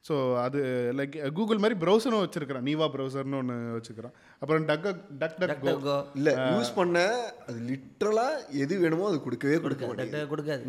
ஸோ 0.08 0.14
அது 0.44 0.60
லைக் 0.98 1.16
கூகுள் 1.38 1.60
மாதிரி 1.64 1.76
ப்ரௌசரும் 1.82 2.22
வச்சிருக்கிறான். 2.22 2.66
நீவா 2.68 2.86
ப்ரௌசர்னு 2.94 3.40
ஒன்று 3.40 3.56
வச்சுக்கிறான் 3.76 4.14
அப்புறம் 4.42 4.64
டக் 4.70 4.86
டக் 5.20 5.36
டக் 5.42 5.62
கோ. 5.66 5.96
இல்ல 6.20 6.30
யூஸ் 6.52 6.72
பண்ண 6.78 7.02
அது 7.48 7.58
லிட்ரலா 7.70 8.26
எது 8.62 8.80
வேணுமோ 8.84 9.08
அது 9.10 9.20
கொடுக்கவே 9.26 9.58
கொடுக்க 9.66 9.92
டக்கு 10.00 10.22
கொடுக்காது. 10.32 10.64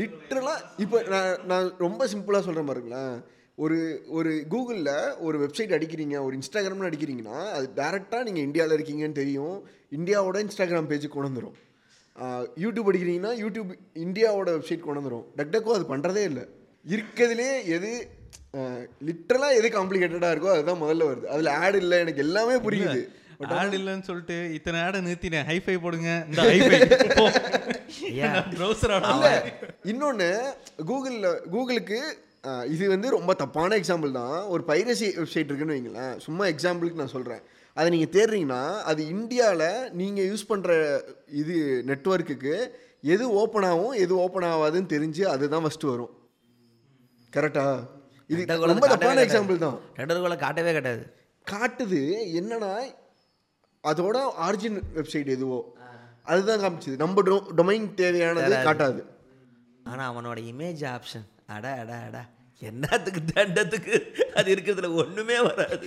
லிட்ரலா 0.00 0.54
இப்போ 0.84 0.98
நான் 1.12 1.32
நான் 1.50 1.66
ரொம்ப 1.84 2.02
சிம்பிளா 2.12 2.40
சொல்றேன் 2.46 2.68
பாருங்களேன். 2.70 3.14
ஒரு 3.62 3.78
ஒரு 4.18 4.30
கூகுளில் 4.52 4.94
ஒரு 5.26 5.36
வெப்சைட் 5.42 5.74
அடிக்கிறீங்க 5.76 6.16
ஒரு 6.26 6.34
இன்ஸ்டாகிராம்னு 6.38 6.88
அடிக்கிறீங்கன்னா 6.90 7.38
அது 7.56 7.66
டேரெக்டாக 7.80 8.26
நீங்கள் 8.28 8.46
இந்தியாவில் 8.48 8.76
இருக்கீங்கன்னு 8.76 9.20
தெரியும். 9.20 9.56
இந்தியாவோட 9.98 10.38
இன்ஸ்டாகிராம் 10.44 10.90
பேஜுக்கு 10.92 11.16
கொண்டு 11.16 11.30
வந்துடும் 11.30 11.58
யூடியூப் 12.64 12.88
அடிக்கிறீங்கன்னா 12.90 13.32
யூடியூப் 13.42 13.70
இந்தியாவோட 14.06 14.48
வெப்சைட் 14.56 14.86
கொண்டு 14.86 15.00
வந்துடும் 15.00 15.26
டக்டக்கோ 15.38 15.76
அது 15.78 15.86
பண்ணுறதே 15.92 16.22
இல்லை. 16.30 16.44
இருக்கிறதுலே 16.94 17.50
எது 17.76 17.90
லிட்ரலாக 19.08 19.58
எது 19.58 19.68
காம்ப்ளிகேட்டடாக 19.76 20.34
இருக்கோ 20.34 20.50
அதுதான் 20.54 20.82
முதல்ல 20.82 21.04
வருது. 21.10 21.26
அதில் 21.34 21.50
ஆட் 21.60 21.78
இல்லை 21.82 21.98
எனக்கு 22.04 22.24
எல்லாமே 22.26 22.56
புரியுது. 22.66 23.02
ஆட் 23.60 23.76
இல்லைன்னு 23.78 24.06
சொல்லிட்டு 24.08 24.36
இத்தனை 24.56 24.80
ஆடை 24.86 24.98
நிறுத்தினேன். 25.06 25.46
ஹைஃபை 25.50 25.76
போடுங்க. 25.84 26.10
இந்த 26.28 26.42
ஹைஃபை 26.52 26.78
ப்ரௌசரோட 28.58 29.30
இன்னொன்று 29.92 30.28
கூகுளில் 30.90 31.30
கூகுளுக்கு 31.54 31.98
இது 32.74 32.84
வந்து 32.92 33.08
ரொம்ப 33.16 33.32
தப்பான 33.42 33.76
எக்ஸாம்பிள் 33.80 34.12
தான். 34.20 34.36
ஒரு 34.52 34.62
பைரசி 34.70 35.08
வெப்சைட் 35.18 35.50
இருக்குன்னு 35.50 35.76
வைங்களேன். 35.76 36.14
சும்மா 36.26 36.44
எக்ஸாம்பிளுக்கு 36.52 37.00
நான் 37.02 37.14
சொல்கிறேன் 37.16 37.42
அதை 37.76 37.86
நீங்கள் 37.94 38.12
தேடுறீங்கன்னா 38.16 38.62
அது 38.90 39.02
இந்தியாவில் 39.14 39.68
நீங்கள் 40.00 40.26
யூஸ் 40.30 40.48
பண்ணுற 40.50 40.72
இது 41.42 41.56
நெட்வொர்க்குக்கு 41.90 42.54
எது 43.14 43.24
ஓப்பன் 43.42 43.66
ஆகும் 43.68 43.94
எது 44.04 44.14
ஓப்பன் 44.24 44.48
ஆகாதுன்னு 44.52 44.92
தெரிஞ்சு 44.94 45.22
அதுதான் 45.34 45.64
ஃபஸ்ட்டு 45.66 45.90
வரும். 45.92 46.12
கரெக்டா 47.36 47.66
இது 48.32 48.42
ரொம்ப 48.72 48.86
தப்பான. 48.92 49.22
எக்ஸாம்பிள் 49.26 49.64
தான். 49.66 49.78
டக்குனு 49.96 50.42
காட்டவே 50.44 50.72
காட்டாது. 50.78 51.04
காட்டுது 51.46 52.02
என்னன்னா 52.40 52.72
அதோட 53.90 54.16
ஆரிஜின் 54.46 54.76
வெப்சைட் 54.96 55.30
எதுவோ? 55.36 55.60
அதுதான் 56.32 56.60
காமிச்சுது. 56.64 56.96
நம்ம 57.02 57.22
டொமைன் 57.60 57.86
தேவையானது 58.00 58.58
காட்டாது. 58.68 59.00
ஆனா 59.90 60.02
அவனோட 60.10 60.38
இமேஜ் 60.50 60.82
ஆப்ஷன் 60.92 61.26
அட 61.54 61.66
அட 61.82 61.92
அட. 62.08 62.18
என்னத்துக்கு 62.68 63.20
தண்டத்துக்கு 63.30 63.94
அது 64.38 64.48
இருக்கிறதுல 64.54 64.90
ஒண்ணுமே 65.02 65.38
வராது. 65.46 65.86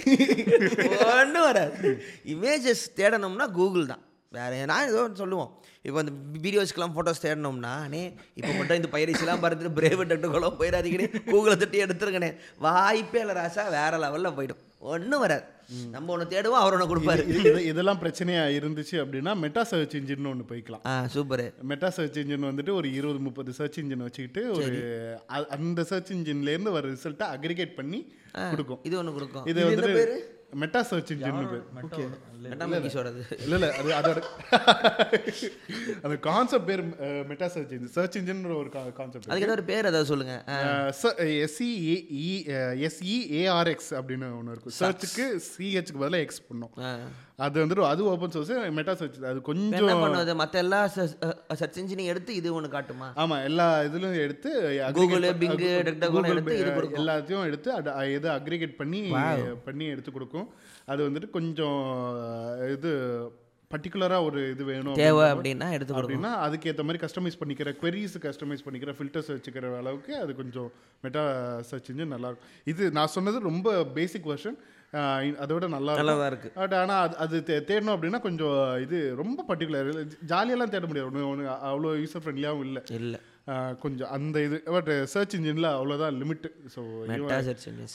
ஒன்றும் 1.20 1.48
வராது. 1.50 1.92
இமேஜஸ் 2.34 2.84
தேடணும்னா 3.00 3.48
கூகுள் 3.60 3.90
தான். 3.94 4.04
வேற 4.38 4.52
நான் 4.72 4.90
ஏதோ 4.92 5.02
சொல்லுவோம். 5.22 5.52
இப்போ 5.88 6.00
இந்த 6.04 6.14
வீடியோஸ்க்கெல்லாம் 6.46 6.96
ஃபோட்டோஸ் 6.96 7.26
தேடணும்னா 7.26 7.74
அண்ணே 7.86 8.04
இப்போ 8.40 8.52
மட்டும் 8.60 8.80
இந்த 8.82 8.90
பயிற்சிலாம் 8.96 9.42
பார்த்துட்டு 9.44 9.76
பிரேவ் 9.80 10.04
டக்குலாம் 10.12 10.60
போயிடாதீங்கண்ணே. 10.62 11.10
கூகுளை 11.32 11.58
தட்டி 11.64 11.84
எடுத்துருங்கண்ணே. 11.86 12.32
வாய்ப்பே 12.66 13.22
இல்லை 13.26 13.36
ராசா 13.42 13.66
வேற 13.80 13.94
லெவலில் 14.06 14.38
போயிடும். 14.40 14.62
ஒன்றும் 14.80 15.20
வராது. 15.20 15.44
நம்ம 15.92 16.14
ஒன்று 16.14 16.40
தேடுவோம் 16.40 16.60
அவர் 16.62 16.74
ஒன்று 16.74 16.96
கொடுப்பாரு. 16.96 17.18
இது- 17.18 17.46
இது- 17.46 17.60
இதெல்லாம் 17.60 18.00
பிரச்சனையா 18.02 18.46
இருந்துச்சு 18.60 18.92
அப்படின்னா 18.92 19.36
மெட்டா 19.36 19.64
சர்ச் 19.64 19.96
இன்ஜின் 19.96 20.28
ஒன்று 20.28 20.56
போய்க்கலாம். 20.56 20.88
சூப்பரு 21.14 21.54
மெட்டா 21.62 21.90
சர்ச் 21.90 22.20
இன்ஜின் 22.20 22.44
வந்துட்டு 22.44 22.72
ஒரு 22.72 22.94
இருபது 22.94 23.20
முப்பது 23.20 23.54
சர்ச் 23.54 23.80
இன்ஜின் 23.80 23.98
வச்சுக்கிட்டு 23.98 24.52
ஒரு 24.52 25.20
அந்த 25.50 25.84
சர்ச் 25.84 26.14
இன்ஜின்லேருந்து 26.14 26.72
வர 26.72 26.88
ரிசல்ட்டை 26.88 27.26
அக்ரிகேட் 27.36 27.76
பண்ணி 27.76 28.14
கொடுக்கும். 28.50 28.80
இது 28.84 28.98
ஒன்று 28.98 29.14
கொடுக்கும். 29.14 29.46
இது 29.46 29.70
வந்துட்டு 29.70 30.18
மெட்டா 30.56 30.82
சர்ச் 30.82 31.12
இன்ஜின் 31.12 31.64
இல்ல 32.36 32.48
இல்ல. 33.50 33.68
அது 33.74 33.94
அதோட 34.00 34.20
அந்த 36.02 36.16
கான்செப்ட் 36.22 36.68
பேர் 36.68 36.84
meta 37.28 37.48
search 37.48 37.74
engine 37.74 37.94
search 37.96 38.18
engine 38.18 38.42
ஒரு 38.56 38.70
கான்செப்ட் 38.94 39.30
அதுக்கு 39.30 39.52
ஒரு 39.52 39.64
பேர் 39.64 39.86
ஏதாவது 39.86 40.06
சொல்லுங்க. 40.06 40.36
ஆ. 40.50 40.58
எஸ்இஏஆர்எக்ஸ் 42.88 43.92
அப்படின்னு 43.98 44.28
ஒன்று 44.38 44.52
இருக்கும் 44.52 44.78
சர்ச்சுக்கு 44.78 45.26
சிஹெச்க்கு 45.50 45.98
பதிலாக 45.98 46.24
எக்ஸ் 46.24 46.48
பண்ணும். 46.48 46.74
அது 47.38 47.56
வந்துட்டு 47.62 47.86
அது 47.86 48.02
ஓப்பன் 48.06 48.32
சோர்ஸ் 48.32 48.52
மெட்டா 48.72 48.94
சர்ச் 48.94 49.18
அது 49.24 49.40
கொஞ்சம் 49.42 49.88
பண்ணுவது 50.02 50.36
மத்த 50.36 50.56
எல்லா 50.56 50.82
சர்ச் 50.88 51.80
இன்ஜினையும் 51.80 52.06
எடுத்து 52.06 52.36
இது 52.36 52.54
ஒன்று 52.54 52.70
காட்டுமா? 52.70 53.08
ஆமா 53.16 53.44
எல்லா 53.44 53.82
இதுலயும் 53.82 54.20
எடுத்து 54.20 54.52
aggregate 54.88 55.00
Google, 55.00 55.26
ப- 55.26 55.40
Bing, 55.42 55.54
Google, 55.56 55.84
DuckDuckGo 55.84 56.14
Google, 56.18 56.38
எடுத்து. 56.62 57.00
எல்லாத்தையும் 57.00 57.46
எடுத்து 57.46 57.70
அது 57.74 58.14
எது 58.14 58.30
அக்ரிகேட் 58.30 58.76
பண்ணி 58.76 59.02
பண்ணி 59.66 59.86
எடுத்து 59.86 60.12
கொடுக்கும். 60.12 60.48
அது 60.88 61.02
வந்துட்டு 61.08 61.30
கொஞ்சம் 61.30 61.80
இது 62.72 62.92
பர்டிகுலராக 63.72 64.26
ஒரு 64.26 64.50
இது 64.50 64.64
வேணும் 64.66 64.98
தேவை 64.98 65.24
அப்படின்னா- 65.30 65.72
எடுத்து 65.72 65.94
அப்படின்னா 65.96 66.32
அதுக்கேற்ற 66.44 66.84
மாதிரி 66.84 67.02
கஸ்டமைஸ் 67.04 67.40
பண்ணிக்கிற 67.40 67.70
queries 67.80 68.14
கஸ்டமைஸ் 68.22 68.66
பண்ணிக்கிற 68.66 68.92
ஃபில்டர்ஸ் 68.98 69.32
வச்சுக்கிற 69.32 69.72
அளவுக்கு 69.78 70.14
அது 70.18 70.36
கொஞ்சம் 70.36 70.70
மெட்டா 71.04 71.24
சர்ச் 71.62 71.90
இன்ஜின் 71.90 72.14
நல்லா 72.14 72.30
இருக்கும் 72.30 72.54
இது 72.66 72.92
நான் 72.92 73.14
சொன்னது 73.14 73.40
ரொம்ப 73.42 73.68
பேசிக் 73.94 74.28
வெர்ஷன் 74.28 74.58
அதோட 75.40 75.66
நல்லா 75.70 75.94
நல்லா 75.94 76.16
தான் 76.16 76.30
இருக்கு. 76.32 76.50
பட் 76.56 76.74
ஆனால் 76.74 77.02
அது 77.02 77.16
அது 77.24 77.38
தே- 77.48 77.64
தேடணும் 77.68 77.96
அப்படின்னா 77.96 78.22
கொஞ்சம் 78.22 78.56
இது 78.82 79.00
ரொம்ப 79.16 79.46
பர்டிகுலர் 79.50 79.90
ஜாலியெல்லாம் 80.28 80.74
தேட 80.74 80.86
முடியாது. 80.86 81.10
ஒன்று 81.10 81.30
ஒன்று 81.30 81.48
அவ்வளோ 81.66 81.92
யூசர் 82.00 82.24
ஃப்ரெண்ட்லியாகவும் 82.24 82.66
இல்லை. 82.66 82.84
இல்ல. 82.92 83.16
கொஞ்சம் 83.80 84.12
அந்த 84.12 84.38
இது 84.44 84.58
பட் 84.70 84.92
சர்ச் 85.08 85.36
இன்ஜினில் 85.36 85.70
அவ்வளோதான் 85.74 86.16
limit 86.22 86.48
so 86.76 86.82
search 87.46 87.68
engine 87.68 87.94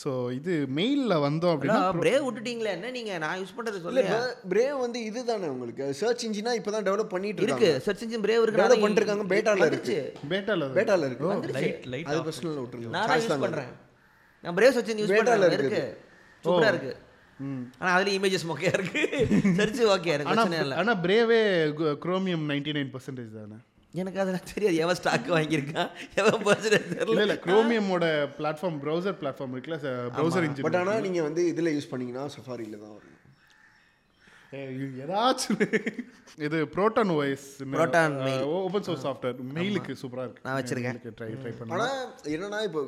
so 0.00 0.10
இது 0.36 0.52
மெயிலில் 0.76 1.22
வந்தோம் 1.24 1.52
அப்படின்னா 1.54 1.80
பிரேவ் 2.02 2.22
விட்டுட்டீங்களே 2.26 2.70
என்ன 2.76 2.90
நீங்க? 2.96 3.12
நான் 3.24 3.38
யூஸ் 3.40 3.54
பண்றது 3.56 3.76
இல்ல 3.78 3.86
சொல்லுங்க 3.86 4.18
பிரேவ் 4.52 4.76
வந்து 4.84 4.98
இதுதானே 5.08 5.48
உங்களுக்கு. 5.54 5.86
சர்ச் 6.00 6.24
இன்ஜினா 6.28 6.52
இப்பதான் 6.60 6.86
டெவலப் 6.88 7.12
பண்ணிட்டு 7.14 7.44
இருக்கு. 7.46 7.70
சர்ச் 7.86 8.04
இன்ஜின் 8.06 8.24
பிரேவ் 8.26 8.42
இருக்கு 8.44 8.60
Develop 8.60 8.72
ஆனா 8.72 8.82
பண்ணிட்டு 8.84 9.02
இருக்காங்க, 9.02 9.26
beta 9.34 9.54
ல 9.60 9.66
இருக்கு. 9.72 9.96
பேட்டாவில் 10.32 10.74
பேட்டால 10.78 11.08
இருக்கு 11.10 11.52
லைட் 11.58 11.86
லைட் 11.94 12.08
அது 12.12 12.22
பர்சனல் 12.28 12.60
விட்டுருங்க. 12.62 12.92
நான் 12.96 13.08
தான் 13.10 13.20
யூஸ் 13.22 13.42
பண்றேன் 13.44 13.72
நான் 14.44 14.56
பிரேவ் 14.60 14.76
சர்ச் 14.76 14.92
இன்ஜின் 14.92 15.02
யூஸ் 15.04 15.12
இருக்குது. 15.16 15.58
இருக்கு. 15.58 15.82
சூப்பரா 16.44 16.70
இருக்கு. 16.74 16.94
ஆனா 17.80 17.90
அதுல 17.96 18.14
இமேஜஸ் 18.18 18.48
மொக்கையா 18.52 18.72
இருக்கு. 18.78 19.02
சர்ச் 19.60 19.82
ஓகே 19.96 20.14
ஆனால் 20.32 20.56
இல்ல. 20.64 20.74
ஆனால் 20.82 21.00
பிரேவே 21.04 21.40
குரோமியம் 22.06 22.46
நைன்டி 22.52 22.74
நைன் 22.78 22.92
பர்சன்டேஜ் 22.96 23.30
தானே? 23.40 23.58
எனக்கு 24.00 24.20
அதெல்லாம் 24.22 24.48
தெரியாது. 24.52 24.76
எவன் 24.84 24.98
ஸ்டாக் 24.98 25.26
வாங்கியிருக்கான்? 25.36 25.90
எவன் 26.20 26.42
பர்சன்டேஜ் 26.46 26.86
இல்லை 26.90 26.98
தெரியல. 27.00 27.24
இல்லை 27.26 27.38
குரோமியமோட 27.46 28.04
பிளாட்ஃபார்ம் 28.38 28.78
ப்ரௌசர் 28.84 29.16
பிளாட்ஃபார்ம் 29.22 29.54
இருக்குல்ல 29.54 29.78
ப்ரௌசர் 30.18 30.46
இன்ஜின் 30.48 30.66
பட் 30.66 30.78
ஆனா 30.82 30.94
நீங்க 31.06 31.22
வந்து 31.28 31.42
இதுல 31.54 31.72
யூஸ் 31.76 31.90
பண்ணீங்கன்னா 31.90 32.24
சஃபாரில 32.36 32.78
தான் 32.84 32.94
வரும். 32.96 33.08
ஏதாச்சும் 35.02 35.60
இது 36.46 36.58
Proton 36.74 37.10
OS 37.18 37.46
Proton 37.74 38.14
open 38.56 38.84
source 38.88 39.04
software 39.06 39.38
மெயிலுக்கு 39.58 39.92
சூப்பராக 40.02 40.26
இருக்கு. 40.26 40.44
நான் 40.46 40.58
வச்சிருக்கேன். 40.58 40.98
ட்ரை 41.18 41.28
ட்ரை 41.42 41.52
பண்ணி 41.58 41.74
ஆனா 41.76 41.88
என்னன்னா 42.34 42.60
இப்போ 42.68 42.82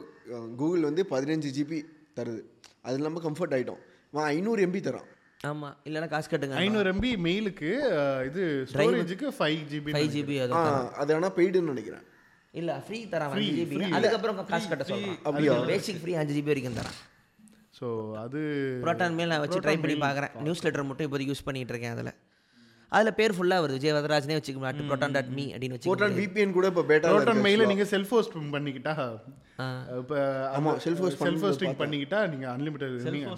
கூகுள் 0.60 0.86
வந்து 0.88 1.04
பதினஞ்சு 1.14 1.50
ஜிபி 1.58 1.78
தருது. 2.18 2.42
அது 2.86 3.06
நம்ம 3.06 3.22
கம்ஃபர்ட் 3.28 3.56
ஆயிட்டோம். 3.58 3.82
அவன் 4.12 4.28
ஐநூறு 4.34 4.66
எம்பி 4.66 4.80
தரான். 4.88 5.08
ஆமா 5.44 5.68
இல்லைன்னா 5.86 6.08
காசு 6.10 6.28
கட்டுங்க. 6.28 6.56
ஐநூறு 6.62 6.88
எம்பி 6.92 7.10
மெயிலுக்கு 7.26 7.70
இது 8.28 8.42
ஸ்டோரேஜுக்கு 8.70 9.28
ஃபைவ் 9.38 9.62
ஜிபி 9.70 9.92
ஃபைவ் 9.94 10.10
ஜிபி 10.14 10.36
அது 10.44 10.54
அது 11.02 11.14
ஆனா 11.16 11.30
பெய்டுன்னு 11.38 11.72
நினைக்கிறேன். 11.74 12.04
இல்ல 12.54 12.72
ஃப்ரீ 12.84 12.98
தரான் 13.12 13.32
அஞ்சு 13.36 13.52
ஜிபி. 13.60 13.78
அதுக்கப்புறம் 13.96 14.36
காசு 14.50 14.66
கட்ட 14.72 14.84
சொல்றான் 14.90 15.18
அப்படியா? 15.26 15.54
பேசிக் 15.72 16.00
ஃப்ரீ 16.02 16.14
அஞ்சு 16.20 16.36
ஜிபி 16.36 16.50
வரைக்கும் 16.52 16.78
தரான் 16.80 16.98
ஸோ 17.78 17.86
அது 18.20 18.40
புரோட்டான் 18.82 19.16
மேல் 19.18 19.32
நான் 19.32 19.42
வச்சு 19.44 19.60
ட்ரை 19.64 19.76
பண்ணி 19.78 19.96
பார்க்குறேன் 20.04 20.32
நியூஸ் 20.44 20.64
லெட்டர் 20.66 20.88
மட்டும் 20.90 21.06
இப்போதைக்கு 21.06 21.32
யூஸ் 21.32 21.46
பண்ணிட்டு 21.46 21.74
இருக்கேன் 21.74 21.94
அதில். 21.96 22.12
அதில் 22.96 23.16
பேர் 23.18 23.34
ஃபுல்லாக 23.36 23.62
வருது. 23.64 23.76
விஜய் 23.78 23.94
வரதராஜனே 23.96 24.36
வச்சுக்க 24.38 24.60
மாட்டு 24.64 24.88
புரோட்டான் 24.90 25.14
டாட் 25.16 25.32
மீ 25.38 25.44
அப்படின்னு 25.54 25.76
வச்சு 25.76 26.18
விபிஎன் 26.20 26.56
கூட 26.58 26.66
இப்போ 26.72 26.84
பேட்டா 26.90 27.12
ப்ரோட்டான் 27.14 27.42
மெயில 27.46 27.66
நீங்க 27.72 27.86
செல்ஃப் 27.94 28.12
ஹோஸ்ட் 28.16 28.36
பண்ணிக்கிட்டா. 28.56 28.94
இப்போ 30.00 30.16
ஆமா, 30.58 30.70
self 30.84 31.00
host 31.02 31.18
செல்ஃப் 31.24 31.42
ஹோஸ்டிங் 31.46 31.76
பண்ணிக்கிட்டா 31.82 32.20
நீங்க 32.32 32.46
அன்லிமிட்டட் 32.54 32.94
புரியல 33.08 33.34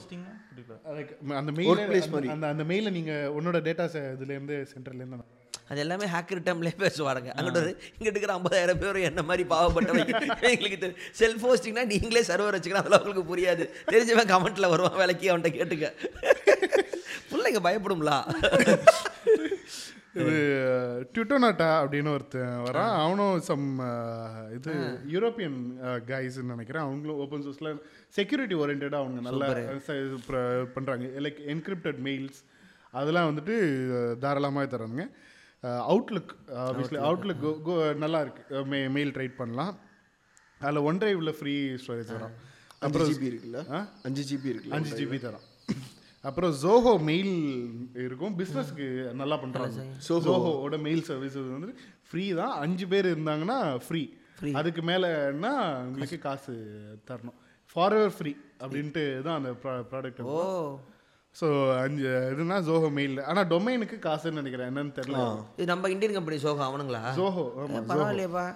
அதுக்கு 0.91 1.15
அந்த 1.41 1.53
மெயில். 1.59 2.31
அந்த 2.35 2.47
அந்த 2.53 2.65
மெயில 2.71 2.91
நீங்க 2.99 3.13
உன்னோட 3.39 3.59
டேட்டாஸ் 3.67 3.99
இதுல 4.15 4.33
இருந்து 4.37 4.57
சென்டர்ல 4.73 5.03
இருந்து 5.05 5.27
அது 5.71 5.81
எல்லாமே 5.83 6.07
ஹேக்கர் 6.07 6.43
டேம்லேயே 6.47 6.77
பேசுவாங்க 6.83 7.31
அங்கிட்ட 7.37 7.61
இங்கிட்டு 7.95 8.17
இருக்கிற 8.17 8.35
ஐம்பதாயிரம் 8.39 8.81
பேர் 8.83 8.99
என்ன 9.09 9.23
மாதிரி 9.31 9.45
பாவப்பட்டவங்க 9.53 10.05
எங்களுக்கு 10.51 10.79
தெரியும் 10.83 11.01
செல்ஃப் 11.21 11.45
ஹோஸ்டிங்னா 11.47 11.85
நீங்களே 11.93 12.23
சர்வர் 12.29 12.57
வச்சுக்கலாம் 12.57 12.85
அதெல்லாம் 12.85 13.03
உங்களுக்கு 13.03 13.31
புரியாது. 13.33 13.65
தெரிஞ்சவன் 13.93 14.31
கமெண்ட்டில் 14.33 14.73
வருவான். 14.75 14.99
வேலைக்கு 15.03 15.31
அவன்கிட்ட 15.33 15.53
கேட்டுக்க. 15.59 15.87
பிள்ளைங்க 17.31 17.61
பயப்படும்ல. 17.69 18.13
இது 20.21 20.35
ட்யூட்டோனாட்டா 21.15 21.69
அப்படின்னு 21.81 22.11
ஒருத்தன் 22.17 22.61
வரான். 22.67 22.93
அவனும் 23.05 23.37
சம் 23.49 23.67
இது 24.57 24.73
யூரோப்பியன் 25.15 25.59
கைஸ்ன்னு 26.11 26.53
நினைக்கிறேன். 26.55 26.85
அவங்களும் 26.87 27.21
ஓப்பன் 27.25 27.45
சோர்ஸில் 27.47 27.81
செக்யூரிட்டி 28.19 28.57
ஓரியன்டாக 28.63 29.01
அவங்க 29.03 29.23
நல்லா 29.29 29.49
பண்ணுறாங்க 30.77 31.11
லைக் 31.27 31.41
என்கிரிப்டட் 31.55 32.01
மெயில்ஸ் 32.09 32.41
அதெல்லாம் 33.01 33.29
வந்துட்டு 33.31 33.57
தாராளமாக 34.25 34.71
தரானுங்க. 34.75 35.07
அவுட்லுக் 35.93 36.33
ஆப்வியஸ்லி 36.67 36.99
அவுட்லுக் 37.09 37.47
நல்லா 38.05 38.19
இருக்கு. 38.25 38.43
மெ 38.73 38.79
மெயில் 38.97 39.15
ட்ரைட் 39.17 39.41
பண்ணலாம். 39.43 39.75
அதில் 40.61 40.87
ஒன் 40.89 41.01
டிரைவில் 41.03 41.37
ஃப்ரீ 41.39 41.55
ஸ்டோரேஜ் 41.83 42.13
அஞ்சு 42.15 42.31
அப்புறம் 42.87 43.11
ஜிபி 43.11 43.29
இருக்குல்ல? 43.33 43.61
அஞ்சு 44.07 44.23
ஜிபி 44.31 44.49
இருக்குல்ல 44.53 44.77
அஞ்சு 44.79 44.93
ஜிபி 45.01 45.19
தரோம் 45.27 45.47
அப்புறம் 46.29 46.53
ஜோஹோ 46.65 46.93
மெயில் 47.09 47.35
இருக்கும். 48.07 48.35
பிஸ்னஸ்க்கு 48.41 48.87
நல்லா 49.21 49.37
பண்ணுறாங்க 49.43 49.85
ஜோஹோவோட 50.09 50.77
மெயில் 50.87 51.03
சர்வீஸ் 51.11 51.37
வந்து 51.57 51.75
ஃப்ரீ 52.09 52.25
தான். 52.41 52.55
அஞ்சு 52.65 52.87
பேர் 52.93 53.09
இருந்தாங்கன்னா 53.13 53.59
ஃப்ரீ 53.87 54.03
அதுக்கு 54.61 54.83
மேலேன்னா 54.91 55.53
உங்களுக்கு 55.89 56.19
காசு 56.27 56.55
தரணும். 57.11 57.39
ஃபார்வர் 57.73 58.13
ஃப்ரீ 58.17 58.33
அப்படின்ட்டு 58.65 59.05
தான் 59.27 59.39
அந்த 59.39 59.51
ப்ராடக்ட் 59.93 60.21
ஓ. 60.35 60.43
ஸோ 61.41 61.47
அஞ்சு 61.85 62.11
இதுனா 62.33 62.59
ஜோஹோ 62.69 62.89
மெயில் 62.99 63.17
ஆனால் 63.31 63.49
டொமைனுக்கு 63.53 63.97
காசுன்னு 64.07 64.41
நினைக்கிறேன். 64.41 64.69
என்னன்னு 64.71 64.95
தெரியல. 64.99 65.23
இது 65.59 65.67
நம்ம 65.73 65.91
இந்தியன் 65.95 66.17
கம்பெனி 66.19 66.39
சோகா 66.45 66.65
அவனுங்களா? 66.71 67.03
ஜோஹோ 67.21 67.45
பரவாயில்லையேப்பா. 67.91 68.47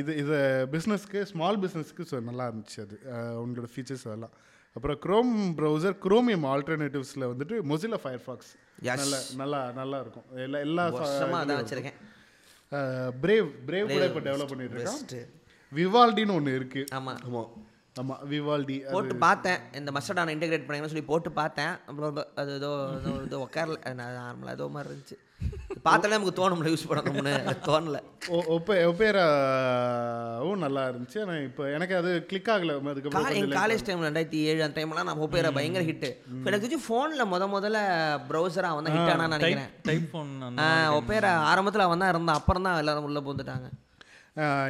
இது 0.00 0.12
இது 0.22 0.36
பிஸ்னஸ்க்கு 0.74 1.22
ஸ்மால் 1.30 1.58
பிஸ்னஸ்க்கு 1.64 2.04
ஸோ 2.10 2.18
நல்லா 2.28 2.44
இருந்துச்சு 2.50 2.78
அது. 2.84 2.96
உங்களோட 3.44 3.68
ஃபீச்சர்ஸ் 3.74 4.06
அதெல்லாம். 4.08 4.34
அப்புறம் 4.76 4.98
க்ரோம் 5.04 5.32
ப்ரௌசர் 5.58 5.96
குரோமியம் 6.04 6.46
ஆல்டர்னேட்டிவ்ஸில் 6.52 7.30
வந்துட்டு 7.32 7.56
மொசிலா 7.72 8.00
ஃபயர்ஃபாக்ஸ் 8.04 8.52
Yes. 8.86 8.98
நல்ல 9.00 9.16
நல்லா 9.40 9.58
நல்லா 9.72 9.98
இருக்கும். 10.00 10.24
எல்லா 10.44 10.58
எல்லா 10.66 10.84
அதான் 11.40 11.60
வச்சிருக்கேன். 11.60 11.98
பிரேவ் 13.22 13.48
பிரேவ் 13.68 13.92
கூட 13.92 14.04
இப்போ 14.08 14.22
டெவலப் 14.28 14.50
பண்ணிட்டு 14.52 14.76
இருக்கான். 14.76 15.28
விவால்டின்னு 15.72 16.34
ஒன்று 16.38 16.54
இருக்கு. 16.54 16.82
ஆமாம் 16.98 17.20
ஆமாம் 17.26 17.50
ஆமாம் 18.00 18.22
விவால்டி 18.30 18.76
போட்டு 18.94 19.14
பார்த்தேன். 19.24 19.60
இந்த 19.78 19.90
மஸ்டர்டான 19.96 20.32
இன்டெகிரேட் 20.34 20.64
பண்ணீங்கன்னு 20.64 20.92
சொல்லி 20.92 21.10
போட்டு 21.10 21.30
பார்த்தேன். 21.40 21.74
அப்புறம் 21.88 22.16
அது 22.40 22.50
ஏதோ 22.60 22.70
ஏதோ 23.26 23.38
உட்காரல 23.44 23.76
நான் 24.00 24.16
நார்மலாக 24.22 24.56
ஏதோ 24.58 24.66
மாதிரி 24.76 24.90
இருந்துச்சு. 24.90 25.16
பார்த்தாலே 25.86 26.14
நமக்கு 26.16 26.34
தோணும்ல 26.38 26.72
யூஸ் 26.72 26.86
பண்ணணும்னு. 26.90 27.34
தோணல. 27.68 27.98
ஒப்பே 28.54 28.76
ஒப்பேராவும் 28.90 30.62
நல்லா 30.64 30.82
இருந்துச்சு. 30.90 31.20
ஆனால் 31.24 31.44
இப்போ 31.48 31.62
எனக்கு 31.76 31.94
அது 32.00 32.10
கிளிக் 32.30 32.50
ஆகலை. 32.54 32.74
அதுக்கப்புறம் 32.92 33.38
எங்கள் 33.40 33.58
காலேஜ் 33.60 33.86
டைம் 33.88 34.04
ரெண்டாயிரத்தி 34.08 34.40
ஏழு 34.50 34.64
அந்த 34.66 34.76
டைம்லாம் 34.78 35.08
நான் 35.10 35.22
ஒப்பேரா 35.26 35.54
பயங்கர 35.58 35.84
ஹிட்டு 35.90 36.10
எனக்கு 36.44 36.64
தெரிஞ்சு 36.66 36.82
ஃபோனில் 36.88 37.30
முத 37.34 37.50
முதல்ல 37.56 37.78
ப்ரௌசராக 38.30 38.72
அவன் 38.74 38.86
தான் 38.88 38.96
ஹிட் 38.98 39.14
ஆனான்னு 39.14 39.38
நினைக்கிறேன். 39.38 39.72
டைப் 39.90 40.10
ஃபோன் 40.12 40.34
ஒப்பேரா 40.98 41.32
ஆரம்பத்தில் 41.52 41.86
அவன் 41.88 42.04
தான் 42.04 42.14
இருந்தான். 42.16 42.40
அப்புறம் 42.42 42.66
தான் 42.68 42.82
எல்லாரும் 42.84 43.08
உள்ளே 43.10 43.24
பூந்துட்டாங்க 43.28 43.70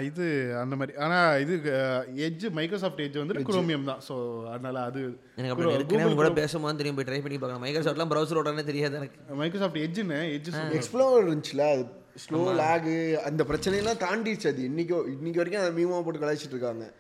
இது 0.03 0.25
அந்த 0.59 0.77
மாதிரி. 0.77 0.99
ஆனால் 0.99 1.41
இது 1.41 1.55
எட்ஜ் 2.17 2.51
மைக்ரோசாஃப்ட் 2.51 3.01
எட்ஜ் 3.01 3.21
வந்துட்டு 3.21 3.45
குரோமியம் 3.51 3.85
தான். 3.85 4.01
ஸோ 4.09 4.17
அதனால 4.49 4.81
அது 4.81 5.19
எனக்கு 5.37 5.73
அப்படி 5.73 6.15
கூட 6.15 6.31
பேசும்போது 6.33 6.77
திரும்பி 6.77 7.03
போய் 7.03 7.19
ட்ரை 7.19 7.23
பண்ணி 7.23 7.39
பார்க்கலாம். 7.39 7.65
மைக்ரோசாஃப்ட்லாம் 7.65 8.13
ப்ரௌசர் 8.13 8.35
உடனே 8.35 8.65
தெரியாது 8.65 8.97
எனக்கு. 8.97 9.35
மைக்ரோசாஃப்ட் 9.35 9.79
எட்ஜுன்னு 9.79 10.19
எட்ஜ் 10.37 10.51
எக்ஸ்ப்ளோர் 10.73 11.23
இருந்துச்சுல 11.23 11.71
அது 11.73 11.87
ஸ்லோ 12.25 12.41
லேகு 12.59 12.97
அந்த 13.21 13.45
பிரச்சனையெல்லாம் 13.45 14.03
தாண்டிடுச்சு 14.05 14.47
அது. 14.47 14.65
இன்னைக்கு 14.65 15.05
இன்னைக்கு 15.07 15.43
வரைக்கும் 15.43 15.63
அதை 15.63 15.85
மீமா 15.85 16.03
போட்டு 16.03 16.21
கலாய்ச்சிட்டு 16.21 16.55
இருக்காங்க. 16.57 16.93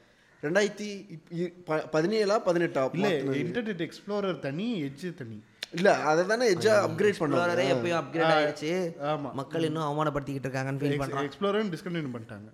ரெண்டாயிரத்தி 0.43 0.87
இப்- 1.15 1.29
இ- 1.35 1.53
ப- 1.65 1.87
பதினேழா 1.91 2.45
பதினெட்டா 2.45 2.91
இல்லை 2.93 3.13
இன்டர்நெட் 3.43 3.83
எக்ஸ்ப்ளோரர் 3.87 4.39
தனி 4.39 4.83
எட்ஜ் 4.83 5.15
தனி. 5.15 5.43
இல்ல 5.79 5.91
அதை 6.11 6.23
தானே 6.33 6.47
எஜ்ஜா 6.55 6.75
அப்கிரேட் 6.87 7.21
பண்ணுவாங்க. 7.23 7.65
எப்பயும் 7.75 7.99
அப்கிரேட் 8.01 8.35
ஆயிடுச்சு. 8.35 8.71
ஆமா. 9.13 9.31
மக்கள் 9.41 9.67
இன்னும் 9.69 9.87
அவமானப்படுத்திக்கிட்டு 9.89 10.49
இருக்காங்கன்னு 10.49 10.83
ஃபீல் 10.83 11.01
பண்ணுறான் 11.03 11.29
எக்ஸ்ப்ளோரர் 11.29 11.73
டிஸ்கண்டினியூ 11.75 12.15
பண்ணிட்டாங்க. 12.17 12.51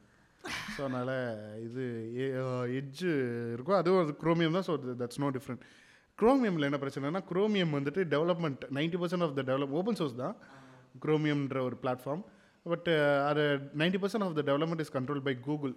ஸோ 0.74 0.80
அதனால் 0.86 1.14
இது 1.66 1.84
எட்ஜ் 2.80 3.04
இருக்கும். 3.54 3.78
அதுவும் 3.80 4.02
அது 4.04 4.12
குரோமியம் 4.24 4.56
தான். 4.58 4.66
ஸோ 4.68 4.74
தட்ஸ் 5.02 5.22
நோ 5.24 5.30
டிஃப்ரெண்ட் 5.36 5.64
குரோமியமில் 6.18 6.66
என்ன 6.68 6.78
பிரச்சனைனா 6.82 7.22
குரோமியம் 7.32 7.74
வந்துட்டு 7.76 8.00
development 8.14 8.64
ninety 8.78 8.98
percent 9.02 9.24
of 9.26 9.36
the 9.38 9.44
develop 9.50 9.74
open 9.80 9.98
source 10.00 10.20
தான். 10.24 10.36
குரோமியம்ன்ற 11.04 11.58
ஒரு 11.68 11.78
பிளாட்ஃபார்ம் 11.82 12.22
பட் 12.66 12.88
அது 13.28 13.42
ninety 13.80 13.98
percent 14.00 14.24
of 14.26 14.34
the 14.38 14.42
development 14.48 14.82
is 14.84 14.94
control 14.96 15.22
by 15.28 15.34
Google 15.46 15.74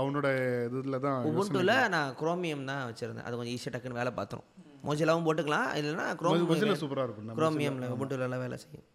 அவனோட 0.00 0.28
இதில் 0.68 1.02
தான் 1.06 1.26
உபுண்டுல 1.30 1.74
நான் 1.96 2.16
குரோமியம் 2.22 2.64
தான் 2.70 2.82
வச்சிருந்தேன். 2.90 3.26
அது 3.28 3.36
கொஞ்சம் 3.38 3.56
ஈஸியாக 3.56 3.74
டக்குன்னு 3.74 4.00
வேலை 4.00 4.12
பார்த்துரும். 4.18 4.48
மோஜிலாவும் 4.86 5.26
போட்டுக்கலாம். 5.26 5.68
இல்லைன்னா 5.80 6.06
குரோம் 6.20 6.46
மொசில 6.50 6.76
சூப்பராக 6.82 7.06
இருக்கும். 7.08 7.36
குரோமியமில் 7.40 7.92
உபுண்டுல 7.94 8.26
எல்லாம் 8.28 8.44
வேலை 8.44 8.58
செய்யும். 8.64 8.86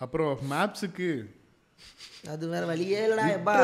அப்புறம் 0.00 0.32
மேப்ஸுக்கு 0.52 1.08
அது 2.32 2.44
வேற 2.52 2.64
வழியே 2.72 2.98
இல்லடா 3.06 3.24
எப்பா? 3.38 3.54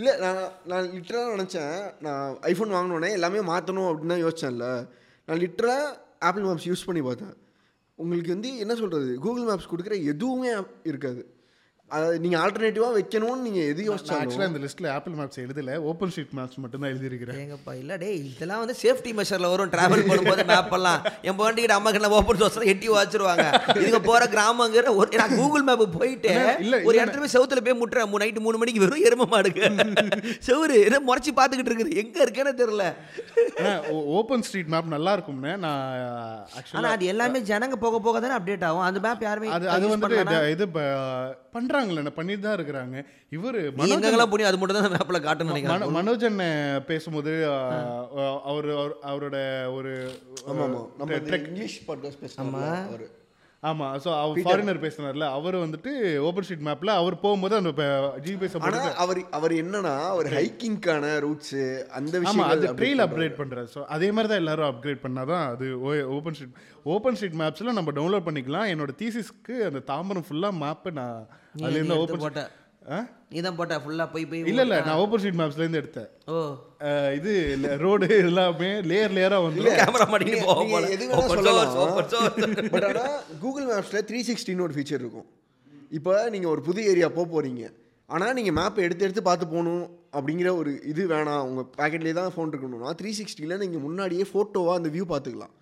இல்லை 0.00 0.12
நான் 0.22 0.42
நான் 0.70 0.88
லிட்டரலாக 0.94 1.32
நினச்சேன் 1.34 1.76
நான் 2.06 2.36
ஐஃபோன் 2.50 2.74
வாங்கினோடனே 2.74 3.10
எல்லாமே 3.18 3.40
மாற்றணும் 3.52 3.88
அப்படின்னு 3.90 4.14
தான் 4.14 4.24
யோசிச்சேன்ல. 4.24 4.66
நான் 5.26 5.40
லிட்டரலாக 5.44 5.88
ஆப்பிள் 6.28 6.46
மேப்ஸ் 6.48 6.68
யூஸ் 6.70 6.86
பண்ணி 6.88 7.02
பார்த்தேன். 7.06 7.34
உங்களுக்கு 7.98 8.34
வந்து 8.34 8.50
என்ன 8.64 8.74
சொல்கிறது 8.80 9.08
கூகுள் 9.24 9.48
மேப்ஸ் 9.48 9.70
கொடுக்குற 9.72 9.96
எதுவுமே 10.12 10.50
இருக்காது. 10.90 11.22
அதாவது 11.88 12.20
நீங்கள் 12.20 12.40
ஆல்டர்னேட்டிவாக 12.40 12.92
வைக்கணும்னு 12.96 13.36
நீங்கள் 13.36 13.66
எது 13.66 13.82
யோசிச்சாலும் 13.84 14.22
ஆக்சுவலாக 14.22 14.46
இந்த 14.46 14.58
லிஸ்ட்டில் 14.58 14.90
ஆப்பிள் 14.90 15.12
மேப்ஸ் 15.12 15.38
எழுதல. 15.38 15.76
ஓப்பன் 15.76 16.08
ஸ்ட்ரீட் 16.08 16.32
மேப்ஸ் 16.36 16.56
மட்டும் 16.56 16.80
தான் 16.80 16.90
எழுதியிருக்கிறேன். 16.90 17.38
ஏங்கப்பா 17.38 17.78
இல்லை 17.78 17.96
டேய் 17.96 18.30
இதெல்லாம் 18.34 18.58
வந்து 18.58 18.74
சேஃப்டி 18.82 19.12
மெஷரில் 19.12 19.48
வரும். 19.48 19.70
ட்ராவல் 19.70 20.02
பண்ணும்போது 20.08 20.46
மேப் 20.46 20.72
எல்லாம். 20.72 21.02
என் 21.22 21.38
பாண்டிக்கிட்ட 21.38 21.76
அம்மா 21.78 21.90
கிட்ட 21.90 22.08
ஓப்பன் 22.08 22.36
சோர்ஸ்ல 22.36 22.64
எட்டி 22.64 22.88
வச்சிருவாங்க 22.88 23.44
இதுங்க 23.74 23.98
போகிற 23.98 24.24
கிராமங்கிற 24.26 24.94
ஒரு 24.96 25.16
நான் 25.16 25.36
கூகுள் 25.36 25.62
மேப் 25.62 25.92
போயிட்டு 25.98 26.56
இல்ல, 26.60 26.80
ஒரு. 26.84 26.98
இடத்துல 26.98 27.18
போய் 27.18 27.32
செவுத்துல 27.32 27.60
போய் 27.64 27.78
முட்டுறேன். 27.80 28.06
நைட்டு 28.18 28.40
மூணு 28.40 28.58
மணிக்கு 28.58 28.88
வெறும் 28.88 29.04
எரும 29.04 29.32
மாடுங்க. 29.32 29.60
செவுரு 30.46 30.84
என்ன 30.84 30.98
முறைச்சி 31.06 31.32
பார்த்துக்கிட்டு 31.36 31.70
இருக்குது. 31.70 31.94
எங்கே 31.94 32.24
இருக்கேன்னு 32.24 32.54
தெரியல. 32.54 32.84
ஓப்பன் 33.90 34.42
ஸ்ட்ரீட் 34.42 34.66
மேப் 34.66 34.84
நல்லா 34.84 35.12
இருக்கும்னு 35.12 35.56
நான் 35.56 35.98
ஆக்சுவலாக 36.58 36.76
ஆனால் 36.76 36.90
அது 36.92 37.04
எல்லாமே 37.06 37.38
ஜனங்க 37.38 37.72
போக 37.72 37.98
போக 37.98 38.20
தானே 38.20 38.34
அப்டேட் 38.34 38.64
ஆகும். 38.64 38.80
அந்த 38.80 39.08
மேப் 39.08 39.22
யாருமே 39.22 39.48
அது 39.48 39.70
அது 39.70 39.96
வந்துட்டு 39.96 40.24
இது- 40.24 40.50
இது 40.50 40.68
ப- 41.78 41.84
பண்றாங்கல்ல 41.84 42.12
பண்ணிட்டு 42.14 42.42
தான் 42.42 42.56
இருக்கிறாங்க. 42.56 42.96
இவரு 43.32 43.60
எங்கெல்லாம் 43.88 44.30
போனியோ 44.30 44.44
அது 44.44 44.58
மட்டும் 44.58 44.78
தான் 44.78 44.90
மேப்பில் 44.90 45.24
காட்டணும்னு 45.24 45.52
நினைக்கிறேன். 45.52 45.80
மனோ- 45.80 45.94
மனோஜன் 45.98 46.40
பேசும்போது 46.86 47.34
அவர் 48.44 48.68
அவரோட 49.04 49.36
ஒரு 49.72 49.92
இங்கிலீஷ் 51.40 51.80
பாட்காஸ்ட் 51.86 52.26
அவர். 52.40 53.06
ஆமா 53.62 53.86
ஸோ 54.02 54.08
அவர் 54.16 54.40
ஃபாரினர் 54.42 54.80
பேசினார்ல 54.82 55.28
அவர் 55.28 55.56
வந்துட்டு 55.56 55.92
ஓப்பன் 56.18 56.42
ஸ்ட்ரீட் 56.42 56.66
மேப்ல 56.66 56.90
அவர் 56.94 57.20
போகும்போது 57.20 57.54
அந்த 57.56 57.70
ஜிபிஎஸ் 58.24 58.54
ஆனா 58.60 58.80
அவர் 58.96 59.20
அவர் 59.30 59.52
என்னன்னா 59.52 59.94
அவர் 60.06 60.26
ஹைக்கிங்க்கான 60.26 61.18
ரூட்ஸ் 61.18 61.56
அந்த 61.90 62.14
ஆமா 62.14 62.20
விஷயம் 62.20 62.44
அது 62.46 62.68
ட்ரெயில் 62.74 63.02
அப்கிரேட் 63.06 63.40
பண்றாரு. 63.40 63.68
ஸோ 63.74 63.84
அதே 63.86 64.10
மாதிரி 64.10 64.28
தான் 64.28 64.38
எல்லாரும் 64.38 64.70
அப்கிரேட் 64.70 65.02
பண்ணாதான் 65.02 65.44
அது 65.48 65.66
ஓப்பன் 66.10 66.34
ஸ்ட்ரீட் 66.34 66.54
ஓப்பன் 66.86 67.14
ஸ்ட்ரீட் 67.14 67.34
மேப்ஸ்ல 67.34 67.72
நம்ம 67.72 67.92
டவுன்லோட் 67.92 68.26
பண்ணிக்கலாம். 68.28 68.70
என்னோட 68.72 68.92
தீசிஸ்க்கு 68.98 69.56
அந்த 69.64 69.82
தாம்பரம் 69.86 70.26
ஃபுல்லா 70.28 70.52
மேப் 70.58 70.88
நான் 70.92 71.18
அதுல 71.58 71.78
இருந்து 71.78 72.00
ஓப்பன் 72.02 72.24
போட்ட. 72.24 72.42
ஆ? 72.88 72.98
நீ 73.30 73.38
தான் 73.46 73.56
போட்ட 73.56 73.74
ஃபுல்லாக 73.82 74.08
போய் 74.12 74.26
போய் 74.28 74.40
இல்ல 74.50 74.62
இல்ல 74.66 74.76
நான் 74.86 75.00
ஓப்பன் 75.00 75.20
ஸ்ட்ரீட் 75.20 75.38
மேப்ஸ்ல 75.40 75.64
இருந்து 75.64 75.80
எடுத்தேன். 75.80 76.08
ஓ. 76.28 76.36
இது 77.18 77.32
ரோடு 77.82 78.06
எல்லாமே 78.20 78.70
லேயர் 78.90 79.14
லேயரா 79.16 79.38
வந்து 79.46 79.64
கேமரா 79.80 80.06
மாட்டிட்டு 80.12 80.46
போக 80.46 80.62
போல. 80.72 80.86
சொல்லலாம். 81.32 81.74
source, 81.74 81.82
open 81.86 82.06
source. 82.14 82.70
But 82.74 82.86
Google 83.42 83.68
மேப்ஸில் 83.72 84.06
three 84.10 84.20
சிக்ஸ்டின்னு 84.30 84.66
ஒரு 84.66 84.76
ஃபீச்சர் 84.76 85.02
இருக்கும். 85.04 85.28
இப்போ 85.90 86.14
நீங்கள் 86.30 86.52
ஒரு 86.54 86.62
புது 86.62 86.80
ஏரியா 86.92 87.10
போக 87.10 87.26
போகிறீங்க 87.34 87.62
ஆனால் 88.08 88.34
நீங்கள் 88.36 88.56
மேப்பை 88.58 88.82
எடுத்து 88.84 89.04
எடுத்து 89.04 89.22
பார்த்து 89.22 89.46
போகணும் 89.46 89.84
அப்படிங்கிற 90.12 90.48
ஒரு 90.60 90.70
இது 90.84 91.02
வேணாம். 91.08 91.42
உங்கள் 91.48 91.68
பேக்கெட்லேயே 91.76 92.16
தான் 92.18 92.32
ஃபோன் 92.34 92.52
இருக்கணும்னா 92.52 92.92
த்ரீ 93.00 93.10
சிக்ஸ்டியில் 93.18 93.60
நீங்கள் 93.64 93.84
முன்னாடியே 93.86 94.24
ஃபோட்டோவாக 94.30 94.78
அந்த 94.80 94.90
வியூ 94.94 95.04
பார்த்துக்கலாம். 95.10 95.54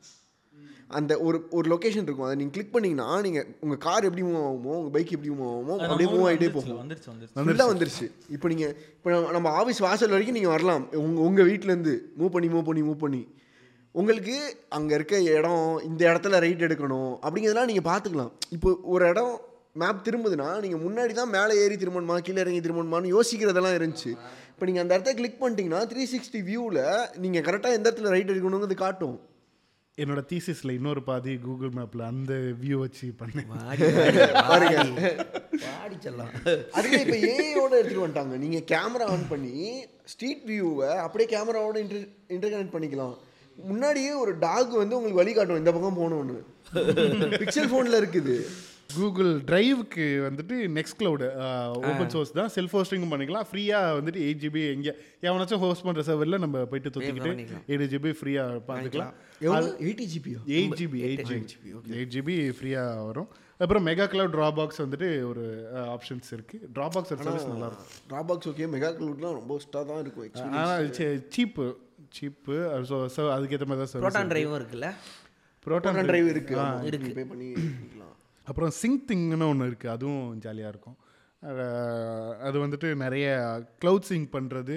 அந்த 0.89 1.19
ஒரு 1.19 1.47
ஒரு 1.51 1.75
லொக்கேஷன் 1.75 2.03
இருக்கும். 2.03 2.21
அதை 2.21 2.37
நீங்கள் 2.37 2.67
கிளிக் 2.69 2.75
பண்ணிங்கன்னா 2.75 3.23
நீங்கள் 3.23 3.57
உங்கள் 3.61 3.79
கார் 3.79 4.05
எப்படி 4.05 4.23
மூவ் 4.23 4.31
ஆகுமோ 4.31 4.63
உங்கள் 4.63 4.91
பைக் 4.91 5.11
எப்படி 5.11 5.35
மூவ் 5.35 5.47
ஆகுமோ 5.47 5.77
அப்படியே 5.79 6.11
மூவ் 6.11 6.21
ஆகிட்டே 6.21 6.53
போகும். 6.53 6.91
வந்துருச்சு 7.37 7.87
வந்துருச்சு. 7.87 8.11
இப்போ 8.31 8.49
நீங்கள் 8.49 8.77
இப்போ 8.97 9.11
நம்ம- 9.11 9.31
நம்ம 9.31 9.63
ஆஃபீஸ் 9.63 9.79
வாசல் 9.79 10.09
வரைக்கும் 10.09 10.39
நீங்கள் 10.39 10.51
வரலாம். 10.51 10.93
உங்கள் 10.93 11.25
உங்கள் 11.25 11.51
வீட்டிலேருந்து 11.51 11.99
மூவ் 12.19 12.29
பண்ணி 12.29 12.55
மூவ் 12.55 12.65
பண்ணி 12.65 12.83
மூவ் 12.83 12.99
பண்ணி. 12.99 13.27
உங்களுக்கு 13.93 14.57
அங்கே 14.69 14.95
இருக்க 14.95 15.21
இடம் 15.21 15.81
இந்த 15.85 16.13
இடத்துல 16.13 16.39
ரைட் 16.39 16.63
எடுக்கணும் 16.63 17.19
அப்படிங்கிறதெல்லாம் 17.23 17.65
நீங்கள் 17.65 17.93
பார்த்துக்கலாம். 17.93 18.31
இப்போ 18.51 18.79
ஒரு 18.83 19.09
இடம் 19.09 19.41
மேப் 19.73 20.01
திரும்புதுன்னா 20.05 20.61
நீங்கள் 20.61 20.81
முன்னாடி 20.81 21.13
தான் 21.13 21.29
மேலே 21.29 21.61
ஏறி 21.61 21.75
திரும்பணுமா 21.75 22.19
கீழே 22.19 22.41
இறங்கி 22.41 22.61
திரும்பணுமான்னு 22.61 23.19
யோசிக்கிறதெல்லாம் 23.19 23.75
இருந்துச்சு. 23.75 24.17
இப்போ 24.49 24.65
நீங்கள் 24.65 24.83
அந்த 24.83 24.95
இடத்த 24.95 25.15
கிளிக் 25.15 25.45
பண்ணிட்டீங்கன்னா 25.45 25.87
த்ரீ 25.87 26.05
சிக்ஸ்டி 26.17 26.43
வியூவில் 26.43 26.83
நீங்கள் 27.17 27.43
கரெக்டாக 27.43 27.73
எந்த 27.73 27.91
இடத்துல 27.91 28.09
ரைட் 28.09 28.31
எடுக்கணுங்கிறது 28.31 28.75
காட்டும். 28.75 29.21
என்னோட 30.03 30.21
தீசிஸ்ல 30.31 30.71
இன்னொரு 30.79 31.03
பாதி 31.03 31.35
கூகுள் 31.45 31.71
மேப்ல 31.77 32.03
அந்த 32.13 32.33
வியூ 32.63 32.77
வச்சு 32.83 33.07
பண்ணேன். 33.21 33.47
வாடி 34.51 35.97
செல்லம். 36.07 36.33
அதுவே 36.77 36.99
இப்போ 37.05 37.17
ஏஐயோட 37.29 37.73
எடுத்துகிட்டு 37.79 38.05
வந்துட்டாங்க. 38.05 38.35
நீங்கள் 38.43 38.67
கேமரா 38.73 39.07
ஆன் 39.13 39.25
பண்ணி 39.31 39.55
ஸ்ட்ரீட் 40.13 40.45
வியூவை 40.51 40.91
அப்படியே 41.05 41.29
கேமராவோட 41.33 41.77
இன்டர் 41.85 42.05
இன்டர்கனெக்ட் 42.35 42.75
பண்ணிக்கலாம். 42.75 43.15
முன்னாடியே 43.69 44.13
ஒரு 44.23 44.33
டாக் 44.39 44.73
வந்து 44.83 44.97
உங்களுக்கு 44.99 45.23
வழி 45.23 45.33
காட்டும் 45.33 45.61
இந்த 45.63 45.73
பக்கம் 45.77 45.99
போகணும்னு. 46.01 46.39
பிக்சல் 47.41 47.71
ஃபோனில் 47.73 48.01
இருக்குது. 48.03 48.37
கூகுள் 48.95 49.31
டிரைவுக்கு 49.49 50.05
வந்துட்டு 50.27 50.57
நெக்ஸ்ட் 50.77 50.97
க்ளவுடு 51.01 51.27
ஓப்பன் 51.89 52.11
சோர்ஸ் 52.15 52.33
தான். 52.39 52.51
செல்ஃப் 52.57 52.75
ஹோஸ்டிங்கும் 52.77 53.13
பண்ணிக்கலாம். 53.13 53.47
ஃப்ரீயாக 53.51 53.97
வந்துட்டு 53.99 54.21
எயிட் 54.27 54.43
ஜிபி 54.45 54.63
எங்கே 54.75 54.93
எவனாச்சும் 55.29 55.63
ஹோஸ்ட் 55.65 55.85
பண்ணுற 55.87 56.05
சர்வரில் 56.09 56.43
நம்ம 56.45 56.63
போயிட்டு 56.71 56.93
தொத்திக்கிட்டு. 56.95 57.33
எயிட் 57.71 57.91
ஜிபி 57.95 58.13
ஃப்ரீயாக 58.21 58.61
பார்த்துக்கலாம். 58.69 59.17
Eighty 59.87 60.07
ஜிபியோ 60.15 60.41
eight 60.59 60.77
GB 60.83 61.01
eight 61.09 61.27
GB 61.33 61.73
eight 61.99 62.15
GB 62.17 62.37
ஃப்ரீயாக 62.59 63.03
வரும். 63.09 63.29
அப்புறம் 63.65 63.85
மெகா 63.89 64.07
கிளவுட் 64.15 64.35
ட்ராப் 64.37 64.57
பாக்ஸ் 64.61 64.81
வந்துட்டு 64.85 65.11
ஒரு 65.31 65.45
ஆப்ஷன்ஸ் 65.97 66.31
இருக்குது 66.37 66.71
ட்ராப் 66.79 66.95
பாக்ஸ் 66.97 67.13
சர்வீஸ் 67.23 67.51
நல்லா 67.53 67.69
இருக்கும் 67.71 67.93
ட்ராபாக்ஸ் 68.13 68.49
ஓகே 68.53 68.71
மெகா 68.77 68.91
கிளவுட்லாம் 68.99 69.37
ரொம்ப 69.41 69.59
ஸ்டாக 69.67 69.85
தான் 69.91 70.03
இருக்கும். 70.05 70.57
ஆனால் 70.63 70.91
சீப்பு 71.37 71.67
சீப்பு 72.19 72.57
ஸோ 72.91 72.99
ஸோ 73.15 73.23
அதுக்கேற்ற 73.37 73.69
மாதிரி 73.71 73.83
தான் 73.85 73.93
சர்வீஸ் 73.93 74.05
ப்ரோட்டான் 74.07 74.33
டிரைவும் 74.33 74.59
இருக்குல்ல? 74.61 74.91
Proton 75.67 75.97
Proton 75.97 76.11
drive. 76.11 76.29
இருக்கு. 76.33 76.55
இருக்கு. 76.89 77.09
பே 77.19 77.25
பண்ணி. 77.31 77.49
அப்புறம் 78.51 78.73
சிங்க் 78.83 79.09
திங்னு 79.11 79.49
ஒன்று 79.53 79.69
இருக்குது 79.71 79.95
அதுவும் 79.97 80.29
ஜாலியாக 80.45 80.73
இருக்கும். 80.75 80.99
அது 82.47 82.57
வந்துட்டு 82.65 82.89
நிறைய 83.03 83.27
க்ளவுட் 83.83 84.09
சிங்க் 84.11 84.31
பண்ணுறது 84.37 84.77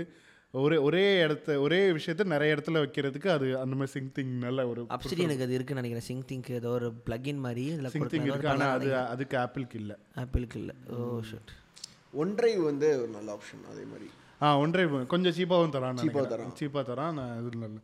ஒரே 0.54 0.78
ஒரே 0.88 1.04
இடத்த 1.24 1.56
ஒரே 1.64 1.80
விஷயத்த 1.98 2.24
நிறைய 2.34 2.56
இடத்துல 2.56 2.82
வைக்கிறதுக்கு 2.84 3.30
அது 3.34 3.48
அந்த 3.64 3.74
மாதிரி 3.80 3.94
சிங்க் 3.96 4.14
திங் 4.18 4.32
நல்ல 4.46 4.66
ஒரு 4.70 4.82
அப்சிடியனுக்கு 4.96 5.46
அது 5.48 5.56
இருக்குன்னு 5.58 5.82
நினைக்கிறேன். 5.82 6.08
சிங் 6.08 6.24
திங்க் 6.30 6.50
ஏதோ 6.60 6.70
ஒரு 6.78 6.88
பிளக்இன் 7.08 7.41
மாதிரி 7.46 7.64
இதில் 7.74 7.91
சிங்க் 7.96 8.14
திங் 8.14 8.28
இருக்குது 8.30 8.52
ஆனால் 8.54 8.74
அது 8.78 8.90
அதுக்கு 9.14 9.38
ஆப்பிளுக்கு 9.44 9.78
இல்லை. 9.84 9.98
ஆப்பிளுக்கு 10.24 10.58
இல்லை. 10.62 10.76
ஓ 10.94 11.20
ஷட் 11.32 11.52
ஒன் 12.22 12.32
டிரைவ் 12.40 12.62
வந்து 12.70 12.88
ஒரு 13.02 13.12
நல்ல 13.18 13.30
ஆப்ஷன் 13.38 13.64
அதே 13.74 13.84
மாதிரி. 13.91 14.10
ஆ 14.46 14.50
ஒன்றரை 14.64 14.86
கொஞ்சம் 15.14 15.36
சீப்பாகவும் 15.40 15.76
தரான் 15.76 16.02
ஆ 16.04 16.26
தரான். 16.34 16.56
சீப்பாக 16.62 16.84
தரான் 16.91 17.18
நான் 17.20 17.36
இது 17.41 17.62
நல்ல 17.66 17.78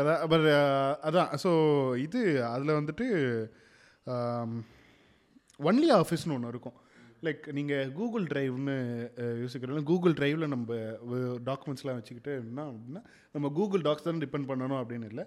அதான் 0.00 0.20
பட் 0.32 0.46
அதான். 1.08 1.30
ஸோ 1.44 1.50
இது 2.06 2.20
அதில் 2.54 2.78
வந்துட்டு 2.80 3.06
ஒன்லி 5.68 5.88
ஆஃபீஸ்னு 6.00 6.36
ஒன்று 6.36 6.52
இருக்கும். 6.54 6.76
லைக் 7.26 7.44
நீங்கள் 7.56 7.88
கூகுள் 7.98 8.26
டிரைவ்னு 8.32 8.76
யோசிக்கிறோம் 9.40 9.88
கூகுள் 9.90 10.14
டிரைவில் 10.18 10.52
நம்ம 10.54 10.76
டாக்குமெண்ட்ஸ்லாம் 11.48 11.98
வச்சுக்கிட்டு 11.98 12.32
என்ன 12.42 12.64
அப்படின்னா 12.70 13.02
நம்ம 13.34 13.50
கூகுள் 13.58 13.82
டாக்ஸ் 13.88 14.06
தான் 14.08 14.22
டிபெண்ட் 14.24 14.48
பண்ணணும் 14.50 14.80
அப்படின்னு 14.82 15.08
இல்லை. 15.12 15.24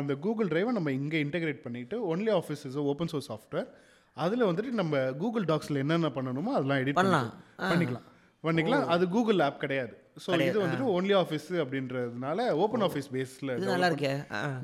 அந்த 0.00 0.14
கூகுள் 0.26 0.50
டிரைவை 0.52 0.70
நம்ம 0.78 0.92
இங்கே 1.00 1.18
இன்டெகிரேட் 1.24 1.60
பண்ணிவிட்டு 1.66 1.98
OnlyOffice 2.40 2.62
is 2.68 2.78
open 2.92 3.10
source 3.12 3.28
software 3.32 3.68
அதில் 4.24 4.48
வந்துட்டு 4.48 4.72
நம்ம 4.80 5.00
கூகுள் 5.22 5.46
டாக்ஸில் 5.50 5.82
என்னென்ன 5.82 6.10
பண்ணணுமோ 6.18 6.52
அதெல்லாம் 6.58 6.80
எடிட் 6.82 6.98
பண்ணலாம். 7.00 7.28
பண்ணிக்கலாம். 7.70 8.06
பண்ணிக்கலாம். 8.44 8.86
அது 8.94 9.04
கூகுள் 9.16 9.42
ஆப் 9.46 9.62
கிடையாது. 9.64 9.94
ஸோ 10.24 10.30
இது 10.46 10.58
வந்துட்டு 10.62 10.86
ஒன்லி 10.96 11.14
ஆஃபீஸ் 11.22 11.48
அப்படின்றதுனால 11.62 12.46
ஓப்பன் 12.64 12.84
ஆஃபீஸ் 12.86 13.08
பேஸில். 13.16 13.52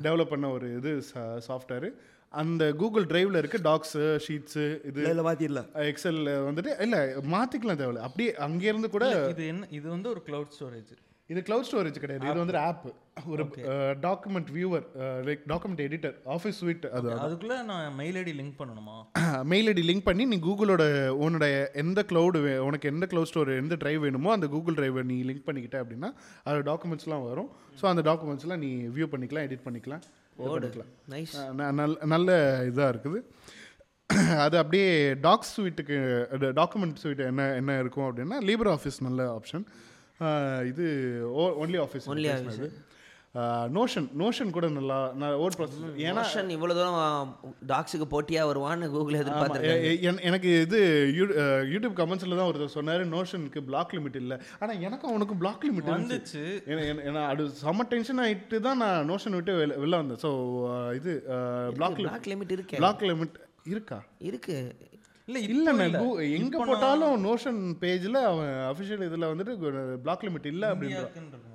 டெவலப் 0.07 0.31
பண்ண 0.33 0.49
ஒரு 0.57 0.67
இது 0.79 0.91
சாஃப்ட்வேர் 1.47 1.87
அந்த 2.41 2.63
கூகுள் 2.81 3.07
டிரைவ்ல 3.11 3.39
இருக்க 3.41 3.57
டாக்ஸு 3.69 4.03
ஷீட்ஸு 4.25 4.65
இது 4.89 4.99
இதில் 5.05 5.25
மாற்றிடலாம் 5.29 5.69
எக்ஸல் 5.91 6.21
வந்துட்டு 6.49 6.73
இல்லை 6.85 7.01
மாற்றிக்கலாம் 7.35 7.81
தேவையில்ல. 7.81 8.05
அப்படியே 8.09 8.33
அங்கேருந்து 8.47 8.89
கூட 8.97 9.07
இது 9.33 9.47
என்ன 9.53 9.67
இது 9.79 9.87
வந்து 9.95 10.09
ஒரு 10.13 10.23
கிளவுட் 10.29 10.55
ஸ்டோரேஜ் 10.57 10.93
இது 11.31 11.41
கிளவுட் 11.47 11.67
ஸ்டோரேஜ் 11.67 11.97
கிடையாது. 12.03 12.25
இது 12.29 12.39
வந்து 12.43 12.57
ஆப் 12.69 12.87
ஒரு 13.33 13.43
document 14.05 14.49
viewer 14.55 14.85
like 15.27 15.43
document 15.51 15.83
editor 15.85 16.15
office 16.35 16.57
suite 16.61 16.87
அது 16.97 17.11
அதுக்குள்ள 17.25 17.57
நான் 17.69 17.95
மெயில் 17.99 18.17
ஐடி 18.21 18.33
லிங்க் 18.39 18.57
பண்ணணுமா? 18.61 18.95
மெயில் 19.51 19.69
ஐடி 19.73 19.83
லிங்க் 19.89 20.05
பண்ணி 20.09 20.25
நீ 20.31 20.39
கூகுளோட 20.47 20.83
உன்னோட 21.25 21.47
எந்த 21.83 21.99
க்ளவுடு 22.09 22.41
உனக்கு 22.67 22.91
எந்த 22.93 23.07
க்ளவுட் 23.13 23.31
ஸ்டோர் 23.31 23.51
எந்த 23.61 23.77
டிரைவ் 23.83 24.01
வேணுமோ 24.07 24.31
அந்த 24.37 24.49
கூகுள் 24.55 24.77
டிரைவை 24.79 25.03
நீ 25.11 25.19
லிங்க் 25.29 25.47
பண்ணிக்கிட்ட 25.47 25.79
அப்படின்னா 25.83 26.11
அது 26.49 26.67
டாக்குமெண்ட்ஸ்லாம் 26.71 27.25
வரும். 27.29 27.49
ஸோ 27.81 27.87
அந்த 27.93 28.03
டாக்குமெண்ட்ஸ்லாம் 28.09 28.63
நீ 28.65 28.71
வியூ 28.97 29.07
பண்ணிக்கலாம் 29.15 29.47
எடிட் 29.49 29.65
பண்ணிக்கலாம். 29.69 30.03
நல்ல 32.05 32.29
இதாக 32.65 32.91
இருக்குது. 32.93 33.19
அது 34.45 34.55
அப்படியே 34.57 35.13
டாக்ஸ் 35.21 35.51
ஸ்வீட்டுக்கு 35.55 35.97
டாக்குமெண்ட் 36.53 36.95
ஸ்வீட் 36.95 37.19
என்ன 37.19 37.55
என்ன 37.55 37.77
இருக்கும் 37.79 38.07
அப்படின்னா 38.09 38.37
லீபர் 38.49 38.69
ஆஃபீஸ் 38.69 38.97
நல்ல 39.01 39.21
ஆப்ஷன் 39.33 39.63
இது 40.65 40.85
only 41.33 41.79
office 41.79 42.07
Only 42.07 42.29
Notion 43.71 44.07
Notion 44.19 44.51
கூட 44.51 44.65
நல்லா 44.69 44.97
நான் 45.15 45.35
ஓட் 45.35 45.55
ப்ராசஸ் 45.57 45.85
ஏன்னா 46.01 46.23
இவ்வளோ 46.55 46.73
தூரம் 46.73 47.29
டாக்ஸுக்கு 47.67 48.05
போட்டியாக 48.11 48.49
வருவான்னு 48.49 48.89
கூகுள் 48.89 49.17
எதிர்பார்த்துருக்கேன் 49.21 50.19
எனக்கு 50.21 50.49
இது 50.59 50.79
யூடியூப் 51.71 51.95
கமெண்ட்ஸில் 52.01 52.37
தான் 52.37 52.49
ஒருத்தர் 52.49 52.75
சொன்னார் 52.75 53.03
நோஷனுக்கு 53.13 53.61
பிளாக் 53.61 53.93
லிமிட் 53.93 54.15
இல்லை. 54.15 54.37
ஆனால் 54.59 54.81
எனக்கும் 54.81 55.11
அவனுக்கும் 55.11 55.39
பிளாக் 55.39 55.65
லிமிட் 55.67 55.89
வந்துச்சு. 55.93 56.43
ஏன்னா- 57.03 57.27
அது 57.29 57.45
செம்ம 57.61 57.87
டென்ஷன் 57.89 58.21
ஆகிட்டு 58.25 58.59
தான் 58.59 58.77
நான் 58.77 59.09
நோஷன் 59.09 59.37
விட்டு 59.37 59.55
வெளில 59.61 59.79
வெளில 59.79 60.01
வந்தேன். 60.01 60.21
ஸோ 60.23 60.31
இது 60.95 61.13
பிளாக் 61.75 61.97
பிளாக் 62.01 62.29
லிமிட் 62.33 62.53
இருக்கே? 62.57 62.77
பிளாக் 62.77 63.03
லிமிட் 63.03 63.39
இருக்கா? 63.65 63.99
இருக்கு. 64.23 64.57
இல்ல 65.27 65.39
இல்லைண்ணே 65.47 65.85
கூ- 65.99 66.23
எங்க 66.37 66.55
போட்டாலும் 66.61 67.17
நோஷன் 67.25 67.59
பேஜ்ல 67.81 68.17
அவன் 68.29 68.53
அஃபிஷியல் 68.69 69.05
இதுல 69.07 69.29
வந்துட்டு 69.31 69.53
பிளாக் 70.03 70.25
லிமிட் 70.25 70.49
இல்ல 70.49 70.71
இருக்குமா 70.71 71.52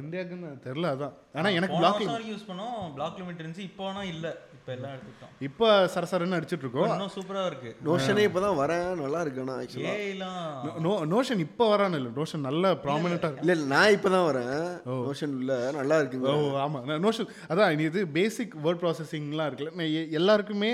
இந்தியாவுக்குன்னு 0.00 0.50
தெரியல 0.66 0.90
அதான். 0.94 1.14
ஆனா 1.38 1.48
எனக்கு 1.58 1.78
பிளாக் 1.80 2.28
யூஸ் 2.30 2.44
பண்ணோம். 2.48 2.78
பிளாக் 2.96 3.18
லிமிட் 3.20 3.40
இருந்துச்சு. 3.42 3.64
இப்போ 3.70 3.82
ஆனா 3.90 4.02
இல்ல. 4.12 4.26
இப்போ 4.56 4.70
எல்லாம் 4.74 4.92
எடுத்துக்கிட்டோம். 4.94 5.32
இப்போ 5.48 5.68
சரசரன்னு 5.94 6.36
அடிச்சிட்டு 6.38 6.64
இருக்கோம். 6.66 6.92
இன்னும் 6.94 7.12
சூப்பரா 7.16 7.42
இருக்கு. 7.50 7.70
நோஷனே 7.88 8.24
இப்போ 8.28 8.40
தான் 8.46 8.58
வரேன். 8.62 8.86
நல்லா 9.02 9.20
இருக்கு 9.24 9.42
ஆனால் 9.44 9.58
ஆக்சுவலாக 9.62 10.80
நோ 10.86 10.92
நோஷன் 11.14 11.42
இப்போ 11.46 11.66
வரான்னு 11.72 11.98
இல்லை. 12.00 12.12
நோஷன் 12.20 12.46
நல்ல 12.48 12.72
ப்ராமினெண்டா 12.84 13.30
இல்லை. 13.32 13.42
இல்லை 13.44 13.56
நான் 13.74 13.94
இப்போ 13.96 14.12
தான் 14.16 14.28
வரேன் 14.30 14.62
நோஷன் 15.08 15.34
உள்ள 15.40 15.58
நல்லா 15.80 15.98
இருக்குங்க. 16.02 16.30
ஓ 16.36 16.54
ஆமாம் 16.66 16.88
நோஷன் 17.06 17.34
அதான் 17.50 17.84
இது 17.88 18.02
பேசிக் 18.18 18.56
வேர்ட் 18.66 18.82
ப்ராசஸிங்லாம் 18.84 19.50
இருக்குல்ல. 19.50 19.90
எல்லாருக்குமே 20.20 20.72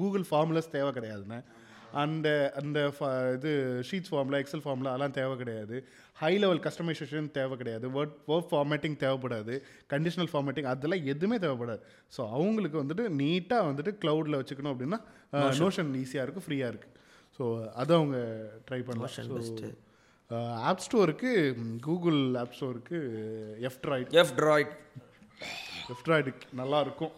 கூகுள் 0.00 0.26
ஃபார்முலாஸ் 0.30 0.74
தேவை 0.78 0.92
கிடையாதுண்ணே. 1.00 1.40
அந்த 2.02 2.28
அந்த 2.60 2.78
இது 3.34 3.50
ஷீட்ஸ் 3.88 4.10
ஃபார்மில் 4.12 4.38
எக்ஸல் 4.38 4.62
ஃபார்மில் 4.64 4.88
அதெல்லாம் 4.92 5.14
தேவை 5.18 5.34
கிடையாது. 5.42 5.76
ஹை 6.22 6.32
லெவல் 6.42 6.60
கஸ்டமைசேஷன் 6.66 7.28
தேவை 7.36 7.54
கிடையாது. 7.60 7.86
வேர்ட் 7.96 8.16
வேர்ட் 8.30 8.48
ஃபார்மேட்டிங் 8.50 8.96
தேவைப்படாது. 9.04 9.54
கண்டிஷனல் 9.92 10.30
ஃபார்மேட்டிங் 10.32 10.68
அதெல்லாம் 10.72 11.06
எதுவுமே 11.12 11.38
தேவைப்படாது. 11.44 11.82
ஸோ 12.16 12.20
அவங்களுக்கு 12.36 12.78
வந்துட்டு 12.82 13.06
நீட்டாக 13.20 13.68
வந்துட்டு 13.70 13.92
க்ளவுடில் 14.02 14.38
வச்சுக்கணும் 14.40 14.74
அப்படின்னா 14.74 15.00
நோஷன் 15.64 15.90
ஈஸியாக 16.02 16.26
இருக்குது 16.26 16.46
ஃப்ரீயாக 16.46 16.72
இருக்குது 16.72 16.94
ஸோ 17.38 17.44
அதை 17.82 17.92
அவங்க 18.00 18.18
ட்ரை 18.68 18.80
பண்ணலாம். 18.88 19.14
ஸோ 20.30 20.38
ஆப் 20.68 20.84
ஸ்டோருக்கு 20.84 21.30
கூகுள் 21.86 22.20
ஆப் 22.42 22.54
ஸ்டோருக்கு 22.58 22.98
F 23.68 23.80
Droid 23.86 24.14
F 24.22 24.34
Droid 24.40 24.72
F Droid 25.92 26.30
நல்லா 26.52 26.80
இருக்கும் 26.80 27.12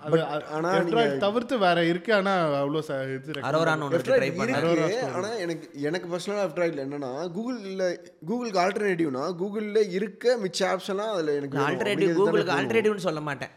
அது 0.00 0.18
ஆனா 0.56 0.68
எஃப்ட்ராய்டு 0.74 1.16
தவிர்த்து 1.16 1.58
வேற 1.58 1.84
இருக்கு 1.84 2.14
ஆனா 2.14 2.32
அவ்வளோ 2.60 2.80
ச- 2.80 2.98
இது 3.14 3.32
recommend 3.32 3.48
அரோரான்னு 3.48 3.82
ஒன்று 3.82 3.98
F-Droid 3.98 4.18
ட்ரை 4.20 4.28
பண்ணேன் 4.32 4.66
இருக்கு 4.72 4.98
ஆனா 5.12 5.30
எனக்கு 5.36 5.66
எனக்கு 5.80 6.08
பர்சனலாக 6.08 6.46
எஃப்ட்ராய்டில் 6.48 6.82
என்னன்னா 6.84 7.10
கூகுளில் 7.36 7.84
கூகுளுக்கு 8.28 8.60
ஆல்டர்னேட்டிவ்னா 8.64 9.24
கூகுளில் 9.40 9.90
இருக்க 9.90 10.36
மிச்ச 10.42 10.60
ஆப்ஸ் 10.70 10.88
எல்லாம் 10.88 11.12
அதில் 11.12 11.32
எனக்கு. 11.36 11.58
ஆல்டர்னேட்டிவ் 11.58 12.12
கூகுளுக்கு 12.16 12.54
ஆல்டர்னேட்டிவ்னு 12.56 13.06
சொல்ல 13.06 13.20
மாட்டேன். 13.20 13.52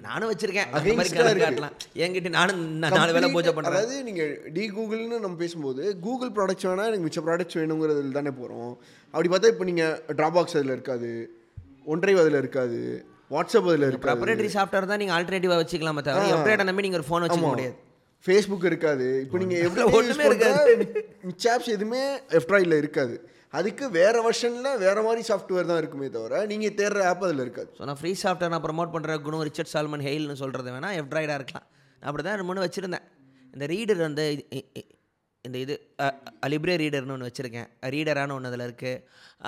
நானும் 0.00 0.32
வச்சிருக்கேன். 0.32 0.70
அந்த 0.72 0.94
மாதிரி. 0.94 1.40
காட்டலாம். 1.42 1.76
என்கிட்ட 1.96 2.28
நானும் 2.30 2.62
நான் 2.78 2.92
நாலு 2.92 3.12
வேலை 3.12 3.30
பூஜை 3.32 3.52
பண்றேன். 3.52 3.74
அதாவது 3.74 4.02
நீங்க 4.02 4.24
டி 4.52 4.70
கூகுள்னு 4.70 5.18
நம்ம 5.18 5.36
பேசும்போது 5.36 5.98
கூகுள் 5.98 6.30
ப்ராடக்ட்ஸ் 6.30 6.68
வேணா 6.68 6.86
எனக்கு 6.86 7.06
மிச்ச 7.06 7.22
ப்ராடக்ட்ஸ் 7.26 7.58
வேணுங்கிறதுல 7.58 8.12
தானே 8.12 8.30
போறோம். 8.40 8.72
அப்படி 9.14 9.28
பார்த்தா 9.28 9.48
இப்போ 9.48 9.64
நீங்க 9.64 9.86
ட்ராபாக்ஸ் 10.12 10.56
அதில் 10.56 10.74
இருக்காது. 10.76 11.12
ஒன்றைவ் 11.86 12.20
அதில் 12.20 12.34
இருக்காது. 12.34 12.80
வாட்ஸ்அப் 13.34 13.68
அதில் 13.70 13.86
இருக்காது 13.88 14.04
ப்ராப்பரேட்டரி 14.06 14.50
சாஃப்ட்வேர் 14.56 14.90
தான் 14.92 15.00
நீங்கள் 15.02 15.16
ஆல்டர்னேட்டிவாக 15.16 15.60
வச்சுக்கலாமே 15.62 16.04
தவிர 16.08 16.24
எப்ரேட்டை 16.36 16.66
நம்பி 16.68 16.84
நீங்கள் 16.86 17.00
ஒரு 17.00 17.08
ஃபோன் 17.10 17.24
வச்சுக்க 17.24 17.50
முடியாது. 17.52 17.76
ஃபேஸ்புக் 18.24 18.66
இருக்காது. 18.70 19.06
இப்போ 19.24 19.36
நீங்க 19.42 19.56
எப்படி 19.66 19.84
ஒண்ணுமே 19.98 20.24
மிச்ச 21.28 21.44
ஆப்ஸ் 21.54 21.70
எதுவுமே 21.76 22.02
எஃப்ட்ராய்டில் 22.38 22.80
இருக்காது. 22.82 23.14
அதுக்கு 23.58 23.84
வேற 23.96 24.16
வெர்ஷன்ல 24.26 24.68
வேற 24.84 24.98
மாதிரி 25.06 25.22
சாஃப்ட்வேர் 25.30 25.70
தான் 25.70 25.80
இருக்குமே 25.82 26.06
தவிர 26.16 26.38
நீங்க 26.52 26.68
தேடுற 26.78 27.00
ஆப் 27.08 27.24
அதில் 27.26 27.42
இருக்காது. 27.44 27.70
ஸோ 27.78 27.88
நான் 27.88 27.98
ஃப்ரீ 28.02 28.12
சாஃப்ட்வேர் 28.22 28.52
நான் 28.54 28.64
ப்ரமோட் 28.66 28.94
பண்ணுற 28.94 29.16
குணம் 29.26 29.44
ரிச்சர்ட் 29.48 29.72
சால்மன் 29.74 30.04
ஹெயில்னு 30.08 30.36
சொல்கிறது 30.42 30.70
வேணால் 30.76 30.96
எஃப்ட்ராய்டாக 31.00 31.38
இருக்கலாம். 31.40 31.66
அப்படி 32.02 32.22
தான் 32.26 32.48
மூணு 32.50 32.64
வச்சுருந்தேன். 32.66 33.06
இந்த 33.54 33.66
ரீடர் 33.74 34.00
வந்து 34.06 34.24
இந்த 35.44 35.56
இது 35.64 35.74
லிப்ரே 36.52 36.74
ரீடர்னு 36.82 37.14
ஒன்று 37.14 37.28
வச்சுருக்கேன். 37.28 37.68
ரீடரான 37.94 38.34
ஒன்று 38.36 38.50
அதில் 38.50 38.66
இருக்குது 38.68 39.02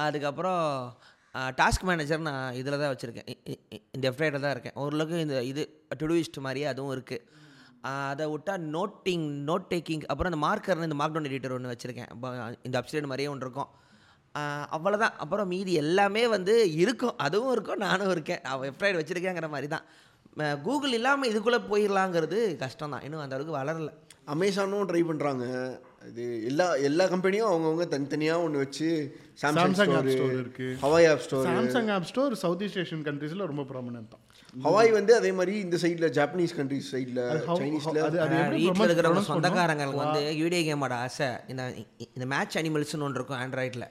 அதுக்கப்புறம் 0.04 0.62
டாஸ்க் 1.60 1.86
மேனேஜர் 1.88 2.26
நான் 2.26 2.56
இதில் 2.60 2.80
தான் 2.80 2.92
வச்சுருக்கேன். 2.92 3.28
இந்த 3.96 4.04
எஃப்ட்ராய்டில் 4.10 4.44
தான் 4.44 4.54
இருக்கேன். 4.56 4.76
ஓரளவுக்கு 4.82 5.22
இந்த 5.26 5.38
இது 5.50 5.62
டுடூயிஸ்ட் 6.00 6.44
மாதிரியே 6.46 6.66
அதுவும் 6.72 6.94
இருக்குது 6.96 7.42
அதை 8.10 8.26
விட்டா 8.32 8.54
நோட்டிங் 8.74 9.24
நோட் 9.48 9.66
டேக்கிங் 9.72 10.04
அப்புறம் 10.10 10.30
இந்த 10.32 10.40
மார்க்கர்னு 10.44 10.88
இந்த 10.88 10.98
மார்க்டவுன் 11.00 11.28
எடிட்டர் 11.30 11.54
ஒன்று 11.56 11.72
வச்சுருக்கேன். 11.72 12.10
இந்த 12.66 12.76
அப்சைடு 12.80 13.10
மாதிரியே 13.10 13.30
ஒன்று 13.32 13.46
இருக்கும். 13.46 13.70
அவ்வளோதான் 14.76 15.16
அப்புறம் 15.24 15.50
மீதி 15.54 15.72
எல்லாமே 15.82 16.22
வந்து 16.36 16.54
இருக்கும். 16.82 17.16
அதுவும் 17.26 17.52
இருக்கும் 17.56 17.82
நானும் 17.86 18.12
இருக்கேன். 18.14 18.42
அவன் 18.52 18.66
வெப்சைட் 18.68 18.98
வச்சுருக்கேங்கிற 19.00 19.48
மாதிரி 19.54 19.68
தான். 19.74 19.84
கூகுள் 20.66 20.96
இல்லாமல் 20.98 21.30
இதுக்குள்ளே 21.32 21.60
போயிடலாங்கிறது 21.70 22.38
கஷ்டம் 22.62 22.94
தான் 22.94 23.04
இன்னும் 23.08 23.24
அந்தளவுக்கு 23.24 23.58
வளரலை 23.58 23.58
வளரல. 23.58 23.90
அமேசானும் 24.32 24.88
ட்ரை 24.90 25.02
பண்ணுறாங்க 25.10 25.44
இது 26.04 26.22
எல்லா 26.48 26.66
எல்லா 26.88 27.04
கம்பெனியும் 27.10 27.48
அவங்கவுங்க 27.50 27.84
தனித்தனியா 27.92 28.34
ஒன்று 28.42 28.62
வச்சு 28.62 28.88
Samsung 29.42 29.60
Samsung 29.60 29.92
App 29.92 30.06
store 30.06 30.16
Store 30.16 30.34
இருக்கு. 30.36 30.66
Huawei 30.82 31.06
app 31.10 31.22
store 31.24 31.46
Samsung 31.48 31.90
app 31.94 32.06
store 32.10 32.34
south 32.42 32.62
east 32.66 32.78
Asian 32.82 33.04
கண்ட்ரீஸில் 33.08 33.44
ரொம்ப 33.50 33.64
ப்ராமினென்ட் 33.70 34.10
தான் 34.12 34.22
ஹவாய் 34.64 34.90
வந்து 34.96 35.12
அதே 35.16 35.30
மாதிரி 35.38 35.54
இந்த 35.64 35.76
சைடில் 35.82 36.08
ஜாப்பனீஸ் 36.18 36.54
கண்ட்ரிஸ் 36.58 36.90
சைடில் 36.92 37.20
சைனீஸில் 37.54 38.00
அது 38.02 38.18
அது 38.24 38.36
எப்படி 38.38 38.60
வீட்டில் 38.60 38.86
இருக்கிறவங்க? 38.88 39.24
சொந்தக்காரங்களுக்கு 39.30 40.02
வந்து 40.04 40.22
வீடியோ 40.40 40.62
கேமோட 40.68 40.96
ஆசை 41.04 41.30
இந்த 41.52 41.62
இந்த 42.08 42.26
மேட்ச் 42.32 42.58
அனிமல்ஸ்னு 42.60 43.06
ஒன்று 43.08 43.20
இருக்கும் 43.20 43.40
ஆண்ட்ராய்டில் 43.40 43.86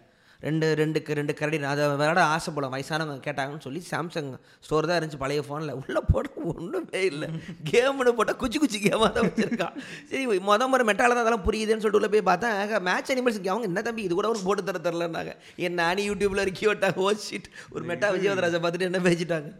ரெண்டு 0.45 0.67
ரெண்டுக்கு 0.81 1.17
ரெண்டு 1.19 1.33
கரடி 1.39 1.57
அதை 1.71 1.83
விளையாட 1.91 2.21
ஆசைப்படும் 2.35 2.73
வயசானவங்க 2.75 3.23
கேட்டாங்கன்னு 3.27 3.65
சொல்லி 3.67 3.81
சாம்சங் 3.91 4.31
ஸ்டோர் 4.65 4.87
தான் 4.89 4.97
இருந்துச்சு 4.99 5.21
பழைய 5.23 5.43
ஃபோனில் 5.47 5.75
உள்ளே 5.81 6.01
போட 6.11 6.25
ஒன்றுமே 6.51 7.01
இல்லை. 7.11 7.27
கேம்னு 7.71 8.13
போட்டால் 8.19 8.39
குச்சி 8.41 8.57
குச்சி 8.63 8.79
கேமாக 8.87 9.09
தான் 9.17 9.27
வச்சுருக்கான் 9.27 9.75
சரி 10.09 10.23
மொதல் 10.49 10.71
முறை 10.73 10.85
மெட்டால 10.89 11.15
தான் 11.15 11.23
அதெல்லாம் 11.25 11.45
புரியுதுன்னு 11.49 11.83
சொல்லிட்டு 11.83 12.01
உள்ள 12.01 12.09
போய் 12.15 12.27
பார்த்தா 12.31 12.79
மேட்ச் 12.89 13.13
அனிமல்ஸ் 13.15 13.39
அவங்க 13.53 13.69
என்ன 13.71 13.83
தம்பி 13.89 14.05
இது 14.07 14.13
கூட 14.19 14.29
உனக்கு 14.31 14.47
போட்டு 14.49 14.67
தர 14.69 14.81
தரலன்னாங்க. 14.87 15.33
என் 15.65 15.79
நானி 15.83 16.03
யூடியூப்பில் 16.09 16.45
இருக்கி 16.45 16.65
விட்டாங்க 16.69 17.05
ஓ 17.05 17.13
ஷீட் 17.27 17.47
ஒரு 17.75 17.83
மெட்டா 17.91 18.09
விஜயவதராஜை 18.15 18.59
பார்த்துட்டு 18.63 18.89
என்ன 18.89 19.01
பேசிட்டாங்க. 19.07 19.51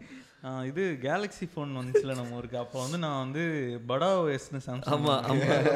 இது 0.70 0.82
கேலக்ஸி 1.04 1.46
ஃபோன் 1.52 1.70
வந்துச்சுல 1.78 2.14
நம்ம 2.18 2.38
ஊருக்கு. 2.38 2.58
அப்போ 2.62 2.78
வந்து 2.84 2.98
நான் 3.04 3.20
வந்து 3.22 3.42
படா 3.90 4.10
ஓஎஸ்னு 4.24 4.60
சாம்சங் 4.66 4.92
ஆமா, 4.96 5.14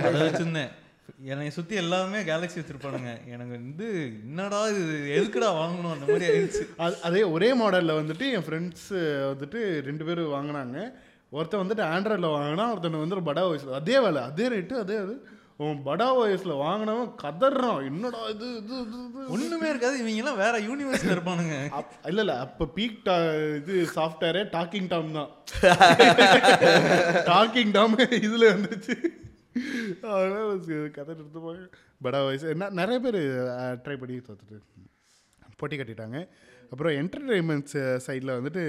அதை 0.09 0.19
வச்சிருந்தேன். 0.27 0.73
என்னை 1.17 1.51
சுற்றி 1.51 1.75
எல்லாமே 1.75 2.19
கேலக்ஸி 2.19 2.59
வச்சிருப்பானுங்க. 2.59 3.27
எனக்கு 3.27 3.51
வந்து 3.51 3.87
என்னடா 4.27 4.69
இது? 4.69 4.97
எதுக்குடா 5.19 5.51
வாங்கணும் 5.61 5.93
அந்த 5.93 6.05
மாதிரி 6.09 6.27
ஆயிடுச்சு. 6.29 6.63
அது 6.77 7.03
அதே 7.03 7.23
ஒரே 7.23 7.55
மாடலில் 7.55 7.99
வந்துட்டு 8.01 8.33
என் 8.33 8.47
ஃப்ரெண்ட்ஸ் 8.47 8.89
வந்துட்டு 9.31 9.81
ரெண்டு 9.81 10.05
பேரும் 10.05 10.33
வாங்கினாங்க. 10.33 10.93
ஒருத்தன் 11.31 11.61
வந்துட்டு 11.61 11.85
ஆண்ட்ராய்டில் 11.95 12.35
வாங்கினா 12.35 12.71
ஒருத்தன் 12.71 12.99
வந்து 12.99 13.29
படா 13.31 13.43
வாய்ஸில் 13.49 13.73
அதே 13.73 13.99
வேலை 13.99 14.23
அதே 14.23 14.49
ரேட்டு 14.49 14.73
அதே 14.73 14.97
அது. 14.97 15.15
அவன் 15.59 15.83
படா 15.85 16.17
வாய்ஸில் 16.19 16.61
வாங்கினவன் 16.65 17.15
கதறான். 17.23 17.85
என்னடா 17.85 18.29
இது 18.29 18.57
இது 18.57 18.81
இது 18.81 19.27
ஒண்ணுமே 19.29 19.69
இருக்காது. 19.69 19.99
இவங்க 19.99 20.17
எல்லாம் 20.17 20.37
வேற 20.37 20.61
யூனிவர்ஸ்ல 20.61 21.15
இருப்பானுங்க. 21.17 21.57
இல்ல 22.07 22.21
இல்ல. 22.21 22.39
அப்ப 22.39 22.69
பீக் 22.77 22.99
டா 23.03 23.17
இது 23.57 23.89
சாஃப்ட்வேரே 23.95 24.45
டாக்கிங் 24.57 24.89
டாம் 24.89 25.13
தான். 25.13 25.31
டாக்கிங் 27.33 27.71
டாம் 27.71 27.99
இதுல 27.99 28.47
வந்துச்சு. 28.57 28.97
அதனால 30.15 30.57
கதை 30.97 31.15
எடுத்துப்பாங்க 31.15 31.65
படா 32.05 32.19
வயசு 32.27 32.49
என்ன 32.55 32.71
நிறைய 32.81 32.99
பேர் 33.07 33.21
ட்ரை 33.85 33.97
பண்ணி 34.03 34.19
தோத்துட்டு 34.29 34.59
போட்டி 35.61 35.77
கட்டிட்டாங்க. 35.77 36.19
அப்புறம் 36.73 36.93
என்டர்டெயின்மெண்ட்ஸ் 37.01 37.77
சைடில் 38.07 38.33
வந்துட்டு 38.37 38.65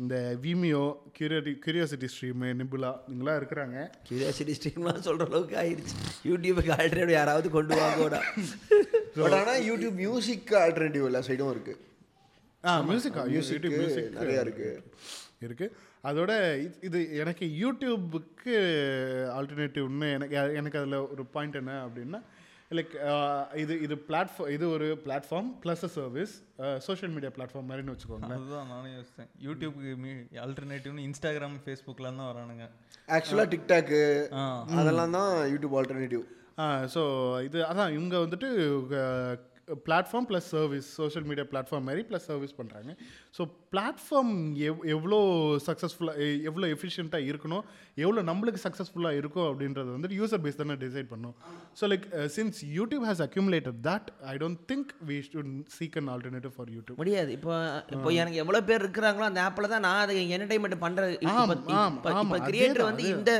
இந்த 0.00 0.14
விமியோ 0.42 0.82
கியூரியாட்டி 1.16 1.52
கியூரியாசிட்டி 1.64 2.08
ஸ்ட்ரீமு 2.14 2.48
நிபுலா 2.60 2.90
இவங்களாம் 3.10 3.38
இருக்கிறாங்க. 3.40 3.78
கியூரியாசிட்டி 4.08 4.54
ஸ்ட்ரீம்லாம் 4.58 5.06
சொல்கிற 5.06 5.26
அளவுக்கு 5.30 5.56
ஆயிடுச்சு 5.62 5.96
யூடியூபுக்கு 6.30 6.74
ஆல்ரெடி 6.76 7.14
யாராவது 7.18 7.50
கொண்டு 7.56 7.74
வாங்கோடா. 7.80 8.20
பட் 9.16 9.36
ஆனால் 9.40 9.64
யூடியூப் 9.70 9.98
மியூசிக் 10.04 10.52
ஆல்டர்னேட்டிவ் 10.64 11.08
எல்லா 11.10 11.22
சைடும் 11.30 11.52
இருக்குது 11.54 11.80
ஆ 12.64 12.80
மியூசிக் 12.90 13.16
Music 13.16 13.54
யூடியூப் 13.54 13.78
மியூசிக் 13.80 14.14
நிறையா 14.20 14.40
இருக்கு. 14.46 14.68
இருக்கு. 15.46 15.66
அதோட 16.04 16.32
இது- 16.62 16.80
இது 16.82 16.98
எனக்கு 17.18 17.44
யூடியூபுக்கு 17.60 18.54
ஆல்டர்னேட்டிவ்னு 19.36 20.08
எனக்கு 20.14 20.34
எனக்கு 20.58 20.80
அதில் 20.80 20.96
ஒரு 21.06 21.24
பாயிண்ட் 21.32 21.60
என்ன 21.60 21.74
அப்படின்னா 21.84 22.20
லைக் 22.70 22.94
இது 23.56 23.74
இது 23.80 23.94
பிளாட்ஃபார்ம் 24.06 24.50
இது 24.50 24.64
ஒரு 24.70 24.86
platform 25.02 25.48
plus 25.62 25.84
uh 25.84 25.90
service 25.92 26.32
social 26.80 27.12
media 27.12 27.32
platform 27.34 27.68
மாதிரின்னு 27.68 27.94
வச்சுக்கோங்களேன். 27.94 28.38
அதுதான் 28.38 28.68
நானே 28.68 28.90
யோசித்தேன் 28.94 29.30
யூடியூப்க்கு 29.44 30.14
ஆல்டர்னேட்டிவ்னு 30.42 31.06
இன்ஸ்டாகிராம் 31.06 31.56
ஃபேஸ்புக்லாம் 31.62 32.18
தான் 32.20 32.30
வரானுங்க. 32.30 32.66
ஆக்சுவலாக 33.08 33.48
டிக்டாக்கு 33.52 34.00
ஆ. 34.34 34.44
அதெல்லாம் 34.76 35.16
தான் 35.18 35.32
யூடியூப் 35.52 35.76
ஆல்டர்னேட்டிவ் 35.76 36.24
ஸோ 36.92 37.02
இது 37.44 37.58
அதான் 37.66 37.92
இவங்க 37.92 38.16
வந்துட்டு 38.18 38.48
platform 39.86 40.26
plus 40.30 40.48
service 40.54 40.88
social 41.00 41.26
media 41.28 41.44
platform 41.52 41.86
மாதிரி 41.88 42.02
ப்ளஸ் 42.08 42.26
சர்வீஸ் 42.30 42.54
பண்ணுறாங்க 42.58 42.90
ஸோ 43.36 43.42
பிளாட்ஃபார்ம் 43.74 44.32
எவ் 44.68 44.80
எவ்வளோ 44.94 45.18
சக்ஸஸ்ஃபுல்லாக 45.68 46.26
எவ்வளோ 46.48 46.66
எஃபிஷியண்ட்டாக 46.74 47.28
இருக்கணும் 47.30 47.64
எவ்வளோ 48.04 48.22
நம்மளுக்கு 48.30 48.60
சக்ஸஸ்ஃபுல்லாக 48.66 49.20
இருக்கும் 49.20 49.46
அப்படின்றது 49.50 49.90
வந்துட்டு 49.96 50.18
யூசர் 50.20 50.42
பேஸ் 50.44 50.58
தானே 50.60 50.76
டிசைட் 50.84 51.08
பண்ணும். 51.12 51.34
So 51.80 51.84
like 51.92 52.06
since 52.36 52.58
YouTube 52.78 53.06
has 53.08 53.22
accumulated 53.26 53.78
that 53.88 54.08
I 54.32 54.34
don't 54.42 54.60
think 54.72 54.92
we 55.10 55.16
should 55.28 55.52
seek 55.76 55.98
an 56.02 56.10
alternative 56.14 56.54
for 56.56 56.70
YouTube 56.76 57.00
முடியாது. 57.02 57.32
இப்போ 57.38 57.52
இப்போ 57.96 58.12
எனக்கு 58.22 58.40
எவ்வளோ 58.44 58.62
பேர் 58.70 58.84
இருக்கிறாங்களோ 58.84 59.26
அந்த 59.30 59.42
ஆப்பில் 59.46 59.72
தான் 59.74 59.84
நான் 59.88 60.02
அதை 60.04 60.18
என்டர்டைன்மெண்ட் 60.36 60.78
பண்ணுறது 60.84 61.16
இப்போ 61.26 62.40
கிரியேட்டர் 62.50 62.88
வந்து 62.90 63.06
இந்த 63.16 63.32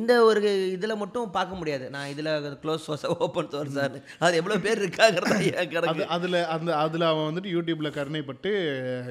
இந்த 0.00 0.12
ஒரு 0.28 0.52
இதில் 0.76 1.00
மட்டும் 1.04 1.34
பார்க்க 1.38 1.60
முடியாது. 1.62 1.86
நான் 1.96 2.10
இதில் 2.14 2.32
க்ளோஸ் 2.62 2.86
சோர்ஸ் 2.88 3.06
ஓப்பன் 3.26 3.52
சோர்ஸான்னு 3.56 4.00
அது 4.26 4.40
எவ்வளோ 4.42 4.58
பேர் 4.66 4.82
இருக்காங்கிறதா 4.84 5.38
கணக்கு. 5.74 6.04
அதில் 6.16 6.38
அந்த 6.54 6.70
அதில் 6.84 7.06
அவன் 7.12 7.26
வந்துட்டு 7.28 7.54
யூடியூப்பில் 7.56 7.94
கருணைப்பட்டு 7.96 8.52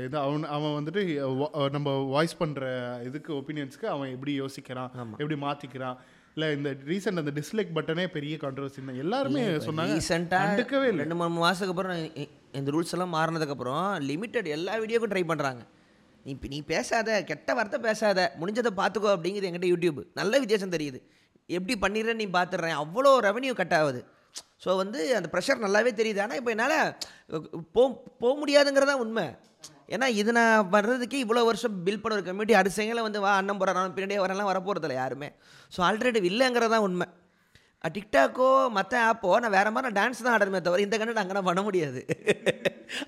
இது 0.06 0.18
அவன் 0.26 0.46
அவன் 0.56 0.76
வந்துட்டு 0.78 1.02
நம்ம 1.76 1.96
வாய்ஸ் 2.16 2.40
பண்ணுற 2.42 2.64
இதுக்கு 3.10 3.34
ஒப்பீனியன்ஸ்க்கு 3.40 3.90
அவன் 3.96 4.14
எப்படி 4.16 4.34
யோசிக்கிறான் 4.44 4.92
எப்படி 5.22 5.38
மாற்றிக்கிறான் 5.46 5.98
இல்லை 6.36 6.50
இந்த 6.58 6.72
ரீசெண்ட் 6.92 7.22
அந்த 7.22 7.32
டிஸ்லைக் 7.38 7.76
பட்டனே 7.78 8.06
பெரிய 8.18 8.36
கான்ட்ரவர்சி 8.44 8.80
தான். 8.82 9.00
எல்லாருமே 9.04 9.42
சொன்னாங்க 9.68 9.96
ரீசெண்டாக 10.00 10.46
கண்டுக்கவே 10.46 10.88
இல்லை. 10.92 11.04
ரெண்டு 11.04 11.18
மூணு 11.22 11.42
மாதத்துக்கு 11.44 11.74
அப்புறம் 11.76 11.98
இந்த 12.60 12.70
ரூல்ஸ் 12.76 12.94
எல்லாம் 12.98 13.14
மாறினதுக்கப்புறம் 13.18 13.88
லிமிட்டட் 14.10 14.48
எல்லா 14.58 14.76
வீடியோக்கும் 14.84 15.14
ட்ரை 15.14 15.24
பண்ணுறாங்க 15.32 15.64
நீ 16.26 16.34
நீ 16.54 16.60
பேசாத 16.72 17.10
கெட்ட 17.30 17.50
வார்த்தை 17.58 17.78
பேசாத 17.88 18.20
முடிஞ்சதை 18.40 18.72
பார்த்துக்கோ 18.80 19.10
அப்படிங்குது 19.16 19.48
என்கிட்ட 19.50 19.70
யூடியூப் 19.74 20.00
நல்ல 20.20 20.40
வித்தியாசம் 20.44 20.74
தெரியுது. 20.76 21.00
எப்படி 21.58 21.76
பண்ணிடுறேன் 21.84 22.20
நீ 22.22 22.26
பார்த்துடுறேன் 22.38 22.80
அவ்வளோ 22.84 23.12
ரெவன்யூ 23.28 23.54
கட் 23.60 23.76
ஆகுது. 23.78 24.02
ஸோ 24.64 24.76
வந்து 24.82 25.00
அந்த 25.18 25.30
ப்ரெஷர் 25.34 25.64
நல்லாவே 25.66 25.92
தெரியுது. 26.00 26.20
ஆனால் 26.24 26.40
இப்போ 26.40 26.52
என்னால் 26.56 26.78
போ 27.76 27.84
போக 28.24 28.34
முடியாதுங்கிறதா 28.42 28.96
உண்மை. 29.06 29.28
ஏன்னா 29.96 30.08
இது 30.22 30.32
நான் 30.38 30.70
வர்றதுக்கே 30.74 31.22
இவ்வளோ 31.26 31.46
வருஷம் 31.50 31.78
பில் 31.86 32.02
பண்ண 32.02 32.18
ஒரு 32.18 32.26
கம்யூனிட்டி 32.26 32.58
அடுத்த 32.60 33.02
வந்து 33.08 33.22
வா 33.24 33.32
அண்ணன் 33.40 33.62
போகிறான் 33.62 33.96
பின்னாடியே 33.96 34.20
வரலாம் 34.26 34.52
வரப்போகிறதில்ல 34.52 35.00
யாருமே. 35.02 35.30
ஸோ 35.76 35.82
ஆல்ரெடி 35.88 36.22
தான் 36.76 36.86
உண்மை. 36.90 37.08
டிக்டாக்கோ 37.96 38.48
மற்ற 38.78 38.94
ஆப்போ 39.10 39.30
நான் 39.44 39.54
வேறு 39.58 39.70
மாதிரி 39.74 39.88
நான் 39.88 39.98
டான்ஸ் 40.00 40.24
தான் 40.24 40.34
ஆடணுமே 40.38 40.60
தவிர 40.64 40.82
இந்த 40.86 40.96
கண்டு 40.98 41.22
அங்கே 41.22 41.42
பண்ண 41.50 41.62
முடியாது. 41.68 42.02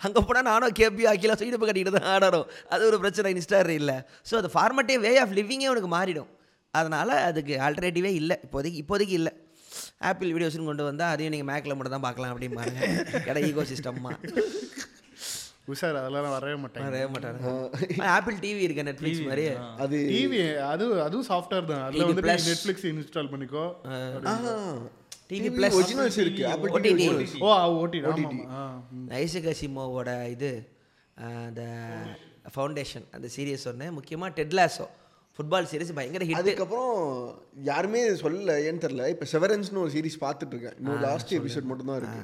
அங்கே 0.06 0.22
போனால் 0.28 0.48
நானும் 0.50 0.76
கேபி 0.80 1.08
ஆக்கிலாம் 1.12 1.40
சைடு 1.42 1.58
கட்டிக்கிட்டு 1.62 1.94
தான் 1.98 2.12
ஆடணும். 2.14 2.46
அது 2.74 2.88
ஒரு 2.90 3.00
பிரச்சனை 3.04 3.34
இன்ஸ்டார் 3.36 3.72
இல்லை. 3.80 3.98
ஸோ 4.30 4.36
அது 4.42 4.50
ஃபார்மட்டே 4.54 4.98
வே 5.06 5.12
ஆஃப் 5.24 5.36
லிவிங்கே 5.40 5.72
உனக்கு 5.74 5.92
மாறிடும். 5.98 6.30
அதனால் 6.74 7.14
அதுக்கு 7.30 7.54
ஆல்டர்னேட்டிவே 7.68 8.12
இல்லை. 8.22 8.38
இப்போதைக்கு 8.48 8.82
இப்போதைக்கு 8.84 9.16
இல்லை. 9.20 9.34
ஆப்பிள் 10.10 10.34
வீடியோஸ்னு 10.36 10.70
கொண்டு 10.70 10.86
வந்தால் 10.90 11.14
அதையும் 11.16 11.34
நீங்கள் 11.36 11.50
மேக்கில் 11.52 11.76
மட்டும் 11.78 11.96
தான் 11.98 12.08
பார்க்கலாம் 12.08 12.34
அப்படிம்பாங்க. 12.34 12.78
இட 13.30 13.38
ஈகோ 13.50 13.66
சிஸ்டம்மா 13.72 14.12
உஷார் 15.72 15.98
அதெல்லாம் 16.00 16.34
வரவே 16.36 16.56
மாட்டாங்க 16.62 16.88
வரவே 16.90 17.08
மாட்டாங்க 17.14 18.08
ஆப்பிள் 18.16 18.38
டிவி 18.46 18.62
இருக்கு 18.68 18.86
நெட்ஃப்ளிக்ஸ் 18.88 19.22
மாதிரி 19.28 19.44
அது 19.84 19.98
டிவி 20.14 20.40
அது 20.72 20.86
அதுவும் 21.06 21.28
சாஃப்ட்வேர் 21.30 21.70
தான். 21.72 21.84
அதில் 21.88 22.24
plus. 22.24 22.42
நெட்ஃப்ளிக்ஸ் 22.52 22.86
இன்ஸ்டால் 22.92 23.30
பண்ணிக்கோ. 23.34 23.66
டிவி 25.32 25.50
ப்ளஸ் 25.58 25.78
ஒரிஜினல்ஸ் 25.80 26.18
இருக்கு. 26.24 26.44
ஆப்பிள் 26.54 26.74
ஒரிஜினல்ஸ் 26.78 27.36
ஓ 27.46 27.52
ஓட்டி 27.82 28.00
ஆ 28.58 28.64
ஐசக் 29.24 29.50
அசிமோவோட 29.54 30.10
இது 30.36 30.52
அந்த 31.46 31.62
ஃபவுண்டேஷன் 32.56 33.06
அந்த 33.16 33.28
சீரியஸ் 33.36 33.68
ஒன்று 33.72 33.88
முக்கியமாக 34.00 34.32
டெட்லாஸோ 34.40 34.88
ஃபுட்பால் 35.38 35.68
சீரிஸ் 35.72 35.98
பயங்கர 35.98 36.24
ஹிட் 36.30 36.40
அதுக்கப்புறம் 36.40 36.96
யாருமே 37.72 38.00
சொல்லல 38.24 38.56
ஏன்னு 38.68 38.84
தெரியல. 38.86 39.04
இப்போ 39.16 39.26
செவரன்ஸ்னு 39.34 39.84
ஒரு 39.84 39.92
சீரிஸ் 39.98 40.24
பார்த்துட்டு 40.24 40.56
இருக்கேன். 40.56 40.78
இன்னும் 40.80 41.04
லாஸ்ட் 41.10 41.36
எபிசோட் 41.42 41.70
மட்டும் 41.72 41.92
தான் 41.92 42.00
இருக்கு. 42.02 42.22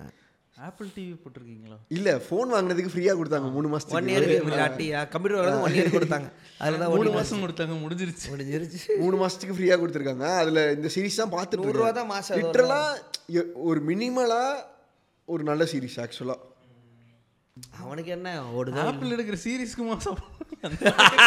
ஆப்பிள் 0.67 0.87
டிவி 0.93 1.15
போட்டிருக்கீங்களா? 1.23 1.75
இல்ல 1.95 2.09
ஃபோன் 2.27 2.51
வாங்குனதுக்கு 2.53 2.91
ஃப்ரீயா 2.93 3.13
கொடுத்தாங்க 3.17 3.49
மூணு 3.55 3.67
ஒன் 3.67 3.73
மாசத்துக்கு 3.73 4.13
இயருக்கு 4.13 4.87
கம்ப்யூட்டர் 5.13 5.39
வரது 5.41 5.65
ஒன் 5.65 5.75
இயர் 5.77 5.95
கொடுத்தாங்க. 5.95 6.29
அதில் 6.61 6.79
தான் 6.83 6.93
மூணு 6.95 7.11
மாசம் 7.17 7.43
கொடுத்தாங்க 7.43 7.75
முடிஞ்சிருச்சு. 7.83 8.27
முடிஞ்சிருச்சு. 8.33 8.79
மூணு 9.03 9.17
மாசத்துக்கு 9.21 9.57
ஃப்ரீயா 9.57 9.77
கொடுத்துருக்காங்க. 9.81 10.27
அதுல 10.43 10.63
இந்த 10.77 10.91
சீரிஸ் 10.95 11.21
தான் 11.21 11.33
பார்த்துட்டு 11.37 11.77
ரூபா 11.79 11.91
தான் 11.99 12.11
மாசம் 12.13 12.35
அது 12.35 12.43
லிட்டரலா 12.43 12.81
ஒரு 13.69 13.81
மினிமலா 13.91 14.43
ஒரு 15.33 15.43
நல்ல 15.51 15.63
சீரிஸ் 15.73 15.99
ஆக்சுவலா 16.05 16.37
அவனுக்கு 17.83 18.11
என்ன 18.15 18.29
ஓடுதா? 18.57 18.83
ஆப்பிள் 18.89 19.13
எடுக்கிற 19.15 19.37
சீரிஸ்க்கு 19.45 19.83
மாசம். 19.91 20.17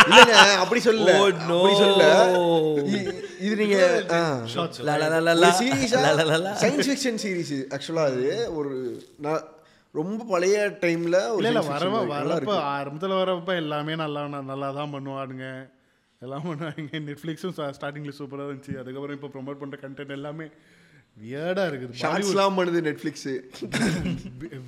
இல்லைங்க 0.09 0.35
அப்படி 0.63 0.81
சொல்லல. 0.87 1.13
அப்படி 1.57 1.75
சொல்லல. 1.83 2.07
இது 3.47 3.55
நீங்க. 3.61 3.79
சயின்ஸ் 6.63 6.89
ஃபிக்ஷன் 6.91 7.21
சீரிஸ் 7.25 7.55
ஆக்சுவலா 7.77 8.05
அது. 8.13 8.25
ஒரு 8.59 8.73
நான் 9.27 9.45
ரொம்ப 10.01 10.25
பழைய 10.33 10.57
டைம்ல 10.85 11.19
ஒரு 11.35 11.45
இல்லை 11.47 11.63
வரவ 11.71 12.03
வரப்ப. 12.15 12.57
ஆரம்பத்தில் 12.75 13.21
வரப்ப 13.21 13.55
எல்லாமே 13.63 13.95
நல்லா 14.05 14.23
நல்லா 14.53 14.71
தான் 14.81 14.93
பண்ணுவானுங்க. 14.97 15.47
எல்லாம் 16.25 16.47
பண்ணுவாங்க 16.49 17.01
நெட்ஃப்ளிக்ஸும் 17.09 17.57
ஸ்டார்டிங்கில் 17.79 18.19
சூப்பராக 18.21 18.49
இருந்துச்சு. 18.49 18.75
அதுக்கப்புறம் 18.83 19.17
இப்போ 19.19 19.31
ப்ரொமோட் 19.37 19.61
பண்ணுற 19.63 19.79
கண்டென்ட் 19.87 20.17
எல்லாமே 20.19 20.47
வியர்டாக 21.17 21.69
இருக்குது. 21.71 21.99
ஷார்ட்ஸ்லாம் 22.03 22.57
பண்ணுது 22.59 22.81
நெட்ஃப்ளிக்ஸ் 22.89 23.29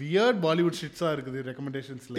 வியர்ட் 0.02 0.40
பாலிவுட் 0.46 0.78
ஷிட்ஸாக 0.80 1.14
இருக்குது 1.16 1.38
ரெக்கமெண்டேஷன்ஸில் 1.50 2.18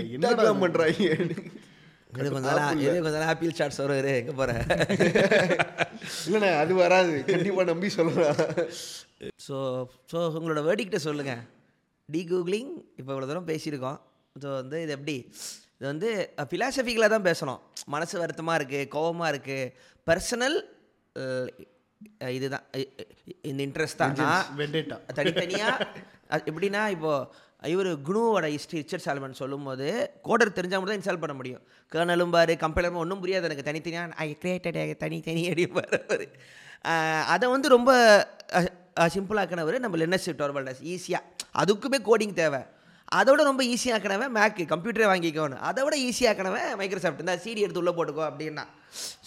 பண்றாங்க. 2.34 2.72
இது 2.86 2.98
கொஞ்ச 3.06 3.20
ஆப்பிள் 3.32 3.56
சாட்ஸ் 3.60 3.80
வருவாரு 3.82 4.12
எங்கே 4.22 4.34
போகிற 4.40 4.52
இல்லைண்ணே 6.26 6.50
அது 6.62 6.74
வராது. 6.82 7.14
கண்டிப்பா 7.30 7.64
நம்பி 7.72 7.90
சொல்லலாம். 7.98 8.42
ஸோ 9.46 9.56
ஸோ 10.12 10.18
உங்களோட 10.38 10.62
வேர்டிக்கிட்ட 10.68 11.00
சொல்லுங்கள் 11.08 11.44
டீ 12.10 12.22
கூகுளிங் 12.32 12.72
இப்போ 13.00 13.10
இவ்வளோ 13.14 13.28
தூரம் 13.32 13.50
பேசியிருக்கோம். 13.52 14.00
ஸோ 14.42 14.48
வந்து 14.62 14.78
இது 14.86 14.94
எப்படி? 14.98 15.18
இது 15.78 15.88
வந்து 15.92 16.10
ஃபிலாசபிக்கலாக 16.52 17.12
தான் 17.16 17.28
பேசணும். 17.30 17.62
மனசு 17.96 18.16
வருத்தமாக 18.24 18.60
இருக்குது 18.60 18.90
கோவமாக 18.96 19.32
இருக்குது 19.34 19.72
பர்சனல் 20.10 20.58
இதுதான் 22.38 22.66
இந்த 23.50 23.64
இன்ட்ரெஸ்ட் 23.68 24.02
தான். 24.02 24.16
தனித்தனியாக 25.14 25.88
எப்படின்னா 26.50 26.84
இப்போது 26.96 27.28
இவர் 27.74 27.90
குணுவோட 28.08 28.46
ஹிஸ்ட்ரி 28.54 28.78
ரிச்சர்ட் 28.82 29.06
சால்மன் 29.06 29.40
சொல்லும்போது 29.42 29.88
கோடர் 30.24 30.56
தெரிஞ்சால் 30.58 30.80
மட்டும் 30.80 30.94
தான் 30.94 31.02
இன்ஸ்டால் 31.02 31.24
பண்ண 31.24 31.36
முடியும். 31.36 31.64
கேர்னலும் 31.92 32.34
பாரு 32.36 32.54
கம்பைலரும் 32.64 33.02
ஒன்றும் 33.04 33.22
புரியாது 33.26 33.48
எனக்கு. 33.50 33.68
தனித்தனியாக 33.70 34.14
ஐ 34.26 34.38
கிரியேட்டட் 34.42 34.98
தனித்தனி. 35.04 35.44
ஆஹ் 36.92 37.26
அதை 37.34 37.50
வந்து 37.50 37.68
ரொம்ப 37.70 37.92
சிம்பிளாக்கினவர் 39.16 39.84
நம்ம 39.86 39.98
லெனஸ் 39.98 40.30
டோர்வல்டஸ் 40.40 40.82
ஈஸியாக 40.94 41.30
அதுக்குமே 41.62 42.00
கோடிங் 42.10 42.34
தேவை. 42.34 42.62
அதோட 43.18 43.42
ரொம்ப 43.48 43.62
ஈஸியாக்கினவன் 43.74 44.32
மேக்கு 44.38 44.64
கம்ப்யூட்டரே 44.72 45.08
வாங்கிக்கணும் 45.12 45.64
அதை 45.70 45.82
விட 45.86 45.96
ஈஸியாக்கினவன் 46.08 46.70
மைக்ரோசாஃப்ட் 46.80 47.22
இந்த 47.24 47.36
சிடி 47.44 47.64
எடுத்து 47.66 47.82
உள்ளே 47.82 47.94
போட்டுக்கோ 47.98 48.24
அப்படின்னா. 48.30 48.64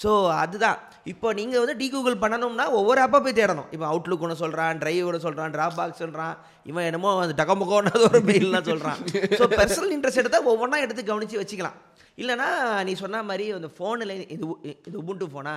ஸோ 0.03 0.11
அதுதான். 0.43 0.79
இப்போ 1.13 1.29
நீங்கள் 1.39 1.63
வந்து 1.63 1.77
டீ 1.81 1.87
கூகுள் 1.95 2.17
பண்ணணும்னா 2.25 2.67
ஒவ்வொரு 2.79 3.01
ஆப்பாக 3.05 3.21
போய் 3.27 3.37
தேடணும். 3.39 3.69
இப்போ 3.75 3.87
அவுட்லுக் 3.91 4.25
ஒன்று 4.27 4.41
சொல்கிறான் 4.43 4.81
டிரைவ் 4.83 5.09
ஒன்று 5.11 5.25
சொல்கிறான் 5.27 5.55
ட்ராப் 5.57 5.79
பாக்ஸ் 5.79 6.03
சொல்கிறான் 6.05 6.35
இவன் 6.71 6.87
என்னமோ 6.89 7.13
அந்த 7.25 7.37
டகமுகோன்னு 7.43 8.05
ஒரு 8.09 8.21
மெயில்லாம் 8.31 8.69
சொல்கிறான் 8.71 9.01
ஸோ 9.39 9.47
பர்சனல் 9.59 9.95
இன்ட்ரெஸ்ட் 9.97 10.23
எடுத்தால் 10.25 10.51
ஒவ்வொன்றா 10.55 10.81
எடுத்து 10.87 11.05
கவனித்து 11.11 11.41
வச்சுக்கலாம். 11.43 11.79
இல்லைனா 12.23 12.51
நீ 12.89 12.93
சொன்ன 13.05 13.23
மாதிரி 13.31 13.47
அந்த 13.61 13.71
ஃபோனில் 13.79 14.15
இது 14.37 14.45
இது 14.89 14.97
உபுண்டு 15.03 15.33
ஃபோனா 15.33 15.57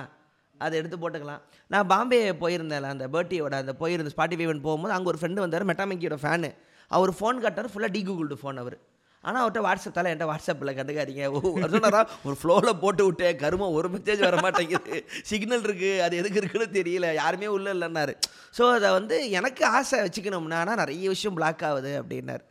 அதை 0.64 0.74
எடுத்து 0.80 0.96
போட்டுக்கலாம். 1.02 1.42
நான் 1.72 1.86
பாம்பே 1.92 2.18
போயிருந்தேன் 2.42 2.90
அந்த 2.94 3.06
பேர்ட்டியோட 3.14 3.54
அந்த 3.64 3.72
போயிருந்த 3.82 4.10
ஸ்பாட்டிஃபைவன் 4.16 4.66
போகும்போது 4.66 4.94
அங்கே 4.96 5.10
ஒரு 5.12 5.20
ஃப்ரெண்டு 5.20 5.44
வந்தார் 5.44 5.70
மெட்டாமிக்கியோட 5.70 6.18
ஃபேனு 6.24 6.50
அவர் 6.96 7.18
ஃபோன் 7.18 7.42
காட்டார் 7.44 7.72
ஃபுல்லாக 7.74 7.94
டி 7.96 8.02
கூகுள்டு 8.08 8.38
ஃபோன் 8.42 8.60
அவர். 8.62 8.78
ஆனால் 9.24 9.40
அவர்கிட்ட 9.42 9.62
வாட்ஸ்அப் 9.66 9.98
என்கிட்ட 10.00 10.26
வாட்ஸ்அப்பில் 10.30 10.76
கண்டுக்காதீங்க. 10.76 11.24
ஓ 11.36 11.38
சொன்னாரா 11.74 12.00
ஒரு 12.28 12.36
ஃப்ளோவில் 12.40 12.78
போட்டு 12.82 13.02
விட்டேன் 13.06 13.38
கருமம் 13.42 13.74
ஒரு 13.78 13.88
மெசேஜ் 13.94 14.22
வர 14.26 14.36
மாட்டேங்குது. 14.44 14.98
சிக்னல் 15.30 15.66
இருக்குது 15.68 16.02
அது 16.04 16.20
எதுக்கு 16.20 16.40
இருக்குன்னு 16.42 16.68
தெரியல 16.78 17.08
யாருமே 17.20 17.50
உள்ளே 17.56 17.72
இல்லைன்னாரு. 17.76 18.14
ஸோ 18.58 18.62
அதை 18.76 18.90
வந்து 18.98 19.16
எனக்கு 19.40 19.64
ஆசை 19.76 19.98
வச்சுக்கணும்னா 20.04 20.60
ஆனால் 20.62 20.80
நிறைய 20.82 21.08
விஷயம் 21.14 21.38
பிளாக் 21.40 21.64
ஆகுது 21.70 21.92
அப்படின்னாரு. 22.00 22.44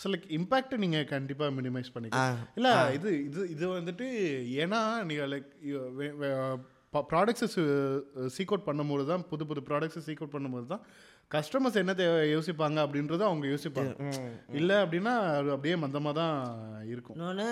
ஸோ 0.00 0.06
லைக் 0.14 0.26
இம்பேக்ட்டை 0.38 0.78
நீங்கள் 0.84 1.10
கண்டிப்பாக 1.14 1.50
மினிமைஸ். 1.60 1.94
பண்ணிக்கலாம். 1.94 2.42
இல்லை 2.58 2.74
இது 2.98 3.10
இது 3.28 3.40
இது 3.54 3.64
வந்துட்டு 3.78 4.08
ஏன்னா 4.64 4.80
நீங்கள் 5.10 5.30
லைக் 5.34 5.48
ப்ராடக்ட்ஸை 7.12 7.46
சீக் 8.34 8.52
அவுட் 8.52 8.68
பண்ணும்போது 8.68 9.04
தான் 9.10 9.24
புது 9.30 9.44
புது 9.48 9.60
ப்ராடக்ட்ஸை 9.70 10.02
சீக் 10.06 10.20
அவுட் 10.22 10.36
பண்ணும்போது 10.36 10.66
தான் 10.70 10.84
கஸ்டமர்ஸ் 11.34 11.74
என்ன 11.74 11.92
தே- 11.92 12.36
யோசிப்பாங்க 12.36 12.78
அப்படின்றத 12.84 13.20
அவங்க 13.20 13.46
யோசிப்பாங்க. 13.46 14.22
இல்லை 14.52 14.76
அப்படின்னா 14.76 15.18
அது 15.18 15.50
அப்படியே 15.50 15.74
மந்தமாக 15.74 16.14
தான் 16.14 16.58
இருக்கும். 16.86 17.16
இன்னொன்று 17.16 17.44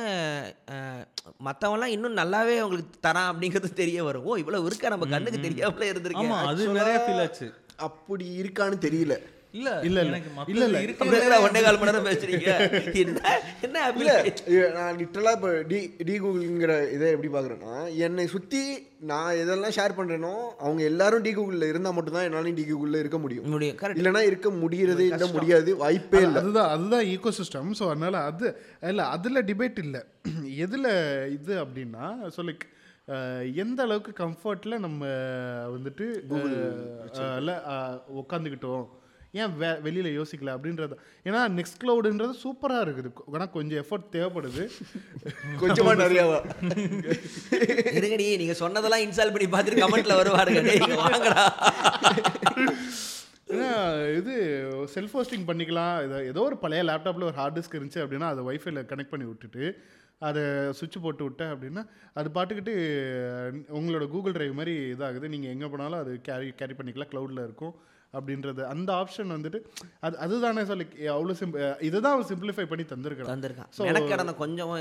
மற்றவங்களாம் 1.44 1.84
இன்னும் 1.84 2.16
நல்லாவே 2.16 2.60
உங்களுக்கு 2.60 3.08
தரான் 3.08 3.32
அப்படிங்கிறது 3.32 3.72
தெரிய 3.72 4.04
வரும். 4.04 4.24
ஓ 4.24 4.36
இவ்வளோ 4.36 4.64
இருக்கா? 4.64 4.88
நம்ம 4.88 5.06
கண்ணுக்கு 5.06 5.40
தெரியாமலே 5.40 5.92
இருந்திருக்கேன். 5.92 6.30
ஆமா 6.30 6.46
அது 6.46 6.66
நிறைய 6.68 7.04
ஃபீல் 7.08 7.20
ஆச்சு. 7.20 7.54
அப்படி 7.76 8.40
இருக்கான்னு 8.40 8.78
தெரியல. 8.80 9.22
இல்ல 9.56 9.68
இல்ல, 9.88 9.98
இல்ல. 10.06 10.16
இல்ல, 10.52 10.64
இல்ல. 10.68 10.78
ஒன்னே 11.44 11.60
கால் 11.64 11.78
மணி 11.80 11.90
நேரம் 11.90 12.08
பேசுறீங்க. 12.08 12.48
என்ன 13.02 13.20
என்ன 13.66 13.76
இல்ல 13.96 14.12
நான் 14.76 14.98
லிட்டரலாக 15.00 15.36
இப்போ 15.38 15.50
டி 15.70 15.78
டி 16.08 16.14
கூகுள்ங்கிற 16.22 16.74
இதை 16.94 17.08
எப்படி 17.14 17.30
பார்க்குறேன்னா 17.34 17.74
என்னை 18.06 18.26
சுற்றி 18.34 18.62
நான் 19.10 19.38
எதெல்லாம் 19.40 19.74
ஷேர் 19.76 19.96
பண்ணுறேனோ 19.96 20.32
அவங்க 20.62 20.82
எல்லாரும் 20.90 21.24
டி 21.26 21.32
கூகுளில் 21.32 21.70
இருந்தால் 21.70 21.96
மட்டும்தான் 21.96 22.26
என்னாலையும் 22.28 22.58
டி 22.60 22.66
கூகுளில் 22.68 23.02
இருக்க 23.02 23.18
முடியும். 23.18 23.46
இல்லைன்னா 23.98 24.22
இருக்க 24.30 24.50
முடியறது 24.62 25.04
இல்லை 25.10 25.28
முடியாது 25.34 25.72
வாய்ப்பே 25.82 26.22
இல்லை. 26.26 26.40
அதுதான் 26.42 26.72
அதுதான் 26.74 27.06
ஈகோ 27.12 27.32
சிஸ்டம் 27.38 27.76
ஸோ 27.80 27.86
அதனால 27.92 28.16
அது 28.30 28.46
இல்லை 28.90 29.06
அதில் 29.16 29.46
டிபேட் 29.50 29.82
இல்லை. 29.84 30.02
எதில் 30.64 30.90
இது 31.36 31.54
அப்படின்னா 31.64 32.06
ஸோ 32.36 32.42
லைக் 32.48 32.64
எந்த 33.62 33.80
அளவுக்கு 33.84 34.12
கம்ஃபர்ட்டில் 34.20 34.82
நம்ம 34.84 35.02
வந்துட்டு 35.74 36.06
உட்காந்துக்கிட்டோம் 38.20 38.86
ஏன் 39.42 39.52
வே 39.60 39.68
வெளியில் 39.84 40.08
யோசிக்கல 40.18 40.54
அப்படின்றது. 40.56 40.94
ஏன்னா 41.28 41.40
நெக்ஸ்ட் 41.58 41.80
க்ளவுடுன்றது 41.82 42.34
சூப்பராக 42.44 42.84
இருக்குது 42.86 43.10
ஆனால் 43.34 43.52
கொஞ்சம் 43.56 43.80
எஃபர்ட் 43.82 44.12
தேவைப்படுது. 44.16 44.64
கொஞ்சமா 45.62 45.92
நிறையாவா 46.02 46.38
இருங்கடி 47.98 48.26
நீங்க 48.42 48.56
சொன்னதெல்லாம் 48.62 49.04
இன்ஸ்டால் 49.06 49.34
பண்ணி 49.34 49.48
பார்த்துட்டு 49.56 49.82
கமெண்ட்ல 49.84 50.16
வருவாருங்க. 50.20 50.62
வாங்கடா. 51.02 51.44
ஏன்னா 53.54 53.68
இது 54.18 54.32
செல்ஃப் 54.94 55.14
ஹோஸ்டிங் 55.16 55.48
பண்ணிக்கலாம். 55.50 55.98
இதை 56.06 56.16
ஏதோ 56.30 56.40
ஒரு 56.48 56.56
பழைய 56.62 56.82
லேப்டாப்பில் 56.88 57.28
ஒரு 57.28 57.38
ஹார்ட் 57.40 57.56
டிஸ்க் 57.58 57.76
இருந்துச்சு 57.78 58.02
அப்படின்னா 58.04 58.30
அதை 58.32 58.42
வைஃபைல 58.48 58.82
கனெக்ட் 58.92 59.12
பண்ணி 59.12 59.26
விட்டுட்டு 59.26 59.64
அதை 60.28 60.42
சுவிட்ச் 60.78 61.02
போட்டு 61.02 61.24
விட்டேன் 61.24 61.52
அப்படின்னா 61.54 61.82
அது 62.18 62.28
பாட்டுக்கிட்டு 62.34 62.74
உங்களோட 63.78 64.04
கூகுள் 64.14 64.32
டிரைவ் 64.32 64.52
மாதிரி 64.52 64.94
இதாகுது. 64.94 65.28
நீங்கள் 65.34 65.50
எங்கே 65.50 65.66
போனாலும் 65.66 65.98
அது 65.98 66.20
கேரி 66.28 66.48
கேரி 66.60 66.74
பண்ணிக்கலாம். 66.78 67.10
க்ளவுடில் 67.12 67.46
இருக்கும். 67.48 67.74
அப்படின்றது 68.16 68.62
அந்த 68.66 68.90
ஆப்ஷன் 68.94 69.32
வந்துட்டு 69.32 69.58
அது 70.00 70.16
அதுதானே 70.18 70.64
சொல்லி 70.64 70.86
அவ்வளோ 71.08 71.32
சிம் 71.32 71.54
இதுதான் 71.80 72.14
அவர் 72.14 72.28
சிம்பிளிஃபை 72.28 72.66
பண்ணி 72.66 72.84
தந்திருக்கிறான். 72.84 73.32
வந்திருக்கான் 73.32 73.70
So- 73.70 73.86
மெனக்கடனை 73.86 74.34
கொஞ்சம் 74.36 74.74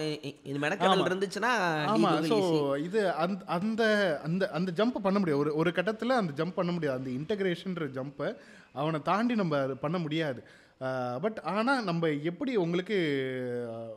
இது 0.44 0.58
மெனக்கடல். 0.60 1.06
இருந்துச்சுன்னா 1.08 1.54
ஆமா. 1.90 2.10
Google 2.10 2.30
so. 2.32 2.40
இது 2.84 3.02
அந்த 3.18 3.42
அந்த 3.56 3.84
அந்த 4.24 4.50
அந்த 4.52 4.72
ஜம்ப் 4.76 5.02
பண்ண 5.02 5.20
முடியாது. 5.20 5.42
ஒரு 5.42 5.56
ஒரு 5.56 5.72
கட்டத்தில் 5.72 6.20
அந்த 6.20 6.34
ஜம்ப் 6.36 6.54
பண்ண 6.54 6.72
முடியாது. 6.72 7.00
அந்த 7.00 7.12
இன்டகிரேஷன்ற 7.12 7.88
ஜம்ப்பை 7.98 8.30
அவனை 8.74 9.02
தாண்டி 9.04 9.36
நம்ம 9.36 9.60
அது 9.62 9.78
பண்ண 9.78 9.98
முடியாது. 9.98 10.40
பட் 11.22 11.38
ஆனால் 11.50 11.84
நம்ம 11.84 12.08
எப்படி 12.24 12.56
உங்களுக்கு 12.56 12.96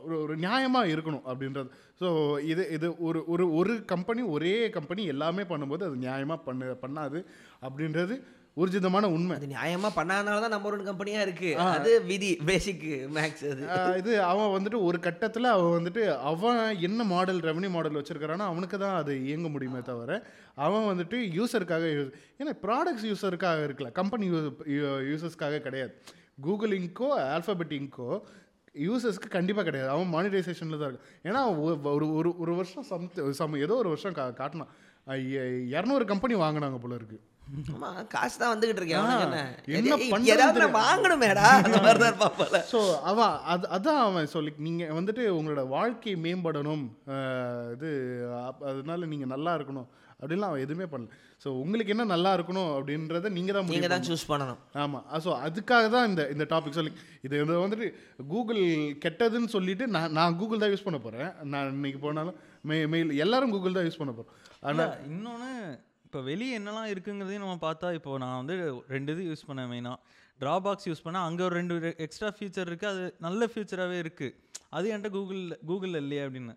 ஒரு 0.05 0.21
ஒரு 0.21 0.35
நியாயமாக 0.37 0.91
இருக்கணும் 0.93 1.25
அப்படின்றது. 1.25 1.69
ஸோ 2.01 2.07
இது 2.43 2.69
இது 2.69 2.87
ஒரு 2.99 3.23
ஒரு 3.27 3.53
ஒரு 3.53 3.73
கம்பெனி 3.85 4.21
ஒரே 4.27 4.69
கம்பெனி 4.69 5.03
எல்லாமே 5.05 5.41
பண்ணும்போது 5.43 5.83
அது 5.83 5.95
நியாயமாக 5.99 6.39
பண்ண 6.45 6.75
பண்ணாது 6.83 7.19
அப்படின்றது 7.61 8.15
ஊர்ஜிதமான 8.57 9.09
உண்மை. 9.15 9.33
அது 9.39 9.47
நியாயமா 9.53 9.89
பண்ணாதனால 9.97 10.41
தான் 10.43 10.53
நம்பர் 10.55 10.73
ஒன் 10.75 10.87
கம்பெனியா 10.89 11.19
இருக்கு. 11.25 11.49
அது 11.75 11.91
விதி 12.09 12.31
பேசிக் 12.49 12.83
மேக்ஸ் 13.17 13.45
அது. 13.51 13.63
இது 14.01 14.11
அவன் 14.31 14.53
வந்துட்டு 14.55 14.79
ஒரு 14.87 14.99
கட்டத்தில் 15.07 15.47
அவன் 15.53 15.75
வந்துட்டு 15.77 16.03
அவன் 16.31 16.59
என்ன 16.87 17.05
மாடல் 17.13 17.39
ரெவன்யூ 17.49 17.69
மாடல் 17.77 17.99
வச்சிருக்கானோ 17.99 18.49
அவனுக்கு 18.53 18.79
தான் 18.83 18.97
அது 19.01 19.13
இயங்க 19.29 19.49
முடியுமே 19.55 19.81
தவிர 19.91 20.17
அவன் 20.65 20.89
வந்துட்டு 20.91 21.19
யூசருக்காக 21.37 21.93
யூஸ் 21.97 22.11
ஏன்னா 22.39 22.55
ப்ராடக்ட்ஸ் 22.65 23.07
யூசருக்காக 23.11 23.63
இருக்கல 23.69 23.91
கம்பெனி 24.01 24.27
யூசர்ஸ்க்காக 25.11 25.61
கிடையாது. 25.69 25.93
கூகுள் 26.47 26.75
இங்கோ 26.81 27.09
ஆல்ஃபபெட் 27.37 27.73
இங்கோ 27.81 28.11
யூசர்ஸ்க்கு 28.87 29.29
கண்டிப்பாக 29.37 29.65
கிடையாது. 29.67 29.89
அவன் 29.95 30.13
மானிட்டைசேஷனில் 30.15 30.81
தான் 30.81 30.89
இருக்கு. 30.91 31.07
ஏன்னா 31.29 31.39
ஒரு 31.63 32.05
ஒரு 32.19 32.29
ஒரு 32.43 32.53
வருஷம் 32.59 32.85
சம் 32.91 33.09
சம் 33.39 33.61
ஏதோ 33.65 33.75
ஒரு 33.83 33.89
வருஷம் 33.93 34.15
கா 34.19 34.25
காட்டினான். 34.41 34.71
இரநூறு 35.75 36.05
கம்பெனி 36.11 36.35
வாங்கினாங்க 36.43 36.79
போல 36.83 36.95
இருக்கு. 36.99 37.17
ஆமா 37.19 37.28
காசு 38.13 38.35
தான் 38.41 38.51
வந்துகிட்டு 38.53 38.81
இருக்கேன் 38.81 40.33
ஏதாவது 40.33 40.67
வாங்கணுமேடா 40.79 41.45
அந்த 41.59 41.77
மாதிரி 41.85 41.99
தான் 41.99 42.11
இருப்பான் 42.11 42.65
ஸோ 42.73 42.79
அவன் 43.03 43.33
அது 43.45 43.67
அதான் 43.77 44.01
அவன் 44.07 44.33
சொல்லி 44.33 44.51
நீங்கள் 44.67 44.95
வந்துட்டு 44.97 45.23
உங்களோட 45.37 45.63
வாழ்க்கை 45.67 46.13
மேம்படணும் 46.25 46.85
இது 47.73 47.89
அதனால 48.71 49.09
நீங்கள் 49.13 49.33
நல்லா 49.33 49.53
இருக்கணும் 49.59 49.89
அப்படின்லாம் 50.21 50.51
அவன் 50.51 50.63
எதுவுமே 50.63 50.85
பண்ணல. 50.91 51.09
ஸோ 51.43 51.49
உங்களுக்கு 51.59 51.93
என்ன 51.93 52.05
நல்லா 52.05 52.31
இருக்கணும் 52.37 52.71
அப்படின்றத 52.77 53.29
நீங்கள் 53.35 53.55
தான் 53.55 53.65
நீங்க 53.65 53.75
முடிவு 53.75 53.91
தான் 53.93 54.07
சூஸ் 54.07 54.25
பண்ணணும். 54.31 54.59
ஆமாம் 54.83 55.05
ஸோ 55.25 55.29
அதுக்காக 55.45 55.85
தான் 55.89 56.07
இந்த 56.09 56.21
இந்த 56.33 56.45
டாபிக் 56.49 56.77
சொல்லி 56.79 56.91
இது 57.21 57.43
வந்துட்டு 57.63 57.87
கூகுள் 58.33 58.61
கெட்டதுன்னு 59.05 59.53
சொல்லிட்டு 59.55 59.87
நான் 59.95 60.11
நான் 60.11 60.37
கூகுள் 60.37 60.63
தான் 60.63 60.73
யூஸ் 60.73 60.87
பண்ண 60.87 60.99
போகிறேன் 60.99 61.31
நான் 61.53 61.71
இன்னைக்கு 61.77 62.01
போனாலும் 62.07 62.37
மெய் 62.63 62.87
மெயில் 62.87 63.13
எல்லாரும் 63.25 63.53
கூகுள் 63.55 63.77
தான் 63.77 63.87
யூஸ் 63.87 64.01
பண்ண 64.01 64.13
போகிறோம் 64.13 64.35
ஆனால் 64.61 64.93
இன்னொன்று 65.09 65.51
இப்போ 66.09 66.21
வெளியே 66.21 66.53
என்னெல்லாம் 66.59 66.87
இருக்குங்கிறதையும் 66.91 67.43
நம்ம 67.43 67.57
பார்த்தா 67.65 67.87
இப்போ 67.97 68.11
நான் 68.17 68.37
வந்து 68.37 68.55
ரெண்டு 68.87 69.11
இது 69.13 69.23
யூஸ் 69.27 69.43
பண்ணேன் 69.49 69.69
மெயினாக 69.73 69.97
ட்ராபாக்ஸ் 70.39 70.87
யூஸ் 70.89 71.03
பண்ணால் 71.05 71.25
அங்கே 71.27 71.43
ஒரு 71.47 71.55
ரெண்டு 71.59 71.75
எக்ஸ்ட்ரா 72.05 72.29
ஃபியூச்சர் 72.37 72.69
இருக்குது 72.71 72.91
அது 72.93 73.03
நல்ல 73.25 73.47
ஃபியூச்சராகவே 73.51 73.97
இருக்குது 74.03 74.33
அது 74.77 74.87
என்கிட்ட 74.93 75.09
கூகுளில் 75.17 75.53
கூகுளில் 75.67 75.99
இல்லையே 76.03 76.23
அப்படின்னு. 76.27 76.53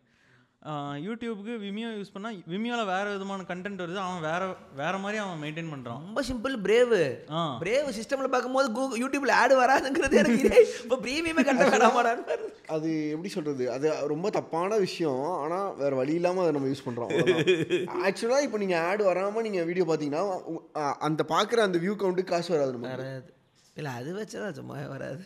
யூடியூபுக்கு 0.96 1.54
விமியோ 1.58 1.88
யூஸ் 1.92 2.12
பண்ணால் 2.14 2.42
விமியோவில் 2.48 2.86
வேறு 2.86 3.10
விதமான 3.10 3.44
கண்டென்ட் 3.48 3.82
வருது. 3.82 3.94
அவன் 3.94 4.20
வேற 4.20 4.56
வேற 4.76 4.98
மாதிரி 4.98 5.22
அவன் 5.22 5.42
மெயின்டைன் 5.42 5.72
பண்ணுறான் 5.72 6.00
ரொம்ப 6.00 6.22
சிம்பிள் 6.22 6.56
பிரேவ் 6.62 7.18
ஆ. 7.30 7.58
பிரேவ் 7.60 7.92
சிஸ்டம்ல 8.00 8.28
பார்க்கும்போது 8.28 8.72
கூகுள் 8.72 8.98
யூடியூப்ல 9.00 9.30
ஆட் 9.30 9.52
வராதுங்கிறது 9.52 10.12
எனக்கு 10.12 10.68
இப்போ 10.82 10.96
ப்ரீமியமே 10.96 11.44
கட்ட 11.44 11.68
வேணாமாடான்னு 11.68 12.38
அது 12.66 13.10
எப்படி 13.10 13.28
சொல்றது? 13.28 13.70
அது 13.70 14.08
ரொம்ப 14.08 14.30
தப்பான 14.30 14.76
விஷயம். 14.76 15.22
ஆனா 15.24 15.70
வேற 15.70 15.96
வழி 15.96 16.14
இல்லாம 16.14 16.40
அதை 16.40 16.52
நம்ம 16.52 16.68
யூஸ் 16.68 16.86
பண்றோம். 16.86 17.14
ஆக்சுவலா 18.08 18.40
இப்போ 18.42 18.58
நீங்க 18.58 18.80
ஆட் 18.80 19.02
வராம 19.02 19.40
நீங்க 19.40 19.62
வீடியோ 19.62 19.98
அ- 20.76 20.96
அந்த 20.98 21.24
பாக்குற 21.28 21.56
அந்த 21.58 21.78
வியூ 21.78 21.96
கவுண்ட் 21.98 22.24
காசு 22.24 22.52
வராது 22.52 22.78
வராது. 22.78 23.34
இல்லை 23.76 23.90
அது 23.98 24.10
வச்சா 24.16 24.48
சும்மா 24.56 24.74
வராது. 24.88 25.22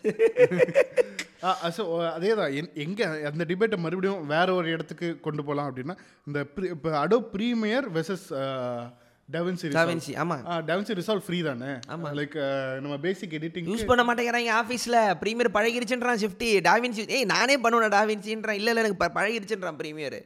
ஸோ 1.77 1.83
அதே 2.11 2.31
தான் 2.35 2.53
என் 2.59 2.71
எங்கே 2.85 3.07
அந்த 3.31 3.45
டிபேட்டை 3.49 3.79
மறுபடியும் 3.79 4.23
வேற 4.29 4.49
ஒரு 4.55 4.69
இடத்துக்கு 4.71 5.09
கொண்டு 5.21 5.43
போகலாம் 5.43 5.69
அப்படின்னா 5.71 5.95
இந்த 6.27 6.41
ப்ரீ 6.55 6.69
இப்போ 6.69 6.91
Adobe 7.01 7.19
Premiere 7.35 7.87
versus 7.97 8.27
DaVinci 9.29 9.69
DaVinci 9.71 10.13
ஆமா. 10.23 10.37
டெவன்சி 10.67 10.97
ரிசால்வ் 10.99 11.25
ஃப்ரீ 11.25 11.39
தானே? 11.43 11.71
லைக் 12.19 12.37
நம்ம 12.83 12.97
பேசிக் 12.99 13.35
எடிட்டிங் 13.35 13.69
யூஸ் 13.71 13.89
பண்ண 13.89 14.03
மாட்டேங்கிறாங்க 14.09 14.53
ஆஃபீஸில் 14.59 14.99
ப்ரீமியர் 15.23 15.55
பழகிருச்சுன்றான் 15.57 16.21
ஷிஃப்டி 16.23 16.51
டாவின்சி 16.69 17.05
ஏய் 17.17 17.31
நானே 17.33 17.57
பண்ணுவேன் 17.59 17.95
டாவின்சின்றான் 17.97 18.59
இல்லை 18.61 18.73
இல்லை 18.73 18.83
எனக்கு 18.85 19.01
பழகிருச்சுன்றான் 19.19 19.81
ப்ரீமியர் 19.83 20.19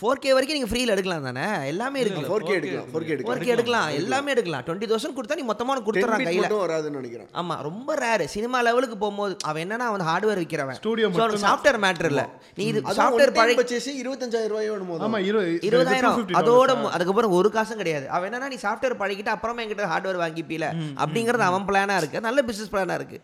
ஃபோர் 0.00 0.20
கே 0.22 0.30
வரைக்கும் 0.34 0.56
நீங்கள் 0.58 0.70
ஃப்ரீயில் 0.70 0.92
எடுக்கலாம் 0.92 1.26
தானே? 1.28 1.44
எல்லாமே 1.72 1.98
இருக்கு 2.02 2.22
ஃபோர் 2.28 2.44
கே 2.48 2.54
எடுக்கலாம் 2.58 2.86
ஃபோர் 2.92 3.04
கே 3.08 3.12
ஃபோர் 3.12 3.14
எடுக்கலாம். 3.16 3.42
கே 3.46 3.52
எடுக்கலாம். 3.54 3.88
எல்லாமே 4.00 4.30
எடுக்கலாம். 4.34 4.64
டுவெண்ட்டி 4.66 4.88
தௌசண்ட் 4.92 5.16
கொடுத்தா 5.18 5.36
நீ 5.40 5.44
மொத்தமாக 5.50 5.82
பிட் 5.88 5.98
கையில். 6.28 6.46
வராதுன்னு 6.64 6.98
நினைக்கிறேன். 7.00 7.28
ஆமா 7.40 7.56
ரொம்ப 7.68 7.96
ரேரு 8.04 8.26
சினிமா 8.34 8.60
லெவலுக்கு 8.68 8.96
போகும்போது 9.02 9.36
அவன் 9.50 9.62
என்னன்னா 9.64 9.86
அவன் 9.90 10.04
ஹார்ட்வேர் 10.08 10.40
விற்கிறவன் 10.42 10.78
Studio 10.80 11.10
மட்டும்தான். 11.12 11.44
சாஃப்ட்வேர் 11.46 11.80
மேட்டர் 11.86 12.10
இல்ல. 12.12 12.24
நீ 12.58 12.66
இது 12.72 12.82
சாஃப்ட்வேர் 13.00 13.34
பழகி 13.38 13.58
பர்ச்சேஸ் 13.60 13.88
இருபத்தஞ்சாயிரம் 14.02 14.52
ரூபாயோ 14.54 14.74
இருபதாயிரம். 15.70 16.20
அதோட 16.42 16.78
அதுக்கப்புறம் 16.96 17.36
ஒரு 17.40 17.50
காசும் 17.58 17.80
கிடையாது. 17.82 18.08
அவன் 18.16 18.28
என்னன்னா 18.30 18.52
நீ 18.54 18.60
சாஃப்ட்வேர் 18.66 19.00
பழகிட்டு 19.04 19.34
அப்புறமா 19.36 19.62
என்கிட்ட 19.64 19.90
ஹார்ட்வேர் 19.94 20.22
வாங்கிப்பீல. 20.26 20.68
அப்படிங்கிறது 21.04 21.50
அவன் 21.50 21.68
பிளானா 21.70 21.96
இருக்கு. 22.02 22.26
நல்ல 22.28 22.42
பிசினஸ் 22.50 22.72
பிளானா 22.76 22.96
இருக்கு. 23.00 23.20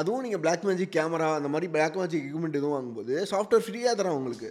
அதுவும் 0.00 0.24
நீங்க 0.24 0.38
பிளாக் 0.42 0.66
மேஜிக் 0.66 0.96
கேமரா 0.96 1.28
அந்த 1.36 1.48
மாதிரி 1.52 1.68
பிளாக் 1.76 1.96
மேஜிக் 2.00 2.26
எக்யூப்மெண்ட் 2.26 2.58
எதுவும் 2.58 2.74
வாங்கும்போது 2.74 3.14
சாஃப்ட்வேர் 3.30 3.64
ஃப்ரீயா 3.68 3.92
தரான் 4.00 4.18
உங்களுக்கு. 4.18 4.50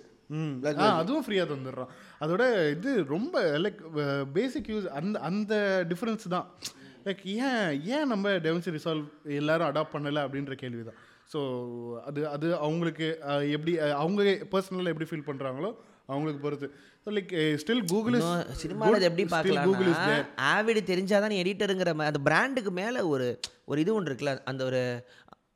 அதுவும் 0.96 1.24
ஃப்ரீயாக 1.26 1.48
தந்துடுறான். 1.50 1.92
அதோட 2.22 2.44
இது 2.72 2.92
ரொம்ப 3.08 3.36
லைக் 3.60 3.80
பேசிக் 4.34 4.70
யூஸ் 4.70 4.88
அந்த 4.98 5.20
அந்த 5.28 5.54
டிஃப்ரென்ஸ் 5.90 6.26
தான். 6.28 6.48
லைக் 7.06 7.22
ஏன் 7.42 7.62
ஏன் 7.90 8.08
நம்ம 8.08 8.30
டெவன்சி 8.44 8.76
ரிசால்வ் 8.76 9.06
எல்லாரும் 9.38 9.70
அடாப்ட் 9.70 9.96
பண்ணலை 9.96 10.22
அப்படின்ற 10.26 10.56
கேள்வி 10.56 10.84
தான் 10.84 11.00
ஸோ 11.34 11.40
அது 12.06 12.28
அது 12.28 12.48
அவங்களுக்கு 12.58 13.08
எப்படி 13.52 13.74
அவங்க 13.98 14.22
பர்சனலாக 14.52 14.94
எப்படி 14.94 15.10
ஃபீல் 15.10 15.28
பண்ணுறாங்களோ 15.28 15.70
அவங்களுக்கு 16.10 16.42
பொறுத்து. 16.42 16.68
லைக் 17.08 17.32
ஸ்டில் 17.56 17.82
கூகுள் 17.88 18.16
இஸ் 18.16 18.30
சினிமாவில் 18.56 19.08
எப்படி 19.10 19.24
பார்க்கலாம் 19.28 19.68
ஆவிடு 20.50 20.82
தெரிஞ்சாதான் 20.90 21.28
நீ 21.28 21.38
எடிட்டருங்கிற 21.44 21.94
மா- 21.94 22.08
அந்த 22.08 22.20
பிராண்டுக்கு 22.20 22.72
மேலே 22.72 23.00
ஒரு 23.10 23.28
ஒரு 23.66 23.82
இது 23.82 23.94
ஒன்று 23.94 24.12
இருக்குல்ல 24.12 24.34
அந்த 24.46 24.64
ஒரு 24.66 24.82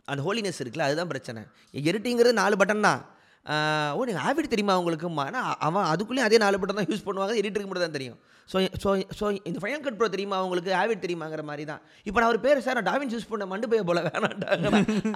அந்த 0.08 0.22
ஹோலினஸ் 0.24 0.62
இருக்குல்ல 0.62 0.82
அதுதான் 0.82 1.08
பிரச்சனை. 1.08 1.42
எடிட்டிங்கிறது 1.84 2.34
நாலு 2.34 2.56
பட்டன் 2.56 2.82
தான். 2.82 3.02
ஓ 3.46 4.04
நீங்கள் 4.08 4.26
ஆவிடு 4.28 4.52
தெரியுமா 4.52 4.74
உங்களுக்குமா 4.82 5.24
ஆனால் 5.30 5.48
அவன் 5.68 5.88
அதுக்குள்ளேயும் 5.94 6.28
அதே 6.28 6.38
நாலு 6.44 6.60
பட்டன் 6.60 6.78
தான் 6.80 6.92
யூஸ் 6.92 7.08
பண்ணுவாங்க. 7.08 7.34
எடிட்டருக்கு 7.40 7.70
மட்டும் 7.72 7.86
தான் 7.86 7.98
தெரியும். 7.98 8.20
ஸோ 8.52 8.58
ஸோ 8.84 8.90
ஸோ 9.20 9.26
இந்த 9.50 9.58
ஃபைனல் 9.64 9.84
கட் 9.86 9.98
ப்ரோ 10.00 10.08
தெரியுமா 10.14 10.38
உங்களுக்கு? 10.46 10.72
ஆவிட் 10.82 11.02
தெரியுமாங்கிற 11.06 11.44
மாதிரி 11.50 11.64
தான். 11.72 11.82
இப்போ 12.08 12.18
நான் 12.22 12.32
ஒரு 12.34 12.40
பேர் 12.46 12.64
சார் 12.66 12.78
நான் 12.78 12.88
டாவின் 12.90 13.12
யூஸ் 13.16 13.28
பண்ண 13.32 13.46
மண்டு 13.52 13.70
போய் 13.72 13.86
போல 13.90 14.02
வேணாண்டாங்க 14.08 14.72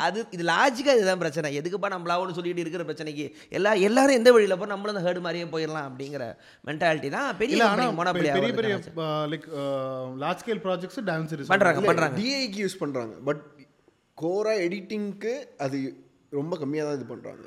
அது 0.06 0.20
இது 0.36 0.44
லாஜிக்காக 0.52 0.98
இதுதான் 1.00 1.22
பிரச்சனை. 1.24 1.52
எதுக்குப்பா 1.60 1.90
நம்மளாவோன்னு 1.96 2.38
சொல்லிட்டு 2.38 2.64
இருக்கிற 2.66 2.86
பிரச்சனைக்கு? 2.90 3.26
எல்லா 3.60 3.74
எல்லாரும் 3.90 4.18
எந்த 4.20 4.32
வழியில் 4.38 4.58
போ 4.62 4.70
நம்மளும் 4.74 4.96
அந்த 4.96 5.04
ஹேர்டு 5.08 5.26
மாதிரியே 5.28 5.48
போயிடலாம் 5.56 5.88
அப்படிங்கிற 5.90 6.28
மென்டாலிட்டி 6.70 7.12
தான் 7.18 7.30
பெரிய 7.42 7.60
பெரிய 8.18 8.54
பெரிய 8.62 8.78
லைக் 9.34 9.48
லார்ஜ் 10.24 10.42
ஸ்கேல் 10.44 10.64
ப்ராஜெக்ட்ஸ் 10.68 11.02
டான்ஸ் 11.12 11.36
பண்றாங்க 11.54 11.80
இல்ல, 11.82 11.92
பண்றாங்க 11.92 12.18
டிஐக்கு 12.22 12.62
யூஸ் 12.66 12.82
பண்றாங்க. 12.84 13.16
பட் 13.30 13.44
கோரா 14.18 14.56
எடிட்டிங்க்கு 14.68 15.36
அது 15.66 15.80
ரொம்ப 16.40 16.54
கம்மியாக 16.64 16.88
தான் 16.90 16.98
இது 17.00 17.08
பண்றாங்க. 17.14 17.44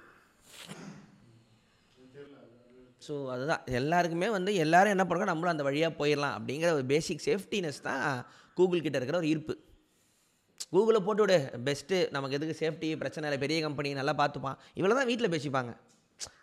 ஸோ 3.09 3.31
அதுதான். 3.31 3.63
எல்லாருக்குமே 3.65 4.29
வந்து 4.29 4.55
எல்லோரும் 4.55 4.89
என்ன 4.89 5.05
பண்ணுறோம் 5.05 5.25
நம்மளும் 5.25 5.51
அந்த 5.51 5.63
வழியாக 5.63 6.07
போயிடலாம் 6.07 6.35
அப்படிங்கிற 6.39 6.73
ஒரு 6.73 6.85
பேசிக் 6.85 7.23
சேஃப்டினஸ் 7.25 7.81
தான் 7.83 8.27
கூகுள் 8.55 8.81
கிட்ட 8.81 8.97
இருக்கிற 8.97 9.19
ஒரு 9.19 9.29
ஈர்ப்பு. 9.29 9.59
கூகுளில் 10.73 11.05
போட்டு 11.05 11.23
விடு. 11.23 11.51
பெஸ்ட்டு 11.65 12.11
நமக்கு 12.11 12.37
எதுக்கு 12.37 12.67
சேஃப்டி 12.67 12.97
பிரச்சனை 12.97 13.31
இல்லை. 13.31 13.39
பெரிய 13.39 13.67
கம்பெனி 13.67 13.93
நல்லா 13.93 14.15
பார்த்துப்பான். 14.15 14.57
இவ்வளோ 14.75 14.95
தான் 14.95 15.07
வீட்டில் 15.07 15.31
பேசிப்பாங்க. 15.31 15.77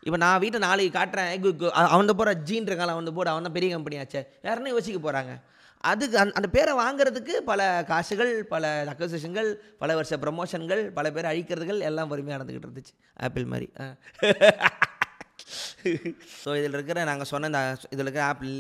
இப்போ 0.01 0.17
நான் 0.17 0.39
வீட்டை 0.39 0.59
நாளைக்கு 0.59 0.99
காட்டுறேன். 0.99 1.43
கு- 1.43 1.55
கு- 1.59 1.69
அவன் 1.69 2.05
போகிற 2.05 2.33
ஜீன் 2.33 2.63
இருக்கான் 2.63 2.85
அவன் 2.87 3.13
போட. 3.13 3.29
அவன் 3.29 3.43
தான் 3.43 3.51
பெரிய 3.51 3.71
கம்பெனி 3.73 4.03
ஆச்சே. 4.03 4.27
என்ன 4.41 4.69
யோசிக்க 4.69 5.11
போகிறாங்க 5.11 5.41
அதுக்கு 5.79 6.17
அந் 6.17 6.29
அந்த 6.29 6.47
பேரை 6.47 6.75
வாங்குறதுக்கு 6.75 7.29
பல 7.29 7.83
காசுகள் 7.87 8.45
பல 8.45 8.85
அக்வசிஷன்கள் 8.85 9.53
பல 9.77 9.95
வருஷ 9.95 10.17
ப்ரமோஷன்கள் 10.17 10.83
பல 10.93 11.11
பேர் 11.11 11.25
அழிக்கிறதுகள் 11.25 11.79
எல்லாம் 11.79 12.07
பொறுமையாக 12.07 12.43
நடந்துக்கிட்டு 12.43 12.55
இருந்துச்சு. 12.55 12.93
ஆப்பிள் 13.13 13.45
மாதிரி. 13.45 13.71
ஸோ 16.43 16.49
இதில் 16.59 16.75
இருக்கிற 16.77 17.03
நாங்கள் 17.09 17.29
சொன்ன 17.31 17.49
இந்த 17.51 17.61
இதில் 17.93 18.05
இருக்கிற 18.07 18.25
ஆப்பிள் 18.31 18.53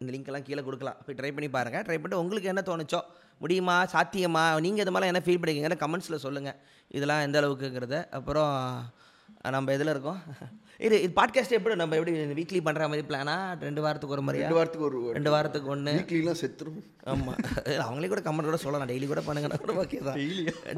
இந்த 0.00 0.08
லிங்க்கெல்லாம் 0.14 0.46
கீழே 0.46 0.62
கொடுக்கலாம். 0.64 0.98
போய் 1.04 1.16
ட்ரை 1.18 1.30
பண்ணி 1.36 1.48
பாருங்கள் 1.56 1.84
ட்ரை 1.86 1.96
பண்ணிட்டு 1.96 2.22
உங்களுக்கு 2.22 2.50
என்ன 2.52 2.62
தோணுச்சோ 2.70 3.00
முடியுமா 3.42 3.76
சாத்தியமா 3.94 4.42
நீங்கள் 4.64 4.84
இது 4.84 4.92
மாதிரிலாம் 4.94 5.12
என்ன 5.12 5.22
ஃபீல் 5.26 5.40
பண்ணிக்கிங்கன்னா 5.42 5.82
கமெண்ட்ஸில் 5.84 6.22
சொல்லுங்கள் 6.24 6.58
இதெல்லாம் 6.96 7.22
எந்த 7.26 7.36
அளவுக்குங்கிறத. 7.40 7.98
அப்புறம் 8.18 8.54
நம்ம 9.44 9.74
இதில் 9.74 9.90
இருக்கோம்? 9.90 10.18
இது 10.80 10.96
இது 11.02 11.12
பாட்காஸ்ட் 11.16 11.54
எப்படி? 11.56 11.74
நம்ம 11.74 11.96
எப்படி 11.96 12.12
வீக்லி 12.38 12.60
பண்ணுற 12.66 12.86
மாதிரி 12.88 13.04
பிளானா 13.08 13.34
ரெண்டு 13.60 13.80
வாரத்துக்கு 13.80 14.14
ஒரு 14.16 14.24
முறையா? 14.26 14.42
ரெண்டு 14.42 14.58
வாரத்துக்கு 14.58 14.86
ஒரு 14.86 14.98
ரெண்டு 15.12 15.30
வாரத்துக்கு 15.30 15.68
ஒன்று 15.68 15.92
வீக்லிலாம் 15.98 16.40
செத்துரும். 16.40 16.80
ஆமாம் 17.04 17.38
அவங்களே 17.86 18.08
கூட 18.08 18.22
கமெண்ட் 18.26 18.50
கூட 18.50 18.56
சொல்லலாம். 18.56 18.90
டெய்லி 18.92 19.06
கூட 19.06 19.22
பண்ணுங்கன்னா 19.26 19.60
கூட 19.64 19.74
ஓகே 19.82 20.00
தான். 20.02 20.18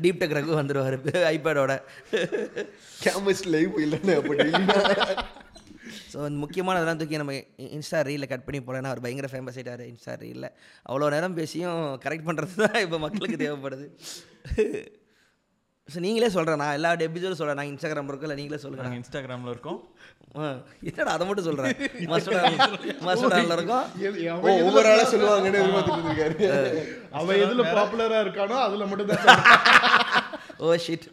டீப் 0.02 0.20
டெக் 0.22 0.36
ரகு 0.39 0.60
வந்துடுவார் 0.60 0.98
ஐபேடோட 1.34 1.74
கேம்பஸ் 3.06 3.44
லைவ் 3.47 3.76
இல்லைன்னு 3.78 4.16
ஸோ 6.12 6.18
முக்கியமானதெல்லாம் 6.39 6.98
தூக்கி 7.01 7.16
நம்ம 7.16 7.34
இன்ஸ்டா 7.76 8.01
ரீலில் 8.02 8.28
கட் 8.28 8.44
பண்ணி 8.44 8.60
போடனா 8.60 8.90
அவர் 8.90 9.01
பயங்கர 9.01 9.28
ஃபேமஸ் 9.32 9.59
ஆகிட்டார் 9.59 9.84
இன்ஸ்டா 9.90 10.14
ரீலில் 10.20 10.48
அவ்வளோ 10.86 11.10
நேரம் 11.10 11.34
பேசியும் 11.34 12.01
கரெக்ட் 12.05 12.28
பண்ணுறது 12.28 12.56
தான் 12.64 12.82
இப்போ 12.82 12.98
மக்களுக்கு 12.98 13.39
தேவைப்படுது. 13.44 13.86
ஸோ 15.88 15.98
நீங்களே 15.98 16.28
சொல்கிறேன் 16.34 16.60
நான் 16.60 16.76
எல்லா 16.76 16.90
எபிசோடும் 17.00 17.38
சொல்கிறேன் 17.38 17.59
நான் 17.59 17.70
இன்ஸ்டாகிராம் 17.70 18.09
இருக்கோம் 18.09 18.26
இல்லை 18.26 18.36
நீங்களே 18.40 18.59
சொல்லுங்கள் 18.62 18.86
நாங்கள் 18.86 19.00
இன்ஸ்டாகிராமில் 19.00 19.52
இருக்கோம். 19.52 19.78
என்னடா 20.88 21.10
அதை 21.14 21.24
மட்டும் 21.28 21.46
சொல்கிறேன் 21.48 21.74
மஸ்டர்டானில் 22.12 23.54
இருக்கோம். 23.59 23.84
ஓ 24.44 24.52
ஒவ்வொரு 24.60 24.86
ஆளாக 24.92 25.06
சொல்லுவாங்கன்னு 25.12 25.60
எதிர்பார்த்துட்டு 25.60 25.98
இருந்திருக்காரு 25.98 26.36
அவன் 27.12 27.42
எதுல 27.44 27.66
பாப்புலரா 27.74 28.20
இருக்கானோ 28.24 28.59
அதுல 28.66 28.86
மட்டும் 28.86 29.10
தான் 29.12 29.26
ஓ 30.64 30.72
ஷிட் 30.82 31.06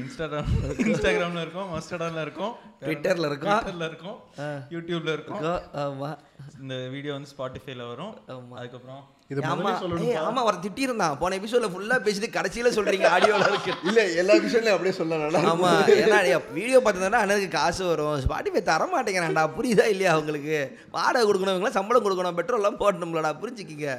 இன்ஸ்டாகிராம் 0.00 0.50
இன்ஸ்டாகிராமில் 0.84 1.42
இருக்கோம் 1.44 1.70
மஸ்டர்டானில் 1.74 2.20
இருக்கோம். 2.26 2.52
ட்விட்டரில் 2.82 3.26
இருக்கோம். 3.30 3.62
ட்விட்டரில் 3.62 3.86
இருக்கோம் 3.90 4.18
யூடியூப்ல 4.74 5.10
இருக்கோம். 5.16 5.40
ஆமாம் 5.84 6.18
இந்த 6.60 6.74
வீடியோ 6.92 7.12
வந்து 7.16 7.30
ஸ்பாட்டிஃபைல 7.32 7.82
வரும். 7.92 8.12
அதுக்கப்புறம் 8.58 9.02
இது 9.32 9.42
ஆமா. 9.52 9.72
ஆமா 10.28 10.40
அவர் 10.44 10.60
திட்டியிருந்தான். 10.64 11.18
போன 11.20 11.36
எபிசோட்ல 11.40 11.68
ஃபுல்லா 11.74 11.96
பேசிட்டு 12.06 12.28
கடைசியில 12.36 12.72
சொல்றீங்க 12.78 13.06
ஆடியோல 13.14 13.46
இருக்கு. 13.52 13.74
இல்ல 13.88 14.00
எல்லா 14.22 14.34
விஷயம்லையும் 14.46 14.76
அப்படியே 14.76 14.94
சொல்லலாம் 14.98 15.50
ஆமா. 15.52 15.70
ஏன்னா 16.02 16.18
வீடியோ 16.58 16.80
பார்த்ததுனா 16.84 17.22
அண்ணனுக்கு 17.22 17.56
காசு 17.58 17.82
வரும். 17.90 18.16
ஸ்பாட்டிஃபை 18.26 18.62
தர 18.70 18.88
மாட்டேங்கிறான்டா. 18.94 19.44
புரியுதா 19.58 19.86
இல்லையா 19.94 20.12
அவங்களுக்கு? 20.16 20.58
வாடகை 20.96 21.24
கொடுக்கணும் 21.28 21.54
இவங்களாம் 21.56 21.78
சம்பளம் 21.78 22.06
கொடுக்கணும். 22.06 22.38
பெட்ரோல்லாம் 22.40 22.80
போடணும்லடா. 22.82 23.32
புரிஞ்சுக்கிங்க. 23.44 23.96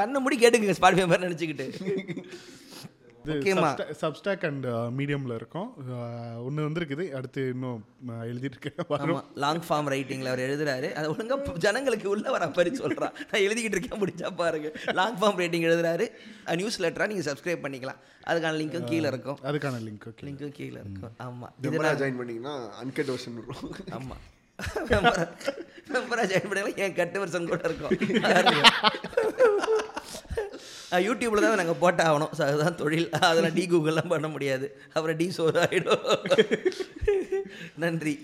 கண்ணை 0.00 0.20
மூடி 0.20 0.38
கேட்டுக்குங்க 0.44 0.78
ஸ்பாட்டிஃபை 0.80 1.08
மாதிரி 1.12 1.28
நினச்சிக்கிட்டு. 1.28 1.66
சப்ஸ்டாக் 4.00 4.46
அண்ட் 4.46 4.66
மீடியம்ல 4.66 5.34
இருக்கும். 5.34 5.72
ஒன்று 6.44 6.70
வந்திருக்குது. 6.70 7.10
அடுத்து 7.10 7.48
இன்னும் 7.48 7.84
நான் 8.06 8.26
எழுதிட்டு 8.26 8.50
லாங் 9.34 9.62
ஃபார்ம் 9.68 9.88
ரைட்டிங்கில் 9.88 10.24
அவர் 10.24 10.38
எழுதுறாரு. 10.38 10.92
அதை 10.92 11.10
ஒழுங்கா 11.10 11.36
பு- 11.36 11.56
ஜனங்களுக்கு 11.56 12.08
உள்ள 12.08 12.30
வர 12.30 12.46
மாதிரி 12.46 12.70
சொல்றான். 12.78 13.00
நான் 13.00 13.42
எழுதிக்கிட்டு 13.42 13.74
இருக்கேன் 13.74 14.02
முடிஞ்சா 14.02 14.34
பாருங்க. 14.36 14.72
லாங் 14.84 15.18
ஃபார்ம் 15.18 15.36
ரைட்டிங் 15.36 15.62
எழுதுறாரு. 15.62 16.10
நியூஸ் 16.54 16.82
லெட்டராக 16.82 17.06
நீங்கள் 17.06 17.32
சப்ஸ்கிரைப் 17.32 17.64
பண்ணிக்கலாம். 17.64 17.96
அதுக்கான 18.26 18.56
லிங்க்கும் 18.56 18.84
கீழே 18.84 19.08
இருக்கும். 19.08 19.38
அதுக்கான 19.42 19.74
லிங்க் 19.74 20.08
ஓகே 20.08 20.24
லிங்க்கும் 20.24 20.48
கீழே 20.48 20.78
இருக்கும். 20.84 21.10
ஆமா. 21.18 21.48
மெம்பரா 21.62 21.96
ஜாயின் 21.96 22.16
பண்ணீங்கன்னா 22.16 22.82
அன்கட் 22.82 23.16
வெர்ஷன் 23.16 23.44
வரும். 23.46 23.76
ஆமா. 23.90 24.16
மெம்பரா 25.92 26.28
ஜாயின் 26.28 26.48
பண்ணலாம் 26.48 26.76
என் 26.76 26.94
கட்டு 26.94 27.18
வருஷம் 27.18 27.48
கூட 27.48 27.60
இருக்கும்? 27.64 28.14
யூடியூப்பில் 31.06 31.44
தான் 31.44 31.60
நாங்கள் 31.60 31.80
போட்ட 31.82 32.00
ஆகணும் 32.08 32.32
ஸோ 32.38 32.42
அதுதான் 32.48 32.78
தொழில். 32.80 33.08
அதெல்லாம் 33.28 33.56
டி 33.58 33.64
கூகுள்லாம் 33.72 34.12
பண்ண 34.14 34.28
முடியாது. 34.34 34.66
அப்புறம் 34.94 35.18
டி 35.20 35.26
சோறு 35.36 35.58
ஆகிடும் 35.64 36.06
நன்றி. 37.84 38.14